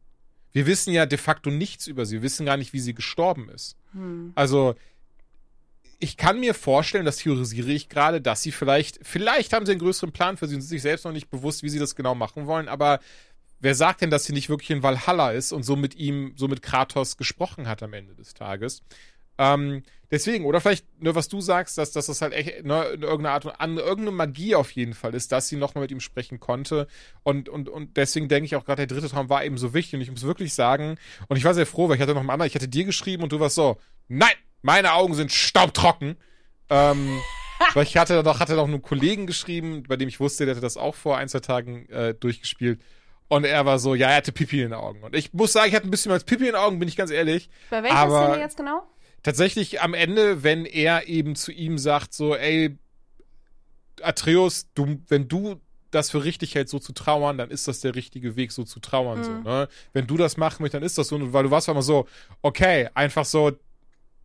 Wir 0.51 0.65
wissen 0.65 0.91
ja 0.91 1.05
de 1.05 1.17
facto 1.17 1.49
nichts 1.51 1.87
über 1.87 2.05
sie, 2.05 2.15
wir 2.15 2.23
wissen 2.23 2.45
gar 2.45 2.57
nicht, 2.57 2.73
wie 2.73 2.79
sie 2.79 2.93
gestorben 2.93 3.47
ist. 3.49 3.77
Hm. 3.93 4.33
Also, 4.35 4.75
ich 5.99 6.17
kann 6.17 6.39
mir 6.39 6.53
vorstellen, 6.53 7.05
das 7.05 7.17
theorisiere 7.17 7.71
ich 7.71 7.87
gerade, 7.87 8.19
dass 8.19 8.41
sie 8.41 8.51
vielleicht, 8.51 8.99
vielleicht 9.03 9.53
haben 9.53 9.65
sie 9.65 9.73
einen 9.73 9.81
größeren 9.81 10.11
Plan 10.11 10.35
für 10.35 10.47
sie 10.47 10.55
und 10.55 10.61
sind 10.61 10.69
sich 10.69 10.81
selbst 10.81 11.05
noch 11.05 11.13
nicht 11.13 11.29
bewusst, 11.29 11.63
wie 11.63 11.69
sie 11.69 11.79
das 11.79 11.95
genau 11.95 12.15
machen 12.15 12.47
wollen, 12.47 12.67
aber 12.67 12.99
wer 13.61 13.75
sagt 13.75 14.01
denn, 14.01 14.09
dass 14.09 14.25
sie 14.25 14.33
nicht 14.33 14.49
wirklich 14.49 14.71
in 14.71 14.83
Valhalla 14.83 15.31
ist 15.31 15.51
und 15.53 15.63
so 15.63 15.75
mit 15.75 15.95
ihm, 15.95 16.33
so 16.35 16.47
mit 16.47 16.61
Kratos 16.61 17.17
gesprochen 17.17 17.67
hat 17.67 17.81
am 17.83 17.93
Ende 17.93 18.15
des 18.15 18.33
Tages? 18.33 18.83
Ähm, 19.37 19.83
deswegen, 20.11 20.45
oder 20.45 20.61
vielleicht, 20.61 20.85
nur 21.01 21.15
was 21.15 21.27
du 21.27 21.41
sagst, 21.41 21.77
dass, 21.77 21.91
dass 21.91 22.07
das 22.07 22.21
halt 22.21 22.33
echt 22.33 22.63
ne, 22.63 22.83
in 22.93 23.01
irgendeiner 23.01 23.33
Art 23.33 23.45
und 23.45 23.51
an 23.51 23.77
irgendeine 23.77 24.11
Magie 24.11 24.55
auf 24.55 24.71
jeden 24.71 24.93
Fall 24.93 25.15
ist, 25.15 25.31
dass 25.31 25.47
sie 25.47 25.55
nochmal 25.55 25.83
mit 25.83 25.91
ihm 25.91 25.99
sprechen 25.99 26.39
konnte. 26.39 26.87
Und, 27.23 27.49
und, 27.49 27.69
und 27.69 27.97
deswegen 27.97 28.27
denke 28.27 28.45
ich 28.45 28.55
auch 28.55 28.65
gerade, 28.65 28.85
der 28.85 28.95
dritte 28.95 29.09
Traum 29.09 29.29
war 29.29 29.43
eben 29.43 29.57
so 29.57 29.73
wichtig. 29.73 29.95
Und 29.95 30.01
ich 30.01 30.11
muss 30.11 30.23
wirklich 30.23 30.53
sagen, 30.53 30.97
und 31.27 31.37
ich 31.37 31.43
war 31.43 31.53
sehr 31.53 31.65
froh, 31.65 31.87
weil 31.89 31.95
ich 31.95 32.01
hatte 32.01 32.13
noch 32.13 32.21
einen 32.21 32.29
anderen, 32.29 32.47
ich 32.47 32.55
hatte 32.55 32.67
dir 32.67 32.83
geschrieben 32.83 33.23
und 33.23 33.31
du 33.31 33.39
warst 33.39 33.55
so, 33.55 33.77
nein, 34.07 34.33
meine 34.61 34.93
Augen 34.93 35.13
sind 35.13 35.31
staubtrocken. 35.31 36.17
Ähm, 36.69 37.19
weil 37.73 37.83
ich 37.83 37.97
hatte 37.97 38.21
noch, 38.23 38.39
hatte 38.39 38.55
noch 38.55 38.67
einen 38.67 38.81
Kollegen 38.81 39.27
geschrieben, 39.27 39.83
bei 39.87 39.95
dem 39.95 40.09
ich 40.09 40.19
wusste, 40.19 40.45
der 40.45 40.55
hatte 40.55 40.61
das 40.61 40.77
auch 40.77 40.95
vor 40.95 41.17
ein, 41.17 41.29
zwei 41.29 41.39
Tagen 41.39 41.87
äh, 41.89 42.13
durchgespielt. 42.13 42.81
Und 43.31 43.45
er 43.45 43.65
war 43.65 43.79
so, 43.79 43.95
ja, 43.95 44.09
er 44.09 44.17
hatte 44.17 44.33
Pipi 44.33 44.57
in 44.61 44.71
den 44.71 44.73
Augen. 44.73 45.03
Und 45.03 45.15
ich 45.15 45.31
muss 45.31 45.53
sagen, 45.53 45.69
ich 45.69 45.73
hatte 45.73 45.87
ein 45.87 45.89
bisschen 45.89 46.11
als 46.11 46.25
Pipi 46.25 46.47
in 46.47 46.51
den 46.51 46.55
Augen, 46.55 46.79
bin 46.79 46.89
ich 46.89 46.97
ganz 46.97 47.11
ehrlich. 47.11 47.49
Bei 47.69 47.81
welcher 47.81 47.95
aber- 47.95 48.27
Szene 48.27 48.41
jetzt 48.43 48.57
genau? 48.57 48.83
Tatsächlich 49.23 49.79
am 49.81 49.93
Ende, 49.93 50.43
wenn 50.43 50.65
er 50.65 51.07
eben 51.07 51.37
zu 51.37 51.53
ihm 51.53 51.77
sagt, 51.77 52.13
so, 52.13 52.35
ey, 52.35 52.77
Atreus, 54.01 54.67
du, 54.73 54.99
wenn 55.07 55.29
du 55.29 55.61
das 55.91 56.11
für 56.11 56.25
richtig 56.25 56.55
hältst, 56.55 56.73
so 56.73 56.79
zu 56.79 56.91
trauern, 56.91 57.37
dann 57.37 57.51
ist 57.51 57.69
das 57.69 57.79
der 57.79 57.95
richtige 57.95 58.35
Weg, 58.35 58.51
so 58.51 58.65
zu 58.65 58.81
trauern, 58.81 59.23
so, 59.23 59.31
ne? 59.31 59.69
Wenn 59.93 60.07
du 60.07 60.17
das 60.17 60.35
machen 60.35 60.57
möchtest, 60.63 60.75
dann 60.75 60.83
ist 60.83 60.97
das 60.97 61.07
so, 61.07 61.15
Und 61.15 61.31
weil 61.31 61.43
du 61.43 61.51
warst 61.51 61.69
immer 61.69 61.81
so, 61.83 62.07
okay, 62.41 62.89
einfach 62.95 63.23
so, 63.23 63.53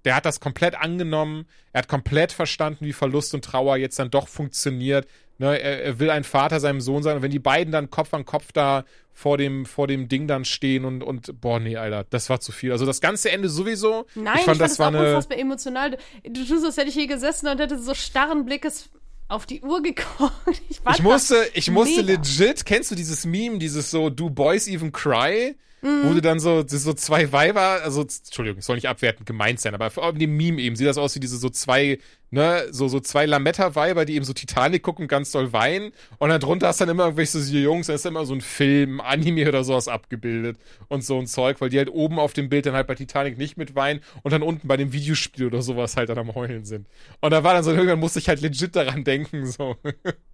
der 0.05 0.17
hat 0.17 0.25
das 0.25 0.41
komplett 0.41 0.75
angenommen, 0.75 1.47
er 1.73 1.83
hat 1.83 1.89
komplett 1.89 2.33
verstanden, 2.33 2.85
wie 2.85 2.93
Verlust 2.93 3.35
und 3.35 3.45
Trauer 3.45 3.77
jetzt 3.77 4.01
dann 4.01 4.11
doch 4.11 4.27
funktioniert. 4.27 5.07
Ne, 5.39 5.61
er, 5.61 5.83
er 5.83 5.99
will 5.99 6.11
ein 6.11 6.25
Vater 6.25 6.61
seinem 6.61 6.81
Sohn 6.81 7.03
sein 7.03 7.17
und 7.17 7.23
wenn 7.23 7.31
die 7.31 7.39
beiden 7.39 7.71
dann 7.71 7.91
Kopf 7.91 8.15
an 8.15 8.25
Kopf 8.25 8.53
da 8.53 8.85
vor 9.13 9.39
dem, 9.39 9.67
vor 9.67 9.87
dem 9.87 10.09
Ding 10.09 10.27
dann 10.27 10.45
stehen 10.45 10.85
und, 10.85 11.03
und 11.03 11.41
boah, 11.41 11.59
nee, 11.59 11.77
Alter, 11.77 12.05
das 12.09 12.29
war 12.31 12.41
zu 12.41 12.53
viel. 12.53 12.73
Also 12.73 12.85
das 12.85 13.01
ganze 13.01 13.31
Ende 13.31 13.49
sowieso. 13.49 14.07
Nein, 14.15 14.37
ich 14.39 14.45
fand, 14.45 14.61
das, 14.61 14.79
war 14.79 14.89
auch 14.89 14.95
eine. 14.95 15.09
unfassbar 15.09 15.39
emotional. 15.39 15.99
Du, 16.23 16.45
tust, 16.45 16.65
als 16.65 16.77
hätte 16.77 16.89
ich 16.89 16.95
hier 16.95 17.07
gesessen 17.07 17.49
und 17.49 17.59
hätte 17.59 17.79
so 17.79 17.95
starren 17.95 18.45
Blickes 18.45 18.91
auf 19.29 19.47
die 19.47 19.63
Uhr 19.63 19.83
geguckt. 19.83 20.33
Ich, 20.69 20.85
war 20.85 20.95
Ich 20.95 21.03
musste, 21.03 21.49
ich 21.55 21.71
musste 21.71 22.03
mega. 22.03 22.21
legit, 22.21 22.65
kennst 22.65 22.91
du 22.91 22.95
dieses 22.95 23.25
Meme, 23.25 23.59
dieses 23.59 23.91
so, 23.91 24.11
do 24.11 24.31
boys 24.31 24.69
even 24.69 24.93
cry? 24.93 25.57
Mhm. 25.87 26.03
Wo 26.03 26.15
du 26.15 26.21
dann 26.21 26.41
so, 26.41 26.65
so 26.67 26.95
zwei 26.95 27.31
Weiber, 27.31 27.81
also, 27.85 28.03
Entschuldigung, 28.03 28.61
soll 28.61 28.75
nicht 28.75 28.89
abwertend 28.89 29.25
gemeint 29.25 29.61
sein, 29.61 29.73
aber 29.73 29.91
vor 29.91 30.05
allem 30.05 30.17
in 30.17 30.21
dem 30.21 30.37
Meme 30.37 30.61
eben 30.61 30.75
sieht 30.75 30.89
das 30.89 30.99
aus 30.99 31.15
wie 31.15 31.21
diese 31.21 31.37
so 31.37 31.49
zwei, 31.49 31.99
ne, 32.31 32.67
so, 32.73 32.89
so 32.89 32.99
zwei 32.99 33.25
Lametta-Weiber, 33.25 34.05
die 34.05 34.17
eben 34.17 34.25
so 34.25 34.33
Titanic 34.33 34.83
gucken, 34.83 35.07
ganz 35.07 35.31
doll 35.31 35.53
weinen. 35.53 35.93
Und 36.19 36.31
dann 36.31 36.41
drunter 36.41 36.67
hast 36.67 36.81
dann 36.81 36.89
immer 36.89 37.05
irgendwelche 37.05 37.39
so 37.39 37.57
Jungs, 37.57 37.87
da 37.87 37.95
ist 37.95 38.05
immer 38.05 38.27
so 38.27 38.35
ein 38.35 38.41
Film, 38.41 39.01
Anime 39.01 39.49
oder 39.49 39.63
sowas 39.63 39.87
abgebildet 39.87 40.59
und 40.89 41.05
so 41.05 41.21
ein 41.21 41.29
Zeug, 41.29 41.61
weil 41.61 41.71
die 41.71 41.79
halt 41.79 41.91
oben 41.91 42.19
auf 42.19 42.33
dem 42.33 42.49
Bild 42.49 42.67
dann 42.67 42.75
halt 42.75 42.89
bei 42.89 42.97
Titanic 42.97 43.39
nicht 43.39 43.57
mit 43.57 43.77
weinen 43.77 44.01
und 44.25 44.33
dann 44.33 44.43
unten 44.43 44.67
bei 44.67 44.77
dem 44.77 44.93
Videospiel 44.93 45.47
oder 45.47 45.63
sowas 45.63 45.97
halt 45.97 46.09
dann 46.09 46.19
am 46.19 46.35
Heulen 46.35 46.65
sind. 46.65 46.89
Und 47.21 47.31
da 47.31 47.45
war 47.45 47.55
dann 47.55 47.63
so, 47.63 47.71
irgendwann 47.71 48.01
musste 48.01 48.19
ich 48.19 48.29
halt 48.29 48.41
legit 48.41 48.75
daran 48.75 49.05
denken, 49.05 49.47
so. 49.47 49.77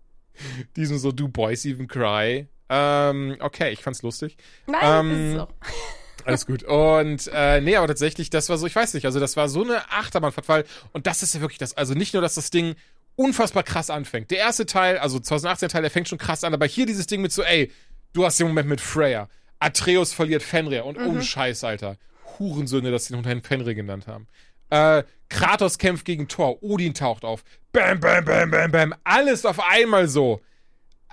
Diesem 0.76 0.96
so, 0.96 1.12
do 1.12 1.28
boys 1.28 1.66
even 1.66 1.86
cry? 1.86 2.46
Ähm, 2.75 3.37
okay, 3.41 3.70
ich 3.70 3.83
fand's 3.83 4.01
lustig. 4.01 4.39
Nein, 4.66 4.81
ähm, 4.83 5.33
ist 5.35 5.41
auch. 5.41 5.49
Alles 6.25 6.47
gut. 6.47 6.62
Und 6.62 7.29
äh, 7.35 7.61
nee, 7.61 7.77
aber 7.77 7.89
tatsächlich, 7.89 8.31
das 8.31 8.49
war 8.49 8.57
so, 8.57 8.66
ich 8.66 8.75
weiß 8.75 8.95
nicht, 8.95 9.05
also 9.05 9.20
das 9.20 9.37
war 9.37 9.49
so 9.51 9.62
eine 9.62 9.91
Achterbahnfahrt, 9.91 10.49
weil, 10.49 10.64
und 10.93 11.07
das 11.07 11.23
ist 11.23 11.35
ja 11.35 11.41
wirklich 11.43 11.59
das, 11.59 11.77
also 11.77 11.93
nicht 11.95 12.14
nur, 12.14 12.23
dass 12.23 12.37
das 12.37 12.51
Ding 12.51 12.77
unfassbar 13.16 13.62
krass 13.62 13.91
anfängt. 13.91 14.31
Der 14.31 14.39
erste 14.39 14.64
Teil, 14.64 14.99
also 14.99 15.18
2018 15.18 15.68
Teil, 15.68 15.83
der 15.83 15.91
fängt 15.91 16.09
schon 16.09 16.18
krass 16.18 16.45
an, 16.45 16.55
aber 16.55 16.64
hier 16.64 16.87
dieses 16.87 17.07
Ding 17.07 17.20
mit 17.20 17.33
so, 17.33 17.43
ey, 17.43 17.70
du 18.14 18.25
hast 18.25 18.39
den 18.39 18.47
Moment 18.47 18.68
mit 18.68 18.81
Freya, 18.81 19.29
Atreus 19.59 20.14
verliert 20.14 20.43
Fenrir 20.43 20.87
und 20.87 20.97
oh 20.97 21.20
Scheiß, 21.20 21.64
Alter. 21.64 21.99
Hurensöhne, 22.39 22.91
dass 22.91 23.07
sie 23.07 23.20
den 23.20 23.43
Fenrir 23.43 23.75
genannt 23.75 24.07
haben. 24.07 24.29
Äh, 24.70 25.03
Kratos 25.29 25.77
kämpft 25.77 26.07
gegen 26.07 26.29
Thor, 26.29 26.62
Odin 26.62 26.95
taucht 26.95 27.25
auf. 27.25 27.45
Bam, 27.73 28.01
bam, 28.01 28.25
bam, 28.25 28.51
bam, 28.51 28.70
bam. 28.70 28.95
Alles 29.05 29.45
auf 29.45 29.61
einmal 29.61 30.09
so. 30.09 30.41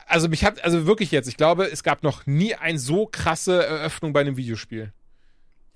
Also 0.10 0.28
mich 0.28 0.44
hat, 0.44 0.64
also 0.64 0.88
wirklich 0.88 1.12
jetzt, 1.12 1.28
ich 1.28 1.38
glaube, 1.38 1.66
es 1.72 1.84
gab 1.84 2.02
noch 2.02 2.26
nie 2.26 2.56
eine 2.56 2.80
so 2.80 3.06
krasse 3.06 3.64
Eröffnung 3.64 4.12
bei 4.12 4.22
einem 4.22 4.38
Videospiel. 4.38 4.92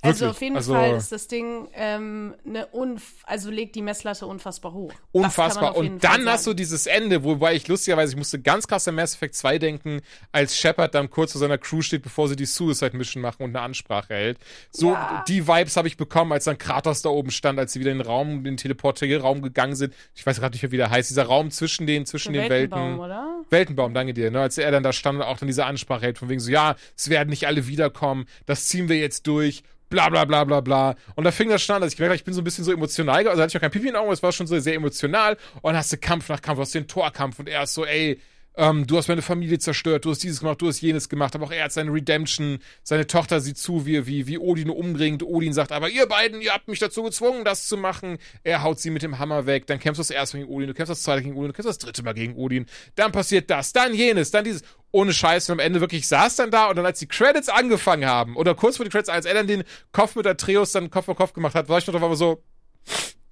Also 0.04 0.28
auf 0.30 0.41
jeden 0.41 0.56
Also- 0.58 0.74
Fall 0.74 0.95
ist 0.95 1.12
das 1.12 1.28
Ding 1.28 1.68
ähm, 1.74 2.36
eine 2.45 2.68
unf 2.68 3.01
also 3.26 3.49
legt 3.49 3.76
die 3.76 3.82
Messlatte 3.82 4.26
unfassbar 4.28 4.74
hoch. 4.74 4.91
Unfassbar. 5.12 5.76
Und 5.78 6.04
dann 6.04 6.28
hast 6.28 6.45
du 6.45 6.54
dieses 6.54 6.86
Ende, 6.88 7.24
wobei 7.24 7.56
ich 7.56 7.68
lustigerweise, 7.68 8.12
ich 8.14 8.18
musste 8.18 8.39
ganz 8.41 8.68
krass 8.68 8.88
an 8.88 8.95
Mass 8.95 9.16
Effect 9.16 9.36
2 9.36 9.60
denken, 9.60 10.01
als 10.32 10.58
Shepard 10.58 10.93
dann 10.93 11.10
kurz 11.10 11.32
vor 11.32 11.39
seiner 11.39 11.58
Crew 11.58 11.82
steht, 11.82 12.01
bevor 12.04 12.28
sie 12.28 12.36
die 12.36 12.45
Suicide 12.45 12.95
Mission 12.97 13.22
machen 13.22 13.43
und 13.43 13.56
eine 13.56 13.62
Ansprache 13.62 14.14
hält. 14.14 14.38
So, 14.72 14.91
Ja. 14.91 15.24
die 15.28 15.47
Vibes 15.47 15.78
habe 15.78 15.88
ich 15.88 15.95
bekommen, 15.97 16.32
als 16.34 16.43
dann 16.45 16.58
Kratos 16.58 17.01
da 17.01 17.10
oben 17.10 17.32
stand, 17.32 17.58
als 17.60 17.74
sie 17.74 17.80
wieder 17.80 17.91
in 17.91 17.99
den 17.99 18.08
Raum, 18.08 18.43
den 18.43 18.58
Teleportierraum 18.58 19.41
gegangen 19.41 19.76
sind. 19.76 19.93
Ich 20.16 20.26
weiß 20.26 20.39
gerade 20.39 20.54
nicht 20.54 20.64
mehr, 20.64 20.72
wie 20.72 20.78
der 20.78 20.89
heißt. 20.89 21.10
Dieser 21.10 21.24
Raum 21.24 21.49
zwischen 21.51 21.88
den, 21.88 22.06
zwischen 22.06 22.34
Der 22.34 22.43
den 22.43 22.49
Weltenbaum, 22.51 22.99
Welten. 22.99 23.06
oder? 23.06 23.43
Weltenbaum, 23.49 23.93
danke 23.93 24.14
dir. 24.14 24.32
Ne? 24.32 24.41
Als 24.41 24.58
er 24.58 24.70
dann 24.72 24.84
da 24.84 24.91
stand 24.93 25.20
und 25.20 25.24
auch 25.26 25.38
dann 25.38 25.47
diese 25.47 25.66
Ansprache 25.66 26.01
hält, 26.01 26.18
von 26.18 26.28
wegen 26.30 26.39
so, 26.39 26.51
ja, 26.51 26.76
es 26.97 27.10
werden 27.10 27.30
nicht 27.30 27.47
alle 27.47 27.68
wiederkommen, 27.68 28.26
das 28.45 28.68
ziehen 28.68 28.89
wir 28.89 28.97
jetzt 28.97 29.28
durch, 29.28 29.64
bla 29.90 30.10
bla 30.10 30.26
bla 30.26 30.44
bla 30.44 30.62
bla. 30.62 30.96
Und 31.16 31.24
da 31.24 31.32
fing 31.32 31.50
das 31.50 31.62
schon 31.62 31.76
an, 31.76 31.82
dass 31.82 31.92
ich 31.92 31.98
gemerkt 31.98 32.12
habe, 32.12 32.16
ich 32.18 32.24
bin 32.24 32.34
so 32.34 32.42
ein 32.42 32.44
bisschen 32.44 32.64
so 32.64 32.72
emotional, 32.72 33.28
also 33.28 33.42
hatte 33.42 33.52
ich 33.52 33.58
auch 33.58 33.62
kein 33.62 33.72
Pipi 33.72 33.88
in 33.88 33.94
den 33.94 34.02
Augen, 34.02 34.12
es 34.12 34.24
war 34.24 34.32
schon 34.32 34.48
so 34.48 34.58
sehr 34.60 34.76
emotional. 34.76 35.38
Und 35.62 35.76
hast 35.76 35.92
du 35.92 35.98
Kampf 35.98 36.30
nach 36.30 36.42
Kampf, 36.42 36.60
hast 36.60 36.76
den 36.76 36.88
Torkampf 36.88 37.40
und 37.40 37.50
er 37.50 37.64
ist 37.64 37.74
so, 37.74 37.86
ey, 37.86 38.20
ähm, 38.56 38.86
du 38.86 38.97
hast 38.97 39.08
meine 39.08 39.22
Familie 39.22 39.60
zerstört, 39.60 40.06
du 40.06 40.12
hast 40.12 40.24
dieses 40.24 40.39
gemacht, 40.39 40.62
du 40.62 40.68
hast 40.68 40.82
jenes 40.82 41.10
gemacht, 41.10 41.36
aber 41.36 41.45
auch 41.45 41.51
er 41.51 41.66
hat 41.66 41.72
seine 41.72 41.91
Redemption, 41.91 42.60
seine 42.84 43.08
Tochter 43.08 43.39
sieht 43.39 43.58
zu, 43.58 43.86
wie, 43.86 44.06
wie, 44.06 44.28
wie 44.28 44.38
Odin 44.38 44.70
umbringt. 44.70 45.24
Odin 45.24 45.54
sagt, 45.54 45.72
aber 45.72 45.89
ihr 45.89 46.08
beiden, 46.08 46.41
ihr 46.41 46.54
habt 46.54 46.68
mich 46.68 46.80
dazu 46.80 47.04
gezwungen, 47.04 47.45
das 47.45 47.68
zu 47.68 47.78
machen. 47.78 48.18
Er 48.43 48.64
haut 48.64 48.80
sie 48.80 48.91
mit 48.91 49.01
dem 49.01 49.20
Hammer 49.20 49.45
weg, 49.45 49.68
dann 49.68 49.80
kämpfst 49.80 49.99
du 49.99 50.01
das 50.01 50.12
erste 50.12 50.38
Mal 50.38 50.43
gegen 50.43 50.54
Odin, 50.54 50.68
du 50.68 50.74
kämpfst 50.74 50.91
das 50.91 51.04
zweite 51.04 51.24
gegen 51.24 51.36
Odin, 51.36 51.47
du 51.47 51.54
kämpfst 51.54 51.70
das 51.70 51.78
dritte 51.80 52.04
Mal 52.04 52.14
gegen 52.14 52.36
Odin, 52.36 52.66
dann 52.95 53.12
passiert 53.12 53.49
das, 53.49 53.74
dann 53.74 53.93
jenes, 53.93 54.32
dann 54.32 54.43
dieses. 54.43 54.64
Ohne 54.95 55.12
Scheiß, 55.12 55.49
und 55.49 55.54
am 55.54 55.60
Ende 55.60 55.82
wirklich 55.82 56.08
saß 56.08 56.36
dann 56.36 56.51
da 56.51 56.68
und 56.68 56.76
dann 56.76 56.86
als 56.86 56.99
die 56.99 57.08
Credits 57.08 57.49
angefangen 57.49 58.06
haben, 58.06 58.36
oder 58.36 58.54
kurz 58.54 58.78
vor 58.78 58.86
die 58.86 58.91
Credits, 58.91 59.10
als 59.10 59.26
er 59.26 59.34
dann 59.34 59.47
den 59.47 59.64
Kopf 59.91 60.16
mit 60.16 60.28
Atreus 60.28 60.72
dann 60.72 60.91
Kopf 60.91 61.06
vor 61.06 61.16
Kopf 61.16 61.34
gemacht 61.34 61.56
hat, 61.56 61.68
war 61.68 61.80
ich 61.80 61.88
noch 61.88 61.99
drauf 61.99 62.16
so, 62.16 62.43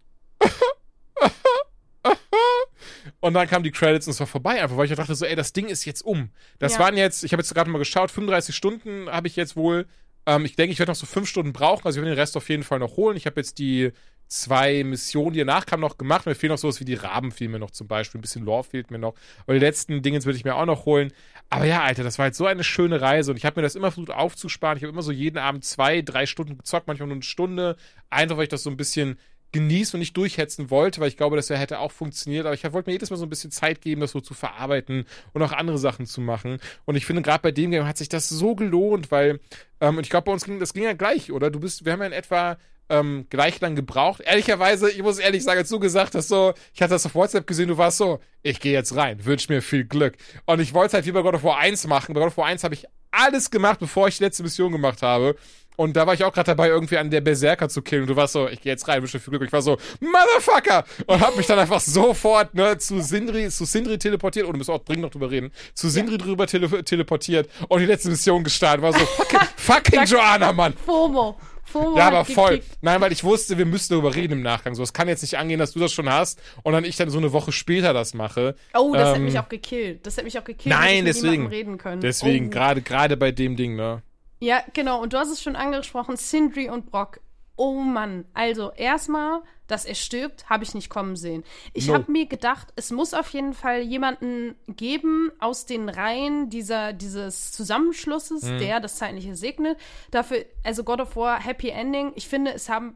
Und 3.20 3.34
dann 3.34 3.48
kamen 3.48 3.64
die 3.64 3.72
Credits 3.72 4.08
und 4.08 4.12
es 4.12 4.20
war 4.20 4.28
vorbei, 4.28 4.62
einfach 4.62 4.78
weil 4.78 4.86
ich 4.90 4.96
dachte 4.96 5.16
so, 5.16 5.26
ey, 5.26 5.36
das 5.36 5.54
Ding 5.54 5.68
ist 5.68 5.86
jetzt 5.86 6.02
um. 6.02 6.30
Das 6.60 6.74
Ja. 6.74 6.80
waren 6.80 6.98
jetzt, 6.98 7.24
ich 7.24 7.34
habe 7.34 7.42
jetzt 7.42 7.54
gerade 7.54 7.70
mal 7.70 7.80
geschaut, 7.80 8.12
35 8.12 8.56
Stunden 8.56 9.10
habe 9.10 9.28
ich 9.28 9.36
jetzt 9.36 9.56
wohl. 9.56 9.86
Ähm, 10.26 10.46
ich 10.46 10.56
denke, 10.56 10.72
ich 10.74 10.80
werde 10.80 10.92
noch 10.92 10.96
so 10.98 11.06
fünf 11.08 11.28
Stunden 11.28 11.52
brauchen, 11.54 11.86
also 11.86 11.98
ich 12.00 12.04
werde 12.04 12.16
den 12.16 12.20
Rest 12.20 12.38
auf 12.38 12.48
jeden 12.50 12.64
Fall 12.64 12.80
noch 12.80 12.96
holen. 12.98 13.18
Ich 13.18 13.26
habe 13.26 13.40
jetzt 13.40 13.58
die 13.60 13.92
zwei 14.28 14.84
Missionen, 14.86 15.34
die 15.34 15.40
danach 15.40 15.66
kamen, 15.66 15.82
noch 15.82 15.98
gemacht. 15.98 16.26
Mir 16.26 16.36
fehlen 16.36 16.52
noch 16.52 16.58
sowas 16.58 16.80
wie 16.80 16.86
die 16.86 16.94
Rabenfilme 16.94 17.60
noch 17.60 17.72
zum 17.72 17.88
Beispiel. 17.90 18.18
Ein 18.18 18.22
bisschen 18.22 18.46
Lore 18.46 18.64
fehlt 18.64 18.90
mir 18.90 18.98
noch. 18.98 19.14
Aber 19.44 19.54
die 19.56 19.60
letzten 19.60 20.02
Dinge 20.02 20.24
würde 20.24 20.38
ich 20.38 20.46
mir 20.46 20.56
auch 20.56 20.66
noch 20.66 20.86
holen. 20.86 21.12
Aber 21.50 21.66
ja, 21.66 21.82
Alter, 21.82 22.04
das 22.04 22.18
war 22.18 22.24
halt 22.24 22.36
so 22.36 22.46
eine 22.46 22.64
schöne 22.64 23.02
Reise 23.02 23.32
und 23.32 23.38
ich 23.38 23.44
habe 23.46 23.60
mir 23.60 23.64
das 23.64 23.76
immer 23.76 23.92
versucht 23.92 24.12
aufzusparen. 24.12 24.78
Ich 24.78 24.84
habe 24.84 24.94
immer 24.94 25.02
so 25.02 25.12
jeden 25.12 25.38
Abend 25.38 25.66
zwei, 25.66 26.02
drei 26.02 26.26
Stunden 26.26 26.58
gezockt, 26.58 26.88
manchmal 26.88 27.08
nur 27.08 27.16
eine 27.16 27.24
Stunde. 27.24 27.76
Einfach, 28.10 28.38
weil 28.38 28.44
ich 28.44 28.50
das 28.50 28.64
so 28.64 28.70
ein 28.70 28.78
bisschen 28.78 29.18
genießen 29.52 29.98
und 29.98 30.00
nicht 30.00 30.16
durchhetzen 30.16 30.70
wollte, 30.70 31.02
weil 31.02 31.08
ich 31.08 31.18
glaube, 31.18 31.36
das 31.36 31.50
hätte 31.50 31.80
auch 31.80 31.92
funktioniert. 31.92 32.46
Aber 32.46 32.56
ich 32.56 32.64
wollte 32.72 32.90
mir 32.90 32.94
jedes 32.94 33.10
Mal 33.10 33.18
so 33.18 33.26
ein 33.26 33.30
bisschen 33.30 33.52
Zeit 33.52 33.82
geben, 33.82 34.02
das 34.02 34.12
so 34.12 34.22
zu 34.22 34.34
verarbeiten 34.34 35.06
und 35.34 35.42
auch 35.42 35.52
andere 35.52 35.78
Sachen 35.78 36.06
zu 36.06 36.22
machen. 36.22 36.60
Und 36.86 36.96
ich 36.96 37.06
finde, 37.06 37.22
gerade 37.22 37.42
bei 37.42 37.52
dem 37.52 37.72
Game 37.72 37.86
hat 37.86 37.98
sich 37.98 38.10
das 38.10 38.30
so 38.30 38.56
gelohnt, 38.56 39.12
weil, 39.12 39.40
ähm, 39.80 39.98
und 39.98 40.04
ich 40.04 40.10
glaube, 40.10 40.26
bei 40.26 40.32
uns 40.32 40.46
ging 40.46 40.60
das 40.60 40.74
ging 40.74 40.84
ja 40.84 40.94
gleich, 40.94 41.32
oder? 41.32 41.50
Du 41.50 41.60
bist, 41.60 41.86
wir 41.86 41.94
haben 41.94 42.02
ja 42.02 42.08
in 42.08 42.14
etwa 42.14 42.58
ähm, 42.92 43.26
gleich 43.30 43.60
lang 43.62 43.76
gebraucht. 43.76 44.22
Ehrlicherweise, 44.22 44.92
ich 44.92 45.02
muss 45.02 45.18
ehrlich 45.18 45.44
sagen, 45.44 45.60
als 45.60 45.70
du 45.70 45.80
gesagt 45.80 46.14
hast, 46.14 46.28
so, 46.28 46.54
ich 46.74 46.82
hatte 46.82 46.94
das 46.94 47.06
auf 47.06 47.16
WhatsApp 47.16 47.48
gesehen, 47.48 47.70
du 47.70 47.78
warst 47.78 47.98
so, 47.98 48.20
ich 48.44 48.60
gehe 48.60 48.74
jetzt 48.74 48.96
rein, 48.96 49.26
wünsch 49.26 49.48
mir 49.50 49.62
viel 49.62 49.86
Glück. 49.86 50.16
Und 50.46 50.60
ich 50.60 50.74
wollte 50.74 50.94
halt 50.94 51.06
wie 51.06 51.12
bei 51.12 51.22
God 51.22 51.36
of 51.36 51.44
War 51.44 51.58
1 51.58 51.88
machen. 51.88 52.14
Bei 52.14 52.20
God 52.20 52.28
of 52.28 52.38
War 52.38 52.48
1 52.48 52.64
habe 52.64 52.74
ich 52.74 52.86
alles 53.12 53.50
gemacht, 53.50 53.80
bevor 53.80 54.08
ich 54.08 54.18
die 54.18 54.24
letzte 54.24 54.44
Mission 54.44 54.72
gemacht 54.72 55.02
habe. 55.02 55.36
Und 55.78 55.96
da 55.96 56.06
war 56.06 56.14
ich 56.14 56.24
auch 56.24 56.34
gerade 56.34 56.48
dabei, 56.48 56.68
irgendwie 56.68 56.98
an 56.98 57.10
der 57.10 57.22
Berserker 57.22 57.70
zu 57.70 57.82
killen. 57.82 58.04
Und 58.04 58.10
du 58.10 58.16
warst 58.16 58.34
so, 58.34 58.48
ich 58.48 58.62
gehe 58.62 58.72
jetzt 58.72 58.88
rein, 58.88 59.02
wünsche 59.02 59.20
viel 59.20 59.32
Glück. 59.32 59.44
Ich 59.44 59.54
war 59.54 59.62
so, 59.62 59.78
Motherfucker! 60.00 60.84
Und 61.08 61.22
hab 61.22 61.36
mich 61.36 61.48
dann 61.48 61.60
einfach 61.60 61.80
sofort 61.80 62.54
ne, 62.54 62.78
zu 62.78 63.02
Sindri, 63.02 63.50
zu 63.50 63.66
Sindri 63.66 63.98
teleportiert. 63.98 64.46
Und 64.46 64.54
du 64.54 64.58
musst 64.58 64.70
auch 64.70 64.84
dringend 64.84 65.04
noch 65.04 65.12
drüber 65.12 65.32
reden. 65.32 65.52
Zu 65.74 65.90
Sindri 65.90 66.18
drüber 66.18 66.48
tele 66.48 66.84
teleportiert 66.84 67.50
und 67.68 67.80
die 67.80 67.86
letzte 67.86 68.10
Mission 68.10 68.44
gestartet. 68.44 68.82
War 68.82 68.94
so, 68.94 69.00
fucking, 69.06 69.40
fucking 69.56 70.04
Joanna, 70.06 70.52
Mann! 70.52 70.74
FOMO. 70.86 71.38
FOMO 71.64 71.98
ja, 71.98 72.08
aber 72.08 72.26
voll. 72.26 72.58
Gekickt. 72.58 72.78
Nein, 72.82 73.00
weil 73.02 73.12
ich 73.12 73.24
wusste, 73.24 73.58
wir 73.58 73.66
müssen 73.66 73.94
darüber 73.94 74.14
reden 74.14 74.34
im 74.34 74.42
Nachgang. 74.42 74.76
So, 74.76 74.84
es 74.84 74.94
kann 74.94 75.08
jetzt 75.08 75.22
nicht 75.22 75.38
angehen, 75.38 75.60
dass 75.60 75.72
du 75.72 75.80
das 75.80 75.94
schon 75.94 76.10
hast 76.10 76.42
und 76.64 76.74
dann 76.74 76.84
ich 76.84 76.98
dann 76.98 77.10
so 77.10 77.18
eine 77.18 77.32
Woche 77.32 77.52
später 77.52 77.94
das 77.94 78.14
mache. 78.14 78.56
Oh, 78.74 78.94
das 78.94 79.10
ähm, 79.10 79.16
hat 79.16 79.22
mich 79.22 79.40
auch 79.40 79.50
gekillt. 79.50 80.06
Das 80.06 80.18
hat 80.18 80.26
mich 80.26 80.38
auch 80.38 80.44
gekillt. 80.44 80.76
Nein, 80.76 81.06
deswegen. 81.06 81.48
Reden 81.48 81.78
können. 81.78 82.02
Deswegen, 82.02 82.48
oh. 82.48 82.50
gerade 82.50 82.82
gerade 82.82 83.16
bei 83.18 83.32
dem 83.32 83.56
Ding, 83.56 83.76
ne? 83.76 84.02
Ja, 84.42 84.64
genau. 84.74 85.02
Und 85.02 85.14
du 85.14 85.18
hast 85.18 85.30
es 85.30 85.42
schon 85.42 85.56
angesprochen, 85.56 86.18
Sindri 86.18 86.70
und 86.70 86.88
Brock. 86.88 87.20
Oh 87.56 87.76
Mann. 87.76 88.26
Also, 88.34 88.72
erstmal, 88.72 89.44
dass 89.68 89.86
er 89.86 89.94
stirbt, 89.94 90.50
habe 90.50 90.64
ich 90.64 90.74
nicht 90.74 90.90
kommen 90.90 91.16
sehen. 91.16 91.44
Ich 91.74 91.88
no. 91.88 91.94
habe 91.94 92.12
mir 92.12 92.26
gedacht, 92.26 92.70
es 92.76 92.90
muss 92.90 93.14
auf 93.14 93.30
jeden 93.30 93.54
Fall 93.54 93.82
jemanden 93.82 94.56
geben 94.68 95.32
aus 95.40 95.68
den 95.68 95.90
Reihen 95.90 96.50
dieser, 96.50 96.92
dieses 96.92 97.52
Zusammenschlusses, 97.52 98.44
mhm. 98.44 98.58
der 98.58 98.80
das 98.80 98.96
Zeitliche 98.96 99.36
segnet. 99.36 99.78
Dafür, 100.10 100.44
also 100.64 100.84
God 100.84 101.02
of 101.02 101.16
War, 101.16 101.40
Happy 101.40 101.70
Ending. 101.70 102.12
Ich 102.16 102.28
finde, 102.28 102.52
es 102.54 102.68
haben 102.68 102.96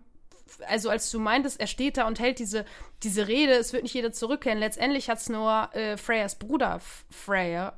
also 0.68 0.90
als 0.90 1.10
du 1.12 1.20
meintest, 1.20 1.60
er 1.60 1.68
steht 1.68 1.98
da 1.98 2.08
und 2.08 2.20
hält 2.20 2.40
diese, 2.40 2.66
diese 3.04 3.28
Rede, 3.28 3.54
es 3.54 3.74
wird 3.74 3.84
nicht 3.84 3.96
jeder 3.96 4.12
zurückkehren. 4.12 4.60
Letztendlich 4.60 5.10
hat 5.10 5.18
es 5.18 5.28
nur 5.28 5.70
äh, 5.74 5.98
Freyas 5.98 6.38
Bruder 6.38 6.80
Freya 7.10 7.78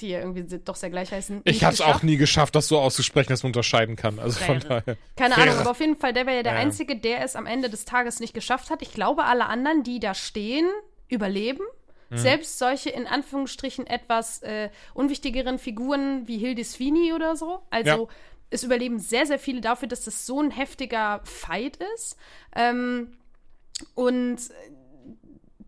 die 0.00 0.08
ja 0.08 0.20
irgendwie 0.20 0.58
doch 0.58 0.76
sehr 0.76 0.90
gleich 0.90 1.12
heißen. 1.12 1.42
Ich 1.44 1.64
habe 1.64 1.74
es 1.74 1.80
auch 1.80 2.02
nie 2.02 2.16
geschafft, 2.16 2.54
das 2.54 2.68
so 2.68 2.78
auszusprechen, 2.78 3.30
dass 3.30 3.42
man 3.42 3.50
unterscheiden 3.50 3.96
kann. 3.96 4.18
Also 4.18 4.40
von 4.40 4.60
daher. 4.60 4.96
Keine 5.16 5.36
Ahnung, 5.36 5.56
aber 5.56 5.70
auf 5.70 5.80
jeden 5.80 5.96
Fall, 5.96 6.12
der 6.12 6.26
wäre 6.26 6.36
ja 6.36 6.42
der 6.42 6.54
ja. 6.54 6.58
Einzige, 6.58 6.96
der 6.96 7.22
es 7.22 7.36
am 7.36 7.46
Ende 7.46 7.70
des 7.70 7.84
Tages 7.84 8.20
nicht 8.20 8.34
geschafft 8.34 8.70
hat. 8.70 8.82
Ich 8.82 8.92
glaube, 8.92 9.24
alle 9.24 9.46
anderen, 9.46 9.82
die 9.82 10.00
da 10.00 10.14
stehen, 10.14 10.68
überleben. 11.08 11.64
Mhm. 12.10 12.18
Selbst 12.18 12.58
solche 12.58 12.90
in 12.90 13.06
Anführungsstrichen 13.06 13.86
etwas 13.86 14.42
äh, 14.42 14.70
unwichtigeren 14.92 15.58
Figuren 15.58 16.26
wie 16.26 16.38
Hildisvini 16.38 17.12
oder 17.12 17.36
so. 17.36 17.60
Also 17.70 17.88
ja. 17.88 18.14
es 18.50 18.62
überleben 18.62 18.98
sehr, 18.98 19.26
sehr 19.26 19.38
viele 19.38 19.60
dafür, 19.60 19.88
dass 19.88 20.04
das 20.04 20.26
so 20.26 20.40
ein 20.40 20.50
heftiger 20.50 21.20
Fight 21.24 21.78
ist. 21.94 22.16
Ähm, 22.54 23.16
und 23.94 24.38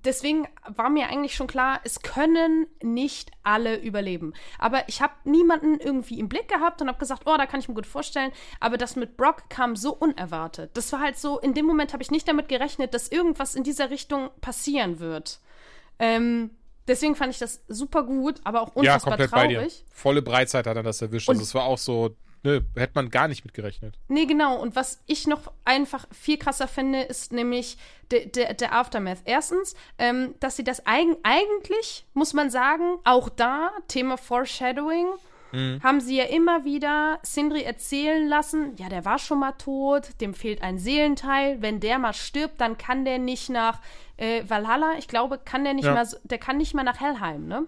deswegen 0.07 0.49
war 0.67 0.89
mir 0.89 1.09
eigentlich 1.09 1.35
schon 1.35 1.47
klar, 1.47 1.81
es 1.85 2.01
können 2.01 2.67
nicht 2.83 3.31
alle 3.43 3.77
überleben. 3.77 4.33
Aber 4.59 4.89
ich 4.89 5.03
habe 5.03 5.13
niemanden 5.25 5.79
irgendwie 5.79 6.19
im 6.19 6.29
Blick 6.29 6.49
gehabt 6.49 6.81
und 6.81 6.89
habe 6.89 6.99
gesagt, 6.99 7.23
oh, 7.27 7.37
da 7.37 7.47
kann 7.47 7.61
ich 7.61 7.69
mir 7.69 7.75
gut 7.75 7.87
vorstellen. 7.87 8.33
Aber 8.61 8.79
das 8.79 8.97
mit 8.97 9.17
Brock 9.17 9.51
kam 9.51 9.77
so 9.77 9.93
unerwartet. 9.93 10.71
Das 10.75 10.93
war 10.93 11.01
halt 11.01 11.19
so, 11.19 11.39
in 11.39 11.53
dem 11.53 11.67
Moment 11.67 11.93
habe 11.93 12.03
ich 12.03 12.11
nicht 12.11 12.29
damit 12.29 12.49
gerechnet, 12.49 12.95
dass 12.95 13.09
irgendwas 13.09 13.55
in 13.55 13.65
dieser 13.65 13.91
Richtung 13.91 14.31
passieren 14.41 15.01
wird. 15.01 15.41
Ähm, 15.99 16.51
deswegen 16.87 17.17
fand 17.17 17.33
ich 17.33 17.39
das 17.39 17.63
super 17.69 18.05
gut, 18.05 18.41
aber 18.45 18.63
auch 18.63 18.75
unfassbar 18.75 19.19
ja, 19.19 19.27
komplett 19.27 19.31
traurig. 19.31 19.57
Bei 19.57 19.65
dir. 19.65 19.71
Volle 19.91 20.23
Breitseite 20.23 20.71
hat 20.71 20.77
er 20.77 20.83
das 20.83 21.03
erwischt. 21.03 21.29
Und 21.29 21.35
also 21.35 21.43
es 21.43 21.55
war 21.55 21.65
auch 21.65 21.79
so, 21.79 22.17
ne, 22.47 22.65
hätte 22.77 22.93
man 22.95 23.11
gar 23.11 23.29
nicht 23.29 23.45
mitgerechnet. 23.45 23.99
Nee, 24.09 24.27
genau. 24.27 24.61
Und 24.61 24.77
was 24.77 25.03
ich 25.07 25.27
noch 25.27 25.53
einfach 25.65 26.07
viel 26.13 26.39
krasser 26.39 26.69
finde, 26.69 27.03
ist 27.03 27.33
nämlich 27.33 27.77
der, 28.11 28.27
der, 28.27 28.55
der 28.55 28.73
Aftermath. 28.73 29.19
Erstens, 29.25 29.75
ähm, 29.99 30.35
dass 30.41 30.57
sie 30.57 30.65
das 30.65 30.87
eigen, 30.87 31.17
eigentlich, 31.23 32.07
muss 32.15 32.33
man 32.33 32.51
sagen, 32.51 32.99
auch 33.05 33.29
da, 33.29 33.71
Thema 33.89 34.17
Foreshadowing, 34.17 35.09
mhm. 35.53 35.83
haben 35.83 36.01
sie 36.01 36.17
ja 36.17 36.25
immer 36.25 36.65
wieder 36.65 37.19
Sindri 37.23 37.63
erzählen 37.63 38.29
lassen, 38.29 38.77
ja, 38.77 38.89
der 38.89 39.05
war 39.05 39.19
schon 39.19 39.41
mal 39.41 39.53
tot, 39.53 40.21
dem 40.21 40.33
fehlt 40.33 40.63
ein 40.63 40.79
Seelenteil. 40.79 41.61
Wenn 41.61 41.81
der 41.81 41.99
mal 41.99 42.15
stirbt, 42.15 42.61
dann 42.61 42.79
kann 42.79 43.05
der 43.05 43.19
nicht 43.19 43.51
nach 43.51 43.81
äh, 44.19 44.43
Valhalla, 44.47 44.95
ich 44.99 45.09
glaube, 45.09 45.39
kann 45.45 45.65
der 45.65 45.75
nicht 45.75 45.87
ja. 45.87 45.95
mal, 45.95 46.07
der 46.23 46.39
kann 46.39 46.59
nicht 46.59 46.75
mal 46.75 46.85
nach 46.85 47.01
Helheim, 47.01 47.49
ne? 47.49 47.67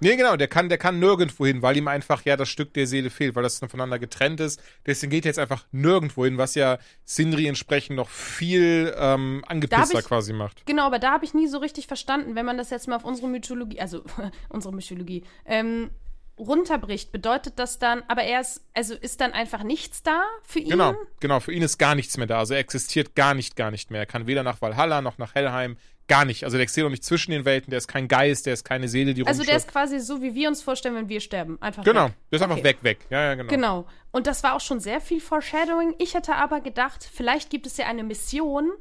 Nee, 0.00 0.16
genau, 0.16 0.36
der 0.36 0.48
kann, 0.48 0.68
der 0.68 0.78
kann 0.78 0.98
nirgendwo 0.98 1.46
hin, 1.46 1.62
weil 1.62 1.76
ihm 1.76 1.88
einfach 1.88 2.24
ja 2.24 2.36
das 2.36 2.48
Stück 2.48 2.72
der 2.74 2.86
Seele 2.86 3.10
fehlt, 3.10 3.34
weil 3.34 3.42
das 3.42 3.58
voneinander 3.58 3.98
getrennt 3.98 4.40
ist. 4.40 4.62
Deswegen 4.86 5.10
geht 5.10 5.24
er 5.24 5.30
jetzt 5.30 5.38
einfach 5.38 5.66
nirgendwo 5.72 6.24
hin, 6.24 6.38
was 6.38 6.54
ja 6.54 6.78
Sindri 7.04 7.46
entsprechend 7.46 7.96
noch 7.96 8.08
viel 8.08 8.94
ähm, 8.96 9.44
angepisster 9.46 9.98
ich, 9.98 10.04
quasi 10.04 10.32
macht. 10.32 10.64
Genau, 10.66 10.86
aber 10.86 10.98
da 10.98 11.12
habe 11.12 11.24
ich 11.24 11.34
nie 11.34 11.48
so 11.48 11.58
richtig 11.58 11.86
verstanden, 11.86 12.34
wenn 12.34 12.46
man 12.46 12.56
das 12.56 12.70
jetzt 12.70 12.86
mal 12.88 12.96
auf 12.96 13.04
unsere 13.04 13.28
Mythologie, 13.28 13.80
also 13.80 14.04
unsere 14.48 14.74
Mythologie, 14.74 15.24
ähm, 15.44 15.90
runterbricht, 16.38 17.10
bedeutet 17.12 17.58
das 17.58 17.78
dann, 17.78 18.02
aber 18.08 18.22
er 18.22 18.40
ist, 18.40 18.64
also 18.74 18.94
ist 18.94 19.20
dann 19.20 19.32
einfach 19.32 19.62
nichts 19.62 20.02
da 20.02 20.22
für 20.42 20.60
ihn? 20.60 20.70
Genau, 20.70 20.94
genau, 21.20 21.40
für 21.40 21.52
ihn 21.52 21.62
ist 21.62 21.78
gar 21.78 21.94
nichts 21.94 22.16
mehr 22.16 22.26
da. 22.26 22.38
Also 22.38 22.54
er 22.54 22.60
existiert 22.60 23.14
gar 23.14 23.34
nicht, 23.34 23.56
gar 23.56 23.70
nicht 23.70 23.90
mehr. 23.90 24.00
Er 24.00 24.06
kann 24.06 24.26
weder 24.26 24.42
nach 24.42 24.62
Valhalla 24.62 25.02
noch 25.02 25.18
nach 25.18 25.34
Helheim, 25.34 25.76
Gar 26.08 26.24
nicht. 26.24 26.44
Also 26.44 26.56
der 26.56 26.62
existiert 26.62 26.86
auch 26.86 26.90
nicht 26.90 27.04
zwischen 27.04 27.32
den 27.32 27.44
Welten, 27.44 27.70
der 27.70 27.78
ist 27.78 27.86
kein 27.86 28.08
Geist, 28.08 28.46
der 28.46 28.54
ist 28.54 28.64
keine 28.64 28.88
Seele, 28.88 29.12
die 29.12 29.26
Also 29.26 29.44
der 29.44 29.56
ist 29.56 29.68
quasi 29.68 30.00
so, 30.00 30.22
wie 30.22 30.34
wir 30.34 30.48
uns 30.48 30.62
vorstellen, 30.62 30.94
wenn 30.94 31.08
wir 31.10 31.20
sterben. 31.20 31.60
Einfach 31.60 31.84
Genau, 31.84 32.06
weg. 32.06 32.14
der 32.30 32.36
ist 32.36 32.42
okay. 32.42 32.52
einfach 32.52 32.64
weg, 32.64 32.78
weg. 32.82 32.98
Ja, 33.10 33.24
ja, 33.24 33.34
genau. 33.34 33.50
Genau. 33.50 33.86
Und 34.10 34.26
das 34.26 34.42
war 34.42 34.54
auch 34.54 34.60
schon 34.60 34.80
sehr 34.80 35.02
viel 35.02 35.20
Foreshadowing. 35.20 35.94
Ich 35.98 36.14
hätte 36.14 36.34
aber 36.34 36.60
gedacht, 36.60 37.08
vielleicht 37.12 37.50
gibt 37.50 37.66
es 37.66 37.76
ja 37.76 37.86
eine 37.86 38.04
Mission, 38.04 38.72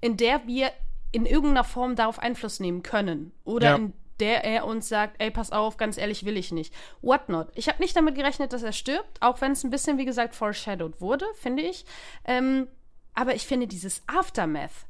in 0.00 0.16
der 0.16 0.46
wir 0.46 0.70
in 1.10 1.26
irgendeiner 1.26 1.64
Form 1.64 1.96
darauf 1.96 2.20
Einfluss 2.20 2.60
nehmen 2.60 2.84
können. 2.84 3.32
Oder 3.44 3.70
ja. 3.70 3.76
in 3.76 3.92
der 4.20 4.44
er 4.44 4.66
uns 4.66 4.88
sagt, 4.88 5.16
ey, 5.18 5.30
pass 5.30 5.50
auf, 5.50 5.76
ganz 5.76 5.98
ehrlich 5.98 6.24
will 6.24 6.36
ich 6.36 6.52
nicht. 6.52 6.72
What 7.02 7.28
not? 7.28 7.48
Ich 7.54 7.68
habe 7.68 7.82
nicht 7.82 7.96
damit 7.96 8.14
gerechnet, 8.14 8.52
dass 8.52 8.62
er 8.62 8.72
stirbt, 8.72 9.20
auch 9.20 9.40
wenn 9.40 9.52
es 9.52 9.64
ein 9.64 9.70
bisschen, 9.70 9.98
wie 9.98 10.04
gesagt, 10.04 10.34
foreshadowed 10.34 11.00
wurde, 11.00 11.26
finde 11.34 11.62
ich. 11.62 11.84
Ähm, 12.24 12.68
aber 13.14 13.34
ich 13.34 13.46
finde 13.46 13.66
dieses 13.66 14.02
Aftermath, 14.06 14.86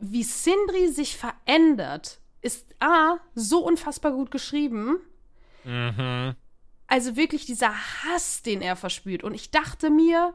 wie 0.00 0.22
Sindri 0.22 0.88
sich 0.88 1.16
verändert, 1.16 2.20
ist 2.40 2.74
A, 2.80 3.18
so 3.34 3.64
unfassbar 3.64 4.12
gut 4.12 4.30
geschrieben. 4.30 4.98
Mhm. 5.64 6.34
Also 6.86 7.16
wirklich 7.16 7.46
dieser 7.46 7.74
Hass, 7.74 8.42
den 8.42 8.62
er 8.62 8.76
verspürt. 8.76 9.22
Und 9.22 9.34
ich 9.34 9.50
dachte 9.50 9.90
mir, 9.90 10.34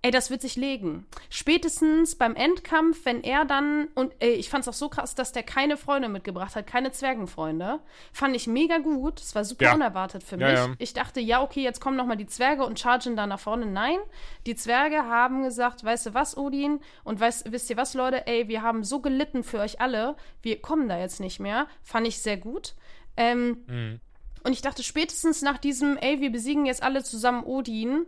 Ey, 0.00 0.12
das 0.12 0.30
wird 0.30 0.42
sich 0.42 0.54
legen. 0.54 1.06
Spätestens 1.28 2.14
beim 2.14 2.36
Endkampf, 2.36 3.04
wenn 3.04 3.24
er 3.24 3.44
dann, 3.44 3.88
und 3.96 4.12
ey, 4.20 4.34
ich 4.34 4.48
fand's 4.48 4.68
auch 4.68 4.72
so 4.72 4.88
krass, 4.88 5.16
dass 5.16 5.32
der 5.32 5.42
keine 5.42 5.76
Freunde 5.76 6.08
mitgebracht 6.08 6.54
hat, 6.54 6.68
keine 6.68 6.92
Zwergenfreunde. 6.92 7.80
Fand 8.12 8.36
ich 8.36 8.46
mega 8.46 8.78
gut. 8.78 9.20
Das 9.20 9.34
war 9.34 9.44
super 9.44 9.64
ja. 9.64 9.74
unerwartet 9.74 10.22
für 10.22 10.36
mich. 10.36 10.46
Ja. 10.46 10.68
Ich 10.78 10.92
dachte, 10.92 11.18
ja, 11.18 11.42
okay, 11.42 11.62
jetzt 11.62 11.80
kommen 11.80 11.96
nochmal 11.96 12.16
die 12.16 12.28
Zwerge 12.28 12.64
und 12.64 12.78
chargen 12.78 13.16
da 13.16 13.26
nach 13.26 13.40
vorne. 13.40 13.66
Nein, 13.66 13.98
die 14.46 14.54
Zwerge 14.54 14.98
haben 14.98 15.42
gesagt, 15.42 15.82
weißt 15.82 16.06
du 16.06 16.14
was, 16.14 16.36
Odin? 16.36 16.78
Und 17.02 17.18
weißt, 17.18 17.50
wisst 17.50 17.68
ihr 17.68 17.76
was, 17.76 17.94
Leute? 17.94 18.28
Ey, 18.28 18.46
wir 18.46 18.62
haben 18.62 18.84
so 18.84 19.00
gelitten 19.00 19.42
für 19.42 19.58
euch 19.58 19.80
alle. 19.80 20.14
Wir 20.42 20.62
kommen 20.62 20.88
da 20.88 20.96
jetzt 20.96 21.18
nicht 21.18 21.40
mehr. 21.40 21.66
Fand 21.82 22.06
ich 22.06 22.22
sehr 22.22 22.36
gut. 22.36 22.76
Ähm, 23.16 23.64
mhm. 23.66 24.00
Und 24.44 24.52
ich 24.52 24.62
dachte, 24.62 24.84
spätestens 24.84 25.42
nach 25.42 25.58
diesem, 25.58 25.96
ey, 25.96 26.20
wir 26.20 26.30
besiegen 26.30 26.66
jetzt 26.66 26.84
alle 26.84 27.02
zusammen 27.02 27.42
Odin, 27.42 28.06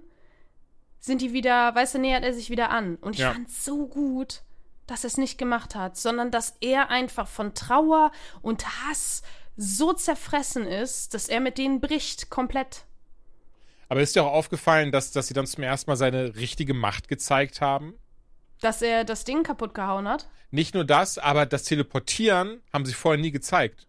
sind 1.01 1.23
die 1.23 1.33
wieder, 1.33 1.75
weißt 1.75 1.95
du, 1.95 1.99
nähert 1.99 2.25
er 2.25 2.35
sich 2.35 2.51
wieder 2.51 2.71
an. 2.71 2.97
Und 2.97 3.15
ich 3.15 3.23
ja. 3.23 3.33
fand 3.33 3.51
so 3.51 3.87
gut, 3.87 4.43
dass 4.87 5.05
er 5.05 5.09
es 5.09 5.17
nicht 5.17 5.39
gemacht 5.39 5.75
hat, 5.75 5.97
sondern 5.97 6.31
dass 6.31 6.57
er 6.61 6.91
einfach 6.91 7.27
von 7.27 7.55
Trauer 7.55 8.13
und 8.43 8.67
Hass 8.67 9.23
so 9.57 9.93
zerfressen 9.93 10.67
ist, 10.67 11.15
dass 11.15 11.29
er 11.29 11.41
mit 11.41 11.59
denen 11.59 11.81
bricht, 11.81 12.31
komplett. 12.31 12.85
Aber 13.89 14.01
ist 14.01 14.15
dir 14.15 14.25
auch 14.25 14.33
aufgefallen, 14.33 14.93
dass, 14.93 15.11
dass 15.11 15.27
sie 15.27 15.35
dann 15.35 15.47
zum 15.47 15.65
ersten 15.65 15.91
Mal 15.91 15.97
seine 15.97 16.37
richtige 16.37 16.75
Macht 16.75 17.09
gezeigt 17.09 17.61
haben? 17.61 17.95
Dass 18.61 18.83
er 18.83 19.05
das 19.05 19.25
Ding 19.25 19.43
kaputt 19.43 19.75
gehauen 19.75 20.07
hat? 20.07 20.29
Nicht 20.51 20.75
nur 20.75 20.85
das, 20.85 21.19
aber 21.19 21.47
das 21.47 21.65
Teleportieren 21.65 22.61
haben 22.73 22.85
sie 22.85 22.93
vorher 22.93 23.21
nie 23.21 23.31
gezeigt. 23.31 23.87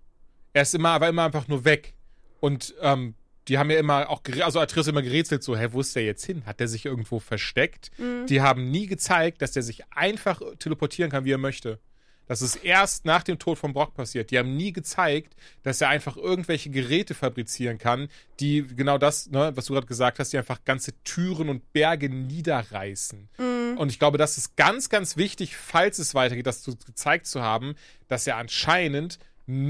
Er 0.54 0.64
ist 0.64 0.74
immer, 0.74 0.90
aber 0.90 1.10
immer 1.10 1.26
einfach 1.26 1.48
nur 1.48 1.66
weg. 1.66 1.94
Und 2.40 2.74
ähm, 2.82 3.16
die 3.48 3.58
haben 3.58 3.70
ja 3.72 3.80
immer 3.80 4.10
auch, 4.10 4.22
also 4.42 4.60
Atreus 4.60 4.88
immer 4.88 5.02
gerätselt, 5.02 5.44
so, 5.44 5.58
hä, 5.58 5.70
wo 5.72 5.82
ist 5.82 5.96
der 5.96 6.04
jetzt 6.04 6.26
hin? 6.26 6.44
Hat 6.46 6.60
der 6.60 6.68
sich 6.68 6.86
irgendwo 6.86 7.20
versteckt? 7.20 7.92
Mhm. 7.98 8.28
Die 8.28 8.42
haben 8.42 8.70
nie 8.70 8.88
gezeigt, 8.88 9.42
dass 9.42 9.52
der 9.52 9.64
sich 9.64 9.84
einfach 9.92 10.42
teleportieren 10.60 11.12
kann, 11.12 11.26
wie 11.26 11.32
er 11.32 11.38
möchte. 11.38 11.80
Das 12.28 12.42
ist 12.42 12.64
erst 12.64 13.04
nach 13.04 13.24
dem 13.24 13.40
Tod 13.40 13.58
von 13.58 13.74
Brock 13.74 13.94
passiert. 13.94 14.32
Die 14.32 14.40
haben 14.40 14.56
nie 14.56 14.72
gezeigt, 14.72 15.36
dass 15.64 15.82
er 15.82 15.90
einfach 15.90 16.16
irgendwelche 16.16 16.70
Geräte 16.70 17.14
fabrizieren 17.14 17.78
kann, 17.78 18.08
die 18.40 18.66
genau 18.66 18.98
das, 18.98 19.30
ne, 19.30 19.52
was 19.56 19.66
du 19.66 19.74
gerade 19.74 19.88
gesagt 19.88 20.18
hast, 20.18 20.32
die 20.32 20.38
einfach 20.38 20.64
ganze 20.64 20.94
Türen 21.04 21.50
und 21.50 21.74
Berge 21.74 22.10
niederreißen. 22.10 23.28
Und 23.76 23.90
ich 23.90 24.00
glaube, 24.00 24.18
das 24.18 24.38
ist 24.38 24.56
ganz, 24.56 24.88
ganz 24.88 25.18
wichtig, 25.18 25.58
falls 25.58 26.00
es 26.00 26.16
weitergeht, 26.16 26.48
das 26.48 26.62
zu, 26.62 26.78
gezeigt 26.78 27.26
zu 27.26 27.42
haben, 27.42 27.76
dass 28.08 28.28
er 28.28 28.38
anscheinend 28.38 29.20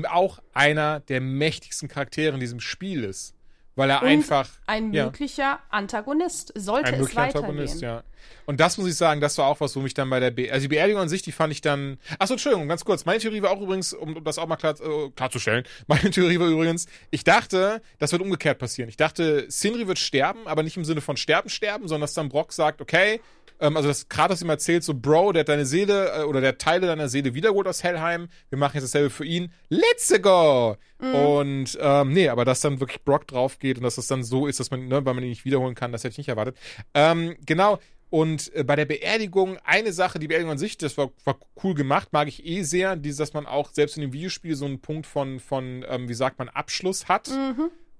auch 0.08 0.40
einer 0.54 1.00
der 1.00 1.22
mächtigsten 1.22 1.88
Charaktere 1.88 2.36
in 2.36 2.42
diesem 2.42 2.60
Spiel 2.60 3.04
ist. 3.04 3.34
Weil 3.82 3.90
er 3.90 4.02
Und 4.04 4.08
einfach. 4.08 4.48
Ein 4.68 4.94
ja. 4.94 5.06
möglicher 5.06 5.60
Antagonist. 5.70 6.54
Sollte 6.56 6.90
Ein 6.90 6.94
es 6.94 7.00
möglicher 7.00 7.22
weitergehen. 7.22 7.46
Antagonist, 7.46 7.82
ja. 7.82 8.04
Und 8.46 8.60
das 8.60 8.78
muss 8.78 8.88
ich 8.88 8.96
sagen, 8.96 9.22
das 9.22 9.38
war 9.38 9.48
auch 9.48 9.60
was, 9.60 9.76
wo 9.76 9.80
mich 9.80 9.94
dann 9.94 10.10
bei 10.10 10.20
der 10.20 10.32
Be 10.32 10.52
also 10.52 10.64
die 10.64 10.68
Beerdigung 10.68 11.02
an 11.02 11.10
sich, 11.10 11.22
die 11.22 11.32
fand 11.32 11.52
ich 11.52 11.62
dann. 11.62 11.98
Achso, 12.20 12.34
Entschuldigung, 12.34 12.68
ganz 12.68 12.86
kurz. 12.86 13.06
Meine 13.06 13.20
Theorie 13.20 13.42
war 13.42 13.52
auch 13.52 13.62
übrigens, 13.62 13.94
um, 13.94 14.24
das 14.24 14.38
auch 14.38 14.48
mal 14.48 14.56
klar, 14.56 14.76
äh, 14.80 15.10
klarzustellen, 15.16 15.64
meine 15.88 16.12
Theorie 16.12 16.40
war 16.40 16.48
übrigens, 16.48 16.86
ich 17.10 17.24
dachte, 17.24 17.82
das 18.00 18.12
wird 18.12 18.22
umgekehrt 18.22 18.60
passieren. 18.60 18.90
Ich 18.90 18.98
dachte, 18.98 19.46
Sindri 19.50 19.88
wird 19.88 20.00
sterben, 20.00 20.48
aber 20.48 20.64
nicht 20.64 20.78
im 20.78 20.86
Sinne 20.86 21.02
von 21.02 21.18
sterben, 21.18 21.50
sterben, 21.50 21.88
sondern 21.88 22.02
dass 22.02 22.14
dann 22.14 22.30
Brock 22.30 22.54
sagt, 22.54 22.82
okay, 22.82 23.22
ähm, 23.62 23.78
also 23.78 23.88
dass 23.88 24.10
Kratos 24.10 24.42
ihm 24.42 24.50
erzählt, 24.50 24.84
so, 24.84 24.94
Bro, 24.94 25.34
der 25.34 25.42
hat 25.42 25.50
deine 25.50 25.66
Seele 25.66 26.12
äh, 26.12 26.24
oder 26.24 26.42
der 26.42 26.58
Teile 26.58 26.88
deiner 26.88 27.08
Seele 27.08 27.34
wiederholt 27.34 27.68
aus 27.68 27.84
Helheim, 27.84 28.28
wir 28.50 28.58
machen 28.58 28.76
jetzt 28.76 28.84
dasselbe 28.84 29.10
für 29.10 29.26
ihn. 29.26 29.54
Let's 29.70 30.14
go! 30.22 30.76
Und 31.00 31.80
ähm, 31.82 32.14
nee, 32.14 32.30
aber 32.30 32.46
dass 32.46 32.62
dann 32.62 32.80
wirklich 32.80 33.04
Brock 33.04 33.28
drauf 33.28 33.58
geht 33.58 33.78
und 33.78 33.84
dass 33.84 33.96
das 33.96 34.08
dann 34.08 34.24
so 34.24 34.46
ist, 34.46 34.60
dass 34.60 34.70
man, 34.70 34.88
ne, 34.88 35.04
weil 35.06 35.14
man 35.16 35.24
ihn 35.24 35.30
nicht 35.30 35.46
wiederholen 35.46 35.74
kann, 35.74 35.92
das 35.92 36.04
hätte 36.04 36.12
ich 36.12 36.18
nicht 36.20 36.30
erwartet. 36.30 36.58
Ähm, 36.94 37.36
genau. 37.46 37.80
Und 38.12 38.54
äh, 38.54 38.64
bei 38.64 38.76
der 38.76 38.86
Beerdigung, 38.86 39.58
eine 39.64 39.94
Sache, 39.94 40.20
die 40.20 40.28
Beerdigung 40.28 40.52
an 40.52 40.58
sich, 40.58 40.78
das 40.78 40.98
war, 40.98 41.12
war 41.24 41.38
cool 41.64 41.74
gemacht, 41.74 42.10
mag 42.12 42.28
ich 42.28 42.46
eh 42.46 42.62
sehr, 42.64 42.96
dieses, 42.98 43.18
dass 43.18 43.34
man 43.34 43.48
auch 43.48 43.72
selbst 43.72 43.96
in 43.96 44.02
dem 44.02 44.14
Videospiel 44.14 44.56
so 44.56 44.66
einen 44.66 44.80
Punkt 44.82 45.08
von, 45.08 45.40
von 45.40 45.86
ähm, 45.88 46.10
wie 46.10 46.14
sagt 46.14 46.38
man, 46.38 46.50
Abschluss 46.50 47.08
hat. 47.08 47.30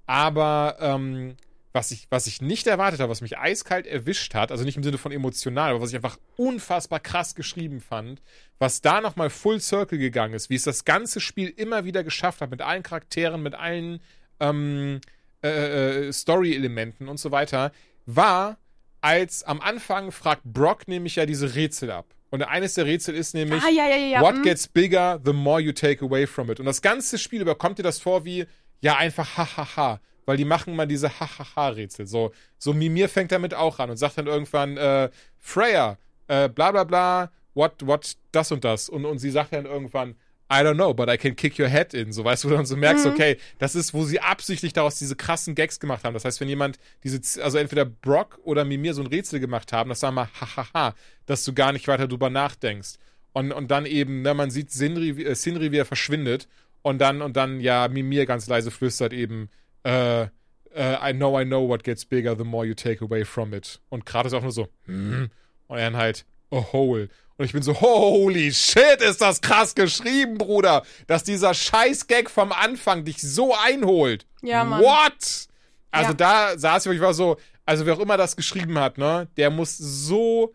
Aber 0.06 0.76
ähm, 0.80 1.38
was, 1.74 1.92
ich, 1.92 2.08
was 2.10 2.28
ich 2.28 2.42
nicht 2.42 2.68
erwartet 2.68 3.00
habe, 3.00 3.12
was 3.12 3.22
mich 3.22 3.38
eiskalt 3.38 3.88
erwischt 3.88 4.34
hat, 4.34 4.52
also 4.52 4.64
nicht 4.64 4.78
im 4.78 4.84
Sinne 4.84 4.98
von 4.98 5.12
emotional, 5.12 5.72
aber 5.72 5.82
was 5.82 5.90
ich 5.90 5.96
einfach 5.96 6.18
unfassbar 6.36 7.00
krass 7.00 7.36
geschrieben 7.36 7.80
fand, 7.80 8.22
was 8.60 8.82
da 8.82 9.00
nochmal 9.00 9.30
Full 9.30 9.62
Circle 9.62 9.98
gegangen 9.98 10.34
ist, 10.34 10.50
wie 10.50 10.56
es 10.56 10.64
das 10.64 10.84
ganze 10.86 11.20
Spiel 11.20 11.50
immer 11.50 11.86
wieder 11.86 12.04
geschafft 12.04 12.42
hat, 12.42 12.52
mit 12.52 12.62
allen 12.62 12.84
Charakteren, 12.84 13.42
mit 13.42 13.56
allen 13.56 14.02
ähm, 14.40 15.00
äh, 15.44 16.08
äh, 16.08 16.14
Story-Elementen 16.14 17.08
und 17.08 17.20
so 17.20 17.32
weiter, 17.32 17.72
war, 18.06 18.58
als 19.00 19.44
am 19.44 19.62
Anfang 19.62 20.12
fragt 20.12 20.44
Brock 20.44 20.88
nämlich 20.88 21.16
ja 21.16 21.26
diese 21.26 21.56
Rätsel 21.56 21.92
ab. 21.92 22.06
Und 22.32 22.44
eines 22.44 22.76
der 22.76 22.86
Rätsel 22.86 23.16
ist 23.16 23.34
nämlich, 23.34 23.62
Ah, 23.62 23.70
ja, 23.70 23.88
ja, 23.88 23.96
ja. 23.96 24.22
What 24.22 24.38
mm. 24.38 24.44
gets 24.44 24.68
bigger, 24.68 25.20
the 25.24 25.34
more 25.34 25.60
you 25.60 25.74
take 25.74 26.04
away 26.04 26.26
from 26.26 26.50
it. 26.50 26.60
Und 26.60 26.66
das 26.66 26.82
ganze 26.82 27.18
Spiel 27.18 27.42
über 27.42 27.56
kommt 27.56 27.78
dir 27.78 27.84
das 27.84 28.00
vor 28.00 28.24
wie, 28.24 28.46
ja, 28.80 28.98
einfach 28.98 29.38
hahaha. 29.38 30.00
Weil 30.32 30.38
die 30.38 30.46
machen 30.46 30.78
mal 30.78 30.88
diese 30.88 31.10
hahaha-Rätsel. 31.20 32.08
So, 32.08 32.32
so 32.58 32.72
Mimir 32.72 33.10
fängt 33.10 33.34
damit 33.34 33.54
auch 33.54 33.80
an 33.80 33.90
und 33.90 33.98
sagt 33.98 34.18
dann 34.18 34.28
irgendwann, 34.28 34.78
äh, 34.78 35.10
Freya, 35.42 35.98
äh, 36.30 36.48
bla 36.48 36.72
bla 36.72 36.86
bla, 36.86 37.32
what, 37.54 37.86
what, 37.86 38.16
das 38.32 38.50
und 38.54 38.64
das. 38.64 38.88
Und, 38.88 39.04
und 39.04 39.20
sie 39.20 39.30
sagt 39.30 39.52
dann 39.52 39.66
irgendwann, 39.66 40.16
I 40.50 40.64
don't 40.64 40.76
know, 40.76 40.94
but 40.94 41.10
I 41.10 41.18
can 41.18 41.36
kick 41.36 41.60
your 41.60 41.68
head 41.68 41.94
in. 41.94 42.14
So, 42.14 42.24
weißt 42.24 42.46
du, 42.46 42.48
wo 42.48 42.52
du 42.52 42.56
dann 42.56 42.66
so 42.66 42.78
merkst, 42.78 43.06
okay, 43.06 43.36
das 43.60 43.76
ist, 43.76 43.94
wo 43.94 44.06
sie 44.06 44.22
absichtlich 44.22 44.72
daraus 44.72 44.98
diese 44.98 45.18
krassen 45.18 45.54
Gags 45.54 45.82
gemacht 45.82 46.06
haben. 46.06 46.14
Das 46.14 46.24
heißt, 46.24 46.40
wenn 46.40 46.48
jemand 46.48 46.80
diese, 47.04 47.44
also 47.44 47.58
entweder 47.58 47.84
Brock 47.84 48.40
oder 48.44 48.64
Mimir 48.64 48.94
so 48.94 49.02
ein 49.02 49.08
Rätsel 49.08 49.42
gemacht 49.42 49.74
haben, 49.74 49.90
das 49.90 50.00
sagen 50.00 50.16
wir 50.16 50.30
hahaha, 50.40 50.96
dass 51.26 51.44
du 51.44 51.52
gar 51.52 51.74
nicht 51.74 51.90
weiter 51.90 52.08
drüber 52.08 52.30
nachdenkst. 52.30 53.00
Und, 53.34 53.52
und 53.52 53.70
dann 53.70 53.86
eben, 53.86 54.22
ne, 54.22 54.34
man 54.34 54.50
sieht 54.50 54.72
Sinri, 54.72 55.10
äh, 55.26 55.36
Sinri, 55.36 55.74
wie 55.74 55.78
er 55.80 55.86
verschwindet. 55.86 56.48
Und 56.84 57.00
dann, 57.00 57.22
und 57.22 57.36
dann, 57.36 57.60
ja, 57.60 57.90
Mimir 57.90 58.26
ganz 58.26 58.48
leise 58.48 58.72
flüstert 58.72 59.12
eben, 59.12 59.50
äh, 59.84 60.24
äh, 60.24 61.10
I 61.10 61.14
know, 61.14 61.40
I 61.40 61.46
know 61.46 61.68
what 61.68 61.84
gets 61.84 62.06
bigger 62.06 62.36
the 62.38 62.44
more 62.44 62.66
you 62.66 62.74
take 62.74 63.04
away 63.04 63.26
from 63.26 63.54
it. 63.54 63.80
Und 63.90 64.06
Kratos 64.06 64.34
auch 64.34 64.42
nur 64.42 64.52
so, 64.52 64.68
hm. 64.86 65.30
Und 65.68 65.78
er 65.78 65.86
dann 65.92 65.98
halt, 65.98 66.26
a 66.52 66.58
hole. 66.74 67.08
Und 67.38 67.46
ich 67.46 67.54
bin 67.54 67.64
so, 67.64 67.80
holy 67.80 68.52
shit, 68.52 69.02
ist 69.02 69.22
das 69.22 69.42
krass 69.42 69.74
geschrieben, 69.74 70.38
Bruder, 70.38 70.84
dass 71.08 71.24
dieser 71.24 71.54
scheiß 71.54 72.08
Gag 72.08 72.30
vom 72.30 72.52
Anfang 72.52 73.04
dich 73.06 73.22
so 73.22 73.56
einholt. 73.56 74.26
Ja, 74.42 74.64
Mann. 74.64 74.82
What? 74.82 75.48
Also 75.92 76.10
Ja. 76.12 76.14
da 76.14 76.58
saß 76.58 76.86
ich, 76.86 76.94
ich 76.94 77.02
war 77.02 77.14
so, 77.14 77.38
also 77.66 77.86
wer 77.86 77.96
auch 77.96 78.00
immer 78.00 78.18
das 78.18 78.36
geschrieben 78.36 78.78
hat, 78.78 78.98
ne, 78.98 79.28
der 79.38 79.50
muss 79.50 79.78
so 79.78 80.54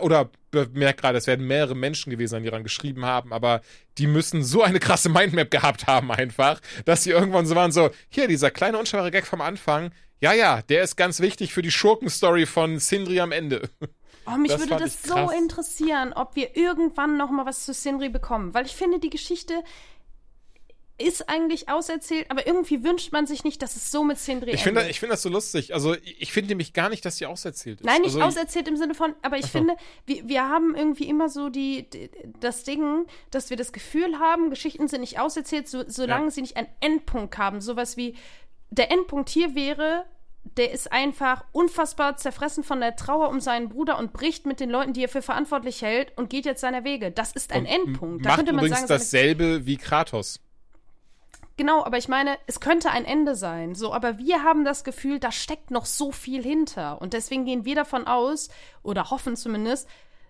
oder 0.00 0.30
bemerkt 0.50 1.00
gerade, 1.00 1.18
es 1.18 1.26
werden 1.26 1.46
mehrere 1.46 1.74
Menschen 1.74 2.10
gewesen 2.10 2.30
sein, 2.30 2.42
die 2.42 2.50
daran 2.50 2.62
geschrieben 2.62 3.04
haben, 3.04 3.32
aber 3.32 3.60
die 3.98 4.06
müssen 4.06 4.42
so 4.42 4.62
eine 4.62 4.78
krasse 4.80 5.08
Mindmap 5.08 5.50
gehabt 5.50 5.86
haben 5.86 6.10
einfach, 6.10 6.60
dass 6.84 7.04
sie 7.04 7.10
irgendwann 7.10 7.46
so 7.46 7.54
waren, 7.54 7.72
so, 7.72 7.90
hier, 8.08 8.28
dieser 8.28 8.50
kleine 8.50 8.78
unscheinbare 8.78 9.10
Gag 9.10 9.26
vom 9.26 9.40
Anfang, 9.40 9.90
ja, 10.20 10.32
ja, 10.32 10.62
der 10.62 10.82
ist 10.82 10.96
ganz 10.96 11.20
wichtig 11.20 11.52
für 11.52 11.62
die 11.62 11.70
Schurkenstory 11.70 12.46
von 12.46 12.78
Sindri 12.78 13.20
am 13.20 13.32
Ende. 13.32 13.70
Oh, 14.26 14.36
mich 14.36 14.50
Das 14.50 14.60
würde 14.60 14.76
das 14.76 15.02
so 15.02 15.30
interessieren, 15.30 16.12
ob 16.12 16.36
wir 16.36 16.56
irgendwann 16.56 17.16
noch 17.16 17.30
mal 17.30 17.46
was 17.46 17.64
zu 17.64 17.72
Sindri 17.72 18.08
bekommen, 18.08 18.52
weil 18.52 18.66
ich 18.66 18.74
finde, 18.74 18.98
die 18.98 19.10
Geschichte 19.10 19.62
ist 20.98 21.28
eigentlich 21.28 21.68
auserzählt, 21.68 22.28
aber 22.28 22.46
irgendwie 22.46 22.82
wünscht 22.82 23.12
man 23.12 23.26
sich 23.26 23.44
nicht, 23.44 23.62
dass 23.62 23.76
es 23.76 23.90
so 23.90 24.02
mit 24.02 24.18
Sindri 24.18 24.50
Ich 24.50 24.64
finde 24.64 24.88
ich 24.88 24.98
finde 24.98 25.12
das 25.12 25.22
so 25.22 25.28
lustig. 25.28 25.72
Also, 25.72 25.94
ich 25.94 26.32
finde 26.32 26.48
nämlich 26.48 26.72
gar 26.72 26.88
nicht, 26.88 27.04
dass 27.04 27.18
sie 27.18 27.26
auserzählt 27.26 27.80
ist. 27.80 27.86
Nein, 27.86 28.02
nicht 28.02 28.16
also, 28.16 28.26
auserzählt 28.26 28.66
im 28.66 28.76
Sinne 28.76 28.94
von, 28.94 29.14
aber 29.22 29.38
ich 29.38 29.46
finde, 29.46 29.76
wir, 30.06 30.28
wir 30.28 30.48
haben 30.48 30.74
irgendwie 30.74 31.08
immer 31.08 31.28
so 31.28 31.48
die, 31.48 31.88
die, 31.88 32.10
das 32.40 32.64
Ding, 32.64 33.06
dass 33.30 33.50
wir 33.50 33.56
das 33.56 33.72
Gefühl 33.72 34.18
haben, 34.18 34.50
Geschichten 34.50 34.88
sind 34.88 35.02
nicht 35.02 35.20
auserzählt, 35.20 35.68
so, 35.68 35.84
solange 35.86 36.26
Ja. 36.26 36.30
sie 36.32 36.42
nicht 36.42 36.56
einen 36.56 36.68
Endpunkt 36.80 37.38
haben. 37.38 37.60
Sowas 37.60 37.96
wie, 37.96 38.16
der 38.70 38.90
Endpunkt 38.90 39.28
hier 39.28 39.54
wäre, 39.54 40.04
der 40.56 40.72
ist 40.72 40.90
einfach 40.90 41.44
unfassbar 41.52 42.16
zerfressen 42.16 42.64
von 42.64 42.80
der 42.80 42.96
Trauer 42.96 43.28
um 43.28 43.40
seinen 43.40 43.68
Bruder 43.68 43.98
und 43.98 44.12
bricht 44.12 44.46
mit 44.46 44.58
den 44.60 44.70
Leuten, 44.70 44.94
die 44.94 45.04
er 45.04 45.08
für 45.08 45.22
verantwortlich 45.22 45.82
hält 45.82 46.16
und 46.16 46.30
geht 46.30 46.44
jetzt 46.44 46.60
seiner 46.60 46.84
Wege. 46.84 47.10
Das 47.12 47.32
ist 47.32 47.52
ein 47.52 47.60
und 47.60 47.66
Endpunkt. 47.66 48.24
Da 48.24 48.30
Macht 48.30 48.38
könnte 48.38 48.52
man 48.52 48.64
übrigens 48.64 48.88
sagen, 48.88 49.00
dasselbe 49.00 49.66
wie 49.66 49.76
Kratos. 49.76 50.40
Genau, 51.58 51.84
aber 51.84 51.98
ich 51.98 52.06
meine, 52.06 52.38
es 52.46 52.60
könnte 52.60 52.92
ein 52.92 53.04
Ende 53.04 53.34
sein. 53.34 53.74
So, 53.74 53.92
aber 53.92 54.16
wir 54.16 54.44
haben 54.44 54.64
das 54.64 54.84
Gefühl, 54.84 55.18
da 55.18 55.32
steckt 55.32 55.72
noch 55.72 55.86
so 55.86 56.12
viel 56.12 56.40
hinter. 56.40 57.02
Und 57.02 57.14
deswegen 57.14 57.44
gehen 57.44 57.64
wir 57.64 57.74
davon 57.74 58.06
aus, 58.06 58.48
oder 58.84 59.10
hoffen 59.10 59.36
zumindest, 59.36 59.88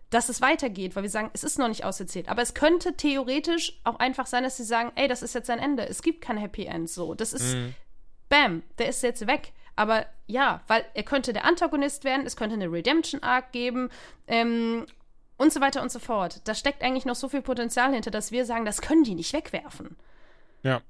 dass 0.09 0.31
es 0.31 0.41
weitergeht, 0.41 0.97
weil 0.97 1.03
wir 1.03 1.11
sagen, 1.11 1.31
es 1.35 1.45
ist 1.45 1.59
noch 1.59 1.69
nicht 1.69 1.85
auserzählt. 1.85 2.31
Aber 2.31 2.41
es 2.41 2.55
könnte 2.55 2.97
theoretisch 2.97 3.79
auch 3.85 3.99
einfach 3.99 4.27
sein, 4.27 4.43
dass 4.43 4.57
sie 4.57 4.65
sagen, 4.65 4.91
ey, 4.95 5.07
das 5.07 5.23
ist 5.23 5.35
jetzt 5.35 5.51
ein 5.51 5.59
Ende. 5.59 5.87
Es 5.87 6.01
gibt 6.01 6.23
kein 6.23 6.39
Happy 6.39 6.65
End. 6.65 6.89
So, 6.89 7.13
das 7.13 7.35
ist, 7.35 7.55
bam, 8.31 8.63
der 8.79 8.89
ist 8.89 9.03
jetzt 9.03 9.27
weg. 9.27 9.53
Aber 9.77 10.07
ja, 10.27 10.63
weil 10.67 10.83
er 10.95 11.03
könnte 11.03 11.35
der 11.35 11.45
Antagonist 11.45 12.05
werden, 12.05 12.25
es 12.25 12.37
könnte 12.37 12.55
eine 12.55 12.73
Redemption 12.73 13.23
Arc 13.23 13.53
geben, 13.53 13.91
ähm, 14.27 14.87
und 15.37 15.53
so 15.53 15.61
weiter 15.61 15.83
und 15.83 15.93
so 15.93 15.99
fort. 15.99 16.41
Da 16.49 16.55
steckt 16.55 16.83
eigentlich 16.83 17.05
noch 17.05 17.15
so 17.15 17.29
viel 17.29 17.43
Potenzial 17.43 17.93
hinter, 17.93 18.11
dass 18.11 18.33
wir 18.33 18.47
sagen, 18.47 18.65
das 18.65 18.81
können 18.81 19.05
die 19.05 19.15
nicht 19.15 19.35
wegwerfen. 19.35 19.97
Ja. 20.63 20.81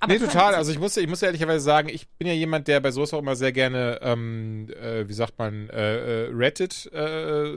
Aber 0.00 0.12
nee, 0.12 0.18
total. 0.18 0.54
Also 0.54 0.72
ich 0.72 0.78
muss, 0.78 0.96
ich 0.96 1.08
muss 1.08 1.22
ehrlicherweise 1.22 1.64
sagen, 1.64 1.88
ich 1.88 2.08
bin 2.18 2.28
ja 2.28 2.34
jemand, 2.34 2.68
der 2.68 2.80
bei 2.80 2.90
sowas 2.90 3.12
auch 3.14 3.18
immer 3.18 3.36
sehr 3.36 3.52
gerne, 3.52 3.98
ähm, 4.02 4.68
äh, 4.70 5.08
wie 5.08 5.12
sagt 5.12 5.38
man, 5.38 5.68
äh, 5.70 6.26
äh, 6.26 6.30
Reddit 6.32 6.90
äh, 6.92 7.00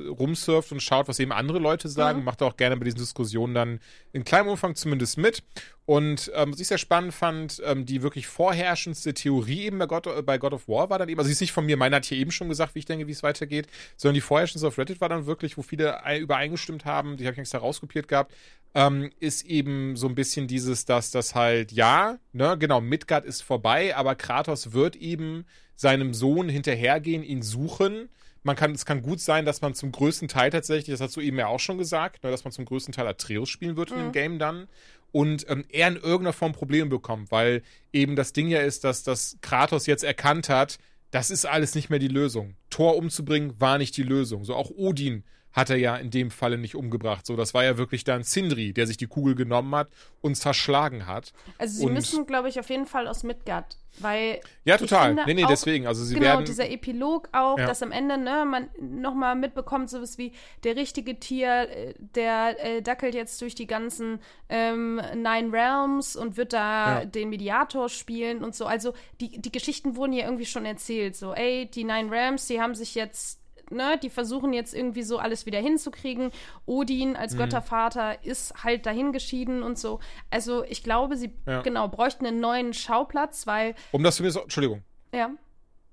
rumsurft 0.10 0.72
und 0.72 0.82
schaut, 0.82 1.08
was 1.08 1.20
eben 1.20 1.32
andere 1.32 1.60
Leute 1.60 1.90
sagen. 1.90 2.24
Macht 2.24 2.42
auch 2.42 2.58
gerne 2.58 2.78
bei 2.78 2.86
diesen 2.86 3.00
Diskussionen 3.00 3.54
dann 3.54 3.80
in 4.14 4.24
kleinem 4.24 4.50
Umfang 4.50 4.76
zumindest 4.76 5.18
mit. 5.18 5.44
Und 5.88 6.32
ähm, 6.34 6.52
was 6.52 6.60
ich 6.60 6.68
sehr 6.68 6.80
spannend 6.80 7.14
fand, 7.14 7.62
ähm, 7.64 7.86
die 7.86 8.02
wirklich 8.02 8.26
vorherrschendste 8.26 9.14
Theorie 9.14 9.66
eben 9.66 9.78
bei 9.78 9.86
God, 9.86 10.08
äh, 10.08 10.22
bei 10.24 10.40
God 10.40 10.54
of 10.54 10.68
War 10.68 10.90
war 10.90 10.98
dann 10.98 11.10
eben, 11.10 11.20
also 11.20 11.28
sie 11.28 11.34
ist 11.34 11.42
nicht 11.42 11.52
von 11.52 11.66
mir, 11.66 11.78
meine 11.78 11.98
hat 11.98 12.06
hier 12.06 12.18
eben 12.18 12.32
schon 12.32 12.50
gesagt, 12.50 12.74
wie 12.74 12.80
ich 12.80 12.86
denke, 12.86 13.06
wie 13.06 13.12
es 13.12 13.22
weitergeht, 13.22 13.68
sondern 13.96 14.16
die 14.16 14.22
vorherrschendste 14.22 14.68
auf 14.68 14.80
Reddit 14.80 15.00
war 15.00 15.10
dann 15.10 15.28
wirklich, 15.28 15.58
wo 15.58 15.62
viele 15.62 16.04
ei- 16.04 16.18
übereingestimmt 16.18 16.86
haben, 16.86 17.18
die 17.18 17.26
habe 17.26 17.34
ich 17.34 17.40
extra 17.40 17.60
rauskopiert 17.60 18.08
gehabt, 18.08 18.34
ähm, 18.74 19.12
ist 19.20 19.46
eben 19.46 19.96
so 19.96 20.08
ein 20.08 20.16
bisschen 20.16 20.48
dieses, 20.48 20.86
dass 20.86 21.12
das 21.12 21.36
halt, 21.36 21.72
ja, 21.72 22.18
ne, 22.34 22.58
genau, 22.58 22.82
Midgard 22.82 23.24
ist 23.24 23.42
vorbei, 23.42 23.96
aber 23.96 24.16
Kratos 24.16 24.74
wird 24.74 24.96
eben 24.96 25.46
seinem 25.76 26.16
Sohn 26.16 26.50
hinterhergehen, 26.50 27.22
ihn 27.22 27.44
suchen. 27.44 28.10
Man 28.44 28.56
kann, 28.56 28.74
es 28.74 28.86
kann 28.86 29.02
gut 29.02 29.20
sein, 29.20 29.44
dass 29.44 29.62
man 29.62 29.74
zum 29.74 29.92
größten 29.92 30.28
Teil 30.28 30.52
tatsächlich, 30.52 30.94
das 30.94 31.02
hast 31.02 31.16
du 31.16 31.22
eben 31.22 31.40
ja 31.40 31.48
auch 31.48 31.60
schon 31.60 31.80
gesagt, 31.80 32.24
ne, 32.24 32.30
dass 32.32 32.44
man 32.44 32.52
zum 32.52 32.66
größten 32.66 32.94
Teil 32.94 33.08
Atreus 33.08 33.50
spielen 33.50 33.76
wird 33.76 33.92
in 33.92 33.98
dem 33.98 34.12
Game 34.12 34.38
dann 34.40 34.68
und 35.16 35.50
ähm, 35.50 35.64
er 35.70 35.88
in 35.88 35.96
irgendeiner 35.96 36.34
Form 36.34 36.52
Probleme 36.52 36.90
bekommt, 36.90 37.32
weil 37.32 37.62
eben 37.94 38.18
das 38.18 38.34
Ding 38.34 38.50
ja 38.50 38.60
ist, 38.60 38.84
dass 38.84 39.02
das 39.02 39.38
Kratos 39.40 39.86
jetzt 39.86 40.04
erkannt 40.04 40.50
hat, 40.50 40.78
das 41.10 41.30
ist 41.30 41.46
alles 41.46 41.74
nicht 41.74 41.90
mehr 41.90 42.00
die 42.00 42.10
Lösung. 42.10 42.58
Thor 42.70 42.98
umzubringen 42.98 43.54
war 43.58 43.78
nicht 43.78 43.96
die 43.96 44.04
Lösung. 44.04 44.44
So 44.44 44.54
auch 44.56 44.72
Odin 44.72 45.24
hat 45.56 45.70
er 45.70 45.78
ja 45.78 45.96
in 45.96 46.12
dem 46.12 46.32
Falle 46.32 46.58
nicht 46.58 46.76
umgebracht. 46.76 47.26
So, 47.26 47.36
das 47.38 47.54
war 47.54 47.64
ja 47.64 47.78
wirklich 47.78 48.04
dann 48.04 48.24
Sindri, 48.24 48.74
der 48.74 48.88
sich 48.88 48.98
die 48.98 49.08
Kugel 49.08 49.36
genommen 49.36 49.74
hat 49.74 49.88
und 50.22 50.36
zerschlagen 50.36 51.08
hat. 51.08 51.32
Also 51.58 51.80
sie 51.80 51.86
und 51.86 51.94
müssen, 51.94 52.26
glaube 52.28 52.50
ich, 52.50 52.60
auf 52.60 52.70
jeden 52.70 52.86
Fall 52.86 53.08
aus 53.08 53.24
Midgard, 53.24 53.78
weil 54.00 54.42
ja, 54.66 54.78
total. 54.78 55.10
finde 55.12 55.24
Nee, 55.28 55.34
nee, 55.36 55.46
auch- 55.46 55.50
deswegen. 55.50 55.88
Also 55.88 56.04
sie 56.04 56.16
genau, 56.16 56.26
werden. 56.28 56.46
dieser 56.46 56.70
Epilog 56.70 57.30
auch, 57.32 57.58
Ja. 57.58 57.68
dass 57.68 57.82
am 57.82 57.94
Ende, 57.94 58.18
ne, 58.18 58.44
man 58.46 58.68
nochmal 58.82 59.36
mitbekommt, 59.38 59.90
sowas 59.90 60.18
wie 60.18 60.34
der 60.66 60.76
richtige 60.76 61.20
Tier, 61.22 61.70
äh, 61.70 61.94
der 62.00 62.58
äh, 62.60 62.82
dackelt 62.82 63.16
jetzt 63.16 63.42
durch 63.42 63.56
die 63.56 63.68
ganzen 63.68 64.20
ähm, 64.50 65.02
Nine 65.14 65.54
Realms 65.54 66.18
und 66.18 66.36
wird 66.36 66.52
da 66.52 67.00
Ja. 67.00 67.06
den 67.06 67.30
Mediator 67.30 67.88
spielen 67.88 68.44
und 68.44 68.56
so. 68.56 68.66
Also 68.66 68.94
die, 69.22 69.40
die 69.42 69.52
Geschichten 69.54 69.96
wurden 69.96 70.12
ja 70.12 70.26
irgendwie 70.26 70.46
schon 70.46 70.66
erzählt. 70.66 71.16
So, 71.16 71.34
ey, 71.34 71.66
die 71.72 71.86
Nine 71.86 72.12
Realms, 72.12 72.48
die 72.48 72.60
haben 72.60 72.76
sich 72.76 72.94
jetzt 72.94 73.40
Ne, 73.72 74.00
die 74.02 74.10
versuchen 74.10 74.54
jetzt 74.54 74.74
irgendwie 74.74 75.04
so 75.04 75.18
alles 75.18 75.46
wieder 75.46 75.60
hinzukriegen. 75.60 76.32
Odin 76.66 77.10
Mhm. 77.12 77.16
als 77.16 77.36
Göttervater 77.36 78.24
ist 78.24 78.64
halt 78.64 78.86
dahin 78.86 79.12
geschieden 79.12 79.64
und 79.64 79.80
so. 79.80 80.00
Also 80.30 80.64
ich 80.66 80.84
glaube, 80.84 81.18
sie 81.18 81.32
Ja. 81.48 81.62
genau 81.62 81.88
bräuchten 81.88 82.26
einen 82.26 82.40
neuen 82.40 82.74
Schauplatz, 82.74 83.48
weil 83.48 83.74
um 83.92 84.04
das 84.04 84.18
so, 84.18 84.42
Entschuldigung. 84.42 84.84
ja, 85.14 85.30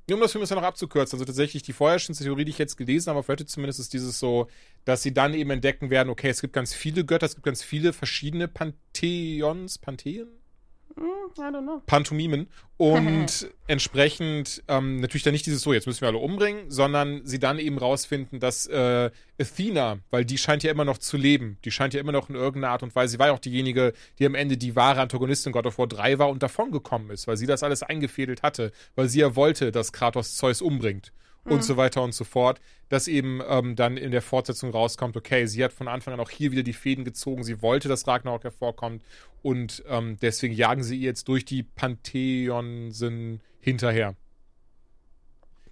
Nur 0.09 0.17
um 0.17 0.21
das 0.21 0.35
mich 0.35 0.51
noch 0.51 0.63
abzukürzen, 0.63 1.17
also 1.17 1.25
tatsächlich 1.25 1.63
die 1.63 1.73
vorherrschende 1.73 2.23
Theorie, 2.23 2.45
die 2.45 2.51
ich 2.51 2.59
jetzt 2.59 2.77
gelesen 2.77 3.09
habe, 3.11 3.21
auf 3.21 3.29
Reddit 3.29 3.49
zumindest, 3.49 3.79
ist 3.81 3.93
dieses 3.95 4.19
so, 4.19 4.49
dass 4.85 5.03
sie 5.03 5.15
dann 5.15 5.33
eben 5.33 5.51
entdecken 5.51 5.91
werden, 5.91 6.11
okay, 6.11 6.29
es 6.29 6.41
gibt 6.41 6.53
ganz 6.53 6.75
viele 6.75 7.05
Götter, 7.05 7.25
es 7.27 7.35
gibt 7.37 7.45
ganz 7.47 7.63
viele 7.63 7.93
verschiedene 7.93 8.49
Pantheons, 8.49 9.79
Pantheen? 9.79 10.27
I 10.97 11.51
don't 11.51 11.63
know. 11.63 11.83
Pantomimen 11.87 12.49
und 12.77 13.51
entsprechend 13.67 14.63
ähm, 14.69 15.01
natürlich 15.01 15.23
dann 15.23 15.33
nicht 15.33 15.47
dieses 15.47 15.63
so, 15.63 15.73
jetzt 15.73 15.87
müssen 15.87 16.03
wir 16.03 16.09
alle 16.09 16.19
umbringen, 16.19 16.71
sondern 16.71 17.25
sie 17.25 17.39
dann 17.39 17.59
eben 17.59 17.79
rausfinden, 17.79 18.41
dass 18.41 18.67
äh, 18.67 19.11
Athena, 19.41 19.99
weil 20.11 20.25
die 20.25 20.39
scheint 20.39 20.63
ja 20.63 20.71
immer 20.71 20.85
noch 20.85 20.99
zu 20.99 21.17
leben, 21.17 21.59
die 21.65 21.71
scheint 21.71 21.95
ja 21.95 22.01
immer 22.01 22.13
noch 22.13 22.29
in 22.29 22.35
irgendeiner 22.35 22.73
Art 22.73 22.83
und 22.83 22.95
Weise, 22.95 23.13
sie 23.13 23.19
war 23.19 23.29
ja 23.29 23.33
auch 23.33 23.39
diejenige, 23.39 23.93
die 24.19 24.27
am 24.27 24.35
Ende 24.35 24.57
die 24.57 24.77
wahre 24.77 25.01
Antagonistin 25.01 25.53
God 25.53 25.67
of 25.67 25.79
War 25.79 25.87
3 25.87 26.19
war 26.19 26.29
und 26.29 26.43
davongekommen 26.43 27.11
ist, 27.11 27.27
weil 27.27 27.37
sie 27.37 27.47
das 27.47 27.63
alles 27.63 27.83
eingefädelt 27.83 28.43
hatte, 28.43 28.73
weil 28.95 29.09
sie 29.09 29.21
ja 29.21 29.35
wollte, 29.37 29.73
dass 29.73 29.93
Kratos 29.93 30.37
Zeus 30.37 30.61
umbringt 30.61 31.13
und 31.45 31.65
so 31.65 31.77
weiter 31.77 32.03
und 32.03 32.15
so 32.15 32.25
fort, 32.25 32.61
dass 32.89 33.09
eben 33.09 33.41
ähm, 33.49 33.75
dann 33.75 33.97
in 33.97 34.11
der 34.11 34.23
Fortsetzung 34.23 34.71
rauskommt, 34.71 35.17
okay, 35.17 35.47
sie 35.47 35.65
hat 35.65 35.73
von 35.73 35.89
Anfang 35.89 36.15
an 36.15 36.21
auch 36.21 36.31
hier 36.31 36.53
wieder 36.53 36.63
die 36.63 36.73
Fäden 36.73 37.05
gezogen, 37.05 37.43
sie 37.43 37.63
wollte, 37.63 37.89
dass 37.89 38.07
Ragnarok 38.07 38.45
hervorkommt 38.45 39.03
und 39.43 39.83
ähm, 39.89 40.17
deswegen 40.23 40.55
jagen 40.55 40.85
sie 40.85 40.97
ihr 40.97 41.07
jetzt 41.07 41.29
durch 41.29 41.45
die 41.45 41.63
Pantheonsen 41.63 43.41
hinterher. 43.61 44.15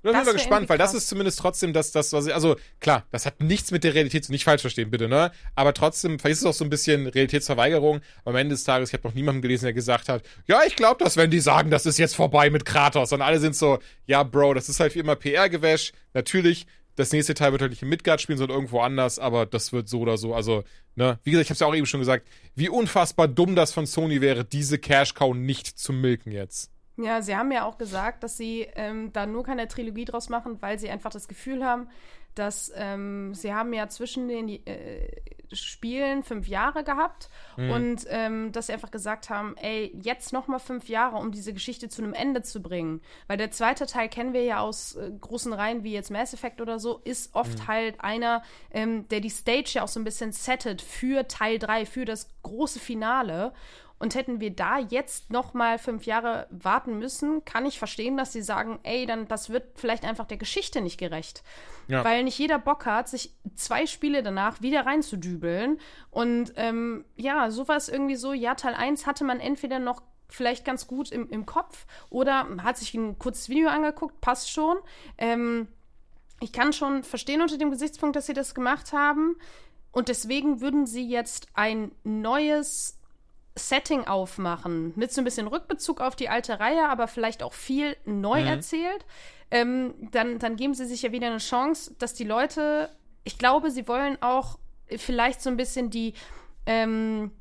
Bin 0.03 0.13
Das 0.13 0.23
mal 0.23 0.27
wär 0.27 0.33
gespannt, 0.35 0.69
weil 0.69 0.79
das 0.79 0.95
ist 0.95 1.09
zumindest 1.09 1.39
trotzdem 1.39 1.73
das, 1.73 1.93
das, 1.93 2.13
was 2.13 2.27
ich, 2.27 2.35
also 2.35 2.57
klar, 2.81 3.05
das 3.11 3.27
hat 3.27 3.41
nichts 3.41 3.71
mit 3.71 3.85
der 3.85 3.95
Realität 3.95 4.25
zu, 4.25 4.33
nicht 4.33 4.45
falsch 4.45 4.63
verstehen, 4.63 4.91
bitte, 4.91 5.09
ne? 5.09 5.31
Aber 5.55 5.75
trotzdem, 5.75 6.19
vielleicht 6.19 6.35
ist 6.35 6.41
es 6.41 6.47
auch 6.47 6.55
so 6.55 6.65
ein 6.65 6.71
bisschen 6.71 7.07
Realitätsverweigerung. 7.07 8.01
Am 8.25 8.35
Ende 8.35 8.55
des 8.55 8.65
Tages, 8.65 8.89
ich 8.91 8.95
habe 8.95 9.07
noch 9.07 9.15
niemanden 9.15 9.43
gelesen, 9.43 9.67
der 9.67 9.75
gesagt 9.75 10.09
hat, 10.09 10.23
ja, 10.47 10.61
ich 10.67 10.75
glaube 10.75 11.05
das, 11.05 11.19
wenn 11.19 11.31
die 11.31 11.41
sagen, 11.41 11.71
das 11.71 11.85
ist 11.85 11.99
jetzt 11.99 12.17
vorbei 12.17 12.49
mit 12.49 12.65
Kratos. 12.65 13.13
Und 13.13 13.21
alle 13.21 13.41
sind 13.41 13.55
so, 13.55 13.79
ja, 14.07 14.23
Bro, 14.23 14.55
das 14.55 14.71
ist 14.71 14.81
halt 14.81 14.95
wie 14.95 15.01
immer 15.01 15.17
PR-Gewäsch. 15.17 15.93
Natürlich, 16.15 16.67
das 16.97 17.13
nächste 17.13 17.35
Teil 17.35 17.53
wird 17.53 17.61
halt 17.61 17.71
nicht 17.71 17.83
in 17.83 17.89
Midgard 17.89 18.21
spielen, 18.21 18.39
sondern 18.39 18.57
irgendwo 18.57 18.81
anders, 18.81 19.19
aber 19.19 19.47
das 19.47 19.73
wird 19.73 19.89
so 19.89 20.01
oder 20.01 20.17
so. 20.17 20.35
Also, 20.35 20.65
ne, 20.97 21.19
wie 21.25 21.31
gesagt, 21.31 21.45
ich 21.47 21.51
habe 21.51 21.55
es 21.55 21.61
ja 21.61 21.67
auch 21.67 21.75
eben 21.75 21.87
schon 21.87 22.01
gesagt, 22.01 22.27
wie 22.55 22.69
unfassbar 22.69 23.29
dumm 23.29 23.55
das 23.55 23.73
von 23.73 23.87
Sony 23.87 24.21
wäre, 24.21 24.45
diese 24.45 24.79
Cash-Cow 24.79 25.35
nicht 25.35 25.79
zu 25.79 25.93
milken 25.93 26.33
jetzt. 26.33 26.71
Ja, 27.03 27.23
sie 27.23 27.37
haben 27.37 27.53
ja 27.53 27.65
auch 27.65 27.79
gesagt, 27.79 28.23
dass 28.23 28.37
sie 28.37 28.69
ähm, 28.75 29.13
da 29.13 29.27
nur 29.27 29.45
keine 29.45 29.69
Trilogie 29.69 30.05
draus 30.05 30.29
machen, 30.29 30.61
weil 30.61 30.79
sie 30.79 30.91
einfach 30.91 31.11
das 31.11 31.29
Gefühl 31.29 31.65
haben, 31.65 31.89
dass 32.35 32.73
ähm, 32.77 33.35
sie 33.35 33.53
haben 33.53 33.73
ja 33.73 33.89
zwischen 33.89 34.29
den 34.29 34.49
äh, 34.67 35.09
Spielen 35.53 36.23
fünf 36.23 36.47
Jahre 36.47 36.85
gehabt 36.85 37.29
und 37.57 38.07
ähm, 38.09 38.53
dass 38.53 38.69
sie 38.69 38.73
einfach 38.73 38.93
gesagt 38.93 39.31
haben, 39.31 39.57
ey, 39.57 39.93
jetzt 40.01 40.33
noch 40.33 40.47
mal 40.47 40.61
fünf 40.61 40.89
Jahre, 40.89 41.17
um 41.17 41.33
diese 41.33 41.53
Geschichte 41.53 41.89
zu 41.89 42.03
einem 42.03 42.15
Ende 42.15 42.43
zu 42.43 42.63
bringen. 42.63 43.01
Weil 43.27 43.37
der 43.37 43.51
zweite 43.51 43.87
Teil 43.87 44.09
kennen 44.09 44.33
wir 44.33 44.45
ja 44.45 44.61
aus 44.61 44.95
äh, 44.95 45.11
großen 45.21 45.53
Reihen 45.53 45.83
wie 45.83 45.93
jetzt 45.93 46.11
Mass 46.11 46.33
Effect 46.33 46.61
oder 46.61 46.79
so, 46.79 47.01
ist 47.05 47.35
oft 47.35 47.67
halt 47.67 48.01
einer, 48.01 48.43
ähm, 48.71 49.09
der 49.09 49.21
die 49.21 49.29
Stage 49.29 49.73
ja 49.75 49.83
auch 49.83 49.89
so 49.89 49.99
ein 49.99 50.05
bisschen 50.05 50.33
settet 50.33 50.83
für 50.83 51.27
Teil 51.27 51.59
3, 51.59 51.85
für 51.85 52.05
das 52.05 52.29
große 52.43 52.79
Finale. 52.79 53.53
Und 54.01 54.15
hätten 54.15 54.41
wir 54.41 54.51
da 54.51 54.79
jetzt 54.79 55.31
noch 55.31 55.53
mal 55.53 55.79
fünf 55.79 56.07
Jahre 56.07 56.47
warten 56.51 56.99
müssen, 56.99 57.45
kann 57.45 57.67
ich 57.67 57.79
verstehen, 57.79 58.17
dass 58.17 58.33
sie 58.33 58.41
sagen, 58.41 58.81
ey, 58.83 59.05
dann 59.05 59.29
das 59.29 59.51
wird 59.51 59.79
vielleicht 59.79 60.05
einfach 60.05 60.27
der 60.27 60.39
Geschichte 60.39 60.81
nicht 60.81 60.99
gerecht. 60.99 61.43
Ja. 61.87 62.03
Weil 62.03 62.25
nicht 62.25 62.39
jeder 62.39 62.59
Bock 62.59 62.87
hat, 62.87 63.11
sich 63.11 63.35
zwei 63.57 63.85
Spiele 63.85 64.23
danach 64.23 64.63
wieder 64.63 64.87
reinzudübeln. 64.87 65.79
Und 66.11 66.55
ähm, 66.57 67.05
ja, 67.17 67.51
so 67.51 67.69
war 67.69 67.77
es 67.77 67.91
irgendwie 67.91 68.17
so, 68.17 68.33
ja, 68.33 68.55
Teil 68.55 68.75
1 68.75 69.07
hatte 69.07 69.23
man 69.23 69.39
entweder 69.39 69.79
noch 69.79 70.03
vielleicht 70.31 70.65
ganz 70.65 70.87
gut 70.87 71.13
im, 71.13 71.29
im 71.29 71.45
Kopf 71.45 71.87
oder 72.09 72.49
hat 72.63 72.79
sich 72.79 72.95
ein 72.95 73.19
kurzes 73.19 73.51
Video 73.51 73.69
angeguckt, 73.69 74.21
passt 74.23 74.51
schon. 74.51 74.79
Ähm, 75.19 75.69
ich 76.41 76.53
kann 76.53 76.73
schon 76.73 77.03
verstehen 77.03 77.43
unter 77.43 77.59
dem 77.59 77.71
Gesichtspunkt, 77.71 78.17
dass 78.17 78.27
sie 78.27 78.33
das 78.33 78.55
gemacht 78.55 78.95
haben. 78.95 79.37
Und 79.93 80.09
deswegen 80.09 80.61
würden 80.61 80.87
sie 80.87 81.07
jetzt 81.07 81.49
ein 81.53 81.93
neues 82.03 83.00
Setting 83.57 84.07
aufmachen, 84.07 84.93
mit 84.97 85.13
so 85.13 85.21
ein 85.21 85.25
bisschen 85.25 85.47
Rückbezug 85.47 86.01
auf 86.01 86.17
die 86.17 86.29
alte 86.29 86.61
Reihe, 86.61 86.89
aber 86.89 87.09
vielleicht 87.09 87.43
auch 87.43 87.53
viel 87.53 87.97
neu 88.05 88.43
erzählt, 88.43 89.05
ähm, 89.51 89.95
dann, 90.13 90.39
dann 90.39 90.57
geben 90.57 90.75
sie 90.75 90.87
sich 90.87 91.03
ja 91.03 91.13
wieder 91.13 91.27
eine 91.27 91.39
Chance, 91.39 91.95
dass 91.99 92.15
die 92.15 92.25
Leute, 92.25 92.91
ich 93.25 93.39
glaube, 93.39 93.71
sie 93.71 93.89
wollen 93.89 94.21
auch 94.23 94.59
vielleicht 94.97 95.43
so 95.43 95.51
ein 95.51 95.57
bisschen 95.57 95.91
die, 95.91 96.15
ähm, 96.67 97.33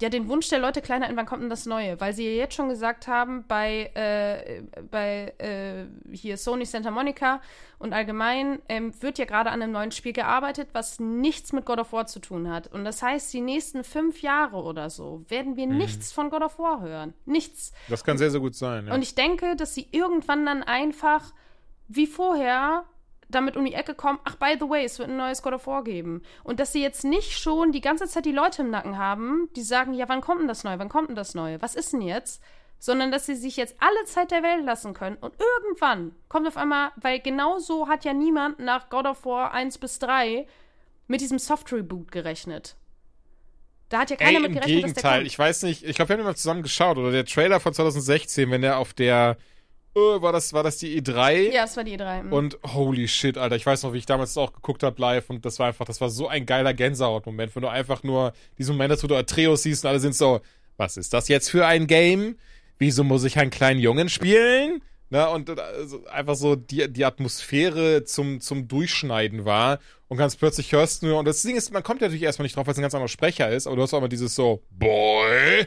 ja, 0.00 0.08
den 0.08 0.28
Wunsch 0.28 0.48
der 0.48 0.60
Leute 0.60 0.80
kleiner, 0.80 1.08
wann 1.14 1.26
kommt 1.26 1.42
denn 1.42 1.50
das 1.50 1.66
Neue? 1.66 2.00
Weil 2.00 2.12
sie 2.12 2.24
ja 2.24 2.36
jetzt 2.36 2.54
schon 2.54 2.68
gesagt 2.68 3.08
haben, 3.08 3.44
bei, 3.48 3.90
äh, 3.94 4.62
bei 4.90 5.34
äh, 5.38 5.86
hier 6.14 6.36
Sony 6.36 6.66
Santa 6.66 6.92
Monica 6.92 7.40
und 7.80 7.92
allgemein 7.92 8.60
ähm, 8.68 8.92
wird 9.02 9.18
ja 9.18 9.24
gerade 9.24 9.50
an 9.50 9.60
einem 9.60 9.72
neuen 9.72 9.90
Spiel 9.90 10.12
gearbeitet, 10.12 10.68
was 10.72 11.00
nichts 11.00 11.52
mit 11.52 11.64
God 11.64 11.80
of 11.80 11.92
War 11.92 12.06
zu 12.06 12.20
tun 12.20 12.48
hat. 12.48 12.72
Und 12.72 12.84
das 12.84 13.02
heißt, 13.02 13.32
die 13.32 13.40
nächsten 13.40 13.82
fünf 13.82 14.22
Jahre 14.22 14.62
oder 14.62 14.88
so 14.88 15.24
werden 15.28 15.56
wir 15.56 15.66
nichts 15.66 16.12
von 16.12 16.30
God 16.30 16.42
of 16.42 16.58
War 16.60 16.80
hören. 16.80 17.14
Nichts. 17.24 17.72
Das 17.88 18.04
kann 18.04 18.18
sehr, 18.18 18.30
sehr 18.30 18.40
gut 18.40 18.54
sein, 18.54 18.86
ja. 18.86 18.94
Und 18.94 19.02
ich 19.02 19.16
denke, 19.16 19.56
dass 19.56 19.74
sie 19.74 19.88
irgendwann 19.90 20.46
dann 20.46 20.62
einfach 20.62 21.32
wie 21.88 22.06
vorher 22.06 22.84
damit 23.28 23.56
um 23.56 23.64
die 23.64 23.74
Ecke 23.74 23.94
kommen, 23.94 24.18
ach, 24.24 24.36
by 24.36 24.56
the 24.58 24.68
way, 24.68 24.84
es 24.84 24.98
wird 24.98 25.10
ein 25.10 25.16
neues 25.16 25.42
God 25.42 25.52
of 25.52 25.66
War 25.66 25.84
geben. 25.84 26.22
Und 26.44 26.60
dass 26.60 26.72
sie 26.72 26.82
jetzt 26.82 27.04
nicht 27.04 27.38
schon 27.38 27.72
die 27.72 27.80
ganze 27.80 28.06
Zeit 28.06 28.24
die 28.24 28.32
Leute 28.32 28.62
im 28.62 28.70
Nacken 28.70 28.98
haben, 28.98 29.48
die 29.54 29.62
sagen, 29.62 29.92
ja, 29.92 30.08
wann 30.08 30.20
kommt 30.20 30.40
denn 30.40 30.48
das 30.48 30.64
Neue, 30.64 30.78
wann 30.78 30.88
kommt 30.88 31.08
denn 31.08 31.16
das 31.16 31.34
Neue, 31.34 31.60
was 31.60 31.74
ist 31.74 31.92
denn 31.92 32.02
jetzt? 32.02 32.42
Sondern 32.78 33.10
dass 33.10 33.26
sie 33.26 33.34
sich 33.34 33.56
jetzt 33.56 33.76
alle 33.80 34.04
Zeit 34.04 34.30
der 34.30 34.42
Welt 34.42 34.64
lassen 34.64 34.94
können 34.94 35.16
und 35.16 35.34
irgendwann 35.38 36.14
kommt 36.28 36.46
auf 36.46 36.56
einmal, 36.56 36.90
weil 36.96 37.18
genau 37.20 37.58
so 37.58 37.88
hat 37.88 38.04
ja 38.04 38.12
niemand 38.12 38.60
nach 38.60 38.88
God 38.88 39.06
of 39.06 39.24
War 39.24 39.52
1 39.52 39.78
bis 39.78 39.98
3 39.98 40.46
mit 41.08 41.20
diesem 41.20 41.38
Soft-Reboot 41.38 42.12
gerechnet. 42.12 42.76
Da 43.88 44.00
hat 44.00 44.10
ja 44.10 44.16
keiner 44.16 44.36
Ey, 44.36 44.40
mit 44.40 44.50
im 44.50 44.54
gerechnet, 44.54 44.84
dass 44.84 44.92
der 44.94 45.02
Gegenteil. 45.02 45.26
Ich 45.26 45.38
weiß 45.38 45.62
nicht, 45.62 45.82
ich 45.82 45.96
glaube, 45.96 46.10
wir 46.10 46.18
haben 46.18 46.24
mal 46.24 46.36
zusammen 46.36 46.62
geschaut, 46.62 46.98
oder 46.98 47.10
der 47.10 47.24
Trailer 47.24 47.58
von 47.58 47.72
2016, 47.72 48.50
wenn 48.50 48.62
der 48.62 48.78
auf 48.78 48.92
der, 48.92 49.38
war 49.98 50.32
das, 50.32 50.52
war 50.52 50.62
das 50.62 50.78
die 50.78 51.00
E3? 51.00 51.52
ja, 51.52 51.64
es 51.64 51.76
war 51.76 51.84
die 51.84 51.98
E3. 51.98 52.24
mhm. 52.24 52.32
Und 52.32 52.58
holy 52.74 53.08
shit, 53.08 53.38
Alter, 53.38 53.56
ich 53.56 53.66
weiß 53.66 53.82
noch, 53.82 53.92
wie 53.92 53.98
ich 53.98 54.06
damals 54.06 54.36
auch 54.36 54.52
geguckt 54.52 54.82
habe 54.82 55.00
live 55.00 55.30
und 55.30 55.44
das 55.44 55.58
war 55.58 55.68
einfach, 55.68 55.84
das 55.84 56.00
war 56.00 56.10
so 56.10 56.28
ein 56.28 56.46
geiler 56.46 56.74
Gänsehaut-Moment, 56.74 57.54
wenn 57.54 57.62
du 57.62 57.68
einfach 57.68 58.02
nur 58.02 58.32
diesen 58.58 58.76
Moment 58.76 58.92
hast, 58.92 59.04
wo 59.04 59.08
du 59.08 59.16
Atreus 59.16 59.62
siehst 59.62 59.84
und 59.84 59.90
alle 59.90 60.00
sind 60.00 60.14
so, 60.14 60.40
was 60.76 60.96
ist 60.96 61.12
das 61.12 61.28
jetzt 61.28 61.50
für 61.50 61.66
ein 61.66 61.86
Game? 61.86 62.36
Wieso 62.78 63.04
muss 63.04 63.24
ich 63.24 63.38
einen 63.38 63.50
kleinen 63.50 63.80
Jungen 63.80 64.08
spielen? 64.08 64.82
Na, 65.10 65.26
und 65.28 65.48
äh, 65.48 65.56
also 65.60 66.04
einfach 66.06 66.34
so 66.34 66.54
die, 66.54 66.90
die 66.92 67.04
Atmosphäre 67.04 68.04
zum, 68.04 68.40
zum 68.40 68.68
Durchschneiden 68.68 69.44
war. 69.44 69.78
Und 70.08 70.18
ganz 70.18 70.36
plötzlich 70.36 70.72
hörst 70.72 71.02
du 71.02 71.06
nur, 71.06 71.18
und 71.18 71.24
das 71.26 71.42
Ding 71.42 71.56
ist, 71.56 71.72
man 71.72 71.82
kommt 71.82 72.00
ja 72.00 72.06
natürlich 72.06 72.22
erstmal 72.22 72.44
nicht 72.44 72.56
drauf, 72.56 72.66
weil 72.66 72.72
es 72.72 72.78
ein 72.78 72.82
ganz 72.82 72.94
anderer 72.94 73.08
Sprecher 73.08 73.50
ist, 73.50 73.66
aber 73.66 73.76
du 73.76 73.82
hast 73.82 73.92
auch 73.94 73.98
immer 73.98 74.08
dieses 74.08 74.34
so, 74.34 74.62
Boy. 74.70 75.66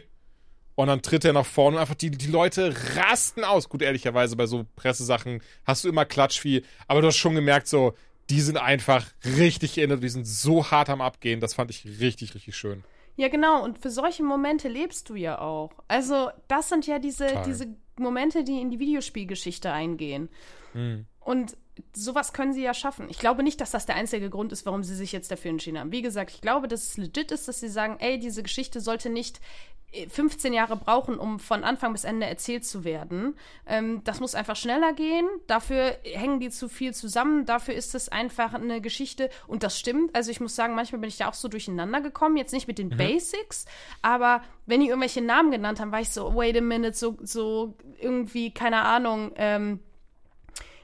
Und 0.82 0.88
dann 0.88 1.02
tritt 1.02 1.26
er 1.26 1.34
nach 1.34 1.46
vorne 1.46 1.78
und 1.78 1.82
einfach 1.82 1.96
die, 1.96 2.12
die 2.12 2.28
Leute 2.28 2.76
rasten 2.96 3.44
aus. 3.44 3.70
Gut, 3.70 3.82
ehrlicherweise 3.82 4.36
bei 4.36 4.48
so 4.48 4.66
Pressesachen 4.76 5.42
hast 5.66 5.84
du 5.84 5.90
immer 5.90 6.06
Klatschvieh, 6.06 6.64
aber 6.88 7.02
du 7.02 7.08
hast 7.08 7.18
schon 7.18 7.36
gemerkt, 7.36 7.68
so, 7.68 7.94
die 8.30 8.42
sind 8.42 8.58
einfach 8.58 9.06
richtig 9.24 9.78
erinnert, 9.78 10.04
die 10.04 10.10
sind 10.10 10.26
so 10.26 10.72
hart 10.72 10.90
am 10.90 11.02
Abgehen. 11.02 11.40
Das 11.40 11.54
fand 11.54 11.70
ich 11.70 11.86
richtig, 12.00 12.34
richtig 12.34 12.56
schön. 12.56 12.84
Ja, 13.16 13.28
genau. 13.28 13.64
Und 13.64 13.80
für 13.80 13.90
solche 13.90 14.24
Momente 14.24 14.70
lebst 14.70 15.10
du 15.10 15.16
ja 15.16 15.40
auch. 15.40 15.72
Also, 15.88 16.30
das 16.48 16.70
sind 16.70 16.88
ja 16.88 16.98
diese, 16.98 17.28
Total. 17.28 17.44
diese 17.44 17.68
Momente, 17.98 18.44
die 18.44 18.60
in 18.60 18.70
die 18.70 18.80
Videospielgeschichte 18.80 19.72
eingehen. 19.72 20.30
Und 21.20 21.58
sowas 21.94 22.34
können 22.34 22.54
sie 22.54 22.64
ja 22.64 22.74
schaffen. 22.74 23.08
Ich 23.10 23.20
glaube 23.20 23.44
nicht, 23.44 23.62
dass 23.62 23.72
das 23.72 23.86
der 23.86 23.96
einzige 23.96 24.30
Grund 24.30 24.52
ist, 24.52 24.66
warum 24.66 24.84
sie 24.84 24.96
sich 24.96 25.12
jetzt 25.12 25.32
dafür 25.32 25.52
entschieden 25.52 25.80
haben. 25.80 25.92
Wie 25.92 26.02
gesagt, 26.02 26.32
ich 26.32 26.42
glaube, 26.42 26.68
dass 26.68 26.84
es 26.84 26.98
legit 26.98 27.32
ist, 27.32 27.48
dass 27.48 27.60
sie 27.60 27.70
sagen, 27.70 27.98
ey, 28.00 28.20
diese 28.20 28.44
Geschichte 28.44 28.80
sollte 28.80 29.10
nicht 29.10 29.40
15 30.08 30.54
Jahre 30.54 30.78
brauchen, 30.78 31.18
um 31.18 31.40
von 31.40 31.64
Anfang 31.64 31.92
bis 31.92 32.06
Ende 32.06 32.26
erzählt 32.26 32.66
zu 32.66 32.84
werden. 32.84 33.36
Ähm, 33.68 34.04
das 34.06 34.20
muss 34.22 34.36
einfach 34.36 34.56
schneller 34.56 34.94
gehen. 34.94 35.28
Dafür 35.48 35.98
hängen 36.04 36.40
die 36.40 36.50
zu 36.50 36.70
viel 36.70 36.94
zusammen. 36.94 37.46
Dafür 37.46 37.74
ist 37.74 37.94
es 37.94 38.08
einfach 38.08 38.54
eine 38.54 38.80
Geschichte. 38.80 39.30
Und 39.48 39.64
das 39.64 39.78
stimmt. 39.78 40.16
Also 40.16 40.32
ich 40.32 40.40
muss 40.40 40.56
sagen, 40.56 40.76
manchmal 40.76 41.02
bin 41.02 41.10
ich 41.10 41.18
da 41.18 41.28
auch 41.28 41.34
so 41.34 41.50
durcheinander 41.50 42.00
gekommen. 42.00 42.38
Jetzt 42.38 42.54
nicht 42.54 42.68
mit 42.68 42.78
den 42.78 42.88
mhm. 42.88 42.98
Basics, 42.98 43.66
aber 44.02 44.42
wenn 44.66 44.80
die 44.80 44.88
irgendwelche 44.88 45.22
Namen 45.22 45.52
genannt 45.52 45.80
haben, 45.82 45.92
war 45.92 46.02
ich 46.02 46.12
so, 46.12 46.36
wait 46.36 46.58
a 46.58 46.62
minute, 46.62 46.94
so, 46.94 47.18
so 47.22 47.74
irgendwie, 48.00 48.54
keine 48.54 48.84
Ahnung, 48.84 49.34
ähm, 49.36 49.80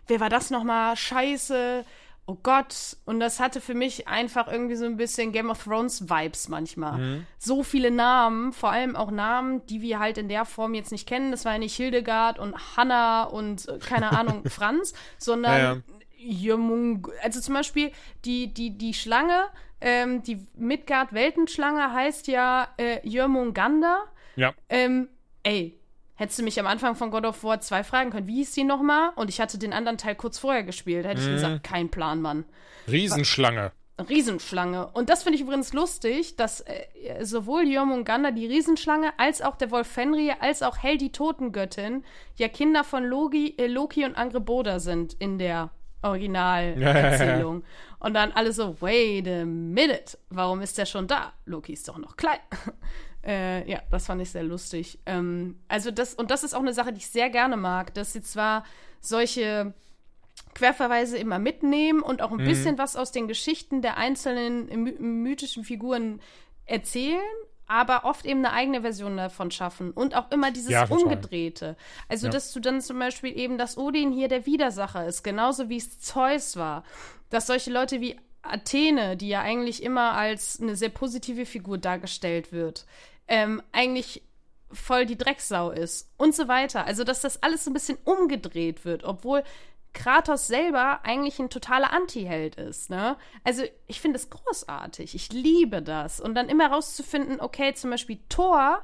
wer 0.08 0.20
war 0.20 0.30
das 0.30 0.50
nochmal? 0.50 0.98
Scheiße 0.98 1.86
oh 2.28 2.38
Gott. 2.44 2.98
Und 3.06 3.20
das 3.20 3.40
hatte 3.40 3.60
für 3.62 3.74
mich 3.74 4.08
einfach 4.08 4.48
irgendwie 4.48 4.76
so 4.76 4.86
ein 4.86 4.98
bisschen 4.98 5.32
Game 5.32 5.49
of 5.49 5.64
Thrones 5.64 6.10
Vibes 6.10 6.49
manchmal. 6.49 6.99
Mhm. 6.99 7.28
So 7.40 7.64
viele 7.64 7.90
Namen, 7.90 8.54
vor 8.54 8.72
allem 8.72 8.95
auch 8.95 9.10
Namen, 9.10 9.66
die 9.66 9.82
wir 9.82 9.99
halt 9.99 10.18
in 10.18 10.30
der 10.30 10.45
Form 10.45 10.74
jetzt 10.74 10.91
nicht 10.91 11.08
kennen. 11.08 11.32
Das 11.32 11.45
war 11.45 11.54
ja 11.54 11.60
nicht 11.60 11.76
Hildegard 11.76 12.38
und 12.38 12.78
Hannah 12.78 13.24
und 13.24 13.68
äh, 13.68 13.80
keine 13.80 14.12
Ahnung, 14.12 14.44
Franz, 14.49 14.94
sondern 15.18 15.58
ja, 15.58 15.74
ja. 15.74 15.82
Jörmung, 16.18 17.08
also 17.24 17.40
zum 17.40 17.54
Beispiel 17.54 17.91
die, 18.26 18.54
die, 18.54 18.78
die 18.78 18.94
Schlange, 18.94 19.45
ähm, 19.80 20.22
die 20.24 20.45
Midgard-Weltenschlange 20.56 21.94
heißt 21.94 22.28
ja 22.28 22.68
äh, 22.78 23.08
Jörmungandr. 23.08 24.04
Ja. 24.36 24.54
Ähm, 24.70 25.08
ey, 25.44 25.80
hättest 26.18 26.39
du 26.39 26.44
mich 26.44 26.60
am 26.60 26.68
Anfang 26.68 26.95
von 26.95 27.10
God 27.10 27.26
of 27.26 27.44
War 27.44 27.61
2 27.61 27.84
fragen 27.84 28.11
können, 28.11 28.27
wie 28.27 28.35
hieß 28.35 28.52
die 28.52 28.65
nochmal? 28.65 29.11
Und 29.15 29.30
ich 29.30 29.39
hatte 29.39 29.57
den 29.57 29.72
anderen 29.72 29.98
Teil 29.98 30.15
kurz 30.15 30.38
vorher 30.38 30.64
gespielt. 30.64 31.06
Hätte 31.06 31.22
ich 31.22 31.27
mhm. 31.27 31.34
gesagt, 31.34 31.64
kein 31.64 31.89
Plan, 31.89 32.22
Mann. 32.22 32.45
Riesenschlange. 32.88 33.72
Riesenschlange. 34.10 34.88
Und 34.94 35.10
das 35.10 35.23
finde 35.23 35.38
ich 35.38 35.41
übrigens 35.41 35.73
lustig, 35.73 36.35
dass 36.35 36.61
äh, 36.61 37.23
sowohl 37.23 37.68
Jormungandr, 37.68 38.31
die 38.31 38.45
Riesenschlange, 38.45 39.11
als 39.18 39.41
auch 39.41 39.56
der 39.56 39.72
Wolf 39.72 39.88
Fenrir, 39.88 40.41
als 40.41 40.61
auch 40.61 40.84
Hel, 40.84 40.98
die 40.98 41.11
Totengöttin, 41.11 42.03
ja 42.35 42.48
Kinder 42.48 42.84
von 42.84 43.03
Loki, 43.03 43.56
äh, 43.57 43.68
Loki 43.68 44.06
und 44.06 44.15
Angreboda 44.15 44.80
sind 44.80 45.14
in 45.14 45.39
der 45.39 45.72
Originalerzählung. 46.03 47.64
Und 47.99 48.14
dann 48.14 48.31
alle 48.31 48.53
so, 48.53 48.80
wait 48.80 49.27
a 49.27 49.44
minute, 49.44 50.19
warum 50.30 50.61
ist 50.61 50.77
der 50.77 50.85
schon 50.85 51.07
da? 51.07 51.34
Loki 51.45 51.73
ist 51.73 51.88
doch 51.88 51.98
noch 51.98 52.15
klein. 52.15 52.38
Äh, 53.28 53.70
ja, 53.70 53.82
das 53.91 54.06
fand 54.06 54.22
ich 54.22 54.32
sehr 54.32 54.44
lustig. 54.44 54.99
Ähm, 55.06 55.60
also 55.68 55.91
das, 55.91 56.14
und 56.14 56.32
das 56.32 56.44
ist 56.44 56.54
auch 56.54 56.62
eine 56.62 56.74
Sache, 56.74 56.94
die 56.94 56.99
ich 56.99 57.10
sehr 57.10 57.30
gerne 57.30 57.58
mag, 57.58 57.94
dass 57.94 58.14
sie 58.14 58.22
zwar 58.22 58.64
solche 59.02 59.74
Querverweise 60.54 61.18
immer 61.18 61.38
mitnehmen 61.38 62.02
und 62.02 62.22
auch 62.22 62.32
ein 62.32 62.38
mhm. 62.38 62.45
bisschen 62.45 62.78
was 62.78 62.95
aus 62.95 63.12
den 63.12 63.28
Geschichten 63.28 63.82
der 63.82 63.98
einzelnen 63.98 64.84
my 64.84 64.94
mythischen 64.94 65.66
Figuren 65.66 66.22
erzählen, 66.66 67.20
aber 67.68 68.06
oft 68.06 68.26
eben 68.26 68.45
eine 68.45 68.54
eigene 68.54 68.82
Version 68.82 69.18
davon 69.18 69.52
schaffen 69.52 69.91
und 69.91 70.16
auch 70.16 70.32
immer 70.32 70.52
dieses 70.52 70.72
ja, 70.72 70.86
Umgedrehte. 70.86 71.76
Also, 72.08 72.28
ja. 72.28 72.32
dass 72.32 72.54
du 72.54 72.62
dann 72.62 72.82
zum 72.82 72.98
Beispiel 72.98 73.38
eben, 73.38 73.58
dass 73.58 73.78
Odin 73.78 74.14
hier 74.14 74.30
der 74.30 74.45
Widersacher 74.45 75.06
ist, 75.06 75.24
genauso 75.24 75.68
wie 75.68 75.78
es 75.78 75.99
Zeus 75.99 76.56
war. 76.56 76.84
Dass 77.30 77.48
solche 77.48 77.72
Leute 77.72 77.99
wie 77.99 78.18
Athene, 78.41 79.18
die 79.18 79.28
ja 79.28 79.41
eigentlich 79.41 79.84
immer 79.84 80.14
als 80.14 80.62
eine 80.62 80.78
sehr 80.78 80.90
positive 80.90 81.45
Figur 81.45 81.78
dargestellt 81.78 82.54
wird, 82.54 82.86
ähm, 83.28 83.62
eigentlich 83.72 84.24
voll 84.72 85.06
die 85.06 85.18
Drecksau 85.18 85.72
ist 85.72 86.12
und 86.18 86.36
so 86.36 86.48
weiter. 86.48 86.86
Also, 86.86 87.04
dass 87.04 87.22
das 87.22 87.41
alles 87.44 87.64
so 87.64 87.72
ein 87.72 87.74
bisschen 87.74 87.98
umgedreht 88.04 88.86
wird, 88.86 89.04
obwohl 89.04 89.44
Kratos 89.94 90.48
selber 90.48 90.99
eigentlich 91.04 91.40
ein 91.40 91.49
totaler 91.49 91.91
Anti-Held 91.91 92.56
ist, 92.56 92.90
ne? 92.90 93.18
Also, 93.44 93.64
ich 93.88 94.02
finde 94.02 94.18
es 94.18 94.30
großartig. 94.30 95.16
Ich 95.16 95.32
liebe 95.32 95.82
das. 95.82 96.20
Und 96.20 96.36
dann 96.36 96.49
immer 96.49 96.68
rauszufinden, 96.68 97.40
okay, 97.40 97.74
zum 97.74 97.90
Beispiel 97.91 98.20
Thor, 98.30 98.84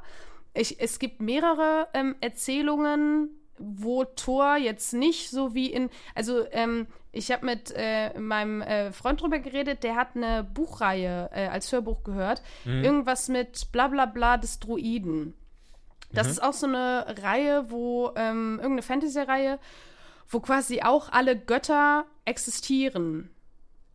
ich, 0.54 0.80
es 0.80 1.00
gibt 1.00 1.20
mehrere 1.20 1.88
ähm, 1.94 2.16
Erzählungen, 2.22 3.30
wo 3.58 4.04
Thor 4.04 4.58
jetzt 4.58 4.94
nicht 4.94 5.30
so 5.30 5.54
wie 5.54 5.68
in, 5.68 5.90
also 6.16 6.46
ähm, 6.52 6.88
ich 7.12 7.32
habe 7.32 7.46
mit 7.46 7.72
äh, 7.76 8.18
meinem 8.20 8.62
äh, 8.62 8.92
Freund 8.92 9.22
drüber 9.22 9.40
geredet, 9.40 9.84
der 9.84 9.96
hat 9.96 10.16
eine 10.16 10.44
Buchreihe 10.44 11.30
äh, 11.32 11.48
als 11.48 11.72
Hörbuch 11.72 12.04
gehört. 12.04 12.42
Mhm. 12.66 12.84
Irgendwas 12.84 13.30
mit 13.30 13.72
bla 13.72 13.88
bla 13.88 14.08
bla 14.08 14.38
des 14.38 14.60
Druiden. 14.60 15.36
Das 16.12 16.28
mhm. 16.28 16.32
ist 16.32 16.44
auch 16.44 16.54
so 16.54 16.68
eine 16.68 17.06
Reihe, 17.22 17.70
wo, 17.70 18.12
ähm, 18.16 18.56
irgendeine 18.56 18.82
Fantasy-Reihe, 18.82 19.60
wo 20.28 20.40
quasi 20.40 20.82
auch 20.82 21.12
alle 21.12 21.38
Götter 21.38 22.06
existieren. 22.26 23.30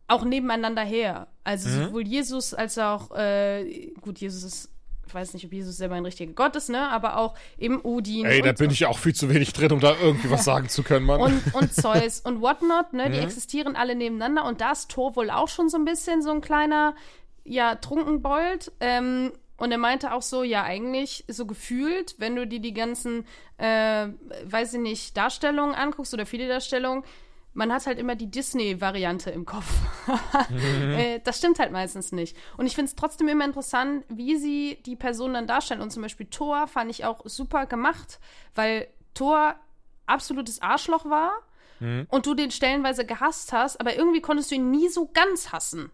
Auch 0.07 0.23
nebeneinander 0.23 0.83
her. 0.83 1.27
Also 1.43 1.69
mhm. 1.69 1.85
sowohl 1.85 2.07
Jesus 2.07 2.53
als 2.53 2.77
auch, 2.77 3.11
äh, 3.15 3.91
gut, 4.01 4.19
Jesus 4.19 4.43
ist 4.43 4.78
ich 5.09 5.15
weiß 5.15 5.33
nicht, 5.33 5.45
ob 5.45 5.51
Jesus 5.51 5.77
selber 5.77 5.95
ein 5.95 6.05
richtiger 6.05 6.31
Gott 6.33 6.55
ist, 6.55 6.69
ne? 6.69 6.87
Aber 6.89 7.17
auch 7.17 7.33
eben 7.57 7.81
Odin. 7.81 8.25
Ey, 8.25 8.41
da 8.41 8.51
bin 8.51 8.69
ich 8.69 8.81
ja 8.81 8.89
auch 8.89 8.99
viel 8.99 9.15
zu 9.15 9.27
wenig 9.33 9.53
drin, 9.53 9.71
um 9.71 9.79
da 9.79 9.95
irgendwie 9.99 10.29
was 10.29 10.43
sagen 10.45 10.69
zu 10.69 10.83
können, 10.83 11.05
Mann. 11.05 11.19
Und, 11.19 11.55
und 11.55 11.73
Zeus 11.73 12.19
und 12.21 12.41
whatnot, 12.41 12.93
ne? 12.93 13.09
Die 13.09 13.17
mhm. 13.17 13.23
existieren 13.23 13.75
alle 13.75 13.95
nebeneinander 13.95 14.45
und 14.45 14.61
da 14.61 14.71
ist 14.71 14.91
Thor 14.91 15.15
wohl 15.15 15.31
auch 15.31 15.49
schon 15.49 15.67
so 15.67 15.77
ein 15.77 15.85
bisschen 15.85 16.21
so 16.21 16.31
ein 16.31 16.41
kleiner, 16.41 16.95
ja, 17.43 17.75
Trunkenbold. 17.75 18.71
Ähm, 18.79 19.31
und 19.57 19.71
er 19.71 19.77
meinte 19.77 20.13
auch 20.13 20.21
so, 20.21 20.43
ja, 20.43 20.63
eigentlich 20.63 21.25
so 21.27 21.45
gefühlt, 21.45 22.15
wenn 22.17 22.35
du 22.35 22.47
dir 22.47 22.61
die 22.61 22.73
ganzen, 22.73 23.25
äh, 23.57 24.07
weiß 24.45 24.75
ich 24.75 24.79
nicht, 24.79 25.17
Darstellungen 25.17 25.75
anguckst 25.75 26.13
oder 26.13 26.25
viele 26.25 26.47
Darstellungen, 26.47 27.03
man 27.53 27.73
hat 27.73 27.85
halt 27.87 27.99
immer 27.99 28.15
die 28.15 28.29
Disney-Variante 28.29 29.31
im 29.31 29.45
Kopf. 29.45 29.65
mhm. 30.49 30.91
äh, 30.91 31.19
das 31.23 31.39
stimmt 31.39 31.59
halt 31.59 31.71
meistens 31.71 32.11
nicht. 32.11 32.37
Und 32.57 32.65
ich 32.65 32.75
finde 32.75 32.89
es 32.89 32.95
trotzdem 32.95 33.27
immer 33.27 33.45
interessant, 33.45 34.05
wie 34.07 34.37
sie 34.37 34.81
die 34.85 34.95
Person 34.95 35.33
dann 35.33 35.47
darstellen. 35.47 35.81
Und 35.81 35.91
zum 35.91 36.03
Beispiel 36.03 36.27
Thor 36.27 36.67
fand 36.67 36.91
ich 36.91 37.05
auch 37.05 37.21
super 37.25 37.65
gemacht, 37.65 38.19
weil 38.55 38.87
Thor 39.13 39.55
absolutes 40.05 40.61
Arschloch 40.61 41.05
war 41.05 41.31
mhm. 41.79 42.07
und 42.09 42.25
du 42.25 42.33
den 42.33 42.51
stellenweise 42.51 43.05
gehasst 43.05 43.51
hast, 43.53 43.79
aber 43.79 43.95
irgendwie 43.95 44.21
konntest 44.21 44.51
du 44.51 44.55
ihn 44.55 44.71
nie 44.71 44.89
so 44.89 45.09
ganz 45.13 45.51
hassen. 45.51 45.91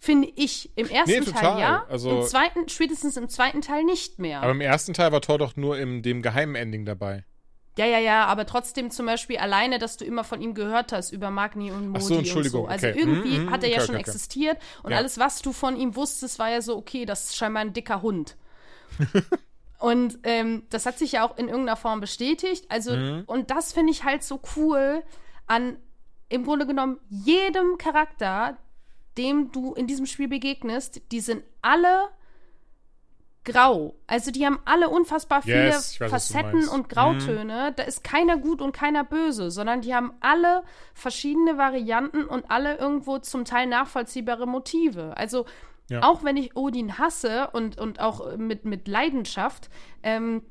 Finde 0.00 0.30
ich. 0.36 0.70
Im 0.76 0.88
ersten 0.88 1.24
nee, 1.24 1.32
Teil 1.32 1.58
ja. 1.58 1.84
Also, 1.88 2.20
Im 2.20 2.22
zweiten, 2.22 2.68
spätestens 2.68 3.16
im 3.16 3.28
zweiten 3.28 3.62
Teil 3.62 3.82
nicht 3.82 4.20
mehr. 4.20 4.42
Aber 4.42 4.52
im 4.52 4.60
ersten 4.60 4.94
Teil 4.94 5.10
war 5.10 5.20
Thor 5.20 5.38
doch 5.38 5.56
nur 5.56 5.76
in 5.76 6.02
dem 6.02 6.22
geheimen 6.22 6.54
Ending 6.54 6.84
dabei. 6.84 7.24
Ja, 7.78 7.86
ja, 7.86 8.00
ja, 8.00 8.26
aber 8.26 8.44
trotzdem 8.44 8.90
zum 8.90 9.06
Beispiel 9.06 9.38
alleine, 9.38 9.78
dass 9.78 9.96
du 9.96 10.04
immer 10.04 10.24
von 10.24 10.40
ihm 10.40 10.52
gehört 10.52 10.90
hast 10.90 11.12
über 11.12 11.30
Magni 11.30 11.70
und 11.70 11.90
Modi 11.90 12.02
Ach 12.02 12.08
so, 12.08 12.14
Entschuldigung, 12.16 12.62
und 12.62 12.66
so. 12.66 12.72
Also 12.72 12.88
okay. 12.88 12.98
irgendwie 12.98 13.38
mm, 13.38 13.50
hat 13.50 13.62
er 13.62 13.68
ja 13.68 13.76
okay, 13.76 13.86
schon 13.86 13.94
okay. 13.94 14.00
existiert 14.00 14.58
und 14.82 14.90
ja. 14.90 14.96
alles, 14.96 15.16
was 15.18 15.42
du 15.42 15.52
von 15.52 15.76
ihm 15.76 15.94
wusstest, 15.94 16.40
war 16.40 16.50
ja 16.50 16.60
so, 16.60 16.76
okay, 16.76 17.04
das 17.04 17.26
ist 17.26 17.36
scheinbar 17.36 17.60
ein 17.60 17.72
dicker 17.72 18.02
Hund. 18.02 18.36
und 19.78 20.18
ähm, 20.24 20.64
das 20.70 20.86
hat 20.86 20.98
sich 20.98 21.12
ja 21.12 21.24
auch 21.24 21.38
in 21.38 21.46
irgendeiner 21.46 21.76
Form 21.76 22.00
bestätigt. 22.00 22.64
Also, 22.68 22.96
mm. 22.96 23.22
und 23.26 23.52
das 23.52 23.72
finde 23.72 23.92
ich 23.92 24.02
halt 24.02 24.24
so 24.24 24.40
cool 24.56 25.04
an 25.46 25.76
im 26.28 26.44
Grunde 26.44 26.66
genommen 26.66 26.98
jedem 27.08 27.78
Charakter, 27.78 28.58
dem 29.16 29.52
du 29.52 29.72
in 29.74 29.86
diesem 29.86 30.06
Spiel 30.06 30.26
begegnest, 30.26 31.00
die 31.12 31.20
sind 31.20 31.44
alle 31.62 32.08
grau. 33.52 33.94
Also 34.06 34.30
die 34.30 34.44
haben 34.46 34.58
alle 34.64 34.88
unfassbar 34.88 35.42
viele 35.42 35.66
yes, 35.66 36.00
weiß, 36.00 36.10
Facetten 36.10 36.68
und 36.68 36.88
Grautöne. 36.88 37.70
Mhm. 37.70 37.76
Da 37.76 37.82
ist 37.82 38.04
keiner 38.04 38.36
gut 38.36 38.62
und 38.62 38.72
keiner 38.72 39.04
böse, 39.04 39.50
sondern 39.50 39.80
die 39.80 39.94
haben 39.94 40.12
alle 40.20 40.62
verschiedene 40.94 41.58
Varianten 41.58 42.24
und 42.24 42.50
alle 42.50 42.76
irgendwo 42.76 43.18
zum 43.18 43.44
Teil 43.44 43.66
nachvollziehbare 43.66 44.46
Motive. 44.46 45.16
Also 45.16 45.46
ja. 45.90 46.02
auch 46.02 46.24
wenn 46.24 46.36
ich 46.36 46.56
Odin 46.56 46.98
hasse 46.98 47.48
und, 47.52 47.78
und 47.78 48.00
auch 48.00 48.36
mit, 48.36 48.64
mit 48.64 48.88
Leidenschaft, 48.88 49.70
ähm, 50.02 50.42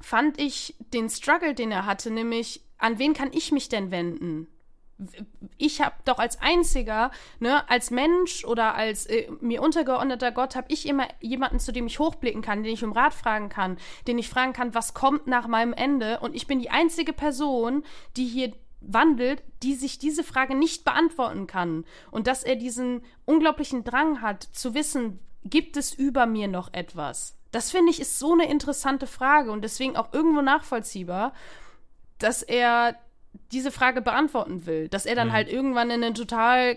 fand 0.00 0.40
ich 0.40 0.76
den 0.92 1.08
Struggle, 1.08 1.54
den 1.54 1.70
er 1.70 1.86
hatte, 1.86 2.10
nämlich 2.10 2.64
an 2.78 2.98
wen 2.98 3.14
kann 3.14 3.30
ich 3.32 3.52
mich 3.52 3.68
denn 3.68 3.90
wenden? 3.92 4.48
Ich 5.58 5.80
habe 5.80 5.94
doch 6.04 6.18
als 6.18 6.40
einziger, 6.40 7.10
ne, 7.40 7.68
als 7.68 7.90
Mensch 7.90 8.44
oder 8.44 8.74
als 8.74 9.06
äh, 9.06 9.28
mir 9.40 9.62
untergeordneter 9.62 10.32
Gott, 10.32 10.56
habe 10.56 10.68
ich 10.70 10.86
immer 10.86 11.08
jemanden, 11.20 11.58
zu 11.58 11.72
dem 11.72 11.86
ich 11.86 11.98
hochblicken 11.98 12.42
kann, 12.42 12.62
den 12.62 12.72
ich 12.72 12.84
um 12.84 12.92
Rat 12.92 13.14
fragen 13.14 13.48
kann, 13.48 13.78
den 14.06 14.18
ich 14.18 14.28
fragen 14.28 14.52
kann, 14.52 14.74
was 14.74 14.94
kommt 14.94 15.26
nach 15.26 15.48
meinem 15.48 15.72
Ende. 15.72 16.20
Und 16.20 16.34
ich 16.34 16.46
bin 16.46 16.60
die 16.60 16.70
einzige 16.70 17.12
Person, 17.12 17.84
die 18.16 18.26
hier 18.26 18.52
wandelt, 18.80 19.42
die 19.62 19.74
sich 19.74 19.98
diese 19.98 20.24
Frage 20.24 20.54
nicht 20.54 20.84
beantworten 20.84 21.46
kann. 21.46 21.84
Und 22.10 22.26
dass 22.26 22.42
er 22.42 22.56
diesen 22.56 23.02
unglaublichen 23.24 23.84
Drang 23.84 24.22
hat, 24.22 24.42
zu 24.42 24.74
wissen, 24.74 25.20
gibt 25.44 25.76
es 25.76 25.92
über 25.92 26.26
mir 26.26 26.48
noch 26.48 26.72
etwas? 26.72 27.36
Das 27.50 27.70
finde 27.70 27.90
ich 27.90 28.00
ist 28.00 28.18
so 28.18 28.32
eine 28.32 28.50
interessante 28.50 29.06
Frage 29.06 29.52
und 29.52 29.62
deswegen 29.62 29.96
auch 29.96 30.12
irgendwo 30.12 30.40
nachvollziehbar, 30.40 31.34
dass 32.18 32.42
er 32.42 32.96
diese 33.52 33.70
Frage 33.70 34.02
beantworten 34.02 34.66
will. 34.66 34.88
Dass 34.88 35.06
er 35.06 35.14
dann 35.14 35.28
mhm. 35.28 35.32
halt 35.32 35.52
irgendwann 35.52 35.90
in 35.90 36.02
einen 36.02 36.14
total 36.14 36.72
äh, 36.72 36.76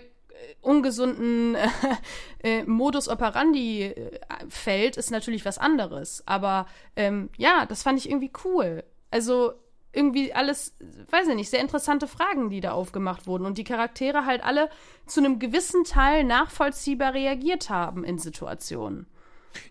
ungesunden 0.60 1.56
äh, 2.42 2.62
Modus 2.64 3.08
operandi 3.08 3.82
äh, 3.82 4.20
fällt, 4.48 4.96
ist 4.96 5.10
natürlich 5.10 5.44
was 5.44 5.58
anderes. 5.58 6.22
Aber 6.26 6.66
ähm, 6.96 7.30
ja, 7.36 7.66
das 7.66 7.82
fand 7.82 7.98
ich 7.98 8.08
irgendwie 8.08 8.32
cool. 8.44 8.84
Also 9.10 9.54
irgendwie 9.92 10.34
alles, 10.34 10.74
weiß 11.10 11.28
ich 11.28 11.34
nicht, 11.34 11.50
sehr 11.50 11.60
interessante 11.60 12.06
Fragen, 12.06 12.50
die 12.50 12.60
da 12.60 12.72
aufgemacht 12.72 13.26
wurden 13.26 13.46
und 13.46 13.56
die 13.56 13.64
Charaktere 13.64 14.26
halt 14.26 14.44
alle 14.44 14.68
zu 15.06 15.20
einem 15.20 15.38
gewissen 15.38 15.84
Teil 15.84 16.22
nachvollziehbar 16.22 17.14
reagiert 17.14 17.70
haben 17.70 18.04
in 18.04 18.18
Situationen. 18.18 19.06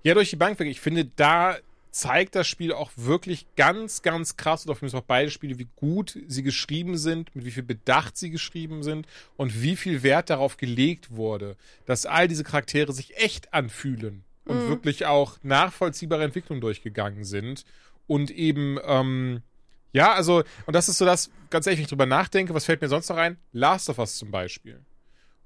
Ja, 0.01 0.15
durch 0.15 0.31
die 0.31 0.35
Bank 0.35 0.57
weg. 0.57 0.67
Ich 0.67 0.81
finde, 0.81 1.05
da 1.05 1.57
zeigt 1.95 2.35
das 2.35 2.45
Spiel 2.45 2.73
auch 2.73 2.91
wirklich 2.97 3.47
ganz, 3.55 4.01
ganz 4.01 4.35
krass, 4.35 4.67
oder 4.67 4.77
mich 4.81 4.93
auch 4.93 5.01
beide 5.01 5.31
Spiele, 5.31 5.57
wie 5.57 5.69
gut 5.77 6.19
sie 6.27 6.43
geschrieben 6.43 6.97
sind, 6.97 7.33
mit 7.33 7.45
wie 7.45 7.51
viel 7.51 7.63
Bedacht 7.63 8.17
sie 8.17 8.31
geschrieben 8.31 8.83
sind 8.83 9.07
und 9.37 9.61
wie 9.61 9.77
viel 9.77 10.03
Wert 10.03 10.29
darauf 10.29 10.57
gelegt 10.57 11.11
wurde, 11.11 11.55
dass 11.85 12.05
all 12.05 12.27
diese 12.27 12.43
Charaktere 12.43 12.91
sich 12.91 13.15
echt 13.15 13.53
anfühlen 13.53 14.25
und 14.43 14.57
Mhm. 14.65 14.67
wirklich 14.67 15.05
auch 15.05 15.37
nachvollziehbare 15.41 16.25
Entwicklungen 16.25 16.59
durchgegangen 16.59 17.23
sind 17.23 17.63
und 18.07 18.29
eben, 18.29 18.77
ähm, 18.83 19.41
ja, 19.93 20.11
also, 20.11 20.43
und 20.65 20.73
das 20.75 20.89
ist 20.89 20.97
so 20.97 21.05
das, 21.05 21.31
ganz 21.49 21.65
ehrlich, 21.65 21.77
wenn 21.79 21.83
ich 21.83 21.89
drüber 21.89 22.05
nachdenke, 22.05 22.53
was 22.53 22.65
fällt 22.65 22.81
mir 22.81 22.89
sonst 22.89 23.07
noch 23.07 23.15
ein? 23.15 23.37
Last 23.53 23.89
of 23.89 23.99
Us 23.99 24.17
zum 24.17 24.31
Beispiel. 24.31 24.81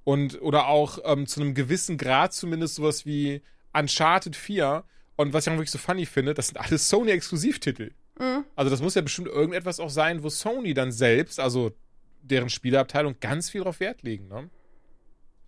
Und, 0.03 0.41
oder 0.41 0.65
auch 0.67 0.97
ähm, 1.03 1.27
zu 1.27 1.41
einem 1.41 1.53
gewissen 1.53 1.99
Grad 1.99 2.33
zumindest 2.33 2.73
sowas 2.73 3.05
wie 3.05 3.43
Uncharted 3.71 4.35
4. 4.35 4.83
Und 5.19 5.33
was 5.33 5.45
ich 5.45 5.51
auch 5.51 5.57
wirklich 5.57 5.69
so 5.71 5.77
funny 5.77 6.05
finde, 6.05 6.33
das 6.33 6.47
sind 6.47 6.57
alles 6.57 6.87
Sony-Exklusivtitel. 6.87 7.91
Mhm. 8.17 8.45
Also 8.55 8.71
das 8.71 8.81
muss 8.81 8.95
ja 8.95 9.01
bestimmt 9.01 9.27
irgendetwas 9.27 9.81
auch 9.81 9.89
sein, 9.89 10.23
wo 10.23 10.29
Sony 10.29 10.73
dann 10.73 10.93
selbst, 10.93 11.41
also 11.41 11.73
deren 12.21 12.49
Spieleabteilung, 12.49 13.17
ganz 13.19 13.49
viel 13.49 13.63
drauf 13.63 13.81
Wert 13.81 14.01
legen, 14.01 14.29
ne? 14.29 14.49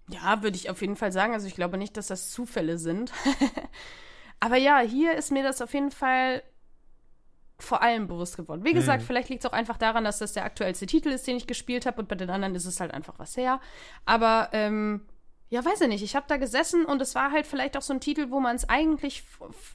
Ja, 0.10 0.44
würde 0.44 0.58
ich 0.58 0.70
auf 0.70 0.82
jeden 0.82 0.98
Fall 0.98 1.14
sagen. 1.14 1.32
Also 1.32 1.48
ich 1.48 1.56
glaube 1.56 1.78
nicht, 1.78 1.96
dass 1.96 2.08
das 2.08 2.32
Zufälle 2.32 2.78
sind. 2.78 3.14
Aber 4.42 4.58
ja, 4.58 4.80
hier 4.80 5.16
ist 5.16 5.32
mir 5.32 5.42
das 5.42 5.62
auf 5.62 5.74
jeden 5.74 5.92
Fall 5.92 6.44
vor 7.58 7.82
allem 7.82 8.08
bewusst 8.08 8.36
geworden. 8.36 8.66
Wie 8.66 8.74
gesagt, 8.74 9.04
Mhm. 9.04 9.06
vielleicht 9.06 9.30
liegt 9.30 9.46
es 9.46 9.50
auch 9.50 9.54
einfach 9.54 9.78
daran, 9.78 10.04
dass 10.04 10.20
das 10.20 10.34
der 10.34 10.44
aktuellste 10.44 10.86
Titel 10.86 11.08
ist, 11.12 11.28
den 11.28 11.38
ich 11.38 11.48
gespielt 11.48 11.86
habe 11.86 12.02
und 12.02 12.10
bei 12.10 12.16
den 12.16 12.30
anderen 12.30 12.56
ist 12.56 12.66
es 12.66 12.82
halt 12.82 12.94
einfach 12.94 13.20
was 13.20 13.38
her. 13.38 13.62
Aber 14.06 14.50
ähm, 14.52 15.06
ja, 15.52 15.64
weiß 15.66 15.82
ich 15.82 15.88
nicht. 15.90 16.02
Ich 16.02 16.16
habe 16.16 16.26
da 16.30 16.38
gesessen 16.38 16.86
und 16.86 17.02
es 17.02 17.14
war 17.14 17.32
halt 17.32 17.46
vielleicht 17.46 17.76
auch 17.78 17.82
so 17.82 17.94
ein 17.94 18.00
Titel, 18.00 18.32
wo 18.32 18.40
man 18.40 18.56
es 18.56 18.68
eigentlich 18.70 19.22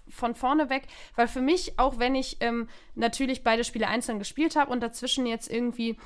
von 0.09 0.35
vorne 0.35 0.71
weg, 0.71 0.85
weil 1.17 1.29
für 1.29 1.43
mich, 1.43 1.79
auch 1.79 1.99
wenn 1.99 2.15
ich 2.15 2.39
ähm, 2.41 2.69
natürlich 2.95 3.45
beide 3.45 3.63
Spiele 3.63 3.87
einzeln 3.87 4.19
gespielt 4.19 4.57
habe 4.57 4.73
und 4.73 4.81
dazwischen 4.83 5.27
jetzt 5.27 5.51
irgendwie 5.51 5.99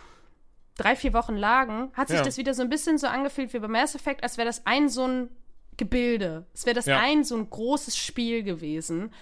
drei, 0.77 0.97
vier 0.97 1.13
Wochen 1.15 1.37
lagen, 1.37 1.91
hat 1.95 2.09
sich 2.09 2.19
Ja. 2.19 2.25
das 2.25 2.37
wieder 2.37 2.53
so 2.53 2.63
ein 2.63 2.69
bisschen 2.69 2.99
so 2.99 3.07
angefühlt 3.07 3.53
wie 3.55 3.61
bei 3.61 3.69
Mass 3.69 3.95
Effect, 3.95 4.25
als 4.25 4.39
wäre 4.39 4.47
das 4.47 4.67
ein 4.67 4.89
so 4.89 5.07
ein 5.07 5.29
Gebilde. 5.77 6.47
Es 6.53 6.67
wäre 6.67 6.75
das 6.75 6.87
Ja. 6.87 6.99
ein 6.99 7.23
so 7.23 7.37
ein 7.37 7.49
großes 7.49 7.97
Spiel 7.97 8.43
gewesen. 8.43 9.13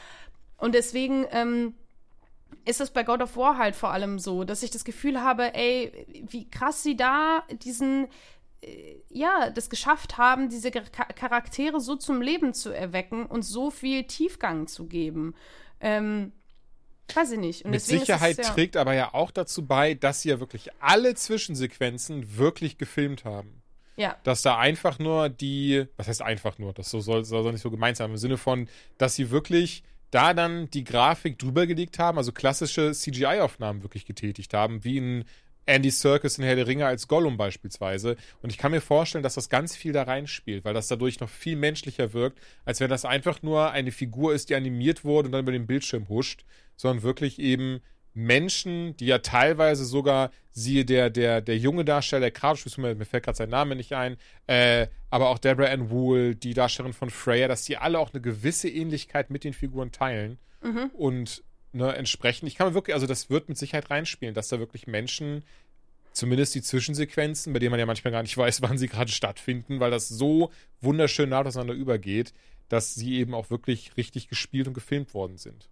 Und 0.57 0.75
deswegen 0.75 1.27
ähm, 1.31 1.75
ist 2.65 2.81
es 2.81 2.91
bei 2.91 3.03
God 3.03 3.21
of 3.21 3.37
War 3.37 3.59
halt 3.59 3.77
vor 3.77 3.91
allem 3.91 4.19
so, 4.19 4.45
dass 4.45 4.63
ich 4.63 4.71
das 4.71 4.85
Gefühl 4.85 5.21
habe, 5.21 5.55
ey, 5.55 6.07
wie 6.31 6.49
krass 6.49 6.83
sie 6.83 6.97
da 6.97 7.43
diesen, 7.63 8.09
ja, 9.09 9.51
das 9.51 9.71
geschafft 9.71 10.19
haben, 10.19 10.49
diese 10.49 10.71
Char- 10.71 11.13
Charaktere 11.15 11.81
so 11.81 11.97
zum 11.97 12.21
Leben 12.21 12.55
zu 12.55 12.71
erwecken 12.71 13.27
und 13.27 13.43
so 13.43 13.71
viel 13.71 14.05
Tiefgang 14.05 14.67
zu 14.67 14.87
geben. 14.87 15.35
Ähm, 15.81 16.33
weiß 17.15 17.33
ich 17.33 17.39
nicht. 17.39 17.65
Und 17.65 17.71
Mit 17.71 17.83
Sicherheit 17.83 18.39
es, 18.39 18.49
ja, 18.49 18.55
trägt 18.55 18.77
aber 18.77 18.95
ja 18.95 19.15
auch 19.15 19.31
dazu 19.31 19.67
bei, 19.67 19.95
dass 19.95 20.23
sie 20.23 20.31
ja 20.31 20.41
wirklich 20.41 20.71
alle 20.81 21.15
Zwischensequenzen 21.15 22.37
wirklich 22.37 22.79
gefilmt 22.79 23.25
haben. 23.25 23.63
Ja, 23.97 24.17
dass 24.23 24.43
da 24.43 24.57
einfach 24.59 25.01
nur 25.01 25.29
die, 25.29 25.87
was 25.97 26.07
heißt 26.07 26.23
einfach 26.23 26.59
nur, 26.59 26.73
das 26.73 26.89
so 26.89 27.01
soll, 27.01 27.25
soll 27.25 27.51
nicht 27.51 27.63
so 27.63 27.71
gemeint 27.71 27.97
sein, 27.97 28.11
im 28.11 28.17
Sinne 28.17 28.37
von, 28.37 28.69
dass 28.97 29.17
sie 29.17 29.31
wirklich 29.33 29.83
da 30.13 30.35
dann 30.35 30.71
die 30.71 30.85
Grafik 30.85 31.37
drüber 31.39 31.67
gelegt 31.67 31.99
haben, 31.99 32.17
also 32.17 32.31
klassische 32.33 32.93
CGI-Aufnahmen 32.93 33.83
wirklich 33.83 34.07
getätigt 34.07 34.55
haben, 34.55 34.85
wie 34.85 34.99
in 34.99 35.25
Andy 35.69 35.91
Serkis 35.91 36.39
in 36.39 36.45
Herr 36.45 36.57
der 36.57 36.67
Ringe 36.67 36.87
als 36.87 37.09
Gollum 37.09 37.37
beispielsweise. 37.37 38.17
Und 38.43 38.51
ich 38.51 38.59
kann 38.59 38.73
mir 38.73 38.81
vorstellen, 38.81 39.23
dass 39.23 39.35
das 39.35 39.51
ganz 39.51 39.77
viel 39.77 39.93
da 39.93 40.05
reinspielt, 40.05 40.65
weil 40.65 40.75
das 40.75 40.89
dadurch 40.89 41.21
noch 41.21 41.29
viel 41.29 41.57
menschlicher 41.57 42.13
wirkt, 42.13 42.39
als 42.65 42.81
wenn 42.81 42.89
das 42.89 43.05
einfach 43.05 43.43
nur 43.43 43.71
eine 43.71 43.93
Figur 43.93 44.35
ist, 44.35 44.49
die 44.49 44.55
animiert 44.55 45.05
wurde 45.05 45.27
und 45.27 45.33
dann 45.33 45.43
über 45.43 45.53
den 45.53 45.67
Bildschirm 45.67 46.09
huscht, 46.09 46.45
sondern 46.77 47.03
wirklich 47.03 47.39
eben 47.39 47.81
Menschen, 48.15 48.97
die 48.97 49.07
ja 49.07 49.19
teilweise 49.19 49.85
sogar, 49.85 50.31
siehe 50.51 50.85
der, 50.85 51.11
der, 51.11 51.41
der 51.41 51.59
junge 51.59 51.85
Darsteller, 51.85 52.21
der 52.21 52.31
Kratos, 52.31 52.79
mir, 52.79 52.95
mir 52.95 53.05
fällt 53.05 53.25
gerade 53.25 53.37
sein 53.37 53.51
Name 53.51 53.77
nicht 53.77 53.93
ein, 53.93 54.17
äh, 54.47 54.89
aber 55.11 55.29
auch 55.29 55.39
Deborah 55.39 55.69
Ann 55.69 55.91
Wool, 55.91 56.35
die 56.35 56.55
Darstellerin 56.55 56.95
von 56.95 57.11
Freya, 57.11 57.47
dass 57.47 57.65
die 57.65 57.77
alle 57.77 57.99
auch 57.99 58.13
eine 58.13 58.23
gewisse 58.23 58.69
Ähnlichkeit 58.69 59.31
mit 59.31 59.45
den 59.45 59.53
Figuren 59.53 59.93
teilen. 59.93 60.39
Und 60.95 61.45
ne, 61.73 61.95
entsprechend, 61.95 62.49
ich 62.49 62.57
kann 62.57 62.69
mir 62.69 62.75
wirklich, 62.75 62.95
also 62.95 63.07
das 63.07 63.31
wird 63.31 63.49
mit 63.49 63.59
Sicherheit 63.59 63.91
reinspielen, 63.91 64.35
dass 64.35 64.49
da 64.49 64.59
wirklich 64.59 64.87
Menschen, 64.87 65.45
zumindest 66.13 66.55
die 66.55 66.63
Zwischensequenzen, 66.63 67.53
bei 67.53 67.59
denen 67.59 67.71
man 67.71 67.81
ja 67.81 67.87
manchmal 67.87 68.13
gar 68.13 68.23
nicht 68.23 68.37
weiß, 68.37 68.63
wann 68.63 68.79
sie 68.79 68.89
gerade 68.89 69.11
stattfinden, 69.11 69.81
weil 69.81 69.91
das 69.91 70.09
so 70.09 70.51
wunderschön 70.81 71.31
nah 71.31 71.43
auseinander 71.43 71.75
übergeht, 71.75 72.33
dass 72.69 72.95
sie 72.95 73.17
eben 73.17 73.35
auch 73.35 73.51
wirklich 73.51 73.97
richtig 73.97 74.29
gespielt 74.29 74.69
und 74.69 74.75
gefilmt 74.75 75.15
worden 75.15 75.39
sind. 75.39 75.69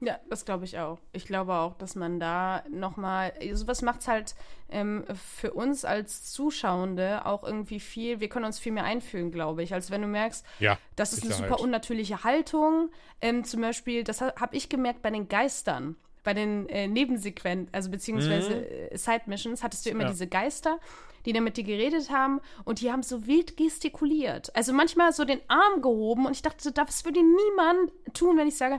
Ja, 0.00 0.18
das 0.30 0.44
glaube 0.44 0.64
ich 0.64 0.78
auch. 0.78 0.98
Ich 1.12 1.24
glaube 1.24 1.54
auch, 1.54 1.74
dass 1.74 1.96
man 1.96 2.20
da 2.20 2.62
nochmal, 2.70 3.32
sowas 3.54 3.82
macht 3.82 4.00
es 4.02 4.08
halt 4.08 4.34
ähm, 4.70 5.04
für 5.14 5.52
uns 5.52 5.84
als 5.84 6.30
Zuschauende 6.32 7.26
auch 7.26 7.42
irgendwie 7.42 7.80
viel, 7.80 8.20
wir 8.20 8.28
können 8.28 8.44
uns 8.44 8.60
viel 8.60 8.70
mehr 8.72 8.84
einfühlen, 8.84 9.32
glaube 9.32 9.62
ich, 9.64 9.74
als 9.74 9.90
wenn 9.90 10.02
du 10.02 10.06
merkst, 10.08 10.46
Ja, 10.60 10.78
das 10.94 11.12
ist 11.12 11.24
eine 11.24 11.32
Sicherheit. 11.32 11.50
super 11.50 11.62
unnatürliche 11.62 12.22
Haltung. 12.22 12.90
Ähm, 13.20 13.42
zum 13.44 13.60
Beispiel, 13.60 14.04
das 14.04 14.20
ha 14.20 14.32
habe 14.40 14.54
ich 14.56 14.68
gemerkt 14.68 15.02
bei 15.02 15.10
den 15.10 15.26
Geistern, 15.28 15.96
bei 16.22 16.32
den 16.34 16.68
äh, 16.68 16.86
Nebensequenzen, 16.86 17.68
also 17.72 17.90
beziehungsweise 17.90 18.68
äh, 18.92 18.96
Side-Missions, 18.96 19.64
hattest 19.64 19.84
du 19.84 19.90
immer 19.90 20.04
Ja. 20.04 20.10
diese 20.10 20.28
Geister, 20.28 20.78
die 21.24 21.32
dann 21.32 21.42
mit 21.44 21.56
dir 21.56 21.64
geredet 21.64 22.10
haben 22.10 22.40
und 22.64 22.80
die 22.80 22.92
haben 22.92 23.02
so 23.02 23.26
wild 23.26 23.56
gestikuliert. 23.56 24.54
Also 24.54 24.72
manchmal 24.72 25.12
so 25.12 25.24
den 25.24 25.40
Arm 25.48 25.82
gehoben 25.82 26.26
und 26.26 26.32
ich 26.32 26.42
dachte, 26.42 26.70
das 26.70 27.04
würde 27.04 27.20
niemand 27.20 27.90
tun, 28.14 28.36
wenn 28.38 28.46
ich 28.48 28.56
sage, 28.56 28.78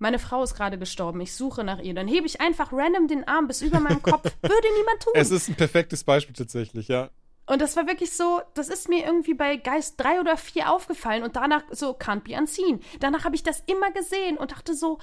meine 0.00 0.18
Frau 0.18 0.42
ist 0.42 0.54
gerade 0.54 0.78
gestorben, 0.78 1.20
ich 1.20 1.34
suche 1.34 1.62
nach 1.62 1.78
ihr. 1.78 1.94
Dann 1.94 2.08
hebe 2.08 2.26
ich 2.26 2.40
einfach 2.40 2.72
random 2.72 3.06
den 3.06 3.28
Arm 3.28 3.46
bis 3.46 3.62
über 3.62 3.80
meinem 3.80 4.02
Kopf. 4.02 4.24
Würde 4.42 4.68
niemand 4.76 5.02
tun. 5.02 5.12
Es 5.14 5.30
ist 5.30 5.48
ein 5.48 5.54
perfektes 5.54 6.04
Beispiel 6.04 6.34
tatsächlich, 6.34 6.88
ja. 6.88 7.10
Und 7.46 7.60
das 7.60 7.76
war 7.76 7.86
wirklich 7.86 8.12
so, 8.12 8.40
das 8.54 8.68
ist 8.68 8.88
mir 8.88 9.04
irgendwie 9.04 9.34
bei 9.34 9.56
Geist 9.56 9.94
3 9.98 10.20
oder 10.20 10.36
4 10.36 10.72
aufgefallen 10.72 11.22
und 11.22 11.36
danach 11.36 11.64
so, 11.70 11.90
can't 11.90 12.20
be 12.20 12.36
unseen. 12.36 12.80
Danach 13.00 13.24
habe 13.24 13.34
ich 13.34 13.42
das 13.42 13.62
immer 13.66 13.90
gesehen 13.90 14.38
und 14.38 14.52
dachte 14.52 14.74
so, 14.74 14.98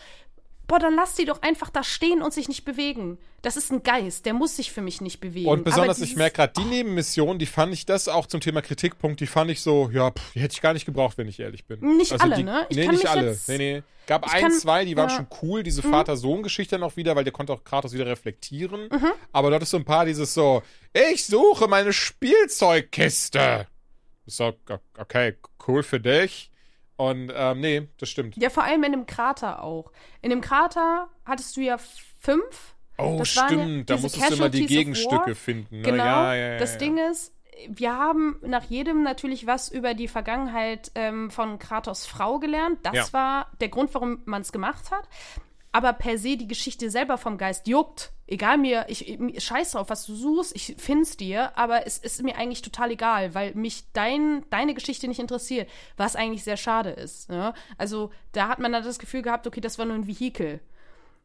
boah, 0.68 0.80
dann 0.80 0.96
lass 0.96 1.16
die 1.16 1.26
doch 1.26 1.42
einfach 1.42 1.70
da 1.70 1.84
stehen 1.84 2.22
und 2.22 2.34
sich 2.34 2.48
nicht 2.50 2.66
bewegen. 2.66 3.18
Das 3.42 3.56
ist 3.58 3.72
ein 3.72 3.84
Geist, 3.84 4.26
der 4.26 4.34
muss 4.34 4.56
sich 4.58 4.72
für 4.72 4.82
mich 4.82 5.00
nicht 5.02 5.20
bewegen. 5.20 5.48
Und 5.50 5.64
besonders, 5.64 5.98
Aber 5.98 6.04
ich 6.04 6.10
dieses- 6.10 6.18
merke 6.18 6.36
gerade, 6.38 6.54
die 6.58 6.66
Nebenmission, 6.66 7.40
die 7.40 7.46
fand 7.46 7.74
ich 7.74 7.86
das 7.86 8.08
auch 8.08 8.26
zum 8.26 8.42
Thema 8.42 8.62
Kritikpunkt, 8.62 9.20
die 9.22 9.28
fand 9.28 9.50
ich 9.52 9.62
so, 9.62 9.90
ja, 9.92 10.12
pff, 10.12 10.34
die 10.34 10.42
hätte 10.42 10.54
ich 10.54 10.62
gar 10.62 10.74
nicht 10.74 10.86
gebraucht, 10.86 11.18
wenn 11.18 11.28
ich 11.28 11.40
ehrlich 11.40 11.66
bin. 11.66 11.82
Also 11.84 11.96
Nicht 11.96 12.22
alle, 12.22 12.36
die, 12.36 12.44
ne? 12.44 12.66
Ich 12.70 12.78
nee, 12.78 12.86
kann 12.86 12.96
nicht 12.96 13.08
alle. 13.08 13.28
jetzt- 13.32 13.48
nee, 13.48 13.58
nee. 13.58 13.84
Gab 14.08 14.24
ein, 14.34 14.42
kann- 14.42 14.52
zwei, 14.54 14.86
die 14.86 14.96
waren 14.96 15.10
ja. 15.10 15.16
schon 15.18 15.28
cool, 15.42 15.64
diese 15.64 15.86
Mhm. 15.86 15.92
Vater-Sohn-Geschichte 15.92 16.76
dann 16.78 16.84
auch 16.84 16.96
wieder, 16.96 17.16
weil 17.16 17.26
der 17.26 17.34
konnte 17.34 17.52
auch 17.54 17.64
Kratos 17.66 17.92
wieder 17.94 18.06
reflektieren. 18.06 18.90
Aber 19.34 19.50
dort 19.50 19.64
ist 19.64 19.72
so 19.72 19.78
ein 19.78 19.84
paar 19.86 20.06
dieses 20.06 20.34
so, 20.34 20.64
ich 20.94 21.26
suche 21.26 21.68
meine 21.68 21.92
Spielzeugkiste. 21.94 23.68
So, 24.26 24.54
okay, 24.98 25.36
cool 25.68 25.84
für 25.84 26.00
dich. 26.00 26.52
Und 26.98 27.32
ähm, 27.36 27.60
nee, 27.60 27.88
das 28.00 28.10
stimmt. 28.10 28.36
Ja, 28.38 28.50
vor 28.50 28.64
allem 28.64 28.84
in 28.84 28.92
dem 28.92 29.06
Krater 29.06 29.64
auch. 29.64 29.92
In 30.22 30.30
dem 30.32 30.42
Krater 30.42 31.08
hattest 31.26 31.56
du 31.56 31.62
ja 31.62 31.78
fünf. 32.20 32.76
Oh, 32.98 33.18
Das 33.20 33.36
waren 33.38 33.58
ja 33.58 33.64
stimmt. 33.64 33.90
da 33.92 33.98
musstest 33.98 34.32
du 34.32 34.36
immer 34.36 34.50
die 34.50 34.66
Gegenstücke 34.66 35.36
finden. 35.36 35.78
Ne? 35.78 35.84
Genau. 35.84 36.04
Ja, 36.04 36.34
ja, 36.36 36.58
das. 36.58 36.80
Ding 36.80 36.98
ist, 36.98 37.32
wir 37.70 37.94
haben 37.96 38.38
nach 38.42 38.64
jedem 38.64 39.04
natürlich 39.04 39.46
was 39.46 39.70
über 39.70 39.94
die 39.94 40.08
Vergangenheit 40.08 40.92
ähm, 40.96 41.30
von 41.30 41.60
Kratos 41.60 42.08
Frau 42.08 42.40
gelernt. 42.40 42.80
Das 42.84 42.94
Ja. 42.96 43.14
war 43.14 43.52
der 43.62 43.70
Grund, 43.70 43.94
warum 43.94 44.22
man 44.26 44.42
es 44.42 44.52
gemacht 44.52 44.90
hat. 44.92 45.08
Aber 45.72 45.94
per 45.94 46.18
se 46.18 46.38
die 46.38 46.48
Geschichte 46.48 46.90
selber 46.90 47.18
vom 47.18 47.38
Geist 47.38 47.68
juckt. 47.68 48.12
Egal 48.26 48.58
mir, 48.58 48.86
ich, 48.90 49.08
ich 49.08 49.44
scheiß 49.44 49.72
drauf, 49.72 49.90
was 49.90 50.06
du 50.06 50.16
suchst, 50.16 50.56
ich 50.56 50.76
find's 50.78 51.16
dir, 51.16 51.58
aber 51.58 51.88
es 51.88 51.98
ist 51.98 52.22
mir 52.24 52.36
eigentlich 52.36 52.62
total 52.62 52.92
egal, 52.92 53.34
weil 53.36 53.54
mich 53.54 53.86
dein, 53.94 54.44
deine 54.50 54.74
Geschichte 54.74 55.08
nicht 55.08 55.20
interessiert, 55.20 55.70
was 55.96 56.16
eigentlich 56.16 56.44
sehr 56.44 56.58
schade 56.58 56.90
ist. 56.90 57.30
Ne? 57.30 57.54
Also 57.78 58.12
da 58.34 58.50
hat 58.50 58.60
man 58.60 58.74
dann 58.74 58.84
das 58.84 59.00
Gefühl 59.00 59.22
gehabt, 59.22 59.48
okay, 59.48 59.62
das 59.62 59.78
war 59.78 59.86
nur 59.86 59.96
ein 59.96 60.08
Vehikel. 60.08 60.60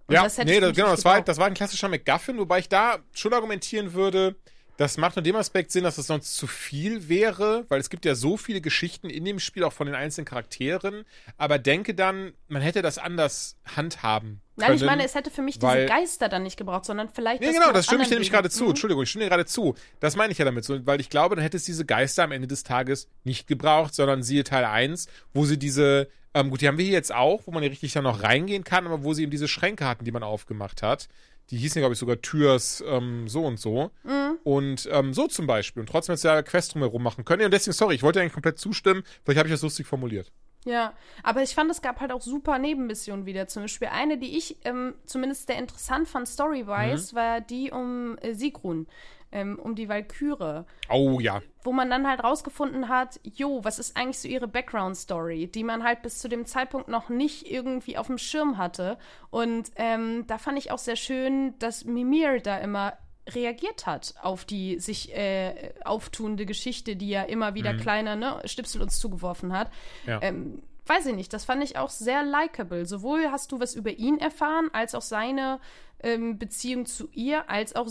Und 0.06 0.14
Ja, 0.14 0.22
das 0.22 0.38
hätte 0.38 0.50
nee, 0.50 0.60
das, 0.60 0.76
genau, 0.76 0.90
das 0.90 1.04
war, 1.04 1.20
das 1.22 1.38
war 1.38 1.46
ein 1.46 1.54
klassischer 1.54 1.88
MacGuffin, 1.88 2.38
wobei 2.38 2.60
ich 2.60 2.68
da 2.68 2.98
schon 3.12 3.32
argumentieren 3.32 3.94
würde, 3.94 4.36
das 4.82 4.98
macht 4.98 5.14
nur 5.16 5.22
dem 5.22 5.36
Aspekt 5.36 5.70
Sinn, 5.70 5.84
dass 5.84 5.96
es 5.96 6.08
sonst 6.08 6.34
zu 6.36 6.48
viel 6.48 7.08
wäre, 7.08 7.64
weil 7.68 7.80
es 7.80 7.88
gibt 7.88 8.04
ja 8.04 8.16
so 8.16 8.36
viele 8.36 8.60
Geschichten 8.60 9.08
in 9.08 9.24
dem 9.24 9.38
Spiel, 9.38 9.62
auch 9.62 9.72
von 9.72 9.86
den 9.86 9.94
einzelnen 9.94 10.24
Charakteren, 10.24 11.04
aber 11.36 11.58
denke 11.58 11.94
dann, 11.94 12.32
man 12.48 12.62
hätte 12.62 12.82
das 12.82 12.98
anders 12.98 13.56
handhaben 13.64 14.28
können. 14.28 14.40
Nein, 14.56 14.74
ich 14.74 14.82
meine, 14.82 15.04
es 15.04 15.14
hätte 15.14 15.30
für 15.30 15.42
mich 15.42 15.62
weil- 15.62 15.86
diese 15.86 15.94
Geister 15.94 16.28
dann 16.28 16.42
nicht 16.42 16.56
gebraucht, 16.56 16.84
sondern 16.84 17.08
vielleicht. 17.08 17.40
Nee, 17.40 17.46
dass 17.46 17.56
genau, 17.56 17.72
das 17.72 17.86
stimme 17.86 18.02
ich 18.02 18.08
dir 18.08 18.16
nämlich 18.16 18.32
gerade 18.32 18.50
zu. 18.50 18.64
Mhm. 18.64 18.70
Entschuldigung, 18.70 19.02
ich 19.04 19.08
stimme 19.10 19.24
dir 19.24 19.30
gerade 19.30 19.46
zu. 19.46 19.74
Das 20.00 20.16
meine 20.16 20.32
ich 20.32 20.38
ja 20.38 20.44
damit 20.44 20.64
so, 20.64 20.84
weil 20.84 21.00
ich 21.00 21.08
glaube, 21.08 21.36
dann 21.36 21.42
hätte 21.42 21.56
es 21.56 21.64
diese 21.64 21.84
Geister 21.84 22.24
am 22.24 22.32
Ende 22.32 22.48
des 22.48 22.64
Tages 22.64 23.08
nicht 23.24 23.46
gebraucht, 23.46 23.94
sondern 23.94 24.22
siehe 24.22 24.44
Teil 24.44 24.64
1, 24.64 25.06
wo 25.32 25.44
sie 25.46 25.58
diese, 25.58 26.08
ähm, 26.34 26.50
gut, 26.50 26.60
die 26.60 26.68
haben 26.68 26.78
wir 26.78 26.84
hier 26.84 26.94
jetzt 26.94 27.14
auch, 27.14 27.42
wo 27.46 27.52
man 27.52 27.62
ja 27.62 27.68
richtig 27.68 27.92
dann 27.92 28.04
noch 28.04 28.22
reingehen 28.22 28.64
kann, 28.64 28.86
aber 28.86 29.04
wo 29.04 29.14
sie 29.14 29.22
eben 29.22 29.30
diese 29.30 29.48
Schränke 29.48 29.86
hatten, 29.86 30.04
die 30.04 30.12
man 30.12 30.22
aufgemacht 30.22 30.82
hat. 30.82 31.08
Die 31.50 31.56
hießen 31.56 31.78
ja, 31.78 31.82
glaube 31.82 31.92
ich, 31.92 31.98
sogar 31.98 32.20
Türs 32.20 32.82
ähm, 32.86 33.28
so 33.28 33.44
und 33.44 33.58
so. 33.58 33.90
Mhm. 34.04 34.38
Und 34.44 34.88
ähm, 34.90 35.12
so 35.12 35.26
zum 35.26 35.46
Beispiel. 35.46 35.80
Und 35.80 35.88
trotzdem 35.88 36.14
jetzt 36.14 36.24
ja 36.24 36.42
Quest 36.42 36.74
drumherum 36.74 37.02
machen 37.02 37.24
können. 37.24 37.44
Und 37.44 37.52
deswegen, 37.52 37.74
sorry, 37.74 37.94
ich 37.94 38.02
wollte 38.02 38.20
eigentlich 38.20 38.32
komplett 38.32 38.58
zustimmen. 38.58 39.02
Vielleicht 39.24 39.38
habe 39.38 39.48
ich 39.48 39.54
das 39.54 39.62
lustig 39.62 39.86
formuliert. 39.86 40.32
Ja, 40.64 40.94
aber 41.24 41.42
ich 41.42 41.54
fand, 41.54 41.70
es 41.70 41.82
gab 41.82 42.00
halt 42.00 42.12
auch 42.12 42.22
super 42.22 42.58
Nebenmissionen 42.58 43.26
wieder. 43.26 43.48
Zum 43.48 43.64
Beispiel 43.64 43.88
eine, 43.88 44.16
die 44.16 44.36
ich 44.38 44.58
ähm, 44.64 44.94
zumindest 45.04 45.48
sehr 45.48 45.58
interessant 45.58 46.08
fand, 46.08 46.28
story-wise, 46.28 47.12
mhm. 47.12 47.16
war 47.16 47.40
die 47.40 47.70
um 47.72 48.16
äh, 48.18 48.34
Sigrun, 48.34 48.86
ähm, 49.32 49.58
um 49.58 49.74
die 49.74 49.88
Valkyrie. 49.88 50.64
Oh 50.88 51.18
ja. 51.20 51.42
Wo 51.64 51.72
man 51.72 51.90
dann 51.90 52.08
halt 52.08 52.22
rausgefunden 52.22 52.88
hat, 52.88 53.20
jo, 53.22 53.64
was 53.64 53.78
ist 53.78 53.96
eigentlich 53.96 54.18
so 54.18 54.28
ihre 54.28 54.48
Background-Story, 54.48 55.48
die 55.48 55.64
man 55.64 55.82
halt 55.82 56.02
bis 56.02 56.18
zu 56.18 56.28
dem 56.28 56.46
Zeitpunkt 56.46 56.88
noch 56.88 57.08
nicht 57.08 57.50
irgendwie 57.50 57.98
auf 57.98 58.06
dem 58.06 58.18
Schirm 58.18 58.58
hatte. 58.58 58.98
Und 59.30 59.70
ähm, 59.76 60.24
da 60.26 60.38
fand 60.38 60.58
ich 60.58 60.70
auch 60.70 60.78
sehr 60.78 60.96
schön, 60.96 61.58
dass 61.58 61.84
Mimir 61.84 62.40
da 62.40 62.58
immer 62.58 62.94
reagiert 63.28 63.86
hat 63.86 64.14
auf 64.20 64.44
die 64.44 64.80
sich 64.80 65.14
äh, 65.14 65.72
auftuende 65.84 66.44
Geschichte, 66.44 66.96
die 66.96 67.08
ja 67.08 67.22
immer 67.22 67.54
wieder 67.54 67.72
mhm. 67.74 67.78
kleiner 67.78 68.16
ne, 68.16 68.42
Stipsel 68.44 68.82
uns 68.82 68.98
zugeworfen 68.98 69.52
hat. 69.52 69.70
Ja. 70.06 70.20
Ähm, 70.22 70.62
weiß 70.86 71.06
ich 71.06 71.14
nicht, 71.14 71.32
das 71.32 71.44
fand 71.44 71.62
ich 71.62 71.76
auch 71.76 71.90
sehr 71.90 72.24
likable. 72.24 72.86
Sowohl 72.86 73.30
hast 73.30 73.52
du 73.52 73.60
was 73.60 73.74
über 73.74 73.90
ihn 73.90 74.18
erfahren, 74.18 74.70
als 74.72 74.94
auch 74.94 75.02
seine 75.02 75.60
ähm, 76.02 76.38
Beziehung 76.38 76.86
zu 76.86 77.08
ihr, 77.12 77.48
als 77.48 77.74
auch 77.76 77.88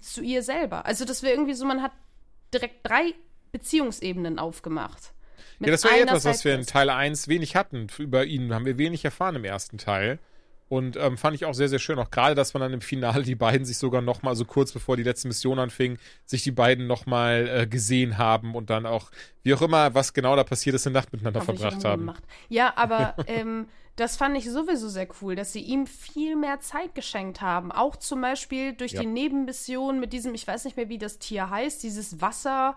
zu 0.00 0.22
ihr 0.22 0.42
selber. 0.42 0.86
Also 0.86 1.04
das 1.04 1.22
wäre 1.22 1.34
irgendwie 1.34 1.54
so, 1.54 1.64
man 1.64 1.82
hat 1.82 1.92
direkt 2.52 2.86
drei 2.86 3.14
Beziehungsebenen 3.52 4.38
aufgemacht. 4.38 5.12
Ja, 5.60 5.70
das 5.70 5.84
war 5.84 5.98
etwas, 5.98 6.24
was 6.24 6.44
wir 6.44 6.54
in 6.54 6.66
Teil 6.66 6.88
1 6.88 7.28
wenig 7.28 7.56
hatten. 7.56 7.88
Über 7.98 8.24
ihn 8.24 8.54
haben 8.54 8.64
wir 8.64 8.78
wenig 8.78 9.04
erfahren 9.04 9.36
im 9.36 9.44
ersten 9.44 9.78
Teil. 9.78 10.18
Und 10.68 10.96
ähm, 10.98 11.16
fand 11.16 11.34
ich 11.34 11.46
auch 11.46 11.54
sehr, 11.54 11.68
sehr 11.68 11.78
schön. 11.78 11.98
Auch 11.98 12.10
gerade, 12.10 12.34
dass 12.34 12.52
man 12.52 12.60
dann 12.60 12.74
im 12.74 12.82
Finale 12.82 13.22
die 13.22 13.34
beiden 13.34 13.64
sich 13.64 13.78
sogar 13.78 14.02
noch 14.02 14.22
mal 14.22 14.36
so 14.36 14.44
kurz 14.44 14.70
bevor 14.70 14.96
die 14.96 15.02
letzte 15.02 15.26
Mission 15.26 15.58
anfing, 15.58 15.98
sich 16.26 16.42
die 16.42 16.50
beiden 16.50 16.86
noch 16.86 17.06
mal 17.06 17.48
äh, 17.48 17.66
gesehen 17.66 18.18
haben 18.18 18.54
und 18.54 18.68
dann 18.68 18.84
auch, 18.84 19.10
wie 19.42 19.54
auch 19.54 19.62
immer, 19.62 19.94
was 19.94 20.12
genau 20.12 20.36
da 20.36 20.44
passiert 20.44 20.76
ist, 20.76 20.86
eine 20.86 20.94
Nacht 20.94 21.10
miteinander 21.12 21.40
Hab 21.40 21.46
verbracht 21.46 21.84
haben. 21.84 22.02
Gemacht. 22.02 22.22
Ja, 22.50 22.74
aber 22.76 23.16
ähm, 23.26 23.66
das 23.98 24.16
fand 24.16 24.36
ich 24.36 24.48
sowieso 24.48 24.88
sehr 24.88 25.08
cool, 25.20 25.34
dass 25.34 25.52
sie 25.52 25.60
ihm 25.60 25.86
viel 25.86 26.36
mehr 26.36 26.60
Zeit 26.60 26.94
geschenkt 26.94 27.40
haben. 27.40 27.72
Auch 27.72 27.96
zum 27.96 28.20
Beispiel 28.20 28.72
durch 28.72 28.92
ja. 28.92 29.00
die 29.00 29.06
Nebenmission 29.06 29.98
mit 29.98 30.12
diesem, 30.12 30.34
ich 30.34 30.46
weiß 30.46 30.64
nicht 30.64 30.76
mehr, 30.76 30.88
wie 30.88 30.98
das 30.98 31.18
Tier 31.18 31.50
heißt, 31.50 31.82
dieses 31.82 32.20
Wasser. 32.20 32.76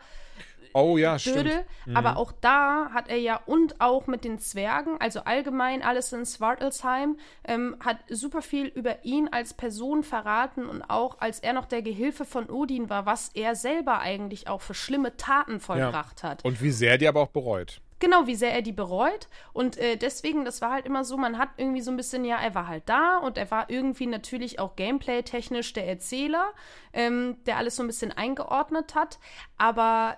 Oh 0.73 0.97
ja, 0.97 1.17
Dödel. 1.17 1.51
stimmt. 1.51 1.65
Mhm. 1.85 1.97
Aber 1.97 2.17
auch 2.17 2.31
da 2.31 2.89
hat 2.93 3.09
er 3.09 3.17
ja 3.17 3.39
und 3.45 3.81
auch 3.81 4.07
mit 4.07 4.23
den 4.23 4.39
Zwergen, 4.39 4.99
also 4.99 5.21
allgemein 5.21 5.83
alles 5.83 6.11
in 6.13 6.25
Svartelsheim, 6.25 7.17
ähm, 7.43 7.75
hat 7.83 7.97
super 8.09 8.41
viel 8.41 8.67
über 8.67 9.03
ihn 9.03 9.27
als 9.31 9.53
Person 9.53 10.03
verraten 10.03 10.65
und 10.65 10.81
auch 10.83 11.19
als 11.19 11.39
er 11.39 11.53
noch 11.53 11.65
der 11.65 11.81
Gehilfe 11.81 12.25
von 12.25 12.49
Odin 12.49 12.89
war, 12.89 13.05
was 13.05 13.29
er 13.33 13.55
selber 13.55 13.99
eigentlich 13.99 14.47
auch 14.47 14.61
für 14.61 14.73
schlimme 14.73 15.17
Taten 15.17 15.59
vollbracht 15.59 16.23
ja. 16.23 16.29
hat. 16.29 16.45
Und 16.45 16.61
wie 16.61 16.71
sehr 16.71 16.97
die 16.97 17.07
aber 17.07 17.21
auch 17.21 17.29
bereut. 17.29 17.81
Genau, 18.01 18.25
wie 18.25 18.33
sehr 18.33 18.51
er 18.51 18.63
die 18.63 18.71
bereut. 18.71 19.27
Und 19.53 19.77
äh, 19.77 19.95
deswegen, 19.95 20.43
das 20.43 20.59
war 20.59 20.71
halt 20.71 20.87
immer 20.87 21.03
so, 21.03 21.17
man 21.17 21.37
hat 21.37 21.49
irgendwie 21.57 21.81
so 21.81 21.91
ein 21.91 21.97
bisschen, 21.97 22.25
ja, 22.25 22.37
er 22.37 22.55
war 22.55 22.67
halt 22.67 22.89
da 22.89 23.17
und 23.17 23.37
er 23.37 23.51
war 23.51 23.69
irgendwie 23.69 24.07
natürlich 24.07 24.59
auch 24.59 24.75
gameplay-technisch 24.75 25.71
der 25.73 25.87
Erzähler, 25.87 26.51
ähm, 26.93 27.37
der 27.45 27.57
alles 27.57 27.75
so 27.75 27.83
ein 27.83 27.87
bisschen 27.87 28.11
eingeordnet 28.11 28.95
hat. 28.95 29.19
Aber 29.55 30.17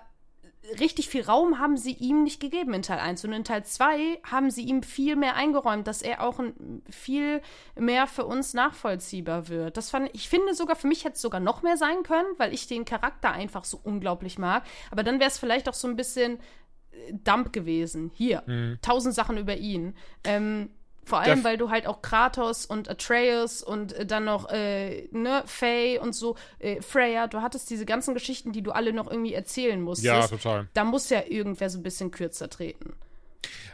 richtig 0.80 1.08
viel 1.08 1.22
Raum 1.22 1.58
haben 1.58 1.76
sie 1.76 1.92
ihm 1.92 2.22
nicht 2.22 2.40
gegeben 2.40 2.72
in 2.72 2.80
Teil 2.80 2.98
1. 2.98 3.24
Und 3.24 3.32
in 3.32 3.44
Teil 3.44 3.64
2 3.64 4.20
haben 4.24 4.50
sie 4.50 4.62
ihm 4.62 4.82
viel 4.82 5.14
mehr 5.16 5.36
eingeräumt, 5.36 5.86
dass 5.86 6.00
er 6.00 6.22
auch 6.22 6.38
ein, 6.38 6.82
viel 6.88 7.42
mehr 7.76 8.06
für 8.06 8.24
uns 8.24 8.54
nachvollziehbar 8.54 9.48
wird. 9.48 9.76
Das 9.76 9.90
fand 9.90 10.08
ich 10.14 10.28
finde 10.28 10.54
sogar, 10.54 10.76
für 10.76 10.86
mich 10.86 11.04
hätte 11.04 11.16
es 11.16 11.20
sogar 11.20 11.40
noch 11.40 11.62
mehr 11.62 11.76
sein 11.76 12.02
können, 12.02 12.28
weil 12.38 12.54
ich 12.54 12.66
den 12.66 12.86
Charakter 12.86 13.32
einfach 13.32 13.64
so 13.64 13.78
unglaublich 13.82 14.38
mag. 14.38 14.64
Aber 14.90 15.02
dann 15.02 15.20
wäre 15.20 15.28
es 15.28 15.38
vielleicht 15.38 15.68
auch 15.68 15.74
so 15.74 15.86
ein 15.86 15.96
bisschen 15.96 16.38
Dump 17.24 17.52
gewesen. 17.52 18.10
Hier, 18.14 18.42
mhm. 18.46 18.78
tausend 18.82 19.14
Sachen 19.14 19.38
über 19.38 19.56
ihn. 19.56 19.94
Ähm, 20.24 20.70
vor 21.04 21.20
allem, 21.20 21.42
Der 21.42 21.50
weil 21.50 21.56
du 21.58 21.70
halt 21.70 21.86
auch 21.86 22.00
Kratos 22.02 22.64
und 22.64 22.88
Atreus 22.88 23.62
und 23.62 23.92
äh, 23.92 24.06
dann 24.06 24.24
noch, 24.24 24.48
äh, 24.50 25.08
ne, 25.12 25.42
Faye 25.46 25.98
und 25.98 26.14
so, 26.14 26.36
äh, 26.58 26.80
Freya, 26.80 27.26
du 27.26 27.42
hattest 27.42 27.68
diese 27.68 27.84
ganzen 27.84 28.14
Geschichten, 28.14 28.52
die 28.52 28.62
du 28.62 28.72
alle 28.72 28.92
noch 28.92 29.10
irgendwie 29.10 29.34
erzählen 29.34 29.80
musstest. 29.80 30.06
Ja, 30.06 30.26
total. 30.26 30.68
Da 30.72 30.84
muss 30.84 31.10
ja 31.10 31.22
irgendwer 31.28 31.68
so 31.68 31.78
ein 31.78 31.82
bisschen 31.82 32.10
kürzer 32.10 32.48
treten. 32.48 32.94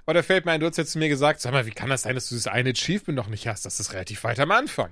Aber 0.06 0.14
da 0.14 0.22
fällt 0.22 0.44
mir 0.44 0.52
ein, 0.52 0.60
du 0.60 0.66
hast 0.66 0.76
jetzt 0.76 0.92
zu 0.92 0.98
mir 0.98 1.08
gesagt, 1.08 1.40
sag 1.40 1.52
mal, 1.52 1.66
wie 1.66 1.70
kann 1.70 1.88
das 1.88 2.02
sein, 2.02 2.16
dass 2.16 2.28
du 2.28 2.34
das 2.34 2.48
eine 2.48 2.70
Achievement 2.70 3.16
noch 3.16 3.28
nicht 3.28 3.46
hast? 3.46 3.64
Das 3.64 3.78
ist 3.78 3.92
relativ 3.92 4.24
weit 4.24 4.40
am 4.40 4.50
Anfang. 4.50 4.90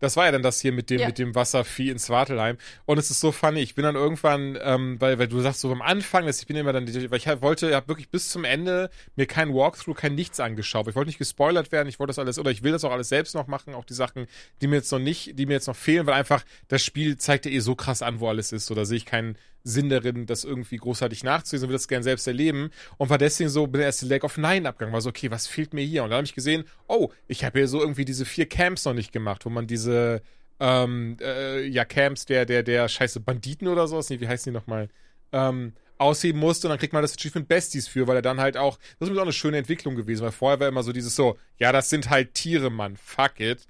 Das 0.00 0.16
war 0.16 0.26
ja 0.26 0.32
dann 0.32 0.42
das 0.42 0.60
hier 0.60 0.72
mit 0.72 0.90
dem, 0.90 1.00
ja. 1.00 1.06
mit 1.06 1.18
dem 1.18 1.34
Wasservieh 1.34 1.90
in 1.90 1.98
Swartelheim. 1.98 2.58
Und 2.84 2.98
es 2.98 3.10
ist 3.10 3.20
so 3.20 3.32
funny. 3.32 3.60
Ich 3.60 3.74
bin 3.74 3.84
dann 3.84 3.94
irgendwann, 3.94 4.58
ähm, 4.62 5.00
weil, 5.00 5.18
weil 5.18 5.28
du 5.28 5.40
sagst 5.40 5.60
so 5.60 5.72
am 5.72 5.82
Anfang, 5.82 6.26
dass 6.26 6.40
ich 6.40 6.46
bin 6.46 6.56
immer 6.56 6.72
dann, 6.72 6.86
weil 6.86 7.18
ich 7.18 7.26
wollte, 7.42 7.68
ich 7.68 7.74
habe 7.74 7.88
wirklich 7.88 8.10
bis 8.10 8.28
zum 8.28 8.44
Ende 8.44 8.90
mir 9.16 9.26
kein 9.26 9.54
Walkthrough, 9.54 9.96
kein 9.96 10.14
nichts 10.14 10.40
angeschaut. 10.40 10.88
Ich 10.88 10.94
wollte 10.94 11.08
nicht 11.08 11.18
gespoilert 11.18 11.72
werden. 11.72 11.88
Ich 11.88 11.98
wollte 11.98 12.10
das 12.10 12.18
alles, 12.18 12.38
oder 12.38 12.50
ich 12.50 12.62
will 12.62 12.72
das 12.72 12.84
auch 12.84 12.92
alles 12.92 13.08
selbst 13.08 13.34
noch 13.34 13.46
machen. 13.46 13.74
Auch 13.74 13.84
die 13.84 13.94
Sachen, 13.94 14.26
die 14.60 14.66
mir 14.66 14.76
jetzt 14.76 14.92
noch 14.92 14.98
nicht, 14.98 15.38
die 15.38 15.46
mir 15.46 15.54
jetzt 15.54 15.66
noch 15.66 15.76
fehlen, 15.76 16.06
weil 16.06 16.14
einfach 16.14 16.44
das 16.68 16.84
Spiel 16.84 17.16
zeigt 17.16 17.46
ja 17.46 17.52
eh 17.52 17.60
so 17.60 17.74
krass 17.74 18.02
an, 18.02 18.20
wo 18.20 18.28
alles 18.28 18.52
ist. 18.52 18.70
Oder 18.70 18.84
sehe 18.84 18.98
ich 18.98 19.06
keinen, 19.06 19.36
Sinn 19.66 19.88
darin, 19.88 20.26
das 20.26 20.44
irgendwie 20.44 20.76
großartig 20.76 21.24
nachzulesen 21.24 21.68
will 21.68 21.74
das 21.74 21.88
gerne 21.88 22.04
selbst 22.04 22.26
erleben. 22.26 22.70
Und 22.98 23.10
war 23.10 23.18
deswegen 23.18 23.50
so, 23.50 23.66
bin 23.66 23.80
der 23.80 23.86
erste 23.86 24.06
Leg 24.06 24.22
of 24.22 24.36
Nine 24.36 24.68
abgegangen, 24.68 24.92
war 24.92 25.00
so, 25.00 25.10
okay, 25.10 25.30
was 25.30 25.46
fehlt 25.46 25.74
mir 25.74 25.84
hier? 25.84 26.04
Und 26.04 26.10
dann 26.10 26.18
habe 26.18 26.26
ich 26.26 26.34
gesehen, 26.34 26.64
oh, 26.86 27.10
ich 27.26 27.44
habe 27.44 27.58
hier 27.58 27.68
so 27.68 27.80
irgendwie 27.80 28.04
diese 28.04 28.24
vier 28.24 28.46
Camps 28.46 28.84
noch 28.84 28.94
nicht 28.94 29.12
gemacht, 29.12 29.44
wo 29.44 29.50
man 29.50 29.66
diese, 29.66 30.22
ähm, 30.60 31.16
äh, 31.20 31.66
ja, 31.66 31.84
Camps 31.84 32.26
der, 32.26 32.46
der, 32.46 32.62
der 32.62 32.88
scheiße 32.88 33.20
Banditen 33.20 33.66
oder 33.66 33.88
sowas, 33.88 34.08
nee, 34.08 34.20
wie 34.20 34.28
heißen 34.28 34.52
die 34.52 34.56
nochmal? 34.56 34.88
Ähm, 35.32 35.72
ausheben 35.98 36.38
musste 36.38 36.66
und 36.66 36.70
dann 36.70 36.78
kriegt 36.78 36.92
man 36.92 37.02
das 37.02 37.16
Achievement 37.16 37.48
Besties 37.48 37.88
für, 37.88 38.06
weil 38.06 38.16
er 38.16 38.22
dann 38.22 38.40
halt 38.40 38.56
auch, 38.56 38.78
das 38.98 39.08
ist 39.08 39.16
auch 39.16 39.22
eine 39.22 39.32
schöne 39.32 39.56
Entwicklung 39.56 39.96
gewesen, 39.96 40.22
weil 40.22 40.32
vorher 40.32 40.60
war 40.60 40.68
immer 40.68 40.82
so 40.82 40.92
dieses 40.92 41.16
so, 41.16 41.38
ja, 41.58 41.72
das 41.72 41.90
sind 41.90 42.10
halt 42.10 42.34
Tiere, 42.34 42.70
Mann, 42.70 42.96
fuck 42.96 43.40
it. 43.40 43.66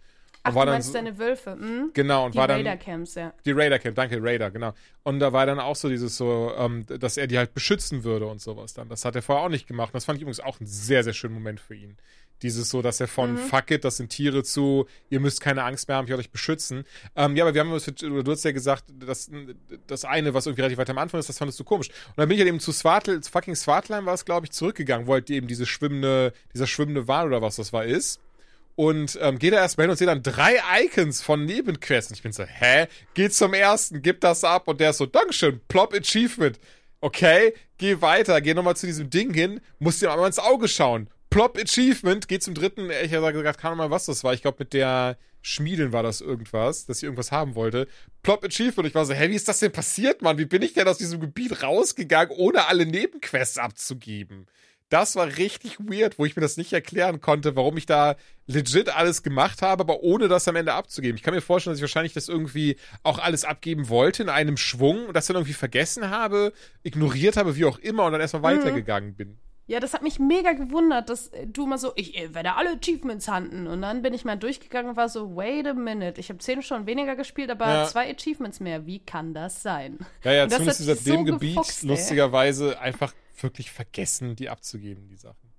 Ach, 0.51 0.55
war 0.55 0.67
du 0.67 0.73
meinst 0.73 0.89
so, 0.89 0.95
deine 0.95 1.19
Wölfe, 1.19 1.53
hm? 1.53 1.91
Genau, 1.93 2.27
und 2.27 2.35
die 2.35 2.39
war 2.39 2.49
dann. 2.49 2.59
Die 2.59 2.69
Raider-Camps, 2.69 3.15
ja. 3.15 3.33
Die 3.45 3.53
Raider-Camp, 3.53 3.97
danke, 3.97 4.23
Raider, 4.23 4.51
genau. 4.51 4.73
Und 5.03 5.21
da 5.21 5.33
war 5.33 5.47
dann 5.47 5.61
auch 5.61 5.77
so 5.77 5.89
dieses 5.89 6.17
so, 6.17 6.53
ähm, 6.57 6.85
dass 6.87 7.17
er 7.17 7.27
die 7.27 7.39
halt 7.39 7.55
beschützen 7.55 8.05
würde 8.05 8.27
und 8.27 8.41
sowas 8.41 8.75
dann. 8.75 8.89
Das 8.89 9.05
hat 9.05 9.15
er 9.17 9.23
vorher 9.23 9.45
auch 9.45 9.49
nicht 9.49 9.67
gemacht. 9.67 9.89
Und 9.89 9.95
das 9.95 10.05
fand 10.05 10.17
ich 10.17 10.23
übrigens 10.23 10.41
auch 10.41 10.61
ein 10.61 10.67
sehr, 10.67 11.05
sehr 11.05 11.13
schöner 11.13 11.35
Moment 11.35 11.61
für 11.61 11.75
ihn. 11.75 11.97
Dieses 12.43 12.69
so, 12.69 12.83
dass 12.83 13.01
er 13.01 13.09
von 13.09 13.33
mhm. 13.33 13.39
fuck 13.39 13.71
it, 13.71 13.85
das 13.85 13.97
sind 13.97 14.11
Tiere 14.11 14.43
zu, 14.43 14.87
ihr 15.09 15.21
müsst 15.21 15.41
keine 15.41 15.63
Angst 15.63 15.89
mehr 15.89 15.97
haben, 15.97 16.05
ich 16.05 16.11
werde 16.11 16.21
euch 16.21 16.31
beschützen. 16.31 16.85
Ähm, 17.15 17.35
ja, 17.35 17.45
aber 17.45 17.55
wir 17.55 17.63
haben 17.63 17.73
uns, 17.73 17.87
du 17.87 18.31
hast 18.31 18.45
ja 18.45 18.53
gesagt, 18.53 18.85
dass 18.99 19.31
das 19.87 20.05
eine, 20.05 20.35
was 20.35 20.47
irgendwie 20.47 20.61
relativ 20.61 20.79
weit 20.79 20.91
am 20.91 20.99
Anfang 20.99 21.19
ist, 21.19 21.29
das 21.29 21.39
fandest 21.39 21.59
du 21.59 21.65
komisch. 21.65 21.89
Und 21.89 22.19
dann 22.19 22.29
bin 22.29 22.37
ich 22.37 22.41
halt 22.41 22.49
eben 22.49 22.61
zu 22.61 22.73
Swartel, 22.73 23.23
fucking 23.23 23.55
Swartline 23.55 24.05
war 24.05 24.15
es, 24.15 24.27
glaube 24.27 24.45
ich, 24.47 24.53
zurückgegangen, 24.53 25.07
wo 25.07 25.15
halt 25.15 25.31
eben 25.31 25.47
diese 25.47 25.65
schwimmende, 25.65 26.35
dieser 26.53 26.67
schwimmende 26.67 27.09
Wal 27.09 27.29
oder 27.29 27.41
was 27.41 27.57
das 27.57 27.73
war 27.73 27.87
ist 27.87 28.21
und 28.77 29.19
ähm, 29.21 29.39
geht 29.39 29.55
da 29.55 29.57
erstmal 29.57 29.87
hin 29.87 29.91
und 29.91 29.97
sehe 29.97 30.07
dann 30.07 30.23
drei 30.23 30.61
Icons 30.83 31.23
von 31.23 31.45
Nebenquests. 31.45 32.11
Und 32.11 32.17
ich 32.19 32.23
bin 32.23 32.33
so, 32.33 32.45
hä? 32.45 32.87
Geht 33.15 33.35
zum 33.35 33.55
ersten, 33.55 34.03
gib 34.03 34.21
das 34.21 34.45
ab. 34.45 34.69
Und 34.69 34.81
der 34.81 34.91
ist 34.91 34.99
so, 34.99 35.07
Dankeschön, 35.07 35.61
Plop 35.67 35.95
Achievement. 35.95 36.61
Okay, 37.01 37.55
geh 37.79 38.01
weiter, 38.01 38.41
geh 38.41 38.55
nochmal 38.55 38.77
zu 38.77 38.87
diesem 38.87 39.11
Ding 39.11 39.35
hin, 39.35 39.61
musst 39.79 40.01
dir 40.03 40.09
mal 40.09 40.27
ins 40.27 40.39
Auge 40.39 40.69
schauen. 40.69 41.09
Plop 41.31 41.59
Achievement, 41.59 42.29
geh 42.29 42.39
zum 42.39 42.55
dritten. 42.55 42.91
Ich 42.91 43.13
habe 43.13 43.33
gesagt, 43.33 43.61
keine 43.61 43.75
Ahnung, 43.75 43.91
was 43.91 44.07
das 44.07 44.25
war. 44.25 44.35
Ich 44.35 44.43
glaube, 44.43 44.59
mit 44.61 44.73
der 44.73 45.19
Schmiedin 45.43 45.93
war 45.93 46.03
das 46.03 46.21
irgendwas, 46.21 46.87
dass 46.87 46.99
ich 46.99 47.05
irgendwas 47.05 47.33
haben 47.33 47.55
wollte. 47.55 47.89
Plop 48.23 48.45
Achievement. 48.45 48.89
Ich 48.89 48.95
war 48.95 49.05
so, 49.07 49.15
hä, 49.15 49.31
wie 49.31 49.35
ist 49.35 49.49
das 49.49 49.59
denn 49.59 49.73
passiert, 49.73 50.21
Mann? 50.21 50.39
Wie 50.39 50.45
bin 50.45 50.63
ich 50.63 50.75
denn 50.75 50.89
aus 50.89 50.99
diesem 50.99 51.21
Gebiet 51.21 51.63
rausgegangen, 51.63 52.35
ohne 52.37 52.67
alle 52.67 52.85
Nebenquests 52.87 53.59
abzugeben? 53.59 54.47
Das 54.89 55.17
war 55.17 55.27
richtig 55.27 55.81
weird, 55.81 56.19
wo 56.19 56.27
ich 56.27 56.37
mir 56.37 56.43
das 56.43 56.57
nicht 56.57 56.73
erklären 56.73 57.21
konnte, 57.21 57.57
warum 57.57 57.77
ich 57.77 57.87
da 57.87 58.15
legit 58.47 58.89
alles 58.95 59.25
gemacht 59.25 59.61
habe, 59.61 59.83
aber 59.83 60.03
ohne 60.05 60.29
das 60.29 60.47
am 60.47 60.55
Ende 60.55 60.75
abzugeben. 60.75 61.17
Ich 61.17 61.25
kann 61.25 61.35
mir 61.35 61.41
vorstellen, 61.41 61.73
dass 61.73 61.79
ich 61.79 61.83
wahrscheinlich 61.83 62.13
das 62.13 62.29
irgendwie 62.29 62.77
auch 63.03 63.19
alles 63.19 63.45
abgeben 63.45 63.89
wollte 63.89 64.23
in 64.23 64.29
einem 64.29 64.57
Schwung 64.57 65.07
und 65.07 65.15
das 65.17 65.27
dann 65.27 65.37
irgendwie 65.37 65.55
vergessen 65.55 66.11
habe, 66.11 66.53
ignoriert 66.85 67.37
habe, 67.37 67.57
wie 67.57 67.65
auch 67.65 67.79
immer 67.79 68.05
und 68.05 68.13
dann 68.13 68.21
erstmal 68.21 68.55
mhm. 68.55 68.61
weitergegangen 68.61 69.17
bin. 69.17 69.39
Ja, 69.69 69.81
das 69.81 69.95
hat 69.95 70.03
mich 70.03 70.21
mega 70.21 70.53
gewundert, 70.53 71.11
dass 71.11 71.33
du 71.45 71.65
immer 71.65 71.79
so, 71.79 71.91
ich 71.97 72.15
werde 72.33 72.55
alle 72.55 72.71
Achievements 72.71 73.27
handen. 73.27 73.67
Und 73.67 73.83
dann 73.83 74.03
bin 74.03 74.15
ich 74.15 74.25
mal 74.25 74.37
durchgegangen 74.37 74.91
und 74.91 74.97
war 74.97 75.09
so, 75.09 75.35
wait 75.35 75.67
a 75.67 75.75
minute, 75.75 76.21
ich 76.21 76.29
habe 76.29 76.39
zehn 76.39 76.63
Stunden 76.63 76.87
weniger 76.87 77.17
gespielt, 77.17 77.51
aber 77.51 77.67
ja. 77.67 77.85
zwei 77.87 78.09
Achievements 78.09 78.61
mehr. 78.61 78.87
Wie 78.87 79.01
kann 79.01 79.35
das 79.35 79.65
sein? 79.65 79.99
Ja, 80.23 80.33
ja, 80.33 80.49
zumindest 80.49 80.83
ist 80.83 81.05
so 81.05 81.13
dem 81.13 81.25
Gebiet 81.25 81.57
gefuchst, 81.57 81.83
lustigerweise 81.83 82.79
einfach 82.79 83.13
wirklich 83.43 83.71
vergessen, 83.71 84.37
die 84.37 84.49
abzugeben, 84.49 85.09
die 85.09 85.17
Sachen. 85.17 85.53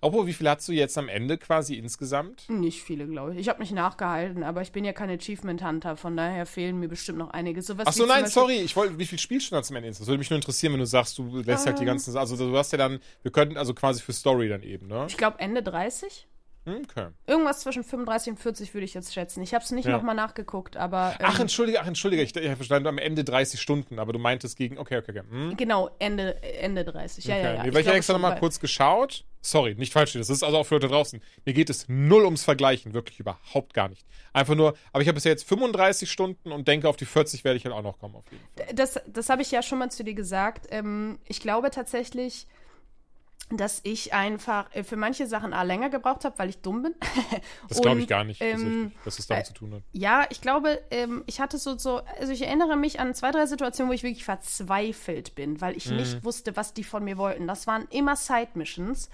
Obwohl, 0.00 0.26
wie 0.26 0.32
viel 0.32 0.48
hast 0.48 0.68
du 0.68 0.72
jetzt 0.72 0.98
am 0.98 1.08
Ende 1.08 1.38
quasi 1.38 1.76
insgesamt? 1.76 2.48
Nicht 2.48 2.82
viele, 2.82 3.06
glaube 3.06 3.32
ich. 3.32 3.38
Ich 3.38 3.48
habe 3.48 3.60
mich 3.60 3.70
nachgehalten, 3.70 4.42
aber 4.42 4.62
ich 4.62 4.72
bin 4.72 4.84
ja 4.84 4.92
kein 4.92 5.10
Achievement 5.10 5.64
Hunter, 5.64 5.96
von 5.96 6.16
daher 6.16 6.46
fehlen 6.46 6.78
mir 6.78 6.88
bestimmt 6.88 7.18
noch 7.18 7.30
einige. 7.30 7.62
Sowas 7.62 7.86
Ach 7.88 7.92
so, 7.92 8.04
nein, 8.06 8.26
sorry, 8.26 8.56
ich 8.56 8.74
wollte, 8.76 8.98
wie 8.98 9.06
viel 9.06 9.18
Spielstunden 9.18 9.64
zum 9.64 9.76
Ende? 9.76 9.88
Das 9.88 10.00
würde 10.06 10.18
mich 10.18 10.30
nur 10.30 10.36
interessieren, 10.36 10.72
wenn 10.72 10.80
du 10.80 10.86
sagst, 10.86 11.16
du 11.18 11.38
lässt 11.38 11.64
ähm, 11.64 11.66
halt 11.66 11.78
die 11.78 11.82
ähm. 11.82 11.88
ganzen, 11.88 12.16
also 12.16 12.36
du 12.36 12.56
hast 12.56 12.72
ja 12.72 12.78
dann, 12.78 13.00
wir 13.22 13.30
könnten 13.30 13.56
also 13.56 13.74
quasi 13.74 14.02
für 14.02 14.12
Story 14.12 14.48
dann 14.48 14.62
eben, 14.62 14.88
ne? 14.88 15.06
Ich 15.08 15.16
glaube 15.16 15.38
Ende 15.38 15.62
30. 15.62 16.26
Okay. 16.66 17.08
Irgendwas 17.26 17.60
zwischen 17.60 17.84
35 17.84 18.32
und 18.32 18.38
40 18.38 18.74
würde 18.74 18.84
ich 18.84 18.94
jetzt 18.94 19.12
schätzen. 19.12 19.42
Ich 19.42 19.52
habe 19.54 19.64
es 19.64 19.70
nicht 19.70 19.86
Ja. 19.86 19.92
nochmal 19.92 20.14
nachgeguckt, 20.14 20.76
aber. 20.76 21.14
Ähm, 21.18 21.26
Ach, 21.28 21.38
entschuldige, 21.40 21.80
ach, 21.80 21.86
entschuldige, 21.86 22.22
ich, 22.22 22.34
ich 22.34 22.46
habe 22.46 22.56
verstanden, 22.56 22.88
am 22.88 22.98
Ende 22.98 23.22
30 23.24 23.60
Stunden, 23.60 23.98
aber 23.98 24.12
du 24.12 24.18
meintest 24.18 24.56
gegen, 24.56 24.78
okay, 24.78 24.98
okay, 24.98 25.10
okay. 25.10 25.22
Hm? 25.28 25.56
Genau, 25.56 25.90
Ende, 25.98 26.42
Ende 26.42 26.84
30. 26.84 27.24
Ja, 27.26 27.34
okay. 27.34 27.44
ja, 27.44 27.54
ja. 27.54 27.62
Nee, 27.64 27.74
weil 27.74 27.82
ich 27.82 27.86
habe 27.86 27.98
extra 27.98 28.14
nochmal 28.14 28.38
kurz 28.38 28.60
geschaut. 28.60 29.24
Sorry, 29.42 29.74
nicht 29.74 29.92
falsch, 29.92 30.14
das 30.14 30.30
ist 30.30 30.42
also 30.42 30.56
auch 30.56 30.64
für 30.64 30.76
Leute 30.76 30.88
draußen. 30.88 31.20
Mir 31.44 31.52
geht 31.52 31.68
es 31.68 31.84
null 31.86 32.24
ums 32.24 32.44
Vergleichen, 32.44 32.94
wirklich 32.94 33.20
überhaupt 33.20 33.74
gar 33.74 33.90
nicht. 33.90 34.06
Einfach 34.32 34.54
nur, 34.54 34.74
aber 34.90 35.02
ich 35.02 35.08
habe 35.08 35.16
bisher 35.16 35.32
jetzt 35.32 35.46
35 35.46 36.10
Stunden 36.10 36.50
und 36.50 36.66
denke, 36.66 36.88
auf 36.88 36.96
die 36.96 37.04
40 37.04 37.44
werde 37.44 37.58
ich 37.58 37.66
halt 37.66 37.74
auch 37.74 37.82
noch 37.82 37.98
kommen, 37.98 38.16
auf 38.16 38.24
jeden 38.30 38.42
Fall. 38.56 38.74
Das, 38.74 38.98
das 39.06 39.28
habe 39.28 39.42
ich 39.42 39.50
ja 39.50 39.62
schon 39.62 39.78
mal 39.80 39.90
zu 39.90 40.02
dir 40.02 40.14
gesagt. 40.14 40.68
Ähm, 40.70 41.18
ich 41.26 41.40
glaube 41.40 41.70
tatsächlich, 41.70 42.46
dass 43.50 43.80
ich 43.84 44.14
einfach 44.14 44.74
äh, 44.74 44.82
für 44.84 44.96
manche 44.96 45.26
Sachen 45.26 45.52
A 45.52 45.62
länger 45.62 45.90
gebraucht 45.90 46.24
habe, 46.24 46.38
weil 46.38 46.48
ich 46.48 46.58
dumm 46.58 46.82
bin. 46.82 46.94
Das 47.68 47.80
glaube 47.80 48.00
ich 48.00 48.08
gar 48.08 48.24
nicht, 48.24 48.40
ähm, 48.40 48.92
dass 49.04 49.18
es 49.18 49.26
damit 49.26 49.44
äh, 49.44 49.46
zu 49.48 49.52
tun 49.54 49.74
hat. 49.74 49.82
Ja, 49.92 50.26
ich 50.30 50.40
glaube, 50.40 50.80
ähm, 50.90 51.22
ich 51.26 51.40
hatte 51.40 51.58
so, 51.58 51.76
so, 51.76 52.00
also 52.18 52.32
ich 52.32 52.42
erinnere 52.42 52.76
mich 52.76 53.00
an 53.00 53.14
zwei, 53.14 53.30
drei 53.30 53.46
Situationen, 53.46 53.90
wo 53.90 53.94
ich 53.94 54.02
wirklich 54.02 54.24
verzweifelt 54.24 55.34
bin, 55.34 55.60
weil 55.60 55.76
ich 55.76 55.86
Mhm. 55.90 55.96
nicht 55.96 56.24
wusste, 56.24 56.56
was 56.56 56.72
die 56.74 56.84
von 56.84 57.04
mir 57.04 57.18
wollten. 57.18 57.46
Das 57.46 57.66
waren 57.66 57.86
immer 57.90 58.16
Side-Missions, 58.16 59.08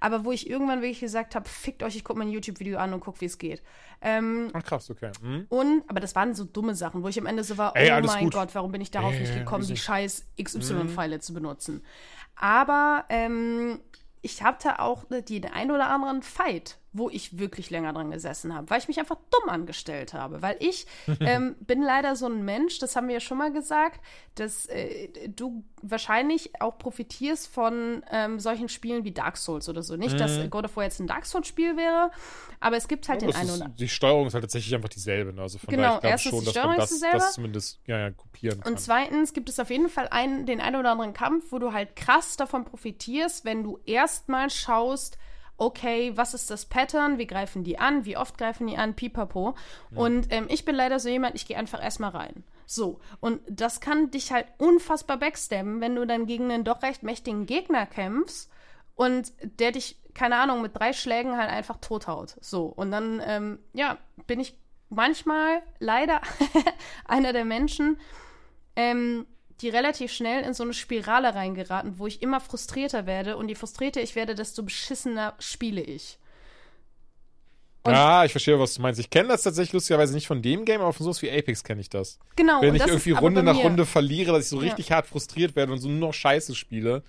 aber 0.00 0.24
wo 0.24 0.32
ich 0.32 0.48
irgendwann 0.48 0.80
wirklich 0.80 1.00
gesagt 1.00 1.34
habe, 1.34 1.48
fickt 1.48 1.82
euch, 1.82 1.96
ich 1.96 2.04
gucke 2.04 2.18
mir 2.18 2.24
ein 2.24 2.30
YouTube-Video 2.32 2.78
an 2.78 2.94
und 2.94 3.00
guck, 3.00 3.20
wie 3.20 3.26
es 3.26 3.38
geht. 3.38 3.62
Ähm, 4.00 4.50
Ach 4.52 4.62
krass, 4.62 4.90
okay. 4.90 5.10
Hm? 5.22 5.46
und, 5.48 5.82
aber 5.88 6.00
das 6.00 6.14
waren 6.14 6.34
so 6.34 6.44
dumme 6.44 6.74
Sachen, 6.74 7.02
wo 7.02 7.08
ich 7.08 7.18
am 7.18 7.26
Ende 7.26 7.44
so 7.44 7.56
war, 7.58 7.74
Ey, 7.76 7.90
oh 7.92 8.04
mein 8.06 8.24
gut. 8.24 8.34
Gott, 8.34 8.54
warum 8.54 8.72
bin 8.72 8.80
ich 8.80 8.90
darauf 8.90 9.12
Ey, 9.14 9.20
nicht 9.20 9.34
gekommen, 9.34 9.66
die 9.66 9.76
scheiß 9.76 10.26
XY-Pfeile 10.42 11.20
zu 11.20 11.32
benutzen. 11.34 11.82
Aber 12.36 13.04
ähm, 13.08 13.80
ich 14.22 14.42
hatte 14.42 14.78
auch 14.80 15.04
den 15.40 15.52
ein 15.52 15.70
oder 15.70 15.88
anderen 15.88 16.22
Fight, 16.22 16.78
wo 16.94 17.10
ich 17.10 17.38
wirklich 17.38 17.70
länger 17.70 17.92
dran 17.92 18.10
gesessen 18.10 18.54
habe, 18.54 18.70
weil 18.70 18.78
ich 18.78 18.88
mich 18.88 19.00
einfach 19.00 19.16
dumm 19.30 19.50
angestellt 19.50 20.14
habe. 20.14 20.40
Weil 20.42 20.56
ich 20.60 20.86
ähm, 21.20 21.56
bin 21.60 21.82
leider 21.82 22.16
so 22.16 22.26
ein 22.26 22.44
Mensch, 22.44 22.78
das 22.78 22.96
haben 22.96 23.08
wir 23.08 23.14
ja 23.14 23.20
schon 23.20 23.36
mal 23.36 23.52
gesagt, 23.52 24.00
dass 24.36 24.66
äh, 24.66 25.08
du 25.28 25.64
wahrscheinlich 25.82 26.60
auch 26.60 26.78
profitierst 26.78 27.48
von 27.48 28.04
ähm, 28.10 28.38
solchen 28.38 28.68
Spielen 28.68 29.04
wie 29.04 29.10
Dark 29.10 29.36
Souls 29.36 29.68
oder 29.68 29.82
so. 29.82 29.96
Nicht, 29.96 30.18
dass 30.18 30.48
God 30.50 30.64
of 30.64 30.76
War 30.76 30.84
jetzt 30.84 31.00
ein 31.00 31.06
Dark 31.06 31.26
Souls-Spiel 31.26 31.76
wäre, 31.76 32.10
aber 32.60 32.76
es 32.76 32.88
gibt 32.88 33.08
halt 33.08 33.22
den 33.22 33.30
Das 33.30 33.40
einen 33.40 33.50
oder 33.50 33.68
die 33.68 33.88
Steuerung 33.88 34.28
ist 34.28 34.34
halt 34.34 34.44
tatsächlich 34.44 34.74
einfach 34.74 34.88
dieselbe. 34.88 35.32
Ne? 35.32 35.42
Also 35.42 35.58
von 35.58 35.70
Genau, 35.70 35.82
daher, 35.82 35.94
ich 35.96 36.00
glaube 36.00 36.12
erstens, 36.12 36.30
schon, 36.30 36.40
die 36.40 36.46
dass 36.46 36.54
man 36.54 36.62
Steuerung 36.62 37.12
das, 37.12 37.24
das 37.24 37.32
zumindest 37.34 37.80
ja, 37.86 37.98
ja, 37.98 38.10
kopieren 38.12 38.60
kann. 38.60 38.72
Und 38.72 38.78
zweitens 38.78 39.32
gibt 39.32 39.48
es 39.48 39.58
auf 39.58 39.70
jeden 39.70 39.88
Fall 39.88 40.08
einen, 40.08 40.46
den 40.46 40.60
einen 40.60 40.76
oder 40.76 40.92
anderen 40.92 41.12
Kampf, 41.12 41.50
wo 41.50 41.58
du 41.58 41.72
halt 41.72 41.96
krass 41.96 42.36
davon 42.36 42.64
profitierst, 42.64 43.44
wenn 43.44 43.64
du 43.64 43.80
erstmal 43.84 44.48
schaust, 44.48 45.18
okay, 45.56 46.12
was 46.16 46.34
ist 46.34 46.50
das 46.50 46.66
Pattern, 46.66 47.18
wie 47.18 47.26
greifen 47.26 47.64
die 47.64 47.78
an, 47.78 48.04
wie 48.04 48.16
oft 48.16 48.38
greifen 48.38 48.66
die 48.66 48.76
an, 48.76 48.94
pipapo. 48.94 49.54
Und 49.94 50.26
ähm, 50.30 50.46
ich 50.48 50.64
bin 50.64 50.74
leider 50.74 50.98
so 50.98 51.08
jemand, 51.08 51.36
ich 51.36 51.46
gehe 51.46 51.56
einfach 51.56 51.82
erstmal 51.82 52.10
rein. 52.10 52.44
So, 52.66 53.00
und 53.20 53.40
das 53.48 53.80
kann 53.80 54.10
dich 54.10 54.32
halt 54.32 54.46
unfassbar 54.58 55.18
backstabben, 55.18 55.80
wenn 55.80 55.94
du 55.94 56.06
dann 56.06 56.26
gegen 56.26 56.50
einen 56.50 56.64
doch 56.64 56.82
recht 56.82 57.02
mächtigen 57.02 57.46
Gegner 57.46 57.86
kämpfst 57.86 58.50
und 58.94 59.32
der 59.42 59.72
dich, 59.72 59.98
keine 60.14 60.36
Ahnung, 60.36 60.62
mit 60.62 60.76
drei 60.76 60.92
Schlägen 60.92 61.36
halt 61.36 61.50
einfach 61.50 61.76
tothaut. 61.78 62.36
So, 62.40 62.64
und 62.66 62.90
dann, 62.90 63.22
ähm, 63.24 63.58
ja, 63.74 63.98
bin 64.26 64.40
ich 64.40 64.58
manchmal 64.88 65.62
leider 65.78 66.20
einer 67.04 67.32
der 67.32 67.44
Menschen, 67.44 67.98
ähm, 68.76 69.26
die 69.60 69.68
relativ 69.68 70.12
schnell 70.12 70.42
in 70.44 70.52
so 70.54 70.62
eine 70.64 70.74
Spirale 70.74 71.34
reingeraten, 71.34 71.98
wo 71.98 72.06
ich 72.06 72.22
immer 72.22 72.40
frustrierter 72.40 73.06
werde 73.06 73.36
und 73.36 73.48
je 73.48 73.54
frustrierter 73.54 74.02
ich 74.02 74.14
werde, 74.16 74.34
desto 74.34 74.62
beschissener 74.62 75.34
spiele 75.38 75.80
ich. 75.80 76.18
und- 77.86 77.92
ja, 77.92 78.24
ich 78.24 78.32
verstehe, 78.32 78.58
was 78.58 78.74
du 78.74 78.80
meinst. 78.82 78.98
Ich 78.98 79.10
kenne 79.10 79.28
das 79.28 79.42
tatsächlich 79.42 79.74
lustigerweise 79.74 80.14
nicht 80.14 80.26
von 80.26 80.40
dem 80.40 80.64
Game, 80.64 80.80
aber 80.80 80.92
von 80.94 81.04
sowas 81.04 81.20
wie 81.20 81.30
Apex 81.30 81.62
kenne 81.64 81.82
ich 81.82 81.90
das. 81.90 82.18
Genau. 82.34 82.62
Wenn 82.62 82.74
ich 82.74 82.80
das 82.80 82.90
irgendwie 82.90 83.10
Runde 83.12 83.42
nach 83.42 83.56
Runde 83.58 83.84
verliere, 83.84 84.32
dass 84.32 84.44
ich 84.44 84.48
so 84.48 84.56
Ja. 84.56 84.62
richtig 84.62 84.90
hart 84.90 85.06
frustriert 85.06 85.54
werde 85.54 85.70
und 85.72 85.78
so 85.80 85.88
nur 85.88 86.08
noch 86.08 86.14
Scheiße 86.14 86.54
spiele, 86.54 87.02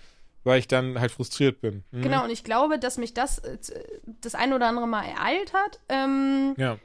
weil 0.44 0.60
ich 0.60 0.68
dann 0.68 1.00
halt 1.00 1.12
frustriert 1.12 1.62
bin. 1.62 1.84
Mhm. 1.92 2.02
Genau, 2.02 2.26
und 2.26 2.30
ich 2.30 2.44
glaube, 2.44 2.78
dass 2.78 2.98
mich 2.98 3.14
das 3.14 3.40
äh, 3.40 3.58
das 4.22 4.36
ein 4.36 4.52
oder 4.54 4.68
andere 4.68 4.86
Mal 4.88 5.04
ereilt 5.06 5.54
hat. 5.54 5.80
Ähm, 5.88 6.56
Ja. 6.58 6.78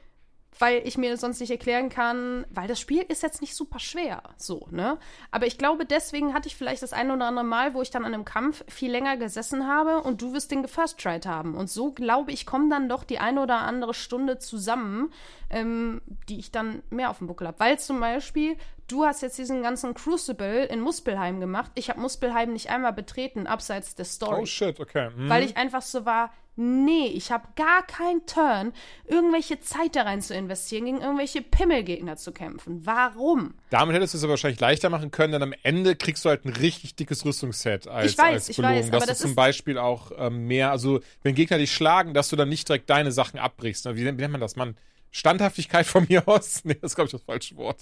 Weil 0.59 0.85
ich 0.85 0.97
mir 0.97 1.17
sonst 1.17 1.39
nicht 1.39 1.51
erklären 1.51 1.89
kann, 1.89 2.45
weil 2.49 2.67
das 2.67 2.79
Spiel 2.79 3.03
ist 3.07 3.23
jetzt 3.23 3.41
nicht 3.41 3.55
super 3.55 3.79
schwer, 3.79 4.21
so, 4.37 4.67
ne? 4.69 4.97
Aber 5.31 5.47
ich 5.47 5.57
glaube, 5.57 5.85
deswegen 5.85 6.33
hatte 6.33 6.47
ich 6.47 6.55
vielleicht 6.55 6.83
das 6.83 6.93
eine 6.93 7.13
oder 7.13 7.25
andere 7.25 7.45
Mal, 7.45 7.73
wo 7.73 7.81
ich 7.81 7.89
dann 7.89 8.05
an 8.05 8.13
einem 8.13 8.25
Kampf 8.25 8.63
viel 8.67 8.91
länger 8.91 9.17
gesessen 9.17 9.67
habe 9.67 10.01
und 10.01 10.21
du 10.21 10.33
wirst 10.33 10.51
den 10.51 10.61
gefirst-tried 10.61 11.25
haben. 11.25 11.55
Und 11.55 11.69
so, 11.69 11.91
glaube 11.91 12.31
ich, 12.31 12.45
kommen 12.45 12.69
dann 12.69 12.89
doch 12.89 13.03
die 13.03 13.19
eine 13.19 13.41
oder 13.41 13.59
andere 13.59 13.93
Stunde 13.93 14.39
zusammen, 14.39 15.11
ähm, 15.49 16.01
die 16.29 16.39
ich 16.39 16.51
dann 16.51 16.83
mehr 16.89 17.09
auf 17.09 17.19
dem 17.19 17.27
Buckel 17.27 17.47
habe. 17.47 17.59
Weil 17.59 17.79
zum 17.79 17.99
Beispiel, 17.99 18.57
du 18.87 19.05
hast 19.05 19.21
jetzt 19.21 19.37
diesen 19.37 19.63
ganzen 19.63 19.93
Crucible 19.93 20.65
in 20.65 20.81
Muspelheim 20.81 21.39
gemacht. 21.39 21.71
Ich 21.75 21.89
habe 21.89 21.99
Muspelheim 21.99 22.53
nicht 22.53 22.69
einmal 22.69 22.93
betreten, 22.93 23.47
abseits 23.47 23.95
der 23.95 24.05
Story 24.05 24.41
Oh 24.41 24.45
shit, 24.45 24.79
okay. 24.79 25.09
Mhm. 25.15 25.29
weil 25.29 25.43
ich 25.43 25.57
einfach 25.57 25.81
so 25.81 26.05
war, 26.05 26.31
nee, 26.61 27.07
ich 27.07 27.31
habe 27.31 27.47
gar 27.55 27.85
keinen 27.85 28.25
Turn, 28.25 28.71
irgendwelche 29.05 29.59
Zeit 29.59 29.95
da 29.95 30.03
rein 30.03 30.21
zu 30.21 30.33
investieren, 30.33 30.85
gegen 30.85 31.01
irgendwelche 31.01 31.41
Pimmelgegner 31.41 32.15
zu 32.17 32.31
kämpfen. 32.31 32.85
Warum? 32.85 33.55
Damit 33.71 33.95
hättest 33.95 34.13
du 34.13 34.19
es 34.19 34.23
aber 34.23 34.31
wahrscheinlich 34.31 34.59
leichter 34.59 34.89
machen 34.89 35.11
können, 35.11 35.33
denn 35.33 35.43
am 35.43 35.53
Ende 35.63 35.95
kriegst 35.95 36.23
du 36.23 36.29
halt 36.29 36.45
ein 36.45 36.53
richtig 36.53 36.95
dickes 36.95 37.25
Rüstungsset 37.25 37.87
als, 37.87 38.11
Ich 38.11 38.17
weiß, 38.17 38.33
als 38.33 38.49
ich 38.49 38.57
Belohnung. 38.57 38.77
weiß, 38.77 38.87
aber 38.89 38.99
dass 38.99 39.07
das 39.07 39.17
du 39.19 39.23
zum 39.25 39.35
Beispiel 39.35 39.77
auch 39.77 40.11
ähm, 40.17 40.47
mehr, 40.47 40.71
also 40.71 40.99
wenn 41.23 41.35
Gegner 41.35 41.57
dich 41.57 41.73
schlagen, 41.73 42.13
dass 42.13 42.29
du 42.29 42.35
dann 42.35 42.49
nicht 42.49 42.67
direkt 42.69 42.89
deine 42.89 43.11
Sachen 43.11 43.39
abbrichst. 43.39 43.85
Wie, 43.85 43.95
wie 43.97 44.03
nennt 44.03 44.31
man 44.31 44.41
das, 44.41 44.55
Mann? 44.55 44.75
Standhaftigkeit 45.11 45.85
von 45.85 46.05
mir 46.07 46.27
aus? 46.27 46.61
Nee, 46.63 46.75
das 46.81 46.91
ist, 46.91 46.95
glaube 46.95 47.07
ich, 47.07 47.11
das 47.11 47.23
falsche 47.23 47.55
Wort. 47.57 47.81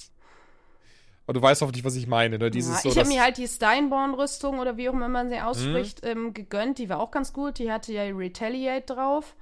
Aber 1.29 1.35
du 1.35 1.43
weißt 1.43 1.61
hoffentlich, 1.61 1.85
was 1.85 1.93
ich 1.95 2.07
meine. 2.07 2.39
Ne? 2.39 2.49
Dieses 2.49 2.77
Ja, 2.77 2.79
so, 2.81 2.89
ich 2.89 2.97
habe 2.97 3.07
mir 3.07 3.21
halt 3.21 3.37
die 3.37 3.47
Steinborn-Rüstung 3.47 4.57
oder 4.57 4.77
wie 4.77 4.89
auch 4.89 4.93
immer 4.93 5.09
man 5.09 5.29
sie 5.29 5.35
Mhm. 5.35 5.41
ausspricht, 5.43 6.03
ähm, 6.03 6.33
gegönnt. 6.33 6.79
Die 6.79 6.89
war 6.89 6.99
auch 6.99 7.11
ganz 7.11 7.33
gut. 7.33 7.59
Die 7.59 7.71
hatte 7.71 7.93
ja 7.93 8.01
Retaliate 8.05 8.95
drauf. 8.95 9.35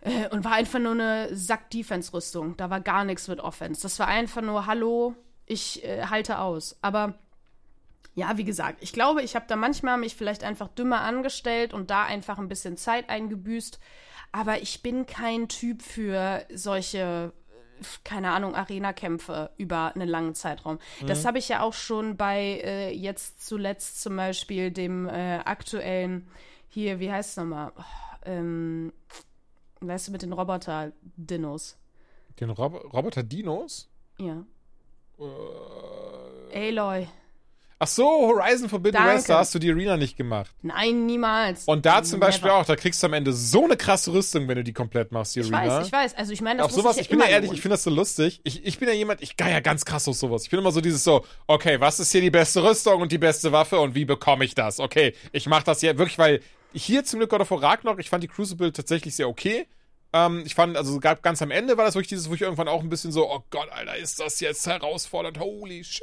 Äh, 0.00 0.28
und 0.30 0.44
war 0.46 0.52
einfach 0.52 0.78
nur 0.78 0.92
eine 0.92 1.28
Sack-Defense-Rüstung. 1.36 2.56
Da 2.56 2.70
war 2.70 2.80
gar 2.80 3.04
nichts 3.04 3.28
mit 3.28 3.38
Offense. 3.40 3.82
Das 3.82 3.98
war 3.98 4.08
einfach 4.08 4.40
nur, 4.40 4.64
hallo, 4.64 5.14
ich 5.44 5.84
äh, 5.84 6.06
halte 6.06 6.38
aus. 6.38 6.78
Aber 6.80 7.18
ja, 8.14 8.38
wie 8.38 8.44
gesagt, 8.44 8.78
ich 8.80 8.94
glaube, 8.94 9.20
ich 9.20 9.36
habe 9.36 9.44
da 9.46 9.56
manchmal 9.56 9.98
mich 9.98 10.16
vielleicht 10.16 10.42
einfach 10.42 10.68
dümmer 10.68 11.02
angestellt 11.02 11.74
und 11.74 11.90
da 11.90 12.04
einfach 12.04 12.38
ein 12.38 12.48
bisschen 12.48 12.78
Zeit 12.78 13.10
eingebüßt. 13.10 13.78
Aber 14.32 14.62
ich 14.62 14.82
bin 14.82 15.04
kein 15.04 15.48
Typ 15.48 15.82
für 15.82 16.46
solche, 16.54 17.34
keine 18.04 18.32
Ahnung, 18.32 18.54
Arena-Kämpfe 18.54 19.50
über 19.56 19.94
einen 19.94 20.08
langen 20.08 20.34
Zeitraum. 20.34 20.78
Das 21.06 21.24
habe 21.24 21.38
ich 21.38 21.48
ja 21.48 21.62
auch 21.62 21.74
schon 21.74 22.16
bei 22.16 22.60
äh, 22.64 22.92
jetzt 22.92 23.46
zuletzt 23.46 24.00
zum 24.02 24.16
Beispiel 24.16 24.70
dem 24.70 25.08
äh, 25.08 25.38
aktuellen, 25.38 26.28
hier, 26.68 27.00
wie 27.00 27.10
heißt 27.10 27.30
es 27.30 27.36
nochmal? 27.36 27.72
Oh, 27.76 27.82
ähm, 28.26 28.92
weißt 29.80 30.08
du, 30.08 30.12
mit 30.12 30.22
den 30.22 30.32
Roboter-Dinos. 30.32 31.78
den 32.40 32.50
Rob 32.50 32.92
Roboter 32.92 33.22
Dinos? 33.22 33.88
Ja. 34.18 34.44
Äh, 35.18 36.68
Aloy. 36.68 37.08
Ach 37.80 37.86
so, 37.86 38.04
Horizon 38.26 38.68
Forbidden 38.68 38.94
Danke. 38.98 39.14
West, 39.14 39.28
da 39.28 39.38
hast 39.38 39.54
du 39.54 39.60
die 39.60 39.70
Arena 39.70 39.96
nicht 39.96 40.16
gemacht. 40.16 40.50
Nein, 40.62 41.06
niemals. 41.06 41.64
Und 41.66 41.86
da 41.86 42.02
zum 42.02 42.18
Beispiel 42.18 42.48
Never. 42.48 42.60
auch, 42.60 42.64
da 42.64 42.74
kriegst 42.74 43.00
du 43.02 43.06
am 43.06 43.12
Ende 43.12 43.32
so 43.32 43.64
eine 43.64 43.76
krasse 43.76 44.12
Rüstung, 44.12 44.48
wenn 44.48 44.56
du 44.56 44.64
die 44.64 44.72
komplett 44.72 45.12
machst, 45.12 45.36
die 45.36 45.40
Ich 45.40 45.54
Arena. 45.54 45.78
weiß, 45.78 45.86
ich 45.86 45.92
weiß. 45.92 46.14
Also 46.16 46.32
ich 46.32 46.40
meine, 46.40 46.58
das 46.58 46.66
auf 46.66 46.72
sowas, 46.72 46.96
ich 46.96 47.06
ja 47.06 47.10
bin 47.10 47.20
ja 47.20 47.26
ehrlich, 47.26 47.52
ich 47.52 47.60
finde 47.60 47.74
das 47.74 47.84
so 47.84 47.90
lustig. 47.90 48.40
Ich, 48.42 48.66
ich 48.66 48.78
bin 48.80 48.88
ja 48.88 48.94
jemand, 48.94 49.22
ich 49.22 49.36
gehe 49.36 49.48
ja 49.50 49.60
ganz 49.60 49.84
krass 49.84 50.08
auf 50.08 50.16
sowas. 50.16 50.42
Ich 50.42 50.50
bin 50.50 50.58
immer 50.58 50.72
so 50.72 50.80
dieses 50.80 51.04
so, 51.04 51.24
okay, 51.46 51.78
was 51.80 52.00
ist 52.00 52.10
hier 52.10 52.20
die 52.20 52.30
beste 52.30 52.64
Rüstung 52.64 53.00
und 53.00 53.12
die 53.12 53.18
beste 53.18 53.52
Waffe 53.52 53.78
und 53.78 53.94
wie 53.94 54.04
bekomme 54.04 54.44
ich 54.44 54.56
das? 54.56 54.80
Okay, 54.80 55.14
ich 55.30 55.46
mache 55.46 55.64
das 55.64 55.80
ja 55.80 55.96
wirklich, 55.96 56.18
weil 56.18 56.40
hier 56.72 57.04
zum 57.04 57.20
Glück 57.20 57.30
God 57.30 57.42
of 57.42 57.50
War 57.52 57.62
Ragnarok, 57.62 58.00
ich 58.00 58.10
fand 58.10 58.24
die 58.24 58.28
Crucible 58.28 58.72
tatsächlich 58.72 59.14
sehr 59.14 59.28
okay. 59.28 59.66
Ähm, 60.12 60.42
ich 60.46 60.54
fand, 60.54 60.76
also 60.76 60.98
ganz 61.00 61.42
am 61.42 61.50
Ende 61.50 61.76
war 61.76 61.84
das 61.84 61.94
wirklich 61.94 62.08
dieses, 62.08 62.30
wo 62.30 62.34
ich 62.34 62.40
irgendwann 62.40 62.68
auch 62.68 62.82
ein 62.82 62.88
bisschen 62.88 63.12
so, 63.12 63.30
oh 63.30 63.44
Gott, 63.50 63.68
Alter, 63.70 63.96
ist 63.96 64.20
das 64.20 64.40
jetzt 64.40 64.66
herausfordernd, 64.66 65.38
holy 65.38 65.84
shit. 65.84 66.02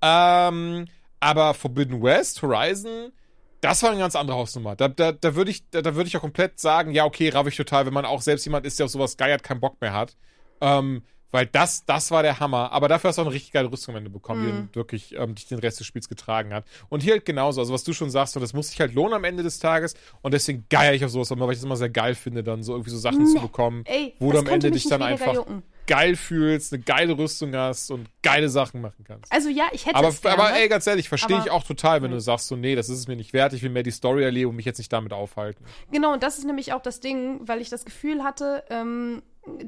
Ähm, 0.00 0.86
aber 1.20 1.54
Forbidden 1.54 2.02
West, 2.02 2.40
Horizon, 2.42 3.12
das 3.60 3.82
war 3.82 3.90
eine 3.90 3.98
ganz 3.98 4.16
andere 4.16 4.38
Hausnummer. 4.38 4.74
Da, 4.74 4.88
da, 4.88 5.12
da 5.12 5.34
würde 5.34 5.50
ich, 5.50 5.68
da, 5.70 5.82
da 5.82 5.94
würde 5.94 6.08
ich 6.08 6.16
auch 6.16 6.22
komplett 6.22 6.58
sagen, 6.58 6.92
ja, 6.92 7.04
okay, 7.04 7.28
raff 7.28 7.46
ich 7.46 7.56
total, 7.56 7.84
wenn 7.84 7.92
man 7.92 8.06
auch 8.06 8.22
selbst 8.22 8.46
jemand 8.46 8.64
ist, 8.64 8.78
der 8.78 8.86
auf 8.86 8.92
sowas 8.92 9.18
geiert, 9.18 9.42
keinen 9.42 9.60
Bock 9.60 9.80
mehr 9.80 9.92
hat. 9.92 10.16
Ähm, 10.62 11.02
weil 11.30 11.46
das, 11.46 11.84
das 11.84 12.10
war 12.10 12.22
der 12.22 12.40
Hammer. 12.40 12.72
Aber 12.72 12.88
dafür 12.88 13.08
hast 13.08 13.16
du 13.16 13.22
auch 13.22 13.26
eine 13.26 13.34
richtig 13.34 13.52
geile 13.52 13.70
Rüstung 13.70 13.94
am 13.94 13.98
Ende 13.98 14.10
bekommen, 14.10 14.44
die 14.44 14.50
dann 14.52 14.68
wirklich 14.74 15.14
ähm, 15.16 15.34
dich 15.34 15.46
den 15.46 15.58
Rest 15.58 15.80
des 15.80 15.86
Spiels 15.86 16.08
getragen 16.08 16.52
hat. 16.52 16.64
Und 16.88 17.02
hier 17.02 17.12
halt 17.12 17.24
genauso. 17.24 17.60
Also, 17.60 17.72
was 17.72 17.84
du 17.84 17.92
schon 17.92 18.10
sagst, 18.10 18.34
so, 18.34 18.40
das 18.40 18.52
muss 18.52 18.68
sich 18.68 18.80
halt 18.80 18.94
lohnen 18.94 19.14
am 19.14 19.24
Ende 19.24 19.42
des 19.42 19.58
Tages. 19.58 19.94
Und 20.22 20.32
deswegen 20.34 20.64
geier 20.70 20.92
ich 20.94 21.04
auf 21.04 21.10
sowas 21.10 21.30
immer, 21.30 21.46
weil 21.46 21.52
ich 21.52 21.58
es 21.58 21.64
immer 21.64 21.76
sehr 21.76 21.90
geil 21.90 22.14
finde, 22.14 22.42
dann 22.42 22.62
so 22.62 22.72
irgendwie 22.72 22.90
so 22.90 22.98
Sachen 22.98 23.26
zu 23.26 23.40
bekommen, 23.40 23.84
Ey, 23.86 24.14
wo 24.18 24.32
das 24.32 24.42
du 24.42 24.48
am 24.48 24.54
Ende 24.54 24.70
dich 24.70 24.88
dann 24.88 25.02
einfach 25.02 25.34
jucken. 25.34 25.62
geil 25.86 26.14
fühlst, 26.16 26.72
eine 26.72 26.82
geile 26.82 27.16
Rüstung 27.18 27.54
hast 27.54 27.90
und 27.90 28.08
geile 28.22 28.48
Sachen 28.48 28.80
machen 28.80 29.04
kannst. 29.04 29.32
Also 29.32 29.48
ja, 29.48 29.64
ich 29.72 29.86
hätte 29.86 29.96
Aber, 29.96 30.08
es 30.08 30.20
gerne. 30.20 30.40
aber 30.42 30.56
ey, 30.56 30.68
ganz 30.68 30.86
ehrlich, 30.86 31.08
verstehe 31.08 31.38
ich 31.38 31.50
auch 31.50 31.64
total, 31.64 32.02
wenn 32.02 32.10
du 32.12 32.20
sagst 32.20 32.46
so, 32.48 32.54
nee, 32.56 32.74
das 32.76 32.88
ist 32.88 32.98
es 32.98 33.08
mir 33.08 33.16
nicht 33.16 33.32
wert, 33.32 33.52
ich 33.54 33.62
will 33.62 33.70
mehr 33.70 33.82
die 33.82 33.90
Story 33.90 34.22
erleben 34.22 34.50
und 34.50 34.56
mich 34.56 34.66
jetzt 34.66 34.78
nicht 34.78 34.92
damit 34.92 35.12
aufhalten. 35.12 35.64
Genau, 35.90 36.12
und 36.12 36.22
das 36.22 36.38
ist 36.38 36.44
nämlich 36.44 36.72
auch 36.72 36.82
das 36.82 37.00
Ding, 37.00 37.40
weil 37.48 37.60
ich 37.60 37.70
das 37.70 37.84
Gefühl 37.84 38.22
hatte, 38.22 38.62
ähm, 38.70 39.22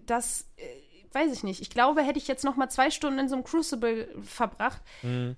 dass, 0.07 0.49
äh, 0.57 0.63
weiß 1.15 1.33
ich 1.33 1.43
nicht, 1.43 1.61
ich 1.61 1.71
glaube, 1.71 2.03
hätte 2.03 2.19
ich 2.19 2.29
jetzt 2.29 2.45
noch 2.45 2.57
mal 2.57 2.69
zwei 2.69 2.91
Stunden 2.91 3.19
in 3.19 3.29
so 3.29 3.35
einem 3.35 3.45
Crucible 3.45 4.09
verbracht. 4.23 4.83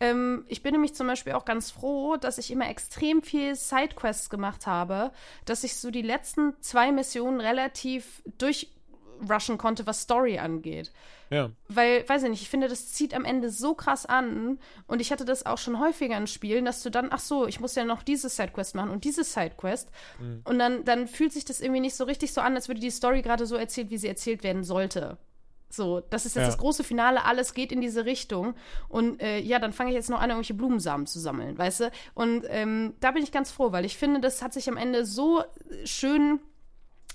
Ähm, 0.00 0.44
ich 0.48 0.62
bin 0.62 0.72
nämlich 0.72 0.94
zum 0.94 1.06
Beispiel 1.06 1.32
auch 1.32 1.44
ganz 1.44 1.70
froh, 1.70 2.16
dass 2.16 2.38
ich 2.38 2.50
immer 2.50 2.68
extrem 2.68 3.22
viel 3.22 3.54
Sidequests 3.54 4.30
gemacht 4.30 4.66
habe, 4.66 5.12
dass 5.44 5.64
ich 5.64 5.76
so 5.76 5.90
die 5.90 6.02
letzten 6.02 6.54
zwei 6.60 6.92
Missionen 6.92 7.40
relativ 7.40 8.22
durchrushen 8.38 9.58
konnte, 9.58 9.86
was 9.86 10.02
Story 10.02 10.38
angeht. 10.38 10.92
Ja. 11.30 11.50
Weil, 11.68 12.08
weiß 12.08 12.22
ich 12.24 12.30
nicht, 12.30 12.42
ich 12.42 12.50
finde, 12.50 12.68
das 12.68 12.92
zieht 12.92 13.14
am 13.14 13.24
Ende 13.24 13.50
so 13.50 13.74
krass 13.74 14.06
an. 14.06 14.58
Und 14.86 15.00
ich 15.00 15.10
hatte 15.10 15.24
das 15.24 15.46
auch 15.46 15.58
schon 15.58 15.80
häufiger 15.80 16.16
in 16.16 16.26
Spielen, 16.26 16.64
dass 16.64 16.82
du 16.82 16.90
dann, 16.90 17.08
ach 17.10 17.18
so, 17.18 17.46
ich 17.46 17.60
muss 17.60 17.74
ja 17.74 17.84
noch 17.84 18.02
diese 18.02 18.28
Sidequest 18.28 18.74
machen 18.74 18.90
und 18.90 19.04
diese 19.04 19.24
Sidequest. 19.24 19.90
Und 20.44 20.58
dann, 20.58 20.84
dann 20.84 21.08
fühlt 21.08 21.32
sich 21.32 21.44
das 21.44 21.60
irgendwie 21.60 21.80
nicht 21.80 21.96
so 21.96 22.04
richtig 22.04 22.32
so 22.32 22.40
an, 22.40 22.54
als 22.54 22.68
würde 22.68 22.80
die 22.80 22.90
Story 22.90 23.22
gerade 23.22 23.46
so 23.46 23.56
erzählt, 23.56 23.90
wie 23.90 23.98
sie 23.98 24.08
erzählt 24.08 24.44
werden 24.44 24.62
sollte. 24.62 25.18
So, 25.74 26.00
das 26.10 26.26
ist 26.26 26.36
jetzt 26.36 26.42
Ja. 26.42 26.46
das 26.48 26.58
große 26.58 26.84
Finale, 26.84 27.24
alles 27.24 27.54
geht 27.54 27.72
in 27.72 27.80
diese 27.80 28.04
Richtung. 28.04 28.54
Und 28.88 29.20
äh, 29.20 29.38
ja, 29.40 29.58
dann 29.58 29.72
fange 29.72 29.90
ich 29.90 29.96
jetzt 29.96 30.10
noch 30.10 30.20
an, 30.20 30.30
irgendwelche 30.30 30.54
Blumensamen 30.54 31.06
zu 31.06 31.18
sammeln, 31.18 31.56
weißt 31.58 31.80
du? 31.80 31.90
Und 32.14 32.44
ähm, 32.48 32.94
da 33.00 33.10
bin 33.10 33.22
ich 33.22 33.32
ganz 33.32 33.50
froh, 33.50 33.72
weil 33.72 33.84
ich 33.84 33.96
finde, 33.96 34.20
das 34.20 34.42
hat 34.42 34.52
sich 34.52 34.68
am 34.68 34.76
Ende 34.76 35.04
so 35.04 35.40
äh, 35.42 35.86
schön 35.86 36.40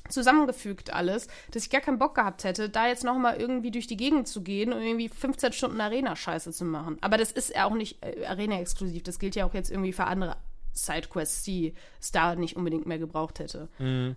zusammengefügt 0.07 0.91
alles, 0.94 1.27
dass 1.52 1.64
ich 1.64 1.69
gar 1.69 1.81
keinen 1.81 1.99
Bock 1.99 2.15
gehabt 2.15 2.44
hätte, 2.44 2.69
da 2.69 2.88
jetzt 2.88 3.03
noch 3.03 3.18
mal 3.18 3.36
irgendwie 3.40 3.69
durch 3.72 3.86
die 3.88 3.98
Gegend 3.98 4.27
zu 4.27 4.41
gehen 4.41 4.73
und 4.73 4.81
irgendwie 4.81 5.10
15 5.10 5.53
Stunden 5.53 5.80
Arena-Scheiße 5.80 6.52
zu 6.52 6.65
machen. 6.65 6.98
Aber 7.02 7.18
das 7.18 7.31
ist 7.31 7.53
ja 7.53 7.65
auch 7.65 7.76
nicht 7.76 8.03
äh, 8.03 8.26
Arena-exklusiv. 8.26 9.03
Das 9.03 9.19
gilt 9.19 9.36
ja 9.36 9.45
auch 9.45 9.53
jetzt 9.53 9.69
irgendwie 9.69 9.94
für 9.94 10.06
andere 10.06 10.38
Sidequests, 10.73 11.44
die 11.44 11.73
es 12.02 12.11
da 12.11 12.36
nicht 12.36 12.56
unbedingt 12.56 12.86
mehr 12.88 12.99
gebraucht 12.99 13.40
hätte. 13.40 13.68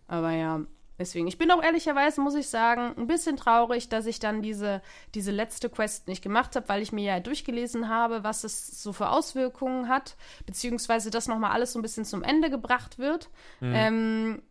Aber 0.06 0.30
ja, 0.32 0.60
deswegen. 1.02 1.26
Ich 1.26 1.38
bin 1.38 1.50
auch 1.50 1.62
ehrlicherweise, 1.62 2.20
muss 2.20 2.34
ich 2.34 2.48
sagen, 2.48 2.94
ein 2.96 3.06
bisschen 3.06 3.36
traurig, 3.36 3.88
dass 3.88 4.06
ich 4.06 4.18
dann 4.18 4.40
diese, 4.42 4.80
diese 5.14 5.30
letzte 5.30 5.68
Quest 5.68 6.08
nicht 6.08 6.22
gemacht 6.22 6.56
habe, 6.56 6.68
weil 6.68 6.82
ich 6.82 6.92
mir 6.92 7.04
ja 7.04 7.20
durchgelesen 7.20 7.88
habe, 7.88 8.24
was 8.24 8.44
es 8.44 8.82
so 8.82 8.92
für 8.92 9.10
Auswirkungen 9.10 9.88
hat, 9.88 10.16
beziehungsweise 10.46 11.10
das 11.10 11.28
noch 11.28 11.38
mal 11.38 11.50
alles 11.50 11.72
so 11.72 11.78
ein 11.78 11.82
bisschen 11.82 12.04
zum 12.04 12.22
Ende 12.22 12.50
gebracht 12.50 12.98
wird. 12.98 13.28
Ähm, 13.60 14.42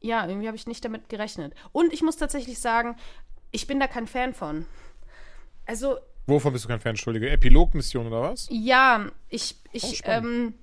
ja, 0.00 0.26
irgendwie 0.26 0.46
habe 0.46 0.56
ich 0.56 0.66
nicht 0.66 0.84
damit 0.84 1.08
gerechnet. 1.08 1.54
Und 1.72 1.92
ich 1.92 2.02
muss 2.02 2.16
tatsächlich 2.16 2.58
sagen, 2.60 2.96
ich 3.50 3.66
bin 3.66 3.80
da 3.80 3.86
kein 3.86 4.06
Fan 4.06 4.32
von. 4.34 4.66
Also, 5.66 5.98
Wovon 6.26 6.52
bist 6.52 6.64
du 6.64 6.68
kein 6.68 6.80
Fan, 6.80 6.90
Entschuldige? 6.90 7.30
Epilogmission 7.30 8.06
oder 8.06 8.22
was? 8.22 8.48
ja, 8.50 9.06
ich, 9.28 9.56
Oh, 9.66 9.70
ich, 9.72 10.02
ähm, 10.04 10.54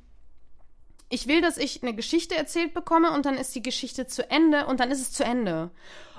ich 1.15 1.27
will, 1.27 1.41
dass 1.41 1.57
ich 1.57 1.81
eine 1.81 1.95
Geschichte 1.95 2.35
erzählt 2.35 2.73
bekomme 2.73 3.11
und 3.11 3.25
dann 3.25 3.37
ist 3.37 3.55
die 3.55 3.61
Geschichte 3.61 4.05
zu 4.05 4.29
Ende 4.29 4.67
und 4.67 4.81
dann 4.81 4.91
ist 4.91 4.99
es 4.99 5.13
zu 5.13 5.23
Ende. 5.23 5.71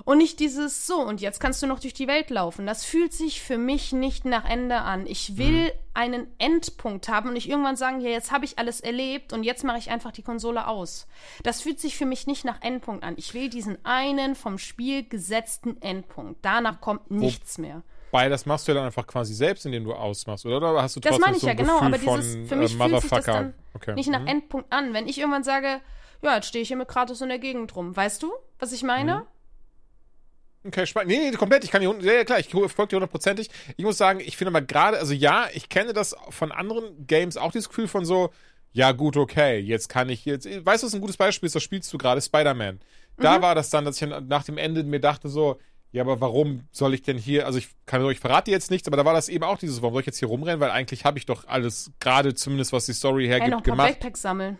Und 0.05 0.17
nicht 0.19 0.41
dieses 0.41 0.87
so 0.87 1.01
und 1.01 1.21
jetzt 1.21 1.39
kannst 1.39 1.63
du 1.63 1.67
noch 1.67 1.81
durch 1.81 1.93
die 1.93 2.09
Welt 2.09 2.31
laufen. 2.31 2.67
Das 2.67 2.85
fühlt 2.85 3.13
sich 3.13 3.43
für 3.43 3.59
mich 3.59 3.93
nicht 3.93 4.25
nach 4.25 4.49
Ende 4.49 4.77
an. 4.77 5.07
Ich 5.07 5.37
will 5.37 5.71
einen 5.93 6.27
Endpunkt 6.39 7.11
haben 7.11 7.29
und 7.29 7.35
nicht 7.35 7.49
irgendwann 7.49 7.77
sagen, 7.77 8.01
ja, 8.01 8.09
jetzt 8.09 8.33
habe 8.33 8.47
ich 8.47 8.59
alles 8.59 8.81
erlebt 8.81 9.35
und 9.35 9.43
jetzt 9.43 9.65
mache 9.65 9.79
ich 9.79 9.91
einfach 9.91 10.13
die 10.13 10.23
Konsole 10.23 10.67
aus. 10.67 11.07
Das 11.43 11.61
fühlt 11.61 11.79
sich 11.79 11.97
für 11.97 12.07
mich 12.07 12.27
nicht 12.27 12.47
nach 12.47 12.63
Endpunkt 12.63 13.05
an. 13.05 13.15
Ich 13.19 13.35
will 13.35 13.51
diesen 13.51 13.77
einen 13.85 14.35
vom 14.35 14.57
Spiel 14.57 15.07
gesetzten 15.07 15.81
Endpunkt. 15.83 16.39
Danach 16.43 16.81
kommt 16.81 17.11
nichts 17.11 17.59
mehr. 17.59 17.83
Weil 18.17 18.31
das 18.31 18.47
machst 18.47 18.67
du 18.67 18.73
ja 18.73 18.77
dann 18.77 18.87
einfach 18.87 19.07
quasi 19.07 19.35
selbst, 19.35 19.67
indem 19.67 19.85
du 19.85 19.93
ausmachst, 19.93 20.47
oder? 20.47 20.57
Oder 20.57 20.83
hast 20.83 20.97
du 20.97 21.01
Das 21.01 21.11
trotzdem 21.11 21.21
meine 21.23 21.37
ich 21.37 21.43
so 21.43 21.47
ja, 21.49 21.55
genau. 21.55 21.81
Gefühl 21.81 21.87
Aber 21.87 21.99
dieses, 21.99 22.35
von, 22.35 22.47
für 22.47 22.57
mich 22.57 22.75
äh, 22.75 22.89
fühlt 22.89 23.01
sich 23.03 23.11
das 23.11 23.25
dann 23.25 23.55
okay. 23.75 23.95
nicht 23.95 24.09
nach 24.09 24.21
Mhm. 24.21 24.27
Endpunkt 24.27 24.73
an. 24.73 24.95
Wenn 24.95 25.07
ich 25.07 25.19
irgendwann 25.19 25.45
sage, 25.45 25.81
ja, 26.23 26.35
jetzt 26.37 26.47
stehe 26.49 26.63
ich 26.63 26.69
hier 26.69 26.77
mit 26.77 26.89
Kratos 26.89 27.21
in 27.21 27.29
der 27.29 27.39
Gegend 27.39 27.75
rum. 27.77 27.95
Weißt 27.95 28.23
du, 28.23 28.33
was 28.59 28.73
ich 28.73 28.83
meine? 28.83 29.17
Mhm. 29.17 30.69
Okay, 30.69 30.87
spannend. 30.87 31.11
Nee, 31.13 31.31
nee, 31.31 31.37
komplett. 31.37 31.63
Ich 31.65 31.71
kann 31.71 31.81
die, 31.81 32.07
ja, 32.07 32.13
ja, 32.13 32.25
klar, 32.25 32.41
ich 32.41 32.49
folge 32.49 32.89
dir 32.89 32.97
hundertprozentig. 32.97 33.51
Ich 33.77 33.85
muss 33.85 33.99
sagen, 33.99 34.21
ich 34.21 34.37
finde 34.37 34.51
mal 34.51 34.65
gerade, 34.65 34.99
also 34.99 35.13
ja, 35.13 35.47
ich 35.53 35.69
kenne 35.69 35.93
das 35.93 36.17
von 36.31 36.51
anderen 36.51 37.07
Games 37.07 37.37
auch 37.37 37.53
dieses 37.53 37.69
Gefühl 37.69 37.87
von 37.87 38.05
so, 38.05 38.31
ja, 38.73 38.93
gut, 38.93 39.17
okay, 39.17 39.59
jetzt 39.59 39.89
kann 39.89 40.09
ich 40.09 40.25
jetzt, 40.25 40.47
weißt 40.47 40.83
du, 40.83 40.87
was 40.87 40.95
ein 40.95 41.01
gutes 41.01 41.17
Beispiel 41.17 41.47
ist, 41.47 41.55
das 41.55 41.63
spielst 41.63 41.93
du 41.93 41.99
gerade, 41.99 42.21
Spider-Man. 42.21 42.81
Da 43.19 43.41
war 43.41 43.55
das 43.55 43.71
dann, 43.71 43.85
dass 43.85 44.01
ich 44.01 44.09
nach 44.09 44.45
dem 44.45 44.59
Ende 44.59 44.83
mir 44.85 45.01
dachte 45.01 45.29
so, 45.29 45.59
ja, 45.97 46.03
aber 46.03 46.21
warum 46.21 46.69
soll 46.73 46.93
ich 46.93 47.01
denn 47.01 47.17
hier, 47.17 47.47
also 47.47 47.59
ich 47.59 47.69
kann 47.87 48.03
euch 48.03 48.21
verrate 48.21 48.51
jetzt 48.51 48.71
nichts, 48.71 48.87
aber 48.87 48.99
da 48.99 49.07
war 49.07 49.15
das 49.15 49.31
eben 49.31 49.45
auch 49.45 49.57
dieses, 49.57 49.81
warum 49.81 49.95
soll 49.95 50.01
ich 50.01 50.07
jetzt 50.07 50.19
hier 50.19 50.29
rumrennen, 50.29 50.61
weil 50.61 50.71
eigentlich 50.71 51.07
habe 51.07 51.17
ich 51.17 51.25
doch 51.25 51.49
alles, 51.49 51.91
gerade 52.01 52.35
zumindest 52.35 52.75
was 52.75 52.85
die 52.85 52.93
Story 52.93 53.25
Ey, 53.25 53.29
noch 53.29 53.33
hergibt, 53.33 53.57
ein 53.57 53.63
paar 53.63 53.63
gemacht. 53.63 53.89
Backpacks 53.89 54.21
sammeln. 54.21 54.59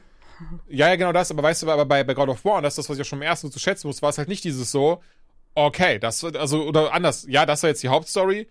Ja, 0.67 0.89
ja, 0.89 0.97
genau 0.97 1.13
das, 1.13 1.31
aber 1.31 1.43
weißt 1.43 1.65
du, 1.65 1.71
aber 1.71 1.85
bei, 1.85 2.05
bei 2.05 2.15
God 2.15 2.31
of 2.31 2.43
War, 2.47 2.57
und 2.57 2.63
das 2.63 2.73
ist 2.73 2.79
das, 2.79 2.89
was 2.89 2.97
ich 2.97 3.03
auch 3.03 3.07
schon 3.07 3.19
im 3.19 3.25
ersten 3.25 3.49
so 3.49 3.53
zu 3.53 3.59
schätzen 3.59 3.87
muss, 3.87 4.01
war 4.01 4.09
es 4.09 4.17
halt 4.17 4.29
nicht 4.29 4.45
dieses 4.45 4.73
so, 4.73 5.03
okay, 5.55 5.99
das, 5.99 6.25
also, 6.25 6.63
oder 6.63 6.95
anders, 6.95 7.27
ja, 7.29 7.45
das 7.45 7.63
war 7.63 7.69
jetzt 7.69 7.83
die 7.83 7.89
Hauptstory, 7.89 8.49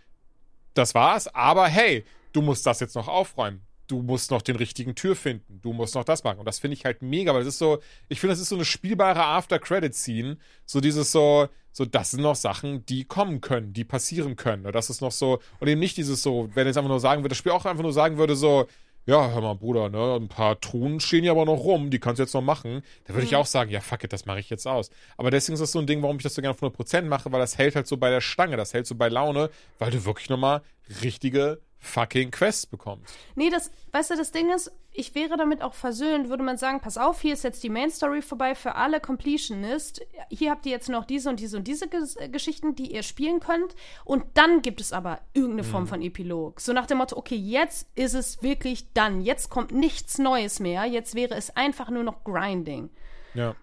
das 0.75 0.93
war's, 0.93 1.27
aber 1.33 1.67
hey, 1.67 2.05
du 2.33 2.43
musst 2.43 2.67
das 2.67 2.81
jetzt 2.81 2.93
noch 2.93 3.07
aufräumen. 3.07 3.61
Du 3.87 4.03
musst 4.03 4.29
noch 4.29 4.43
den 4.43 4.55
richtigen 4.55 4.93
Tür 4.93 5.15
finden. 5.15 5.59
Du 5.61 5.71
musst 5.71 5.93
noch 5.93 6.03
das 6.03 6.23
machen. 6.23 6.39
Und 6.39 6.45
das 6.45 6.57
finde 6.57 6.75
ich 6.75 6.85
halt 6.85 7.03
mega, 7.03 7.33
weil 7.33 7.41
das 7.41 7.53
ist 7.53 7.59
so, 7.59 7.79
ich 8.09 8.19
finde, 8.19 8.33
das 8.33 8.41
ist 8.41 8.49
so 8.49 8.55
eine 8.55 8.65
spielbare 8.65 9.23
After-Credit-Scene. 9.23 10.37
So 10.65 10.81
dieses 10.81 11.11
so, 11.11 11.49
so, 11.75 11.83
das 11.83 12.11
sind 12.11 12.21
noch 12.21 12.37
Sachen, 12.37 12.85
die 12.85 13.03
kommen 13.03 13.41
können, 13.41 13.73
die 13.73 13.83
passieren 13.83 14.37
können. 14.37 14.65
Und 14.65 14.73
das 14.73 14.89
ist 14.89 15.01
noch 15.01 15.11
so, 15.11 15.39
und 15.59 15.67
eben 15.67 15.81
nicht 15.81 15.97
dieses 15.97 16.21
so, 16.21 16.49
wenn 16.53 16.67
jetzt 16.67 16.77
einfach 16.77 16.89
nur 16.89 17.01
sagen 17.01 17.21
würde, 17.21 17.29
das 17.33 17.37
Spiel 17.37 17.51
auch 17.51 17.65
einfach 17.65 17.83
nur 17.83 17.91
sagen 17.91 18.17
würde, 18.17 18.37
so, 18.37 18.67
ja, 19.05 19.29
hör 19.29 19.41
mal, 19.41 19.55
Bruder, 19.55 19.89
ne, 19.89 20.15
ein 20.15 20.29
paar 20.29 20.57
Truhen 20.61 21.01
stehen 21.01 21.25
ja 21.25 21.33
aber 21.33 21.43
noch 21.43 21.57
rum, 21.57 21.89
die 21.89 21.99
kannst 21.99 22.19
du 22.19 22.23
jetzt 22.23 22.33
noch 22.33 22.41
machen. 22.41 22.81
Da 23.03 23.13
würde 23.13 23.25
ich 23.25 23.35
auch 23.35 23.45
sagen, 23.45 23.71
ja, 23.71 23.81
fuck 23.81 24.05
it, 24.05 24.13
das 24.13 24.25
mache 24.25 24.39
ich 24.39 24.49
jetzt 24.49 24.65
aus. 24.65 24.89
Aber 25.17 25.31
deswegen 25.31 25.55
ist 25.55 25.59
das 25.59 25.73
so 25.73 25.79
ein 25.79 25.85
Ding, 25.85 26.01
warum 26.01 26.15
ich 26.15 26.23
das 26.23 26.35
so 26.35 26.41
gerne 26.41 26.55
auf 26.55 26.63
100% 26.63 27.01
mache, 27.01 27.29
weil 27.33 27.41
das 27.41 27.57
hält 27.57 27.75
halt 27.75 27.87
so 27.87 27.97
bei 27.97 28.09
der 28.09 28.21
Stange, 28.21 28.55
das 28.55 28.73
hält 28.73 28.87
so 28.87 28.95
bei 28.95 29.09
Laune, 29.09 29.49
weil 29.77 29.91
du 29.91 30.05
wirklich 30.05 30.29
nochmal 30.29 30.61
richtige 31.03 31.59
fucking 31.85 32.31
Quests 32.31 32.65
bekommst. 32.65 33.13
Nee, 33.35 33.49
das, 33.49 33.71
weißt 33.91 34.11
du, 34.11 34.15
das 34.15 34.31
Ding 34.31 34.51
ist, 34.51 34.71
ich 34.91 35.13
wäre 35.13 35.37
damit 35.37 35.61
auch 35.61 35.73
versöhnt, 35.73 36.29
würde 36.29 36.43
man 36.43 36.57
sagen, 36.57 36.79
pass 36.79 36.97
auf, 36.97 37.21
hier 37.21 37.33
ist 37.33 37.43
jetzt 37.43 37.63
die 37.63 37.69
Main 37.69 37.91
Story 37.91 38.21
vorbei 38.21 38.55
für 38.55 38.75
alle 38.75 38.99
Completionist. 38.99 40.01
Hier 40.29 40.51
habt 40.51 40.65
ihr 40.65 40.71
jetzt 40.71 40.89
noch 40.89 41.05
diese 41.05 41.29
und 41.29 41.39
diese 41.39 41.57
und 41.57 41.67
diese 41.67 41.87
Ges 41.87 42.15
äh, 42.15 42.29
Geschichten, 42.29 42.75
die 42.75 42.93
ihr 42.93 43.03
spielen 43.03 43.39
könnt. 43.39 43.75
Und 44.03 44.25
dann 44.33 44.61
gibt 44.61 44.81
es 44.81 44.93
aber 44.93 45.19
irgendeine 45.33 45.63
Form 45.63 45.87
von 45.87 46.01
Epilog. 46.01 46.61
So 46.61 46.73
nach 46.73 46.87
dem 46.87 46.97
Motto, 46.97 47.17
okay, 47.17 47.35
jetzt 47.35 47.89
ist 47.95 48.13
es 48.13 48.41
wirklich 48.41 48.93
dann. 48.93 49.21
Jetzt 49.21 49.49
kommt 49.49 49.71
nichts 49.71 50.17
Neues 50.17 50.59
mehr. 50.59 50.85
Jetzt 50.85 51.13
wäre 51.15 51.35
es 51.35 51.55
einfach 51.55 51.89
nur 51.89 52.03
noch 52.03 52.23
Grinding. 52.23 52.89
Ja. 53.33 53.55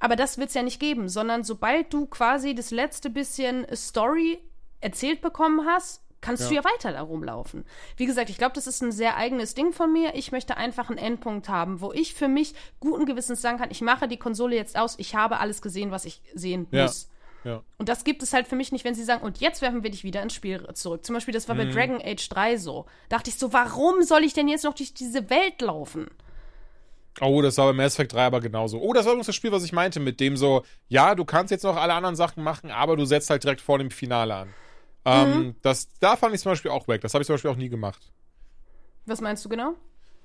Aber 0.00 0.16
das 0.16 0.36
wird 0.36 0.48
es 0.48 0.54
ja 0.54 0.62
nicht 0.62 0.80
geben, 0.80 1.08
sondern 1.08 1.44
sobald 1.44 1.92
du 1.94 2.06
quasi 2.06 2.54
das 2.54 2.70
letzte 2.70 3.08
bisschen 3.08 3.66
Story 3.74 4.38
erzählt 4.80 5.22
bekommen 5.22 5.66
hast, 5.66 6.03
kannst 6.24 6.50
du 6.50 6.54
ja 6.54 6.64
weiter 6.64 6.92
da 6.92 7.02
rumlaufen. 7.02 7.64
Wie 7.96 8.06
gesagt, 8.06 8.30
ich 8.30 8.38
glaube, 8.38 8.54
das 8.54 8.66
ist 8.66 8.82
ein 8.82 8.92
sehr 8.92 9.16
eigenes 9.16 9.54
Ding 9.54 9.72
von 9.72 9.92
mir. 9.92 10.14
Ich 10.14 10.32
möchte 10.32 10.56
einfach 10.56 10.88
einen 10.88 10.98
Endpunkt 10.98 11.48
haben, 11.48 11.80
wo 11.80 11.92
ich 11.92 12.14
für 12.14 12.28
mich 12.28 12.54
guten 12.80 13.06
Gewissens 13.06 13.42
sagen 13.42 13.58
kann, 13.58 13.70
ich 13.70 13.80
mache 13.82 14.08
die 14.08 14.16
Konsole 14.16 14.56
jetzt 14.56 14.76
aus, 14.78 14.94
ich 14.98 15.14
habe 15.14 15.38
alles 15.38 15.62
gesehen, 15.62 15.90
was 15.90 16.04
ich 16.04 16.22
sehen 16.34 16.66
Ja. 16.70 16.84
muss. 16.84 17.10
Ja. 17.44 17.62
Und 17.76 17.90
das 17.90 18.04
gibt 18.04 18.22
es 18.22 18.32
halt 18.32 18.46
für 18.46 18.56
mich 18.56 18.72
nicht, 18.72 18.86
wenn 18.86 18.94
sie 18.94 19.04
sagen, 19.04 19.22
und 19.22 19.38
jetzt 19.38 19.60
werfen 19.60 19.82
wir 19.82 19.90
dich 19.90 20.02
wieder 20.02 20.22
ins 20.22 20.32
Spiel 20.32 20.66
zurück. 20.72 21.04
Zum 21.04 21.14
Beispiel, 21.14 21.34
das 21.34 21.46
war 21.46 21.54
bei 21.54 21.66
Dragon 21.66 22.00
Age 22.02 22.26
3 22.30 22.56
so. 22.56 22.86
Dachte 23.10 23.28
ich 23.28 23.36
so, 23.36 23.52
warum 23.52 24.02
soll 24.02 24.24
ich 24.24 24.32
denn 24.32 24.48
jetzt 24.48 24.64
noch 24.64 24.72
durch 24.74 24.94
diese 24.94 25.28
Welt 25.28 25.60
laufen? 25.60 26.08
Oh, 27.20 27.42
das 27.42 27.58
war 27.58 27.66
bei 27.66 27.72
Mass 27.74 27.94
Effect 27.94 28.14
3 28.14 28.24
aber 28.24 28.40
genauso. 28.40 28.80
Oh, 28.80 28.92
das 28.92 29.04
war 29.04 29.12
übrigens 29.12 29.26
das 29.26 29.36
Spiel, 29.36 29.52
was 29.52 29.62
ich 29.62 29.72
meinte, 29.72 30.00
mit 30.00 30.20
dem 30.20 30.36
so, 30.36 30.64
ja, 30.88 31.14
du 31.14 31.24
kannst 31.24 31.50
jetzt 31.50 31.62
noch 31.64 31.76
alle 31.76 31.92
anderen 31.92 32.16
Sachen 32.16 32.42
machen, 32.42 32.70
aber 32.70 32.96
du 32.96 33.04
setzt 33.04 33.30
halt 33.30 33.44
direkt 33.44 33.60
vor 33.60 33.78
dem 33.78 33.90
Finale 33.90 34.34
an. 34.34 34.54
Ähm, 35.04 35.54
das, 35.62 35.88
da 36.00 36.16
fand 36.16 36.34
ich 36.34 36.40
zum 36.40 36.52
Beispiel 36.52 36.70
auch 36.70 36.88
weg. 36.88 37.00
Das 37.00 37.14
habe 37.14 37.22
ich 37.22 37.26
zum 37.26 37.34
Beispiel 37.34 37.50
auch 37.50 37.56
nie 37.56 37.68
gemacht. 37.68 38.10
Was 39.06 39.20
meinst 39.20 39.44
du 39.44 39.48
genau? 39.48 39.74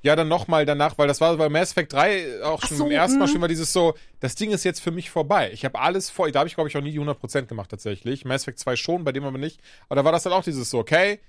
Ja, 0.02 0.16
dann 0.16 0.30
nochmal 0.30 0.66
danach, 0.66 0.98
weil 0.98 1.10
das 1.10 1.20
war 1.20 1.36
bei 1.36 1.50
Mass 1.50 1.72
Effect 1.72 1.92
3 1.92 2.44
auch 2.44 2.66
schon 2.66 2.78
so, 2.78 2.86
im 2.86 2.92
ersten 2.92 3.20
Mal 3.20 3.28
mhm. 3.28 3.32
schon 3.32 3.42
mal 3.42 3.50
dieses 3.50 3.74
so, 3.74 3.96
das 4.22 4.36
Ding 4.36 4.52
ist 4.52 4.64
jetzt 4.64 4.80
für 4.80 4.92
mich 4.92 5.10
vorbei. 5.10 5.52
Ich 5.52 5.66
habe 5.66 5.78
alles 5.78 6.10
vor, 6.10 6.32
da 6.32 6.40
habe 6.40 6.48
ich 6.48 6.56
glaube 6.56 6.70
ich 6.70 6.78
auch 6.78 6.82
nie 6.82 6.92
die 6.92 7.00
100% 7.02 7.48
gemacht 7.48 7.70
tatsächlich. 7.70 8.24
Mass 8.24 8.44
Effect 8.44 8.60
2 8.60 8.76
schon, 8.78 9.04
bei 9.04 9.12
dem 9.12 9.26
aber 9.26 9.38
nicht. 9.38 9.60
Aber 9.90 9.96
da 9.96 10.06
war 10.06 10.14
das 10.14 10.24
dann 10.24 10.32
auch 10.32 10.44
dieses 10.44 10.70
so, 10.70 10.80
okay, 10.80 11.20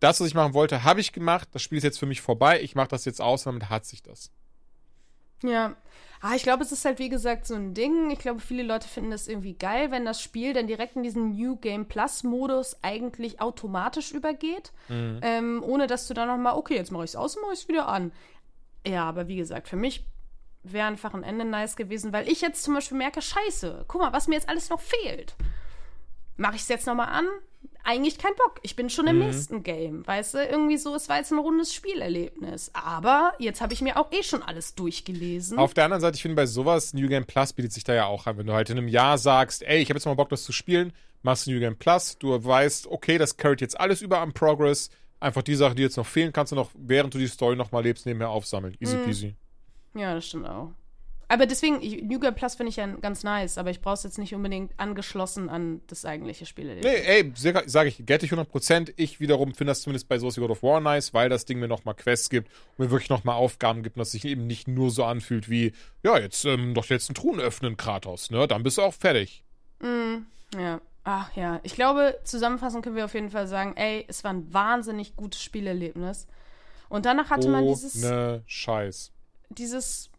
das, 0.00 0.20
was 0.20 0.26
ich 0.26 0.34
machen 0.34 0.54
wollte, 0.54 0.82
habe 0.82 1.00
ich 1.00 1.12
gemacht, 1.12 1.48
das 1.52 1.62
Spiel 1.62 1.78
ist 1.78 1.84
jetzt 1.84 1.98
für 1.98 2.06
mich 2.06 2.20
vorbei, 2.20 2.60
ich 2.60 2.74
mache 2.74 2.88
das 2.88 3.04
jetzt 3.04 3.20
aus 3.20 3.46
und 3.46 3.54
damit 3.54 3.70
hat 3.70 3.86
sich 3.86 4.02
das. 4.02 4.32
Ja. 5.42 5.76
Ah, 6.20 6.34
ich 6.34 6.42
glaube, 6.42 6.62
es 6.62 6.72
ist 6.72 6.84
halt, 6.84 6.98
wie 6.98 7.08
gesagt, 7.08 7.46
so 7.46 7.54
ein 7.54 7.74
Ding. 7.74 8.10
Ich 8.10 8.18
glaube, 8.18 8.40
viele 8.40 8.62
Leute 8.62 8.88
finden 8.88 9.10
das 9.10 9.28
irgendwie 9.28 9.54
geil, 9.54 9.90
wenn 9.90 10.04
das 10.04 10.20
Spiel 10.22 10.52
dann 10.52 10.66
direkt 10.66 10.96
in 10.96 11.02
diesen 11.02 11.32
New 11.32 11.56
Game 11.56 11.86
Plus-Modus 11.86 12.76
eigentlich 12.82 13.40
automatisch 13.40 14.12
übergeht. 14.12 14.72
Ähm, 15.22 15.62
ohne 15.64 15.86
dass 15.86 16.08
du 16.08 16.14
dann 16.14 16.28
nochmal, 16.28 16.56
okay, 16.56 16.74
jetzt 16.76 16.90
mache 16.92 17.04
ich 17.04 17.10
es 17.10 17.16
aus 17.16 17.36
und 17.36 17.42
mache 17.42 17.52
ich 17.54 17.60
es 17.60 17.68
wieder 17.68 17.88
an. 17.88 18.12
Ja, 18.86 19.04
aber 19.04 19.28
wie 19.28 19.36
gesagt, 19.36 19.68
für 19.68 19.76
mich 19.76 20.04
wäre 20.62 20.86
einfach 20.86 21.14
ein 21.14 21.22
Ende 21.22 21.44
nice 21.44 21.76
gewesen, 21.76 22.12
weil 22.12 22.28
ich 22.28 22.40
jetzt 22.40 22.62
zum 22.62 22.74
Beispiel 22.74 22.98
merke, 22.98 23.22
scheiße, 23.22 23.84
guck 23.86 24.00
mal, 24.00 24.12
was 24.12 24.26
mir 24.26 24.34
jetzt 24.34 24.48
alles 24.48 24.70
noch 24.70 24.80
fehlt. 24.80 25.36
Mache 26.36 26.56
ich 26.56 26.62
es 26.62 26.68
jetzt 26.68 26.86
nochmal 26.86 27.08
an? 27.08 27.26
eigentlich 27.86 28.18
keinen 28.18 28.34
Bock. 28.34 28.58
Ich 28.62 28.74
bin 28.76 28.90
schon 28.90 29.06
im 29.06 29.20
nächsten 29.20 29.62
Game. 29.62 30.06
Weißt 30.06 30.34
du, 30.34 30.38
irgendwie 30.38 30.76
so, 30.76 30.94
es 30.94 31.08
war 31.08 31.18
jetzt 31.18 31.30
ein 31.30 31.38
rundes 31.38 31.72
Spielerlebnis. 31.72 32.70
Aber 32.74 33.32
jetzt 33.38 33.60
habe 33.60 33.72
ich 33.72 33.80
mir 33.80 33.96
auch 33.96 34.10
eh 34.12 34.24
schon 34.24 34.42
alles 34.42 34.74
durchgelesen. 34.74 35.56
Auf 35.58 35.72
der 35.72 35.84
anderen 35.84 36.00
Seite, 36.00 36.16
ich 36.16 36.22
finde, 36.22 36.34
bei 36.34 36.46
sowas, 36.46 36.92
New 36.94 37.08
Game 37.08 37.24
Plus 37.24 37.52
bietet 37.52 37.72
sich 37.72 37.84
da 37.84 37.94
ja 37.94 38.06
auch 38.06 38.26
an. 38.26 38.38
Wenn 38.38 38.46
du 38.46 38.52
halt 38.52 38.70
in 38.70 38.78
einem 38.78 38.88
Jahr 38.88 39.18
sagst, 39.18 39.62
ey, 39.62 39.78
ich 39.78 39.88
habe 39.88 39.98
jetzt 39.98 40.04
mal 40.04 40.14
Bock, 40.14 40.28
das 40.30 40.42
zu 40.42 40.52
spielen, 40.52 40.92
machst 41.22 41.46
du 41.46 41.52
New 41.52 41.60
Game 41.60 41.76
Plus, 41.76 42.18
du 42.18 42.44
weißt, 42.44 42.88
okay, 42.88 43.18
das 43.18 43.36
carryt 43.36 43.60
jetzt 43.60 43.78
alles 43.78 44.02
über 44.02 44.18
am 44.18 44.32
Progress. 44.32 44.90
Einfach 45.20 45.42
die 45.42 45.54
Sachen, 45.54 45.76
die 45.76 45.82
jetzt 45.82 45.96
noch 45.96 46.06
fehlen, 46.06 46.32
kannst 46.32 46.52
du 46.52 46.56
noch, 46.56 46.70
während 46.74 47.14
du 47.14 47.18
die 47.18 47.28
Story 47.28 47.56
noch 47.56 47.70
mal 47.70 47.82
lebst, 47.82 48.04
nebenher 48.04 48.30
aufsammeln. 48.30 48.76
Easy 48.80 48.96
peasy. 48.98 49.34
Ja, 49.94 50.14
das 50.14 50.26
stimmt 50.26 50.46
auch. 50.46 50.72
Aber 51.28 51.46
deswegen, 51.46 51.78
New 52.06 52.20
Game 52.20 52.34
Plus 52.34 52.54
finde 52.54 52.70
ich 52.70 52.76
ja 52.76 52.86
ganz 52.86 53.24
nice, 53.24 53.58
aber 53.58 53.70
ich 53.70 53.80
brauche 53.80 53.94
es 53.94 54.04
jetzt 54.04 54.18
nicht 54.18 54.34
unbedingt 54.34 54.72
angeschlossen 54.76 55.48
an 55.48 55.80
das 55.88 56.04
eigentliche 56.04 56.46
Spiel. 56.46 56.76
Nee, 56.76 56.94
ey, 57.04 57.32
sage 57.34 57.88
ich, 57.88 58.06
get 58.06 58.22
ich 58.22 58.32
100%. 58.32 58.92
Ich 58.96 59.18
wiederum 59.18 59.52
finde 59.52 59.72
das 59.72 59.82
zumindest 59.82 60.08
bei 60.08 60.20
wie 60.20 60.40
God 60.40 60.50
of 60.50 60.62
War 60.62 60.80
nice, 60.80 61.14
weil 61.14 61.28
das 61.28 61.44
Ding 61.44 61.58
mir 61.58 61.66
nochmal 61.66 61.94
Quests 61.94 62.30
gibt 62.30 62.48
und 62.76 62.84
mir 62.84 62.90
wirklich 62.92 63.10
nochmal 63.10 63.36
Aufgaben 63.36 63.82
gibt, 63.82 63.98
dass 63.98 64.12
sich 64.12 64.24
eben 64.24 64.46
nicht 64.46 64.68
nur 64.68 64.90
so 64.90 65.04
anfühlt 65.04 65.50
wie, 65.50 65.72
ja, 66.04 66.16
jetzt 66.18 66.44
ähm, 66.44 66.74
doch 66.74 66.86
jetzt 66.86 67.10
einen 67.10 67.16
Truhen 67.16 67.40
öffnen, 67.40 67.76
Kratos, 67.76 68.30
ne? 68.30 68.46
Dann 68.46 68.62
bist 68.62 68.78
du 68.78 68.82
auch 68.82 68.94
fertig. 68.94 69.42
Ja. 70.54 70.80
Ach 71.08 71.30
ja, 71.36 71.60
ich 71.62 71.74
glaube, 71.74 72.18
zusammenfassend 72.24 72.82
können 72.82 72.96
wir 72.96 73.04
auf 73.04 73.14
jeden 73.14 73.30
Fall 73.30 73.46
sagen, 73.46 73.74
ey, 73.76 74.04
es 74.08 74.24
war 74.24 74.32
ein 74.32 74.52
wahnsinnig 74.52 75.14
gutes 75.14 75.40
Spielerlebnis. 75.40 76.26
Und 76.88 77.06
danach 77.06 77.30
hatte 77.30 77.48
man 77.48 77.64
dieses, 77.66 77.94
Ne 77.96 78.42
Scheiß. 78.46 79.12
dieses, 79.50 80.10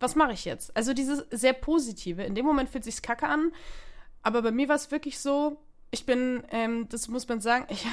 was 0.00 0.16
mache 0.16 0.32
ich 0.32 0.44
jetzt? 0.44 0.76
Also 0.76 0.92
dieses 0.94 1.24
sehr 1.30 1.52
positive. 1.52 2.22
In 2.24 2.34
dem 2.34 2.44
Moment 2.46 2.68
fühlt 2.70 2.84
sich's 2.84 3.02
kacke 3.02 3.26
an, 3.28 3.52
aber 4.22 4.42
bei 4.42 4.50
mir 4.50 4.68
war 4.68 4.76
es 4.76 4.90
wirklich 4.90 5.18
so, 5.18 5.58
ich 5.92 6.06
bin, 6.06 6.44
ähm, 6.52 6.88
das 6.88 7.08
muss 7.08 7.26
man 7.28 7.40
sagen, 7.40 7.66
ich 7.70 7.84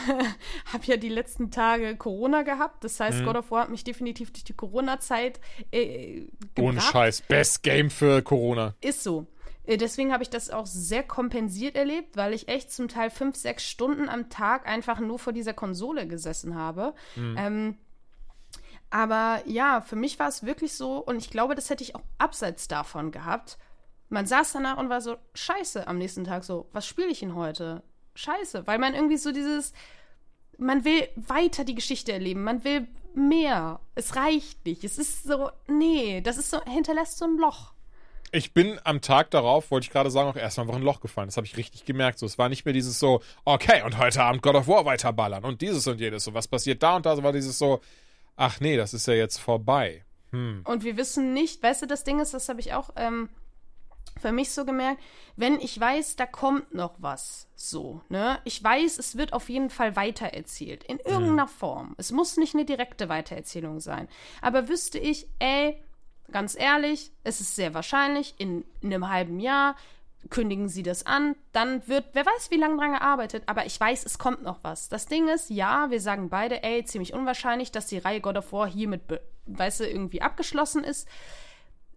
habe 0.71 0.83
ja 0.85 0.97
die 0.97 1.09
letzten 1.09 1.49
Tage 1.51 1.95
Corona 1.97 2.43
gehabt. 2.43 2.83
Das 2.83 2.99
Mhm. 2.99 3.03
heißt, 3.03 3.23
God 3.25 3.35
of 3.37 3.51
War 3.51 3.63
hat 3.63 3.69
mich 3.69 3.83
definitiv 3.83 4.31
durch 4.31 4.43
die 4.43 4.53
Corona-Zeit 4.53 5.39
äh, 5.71 6.21
Ohne 6.59 6.75
gebracht. 6.75 6.91
Scheiß. 6.91 7.21
Best 7.23 7.63
Game 7.63 7.89
für 7.89 8.21
Corona. 8.21 8.75
Ist 8.81 9.03
so. 9.03 9.25
Äh, 9.65 9.77
Deswegen 9.77 10.13
habe 10.13 10.21
ich 10.23 10.29
das 10.29 10.49
auch 10.51 10.65
sehr 10.67 11.01
kompensiert 11.03 11.75
erlebt, 11.75 12.15
weil 12.15 12.33
ich 12.33 12.47
echt 12.49 12.71
zum 12.71 12.87
Teil 12.87 13.09
fünf, 13.09 13.35
sechs 13.35 13.65
Stunden 13.67 14.09
am 14.09 14.29
Tag 14.29 14.67
einfach 14.67 14.99
nur 14.99 15.17
vor 15.19 15.33
dieser 15.33 15.53
Konsole 15.53 16.07
gesessen 16.07 16.55
habe. 16.55 16.93
Ähm, 17.17 17.77
aber 18.89 19.41
ja, 19.45 19.81
für 19.81 19.95
mich 19.95 20.17
war 20.19 20.29
es 20.29 20.45
wirklich 20.45 20.73
so, 20.73 20.97
und 20.97 21.17
ich 21.17 21.29
glaube, 21.29 21.55
das 21.55 21.69
hätte 21.69 21.83
ich 21.83 21.95
auch 21.95 22.03
abseits 22.17 22.67
davon 22.67 23.11
gehabt. 23.11 23.57
Man 24.09 24.25
saß 24.25 24.53
danach 24.53 24.77
und 24.77 24.89
war 24.89 25.01
so, 25.01 25.17
scheiße, 25.33 25.87
am 25.87 25.97
nächsten 25.97 26.23
Tag 26.23 26.43
so, 26.43 26.69
was 26.71 26.87
spiele 26.87 27.09
ich 27.09 27.19
denn 27.19 27.35
heute? 27.35 27.83
Scheiße, 28.15 28.65
weil 28.65 28.79
man 28.79 28.93
irgendwie 28.93 29.17
so 29.17 29.31
dieses, 29.31 29.73
man 30.57 30.85
will 30.85 31.07
weiter 31.15 31.65
die 31.65 31.75
Geschichte 31.75 32.13
erleben, 32.13 32.43
man 32.43 32.63
will 32.63 32.87
mehr. 33.13 33.79
Es 33.95 34.15
reicht 34.15 34.65
nicht. 34.65 34.83
Es 34.83 34.97
ist 34.97 35.23
so, 35.23 35.49
nee, 35.67 36.21
das 36.21 36.37
ist 36.37 36.49
so, 36.49 36.61
hinterlässt 36.63 37.17
so 37.17 37.25
ein 37.25 37.37
Loch. 37.37 37.73
Ich 38.31 38.53
bin 38.53 38.79
am 38.83 39.01
Tag 39.01 39.31
darauf, 39.31 39.71
wollte 39.71 39.85
ich 39.85 39.91
gerade 39.91 40.11
sagen, 40.11 40.29
auch 40.29 40.35
erstmal 40.35 40.65
einfach 40.65 40.77
ein 40.77 40.83
Loch 40.83 40.99
gefallen. 40.99 41.27
Das 41.27 41.37
habe 41.37 41.47
ich 41.47 41.55
richtig 41.57 41.85
gemerkt. 41.85 42.19
So, 42.19 42.25
es 42.25 42.37
war 42.37 42.49
nicht 42.49 42.65
mehr 42.65 42.73
dieses 42.73 42.99
so, 42.99 43.21
okay, 43.45 43.83
und 43.83 43.97
heute 43.97 44.21
Abend 44.23 44.41
God 44.41 44.55
of 44.55 44.67
War 44.67 44.85
weiterballern 44.85 45.43
und 45.45 45.61
dieses 45.61 45.87
und 45.87 45.99
jenes. 45.99 46.25
So, 46.25 46.33
was 46.33 46.47
passiert 46.47 46.83
da 46.83 46.97
und 46.97 47.05
da? 47.05 47.15
So 47.15 47.23
war 47.23 47.31
dieses 47.31 47.57
so, 47.57 47.79
ach 48.37 48.59
nee, 48.61 48.77
das 48.77 48.93
ist 48.93 49.07
ja 49.07 49.13
jetzt 49.13 49.37
vorbei. 49.37 50.05
Und 50.63 50.83
wir 50.83 50.97
wissen 50.97 51.33
nicht, 51.33 51.61
weißt 51.61 51.81
du, 51.81 51.87
das 51.87 52.03
Ding 52.03 52.19
ist, 52.19 52.33
das 52.33 52.47
habe 52.47 52.59
ich 52.59 52.73
auch 52.73 52.91
ähm, 52.95 53.29
für 54.19 54.31
mich 54.31 54.51
so 54.51 54.65
gemerkt, 54.65 55.01
wenn 55.35 55.59
ich 55.59 55.79
weiß, 55.79 56.15
da 56.15 56.25
kommt 56.25 56.73
noch 56.73 56.95
was, 56.99 57.47
so, 57.55 58.01
ne? 58.09 58.39
Ich 58.43 58.63
weiß, 58.63 58.97
es 58.97 59.17
wird 59.17 59.33
auf 59.33 59.49
jeden 59.49 59.69
Fall 59.69 59.95
weitererzählt, 59.95 60.83
in 60.83 60.99
irgendeiner 60.99 61.47
Form. 61.47 61.95
Es 61.97 62.11
muss 62.11 62.37
nicht 62.37 62.55
eine 62.55 62.65
direkte 62.65 63.09
Weitererzählung 63.09 63.79
sein. 63.79 64.07
Aber 64.41 64.69
wüsste 64.69 64.99
ich, 64.99 65.27
ey, 65.39 65.81
ganz 66.31 66.55
ehrlich, 66.57 67.11
es 67.23 67.41
ist 67.41 67.55
sehr 67.55 67.73
wahrscheinlich, 67.73 68.35
in, 68.37 68.65
in 68.81 68.93
einem 68.93 69.09
halben 69.09 69.39
Jahr 69.39 69.75
kündigen 70.29 70.67
sie 70.67 70.83
das 70.83 71.05
an, 71.05 71.35
dann 71.53 71.87
wird, 71.87 72.05
wer 72.13 72.25
weiß, 72.25 72.51
wie 72.51 72.57
lange 72.57 72.77
dran 72.77 72.91
gearbeitet, 72.91 73.43
aber 73.45 73.65
ich 73.65 73.79
weiß, 73.79 74.05
es 74.05 74.17
kommt 74.17 74.43
noch 74.43 74.63
was. 74.63 74.89
Das 74.89 75.05
Ding 75.05 75.27
ist, 75.29 75.49
ja, 75.49 75.89
wir 75.89 76.01
sagen 76.01 76.29
beide, 76.29 76.63
ey, 76.63 76.83
ziemlich 76.83 77.13
unwahrscheinlich, 77.13 77.71
dass 77.71 77.87
die 77.87 77.97
Reihe 77.99 78.19
God 78.21 78.37
of 78.37 78.51
War 78.51 78.67
hiermit, 78.67 79.01
weißt 79.45 79.81
du, 79.81 79.87
irgendwie 79.87 80.21
abgeschlossen 80.21 80.83
ist. 80.83 81.07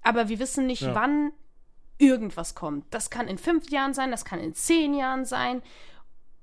Aber 0.02 0.28
wir 0.28 0.38
wissen 0.38 0.66
nicht, 0.66 0.82
Ja. 0.82 0.94
wann 0.94 1.32
irgendwas 1.98 2.54
kommt. 2.54 2.86
Das 2.94 3.10
kann 3.10 3.28
in 3.28 3.36
fünf 3.38 3.70
Jahren 3.70 3.94
sein, 3.94 4.10
das 4.10 4.24
kann 4.24 4.38
in 4.40 4.54
zehn 4.54 4.94
Jahren 4.94 5.24
sein. 5.24 5.62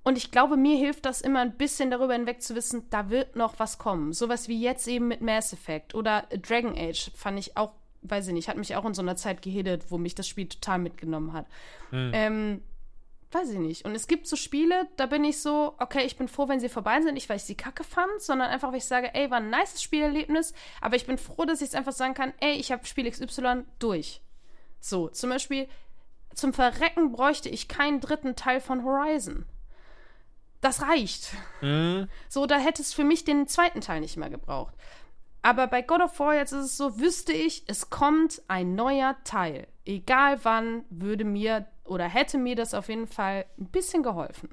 Und 0.03 0.17
ich 0.17 0.31
glaube, 0.31 0.55
mir 0.55 0.77
hilft 0.77 1.05
das 1.05 1.21
immer 1.21 1.41
ein 1.41 1.57
bisschen 1.57 1.89
darüber 1.91 2.13
hinweg 2.13 2.41
zu 2.41 2.55
wissen, 2.55 2.89
da 2.89 3.09
wird 3.09 3.35
noch 3.35 3.59
was 3.59 3.77
kommen. 3.77 4.13
Sowas 4.13 4.47
wie 4.47 4.61
jetzt 4.61 4.87
eben 4.87 5.07
mit 5.07 5.21
Mass 5.21 5.51
Effect 5.53 5.95
oder 5.95 6.27
Dragon 6.41 6.77
Age 6.77 7.11
fand 7.15 7.39
ich 7.39 7.57
auch, 7.57 7.71
weiß 8.01 8.27
ich 8.27 8.33
nicht, 8.33 8.47
hat 8.47 8.57
mich 8.57 8.75
auch 8.75 8.85
in 8.85 8.93
so 8.93 9.01
einer 9.01 9.15
Zeit 9.15 9.41
gehittet, 9.41 9.85
wo 9.89 9.97
mich 9.97 10.15
das 10.15 10.27
Spiel 10.27 10.47
total 10.47 10.79
mitgenommen 10.79 11.33
hat. 11.33 11.47
Ähm, 12.13 12.61
weiß 13.31 13.49
ich 13.51 13.59
nicht. 13.59 13.85
Und 13.85 13.95
es 13.95 14.07
gibt 14.07 14.27
so 14.27 14.35
Spiele, 14.35 14.87
da 14.95 15.05
bin 15.05 15.23
ich 15.23 15.41
so, 15.41 15.75
okay, 15.79 16.05
ich 16.05 16.17
bin 16.17 16.27
froh, 16.27 16.47
wenn 16.47 16.59
sie 16.59 16.69
vorbei 16.69 17.01
sind, 17.01 17.15
nicht 17.15 17.29
weil 17.29 17.37
ich 17.37 17.43
sie 17.43 17.55
kacke 17.55 17.83
fand, 17.83 18.21
sondern 18.21 18.49
einfach, 18.49 18.69
weil 18.69 18.77
ich 18.77 18.85
sage, 18.85 19.13
ey, 19.13 19.29
war 19.29 19.37
ein 19.37 19.49
nices 19.49 19.81
Spielerlebnis, 19.81 20.53
aber 20.81 20.95
ich 20.95 21.05
bin 21.05 21.17
froh, 21.17 21.45
dass 21.45 21.61
ich 21.61 21.69
es 21.69 21.75
einfach 21.75 21.91
sagen 21.91 22.13
kann, 22.13 22.33
ey, 22.39 22.53
ich 22.53 22.71
habe 22.71 22.85
Spiel 22.85 23.09
XY 23.09 23.63
durch. 23.79 24.21
So, 24.79 25.09
zum 25.09 25.29
Beispiel, 25.29 25.67
zum 26.33 26.53
Verrecken 26.53 27.11
bräuchte 27.11 27.49
ich 27.49 27.67
keinen 27.67 27.99
dritten 27.99 28.35
Teil 28.35 28.61
von 28.61 28.83
Horizon. 28.83 29.45
Das 30.61 30.81
reicht. 30.81 31.31
So, 32.29 32.45
da 32.45 32.57
hätte 32.57 32.81
es 32.81 32.93
für 32.93 33.03
mich 33.03 33.25
den 33.25 33.47
zweiten 33.47 33.81
Teil 33.81 34.01
nicht 34.01 34.17
mehr 34.17 34.29
gebraucht. 34.29 34.73
Aber 35.41 35.67
bei 35.67 35.81
God 35.81 36.01
of 36.01 36.19
War 36.19 36.35
jetzt 36.35 36.51
ist 36.51 36.65
es 36.65 36.77
so, 36.77 36.99
wüsste 36.99 37.31
ich, 37.31 37.63
es 37.67 37.89
kommt 37.89 38.41
ein 38.47 38.75
neuer 38.75 39.15
Teil. 39.23 39.67
Egal 39.85 40.39
wann, 40.43 40.83
würde 40.89 41.23
mir 41.23 41.67
oder 41.85 42.05
hätte 42.09 42.37
mir 42.37 42.55
das 42.55 42.73
auf 42.73 42.89
jeden 42.89 43.07
Fall 43.07 43.45
ein 43.57 43.67
bisschen 43.67 44.03
geholfen. 44.03 44.49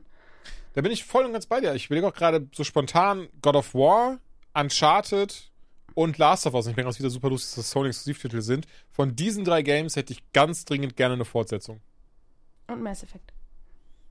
Da 0.75 0.83
bin 0.83 0.93
ich 0.93 1.05
voll 1.05 1.25
und 1.25 1.33
ganz 1.33 1.47
bei 1.47 1.61
dir. 1.61 1.75
Ich 1.75 1.87
überlege 1.87 2.07
auch 2.07 2.15
gerade 2.15 2.49
so 2.53 2.65
spontan 2.65 3.29
God 3.43 3.57
of 3.57 3.75
War, 3.75 4.19
Uncharted 4.55 5.51
und 5.95 6.19
Last 6.19 6.47
of 6.47 6.55
Us. 6.55 6.67
Ich 6.67 6.75
denke, 6.75 6.89
was 6.89 6.99
wieder 6.99 7.11
super 7.11 7.31
lustig, 7.31 7.55
dass 7.55 7.65
das 7.65 7.71
Sony-Exklusivtitel 7.71 8.41
sind. 8.41 8.67
Von 8.91 9.17
diesen 9.17 9.45
drei 9.45 9.63
Games 9.63 9.97
hätte 9.97 10.13
ich 10.13 10.33
ganz 10.33 10.65
dringend 10.65 10.97
gerne 10.97 11.15
eine 11.15 11.25
Fortsetzung. 11.25 11.81
Und 12.67 12.83
Mass 12.83 13.03
Effect. 13.03 13.33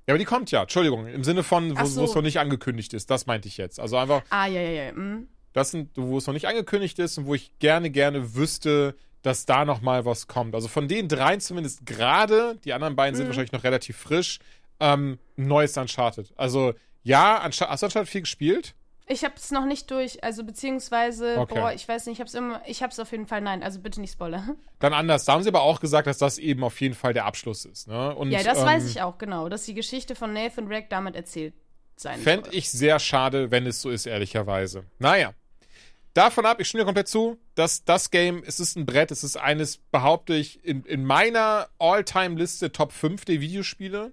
Ja, 0.08 0.14
aber 0.14 0.20
die 0.20 0.26
kommt 0.26 0.52
ja, 0.52 0.62
Entschuldigung, 0.62 1.08
im 1.08 1.24
Sinne 1.24 1.44
von, 1.44 1.78
wo 1.78 1.82
wo 1.82 1.86
so. 1.86 2.04
es 2.04 2.16
noch 2.16 2.22
nicht 2.22 2.40
angekündigt 2.40 2.94
ist. 2.94 3.10
Das 3.10 3.26
meinte 3.26 3.48
ich 3.48 3.58
jetzt. 3.58 3.80
Also 3.80 3.98
einfach, 3.98 4.22
Ah, 4.30 4.48
ja, 4.48 4.62
ja, 4.62 4.84
ja. 4.86 4.91
mm. 4.91 5.28
Das 5.54 5.72
sind, 5.72 5.92
wo 5.96 6.18
es 6.18 6.28
noch 6.28 6.34
nicht 6.34 6.48
angekündigt 6.48 7.00
ist 7.00 7.18
und 7.18 7.26
wo 7.28 7.34
ich 7.36 7.58
gerne, 7.60 7.90
gerne 7.90 8.36
wüsste, 8.36 8.96
dass 9.22 9.46
da 9.46 9.64
noch 9.66 9.82
mal 9.82 10.04
was 10.06 10.28
kommt. 10.28 10.54
Also 10.56 10.68
von 10.68 10.88
den 10.88 11.08
dreien 11.08 11.40
zumindest 11.40 11.86
gerade, 11.86 12.58
die 12.66 12.74
anderen 12.74 12.96
beiden 12.96 13.14
Mhm. 13.14 13.18
sind 13.18 13.28
wahrscheinlich 13.28 13.52
noch 13.54 13.64
relativ 13.64 13.96
frisch, 13.98 14.40
ähm, 14.80 15.18
neues 15.38 15.78
Uncharted. 15.78 16.34
Also 16.36 16.74
ja, 17.04 17.44
Unchar 17.46 17.70
hast 17.70 17.84
du 17.84 17.86
Uncharted 17.86 18.10
4 18.10 18.22
gespielt? 18.22 18.76
Ich 19.06 19.26
habe 19.26 19.34
es 19.36 19.52
noch 19.52 19.66
nicht 19.66 19.92
durch, 19.92 20.24
also 20.24 20.46
beziehungsweise, 20.46 21.38
Okay. 21.38 21.56
boah, 21.60 21.74
ich 21.74 21.86
weiß 21.88 22.06
nicht, 22.06 22.14
ich 22.16 22.20
habe 22.22 22.28
es 22.30 22.34
immer, 22.36 22.62
ich 22.66 22.82
habe 22.82 22.92
es 22.92 23.00
auf 23.00 23.12
jeden 23.12 23.28
Fall, 23.28 23.42
nein, 23.42 23.62
also 23.62 23.80
bitte 23.82 24.00
nicht 24.00 24.14
spoilern. 24.14 24.56
Dann 24.80 24.94
anders. 24.94 25.26
Da 25.26 25.34
haben 25.34 25.44
sie 25.44 25.50
aber 25.50 25.62
auch 25.62 25.80
gesagt, 25.82 26.08
dass 26.08 26.18
das 26.18 26.38
eben 26.38 26.64
auf 26.64 26.80
jeden 26.80 26.96
Fall 26.96 27.14
der 27.14 27.26
Abschluss 27.26 27.66
ist. 27.66 27.88
Ne? 27.90 28.16
Und, 28.16 28.32
Ja, 28.32 28.44
das 28.44 28.60
ähm, 28.60 28.66
weiß 28.66 28.90
ich 28.90 29.02
auch, 29.02 29.18
genau, 29.18 29.50
dass 29.50 29.64
die 29.64 29.74
Geschichte 29.74 30.16
von 30.16 30.32
Nathan 30.34 30.68
Drake 30.68 30.88
damit 30.90 31.16
erzählt 31.16 31.54
sein 31.96 32.20
Fände 32.20 32.50
ich 32.54 32.72
sehr 32.72 32.98
schade, 33.00 33.52
wenn 33.52 33.68
es 33.68 33.82
so 33.82 33.90
ist, 33.92 34.06
ehrlicherweise. 34.08 34.86
Naja. 35.00 35.34
Davon 36.14 36.45
ab, 36.45 36.60
ich 36.60 36.68
stimme 36.68 36.84
dir 36.84 36.85
komplett 36.85 37.07
zu, 37.07 37.38
dass 37.56 37.85
das 37.85 38.11
Game, 38.11 38.44
es 38.45 38.60
ist 38.60 38.76
ein 38.77 38.85
Brett, 38.85 39.10
es 39.10 39.23
ist 39.23 39.35
eines, 39.35 39.77
behaupte 39.77 40.35
ich, 40.35 40.64
in, 40.64 40.84
in 40.84 41.06
meiner 41.06 41.69
All-Time-Liste 41.80 42.72
Top 42.72 42.91
5 42.91 43.26
der 43.26 43.41
Videospiele. 43.41 44.11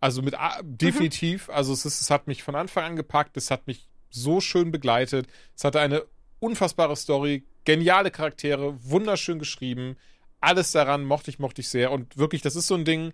Also 0.00 0.20
mit 0.20 0.34
A- 0.34 0.60
definitiv. 0.64 1.48
Also 1.48 1.72
es, 1.72 1.84
ist, 1.86 2.00
es 2.00 2.10
hat 2.10 2.26
mich 2.26 2.42
von 2.42 2.56
Anfang 2.56 2.84
an 2.84 2.96
gepackt, 2.96 3.36
es 3.36 3.52
hat 3.52 3.68
mich 3.68 3.88
so 4.10 4.40
schön 4.40 4.72
begleitet. 4.72 5.28
Es 5.56 5.62
hatte 5.62 5.80
eine 5.80 6.02
unfassbare 6.40 6.96
Story, 6.96 7.44
geniale 7.64 8.10
Charaktere, 8.10 8.74
wunderschön 8.82 9.38
geschrieben. 9.38 9.96
Alles 10.40 10.72
daran 10.72 11.04
mochte 11.04 11.30
ich, 11.30 11.38
mochte 11.38 11.60
ich 11.60 11.68
sehr. 11.68 11.92
Und 11.92 12.16
wirklich, 12.16 12.42
das 12.42 12.56
ist 12.56 12.66
so 12.66 12.74
ein 12.74 12.84
Ding, 12.84 13.12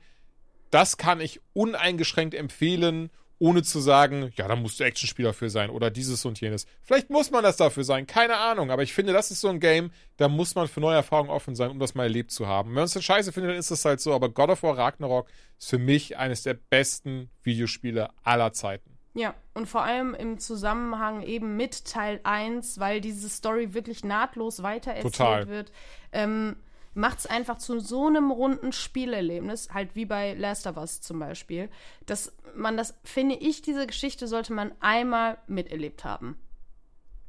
das 0.70 0.97
kann 0.97 1.20
ich 1.20 1.40
uneingeschränkt 1.52 2.35
empfehlen, 2.35 3.10
ohne 3.39 3.62
zu 3.62 3.81
sagen, 3.81 4.32
ja, 4.36 4.48
da 4.48 4.56
musst 4.56 4.81
du 4.81 4.85
Actionspieler 4.85 5.32
für 5.32 5.51
sein 5.51 5.70
oder 5.70 5.90
dieses 5.90 6.24
und 6.24 6.40
jenes. 6.40 6.66
Vielleicht 6.82 7.10
muss 7.10 7.31
man 7.31 7.43
das 7.43 7.56
dafür 7.56 7.85
sein, 7.85 8.06
keine 8.06 8.36
Ahnung, 8.36 8.70
aber 8.70 8.82
ich 8.82 8.93
finde, 8.93 9.12
das 9.12 9.31
ist 9.31 9.40
so 9.40 9.48
ein 9.48 9.60
Game, 9.60 9.90
da 10.16 10.28
muss 10.28 10.55
man 10.55 10.69
für 10.69 10.81
neue 10.81 10.97
Erfahrungen 10.97 11.31
offen 11.31 11.55
sein, 11.55 11.70
um 11.70 11.78
das 11.78 11.94
mal 11.94 12.05
erlebt 12.05 12.31
zu 12.31 12.47
haben. 12.47 12.70
Wenn 12.70 12.77
man 12.77 12.85
es 12.85 12.94
dann 12.94 13.02
scheiße 13.02 13.32
findet, 13.32 13.52
dann 13.52 13.59
ist 13.59 13.70
es 13.70 13.85
halt 13.85 14.01
so, 14.01 14.12
aber 14.12 14.28
God 14.28 14.51
of 14.51 14.62
War 14.62 14.77
Ragnarok 14.77 15.28
ist 15.59 15.70
für 15.70 15.78
mich 15.78 16.16
eines 16.16 16.43
der 16.43 16.55
besten 16.55 17.31
Videospiele 17.43 18.10
aller 18.23 18.52
Zeiten. 18.52 18.98
Ja, 19.15 19.35
und 19.55 19.66
vor 19.66 19.82
allem 19.82 20.15
im 20.15 20.39
Zusammenhang 20.39 21.23
eben 21.23 21.56
mit 21.56 21.85
Teil 21.86 22.20
1, 22.23 22.78
weil 22.78 23.01
diese 23.01 23.28
Story 23.28 23.74
wirklich 23.74 24.05
nahtlos 24.05 24.62
weitererzählt 24.62 25.15
Total. 25.15 25.48
wird, 25.48 25.73
ähm, 26.12 26.56
macht 26.99 27.20
es 27.20 27.27
einfach 27.27 27.59
zu 27.59 27.79
so 27.81 28.07
einem 28.09 28.31
runden 28.31 28.73
Spielerlebnis, 28.73 29.69
halt 29.73 29.95
wie 29.95 30.05
bei 30.05 30.35
Last 30.35 30.66
of 30.66 30.77
Us 30.77 31.01
zum 31.01 31.20
Beispiel, 31.20 31.70
dass 32.07 32.33
man 32.55 32.77
das, 32.77 32.99
finde 33.05 33.37
ich, 33.37 33.62
diese 33.62 33.87
Geschichte 33.87 34.27
sollte 34.27 34.53
man 34.53 34.73
einmal 34.81 35.39
miterlebt 35.47 36.05
haben. 36.05 36.37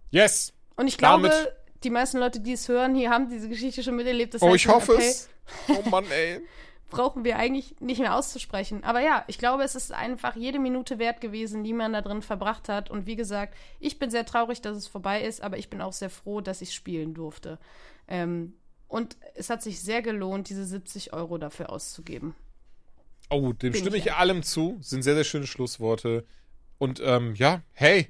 Yes! 0.10 0.54
Und 0.76 0.88
ich 0.88 0.98
glaube, 0.98 1.30
Damit- 1.30 1.54
die 1.84 1.92
meisten 1.92 2.18
Leute, 2.18 2.40
die 2.40 2.54
es 2.54 2.68
hören, 2.68 2.96
hier 2.96 3.12
haben 3.12 3.30
diese 3.30 3.48
Geschichte 3.48 3.84
schon 3.84 3.96
miterlebt. 3.96 4.34
Das 4.34 4.42
Oh, 4.42 4.48
heißt, 4.48 4.56
ich 4.56 4.68
hoffe 4.68 4.94
okay, 4.94 5.08
es. 5.10 5.30
Oh 5.68 5.88
Mann, 5.90 6.06
ey. 6.10 6.42
brauchen 6.90 7.24
wir 7.24 7.38
eigentlich 7.38 7.76
nicht 7.80 8.00
mehr 8.00 8.16
auszusprechen. 8.16 8.84
Aber 8.84 9.00
ja, 9.02 9.24
ich 9.28 9.38
glaube, 9.38 9.64
es 9.64 9.76
ist 9.76 9.92
einfach 9.92 10.36
jede 10.36 10.58
Minute 10.58 10.98
wert 10.98 11.22
gewesen, 11.22 11.64
die 11.64 11.74
man 11.74 11.94
da 11.94 12.02
drin 12.02 12.24
verbracht 12.24 12.68
hat. 12.70 12.90
Und 12.90 13.06
wie 13.06 13.16
gesagt, 13.16 13.54
ich 13.80 14.00
bin 14.00 14.10
sehr 14.10 14.26
traurig, 14.26 14.62
dass 14.62 14.76
es 14.76 14.88
vorbei 14.88 15.22
ist, 15.22 15.42
aber 15.44 15.60
ich 15.60 15.70
bin 15.70 15.80
auch 15.82 15.94
sehr 15.94 16.10
froh, 16.10 16.42
dass 16.42 16.62
ich 16.62 16.74
spielen 16.74 17.14
durfte. 17.14 17.60
Ähm, 18.08 18.54
und 18.90 19.18
es 19.36 19.50
hat 19.50 19.64
sich 19.64 19.80
sehr 19.80 20.02
gelohnt, 20.02 20.50
diese 20.50 20.66
70 20.66 21.14
Euro 21.14 21.38
dafür 21.38 21.70
auszugeben. 21.70 22.36
Oh, 23.30 23.54
dem 23.54 23.72
Bin 23.72 23.82
stimme 23.82 23.98
ich 23.98 24.08
ich 24.08 24.14
allem 24.14 24.42
zu. 24.44 24.80
Sind 24.82 25.04
sehr, 25.04 25.14
sehr 25.14 25.24
schöne 25.24 25.46
Schlussworte. 25.46 26.26
Und 26.80 27.00
ähm, 27.06 27.36
ja, 27.36 27.62
hey, 27.74 28.10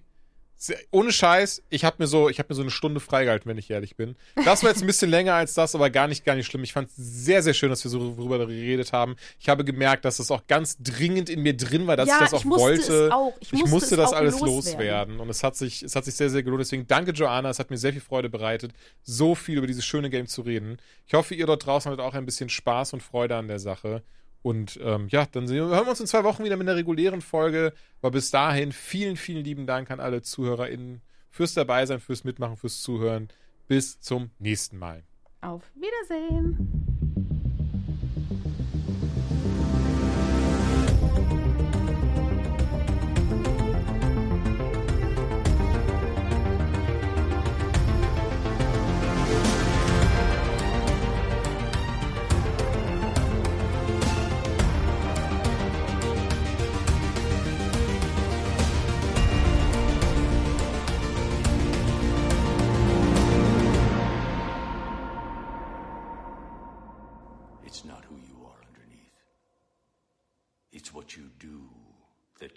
ohne 0.91 1.11
Scheiß, 1.13 1.63
ich 1.69 1.85
habe 1.85 1.95
mir 1.99 2.07
so, 2.07 2.27
ich 2.29 2.37
habe 2.39 2.47
mir 2.49 2.55
so 2.55 2.61
eine 2.61 2.71
Stunde 2.71 2.99
freigehalten, 2.99 3.49
wenn 3.49 3.57
ich 3.57 3.69
ehrlich 3.69 3.95
bin. 3.95 4.15
Das 4.43 4.61
war 4.63 4.69
jetzt 4.71 4.81
ein 4.81 4.87
bisschen 4.87 5.09
länger 5.09 5.33
als 5.33 5.53
das, 5.53 5.73
aber 5.73 5.89
gar 5.89 6.07
nicht, 6.07 6.25
gar 6.25 6.35
nicht 6.35 6.47
schlimm. 6.47 6.63
Ich 6.63 6.73
fand 6.73 6.89
es 6.89 6.95
sehr, 6.97 7.41
sehr 7.41 7.53
schön, 7.53 7.69
dass 7.69 7.83
wir 7.83 7.89
so 7.91 8.13
darüber 8.13 8.39
geredet 8.39 8.91
haben. 8.91 9.15
Ich 9.39 9.47
habe 9.47 9.63
gemerkt, 9.63 10.03
dass 10.03 10.17
das 10.17 10.31
auch 10.31 10.45
ganz 10.47 10.77
dringend 10.79 11.29
in 11.29 11.41
mir 11.41 11.55
drin 11.55 11.87
war, 11.87 11.95
dass 11.95 12.09
Ja, 12.09 12.15
ich 12.15 12.21
das 12.21 12.33
auch 12.33 12.39
ich 12.39 12.45
musste 12.45 12.61
wollte. 12.63 13.15
auch. 13.15 13.33
Ich 13.39 13.65
musste 13.65 13.95
es 13.95 14.01
das 14.01 14.11
auch 14.11 14.17
alles 14.17 14.39
loswerden. 14.39 14.55
loswerden. 14.55 15.19
Und 15.21 15.29
es 15.29 15.43
hat 15.43 15.55
sich, 15.55 15.81
es 15.81 15.95
hat 15.95 16.03
sich 16.05 16.15
sehr, 16.15 16.29
sehr 16.29 16.43
gelohnt. 16.43 16.61
Deswegen 16.61 16.85
danke, 16.87 17.11
Joanna. 17.11 17.49
Es 17.49 17.59
hat 17.59 17.69
mir 17.69 17.77
sehr 17.77 17.93
viel 17.93 18.01
Freude 18.01 18.29
bereitet, 18.29 18.73
so 19.03 19.35
viel 19.35 19.57
über 19.59 19.67
dieses 19.67 19.85
schöne 19.85 20.09
Game 20.09 20.27
zu 20.27 20.41
reden. 20.41 20.77
Ich 21.07 21.13
hoffe, 21.13 21.35
ihr 21.35 21.45
dort 21.45 21.65
draußen 21.65 21.89
hattet 21.91 22.03
auch 22.03 22.13
ein 22.13 22.25
bisschen 22.25 22.49
Spaß 22.49 22.93
und 22.93 23.01
Freude 23.01 23.35
an 23.37 23.47
der 23.47 23.59
Sache. 23.59 24.03
Und 24.41 24.79
ähm, 24.81 25.07
ja, 25.09 25.25
dann 25.25 25.47
sehen, 25.47 25.67
hören 25.67 25.85
wir 25.85 25.89
uns 25.89 25.99
in 25.99 26.07
zwei 26.07 26.23
Wochen 26.23 26.43
wieder 26.43 26.57
mit 26.57 26.67
einer 26.67 26.77
regulären 26.77 27.21
Folge. 27.21 27.73
Aber 28.01 28.11
bis 28.11 28.31
dahin 28.31 28.71
vielen, 28.71 29.17
vielen 29.17 29.43
lieben 29.43 29.67
Dank 29.67 29.91
an 29.91 29.99
alle 29.99 30.21
ZuhörerInnen 30.21 31.01
fürs 31.29 31.53
Dabeisein, 31.53 31.99
fürs 31.99 32.23
Mitmachen, 32.23 32.57
fürs 32.57 32.81
Zuhören. 32.81 33.29
Bis 33.67 33.99
zum 33.99 34.31
nächsten 34.39 34.77
Mal. 34.77 35.03
Auf 35.41 35.63
Wiedersehen. 35.75 36.88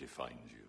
defines 0.02 0.50
you. 0.50 0.61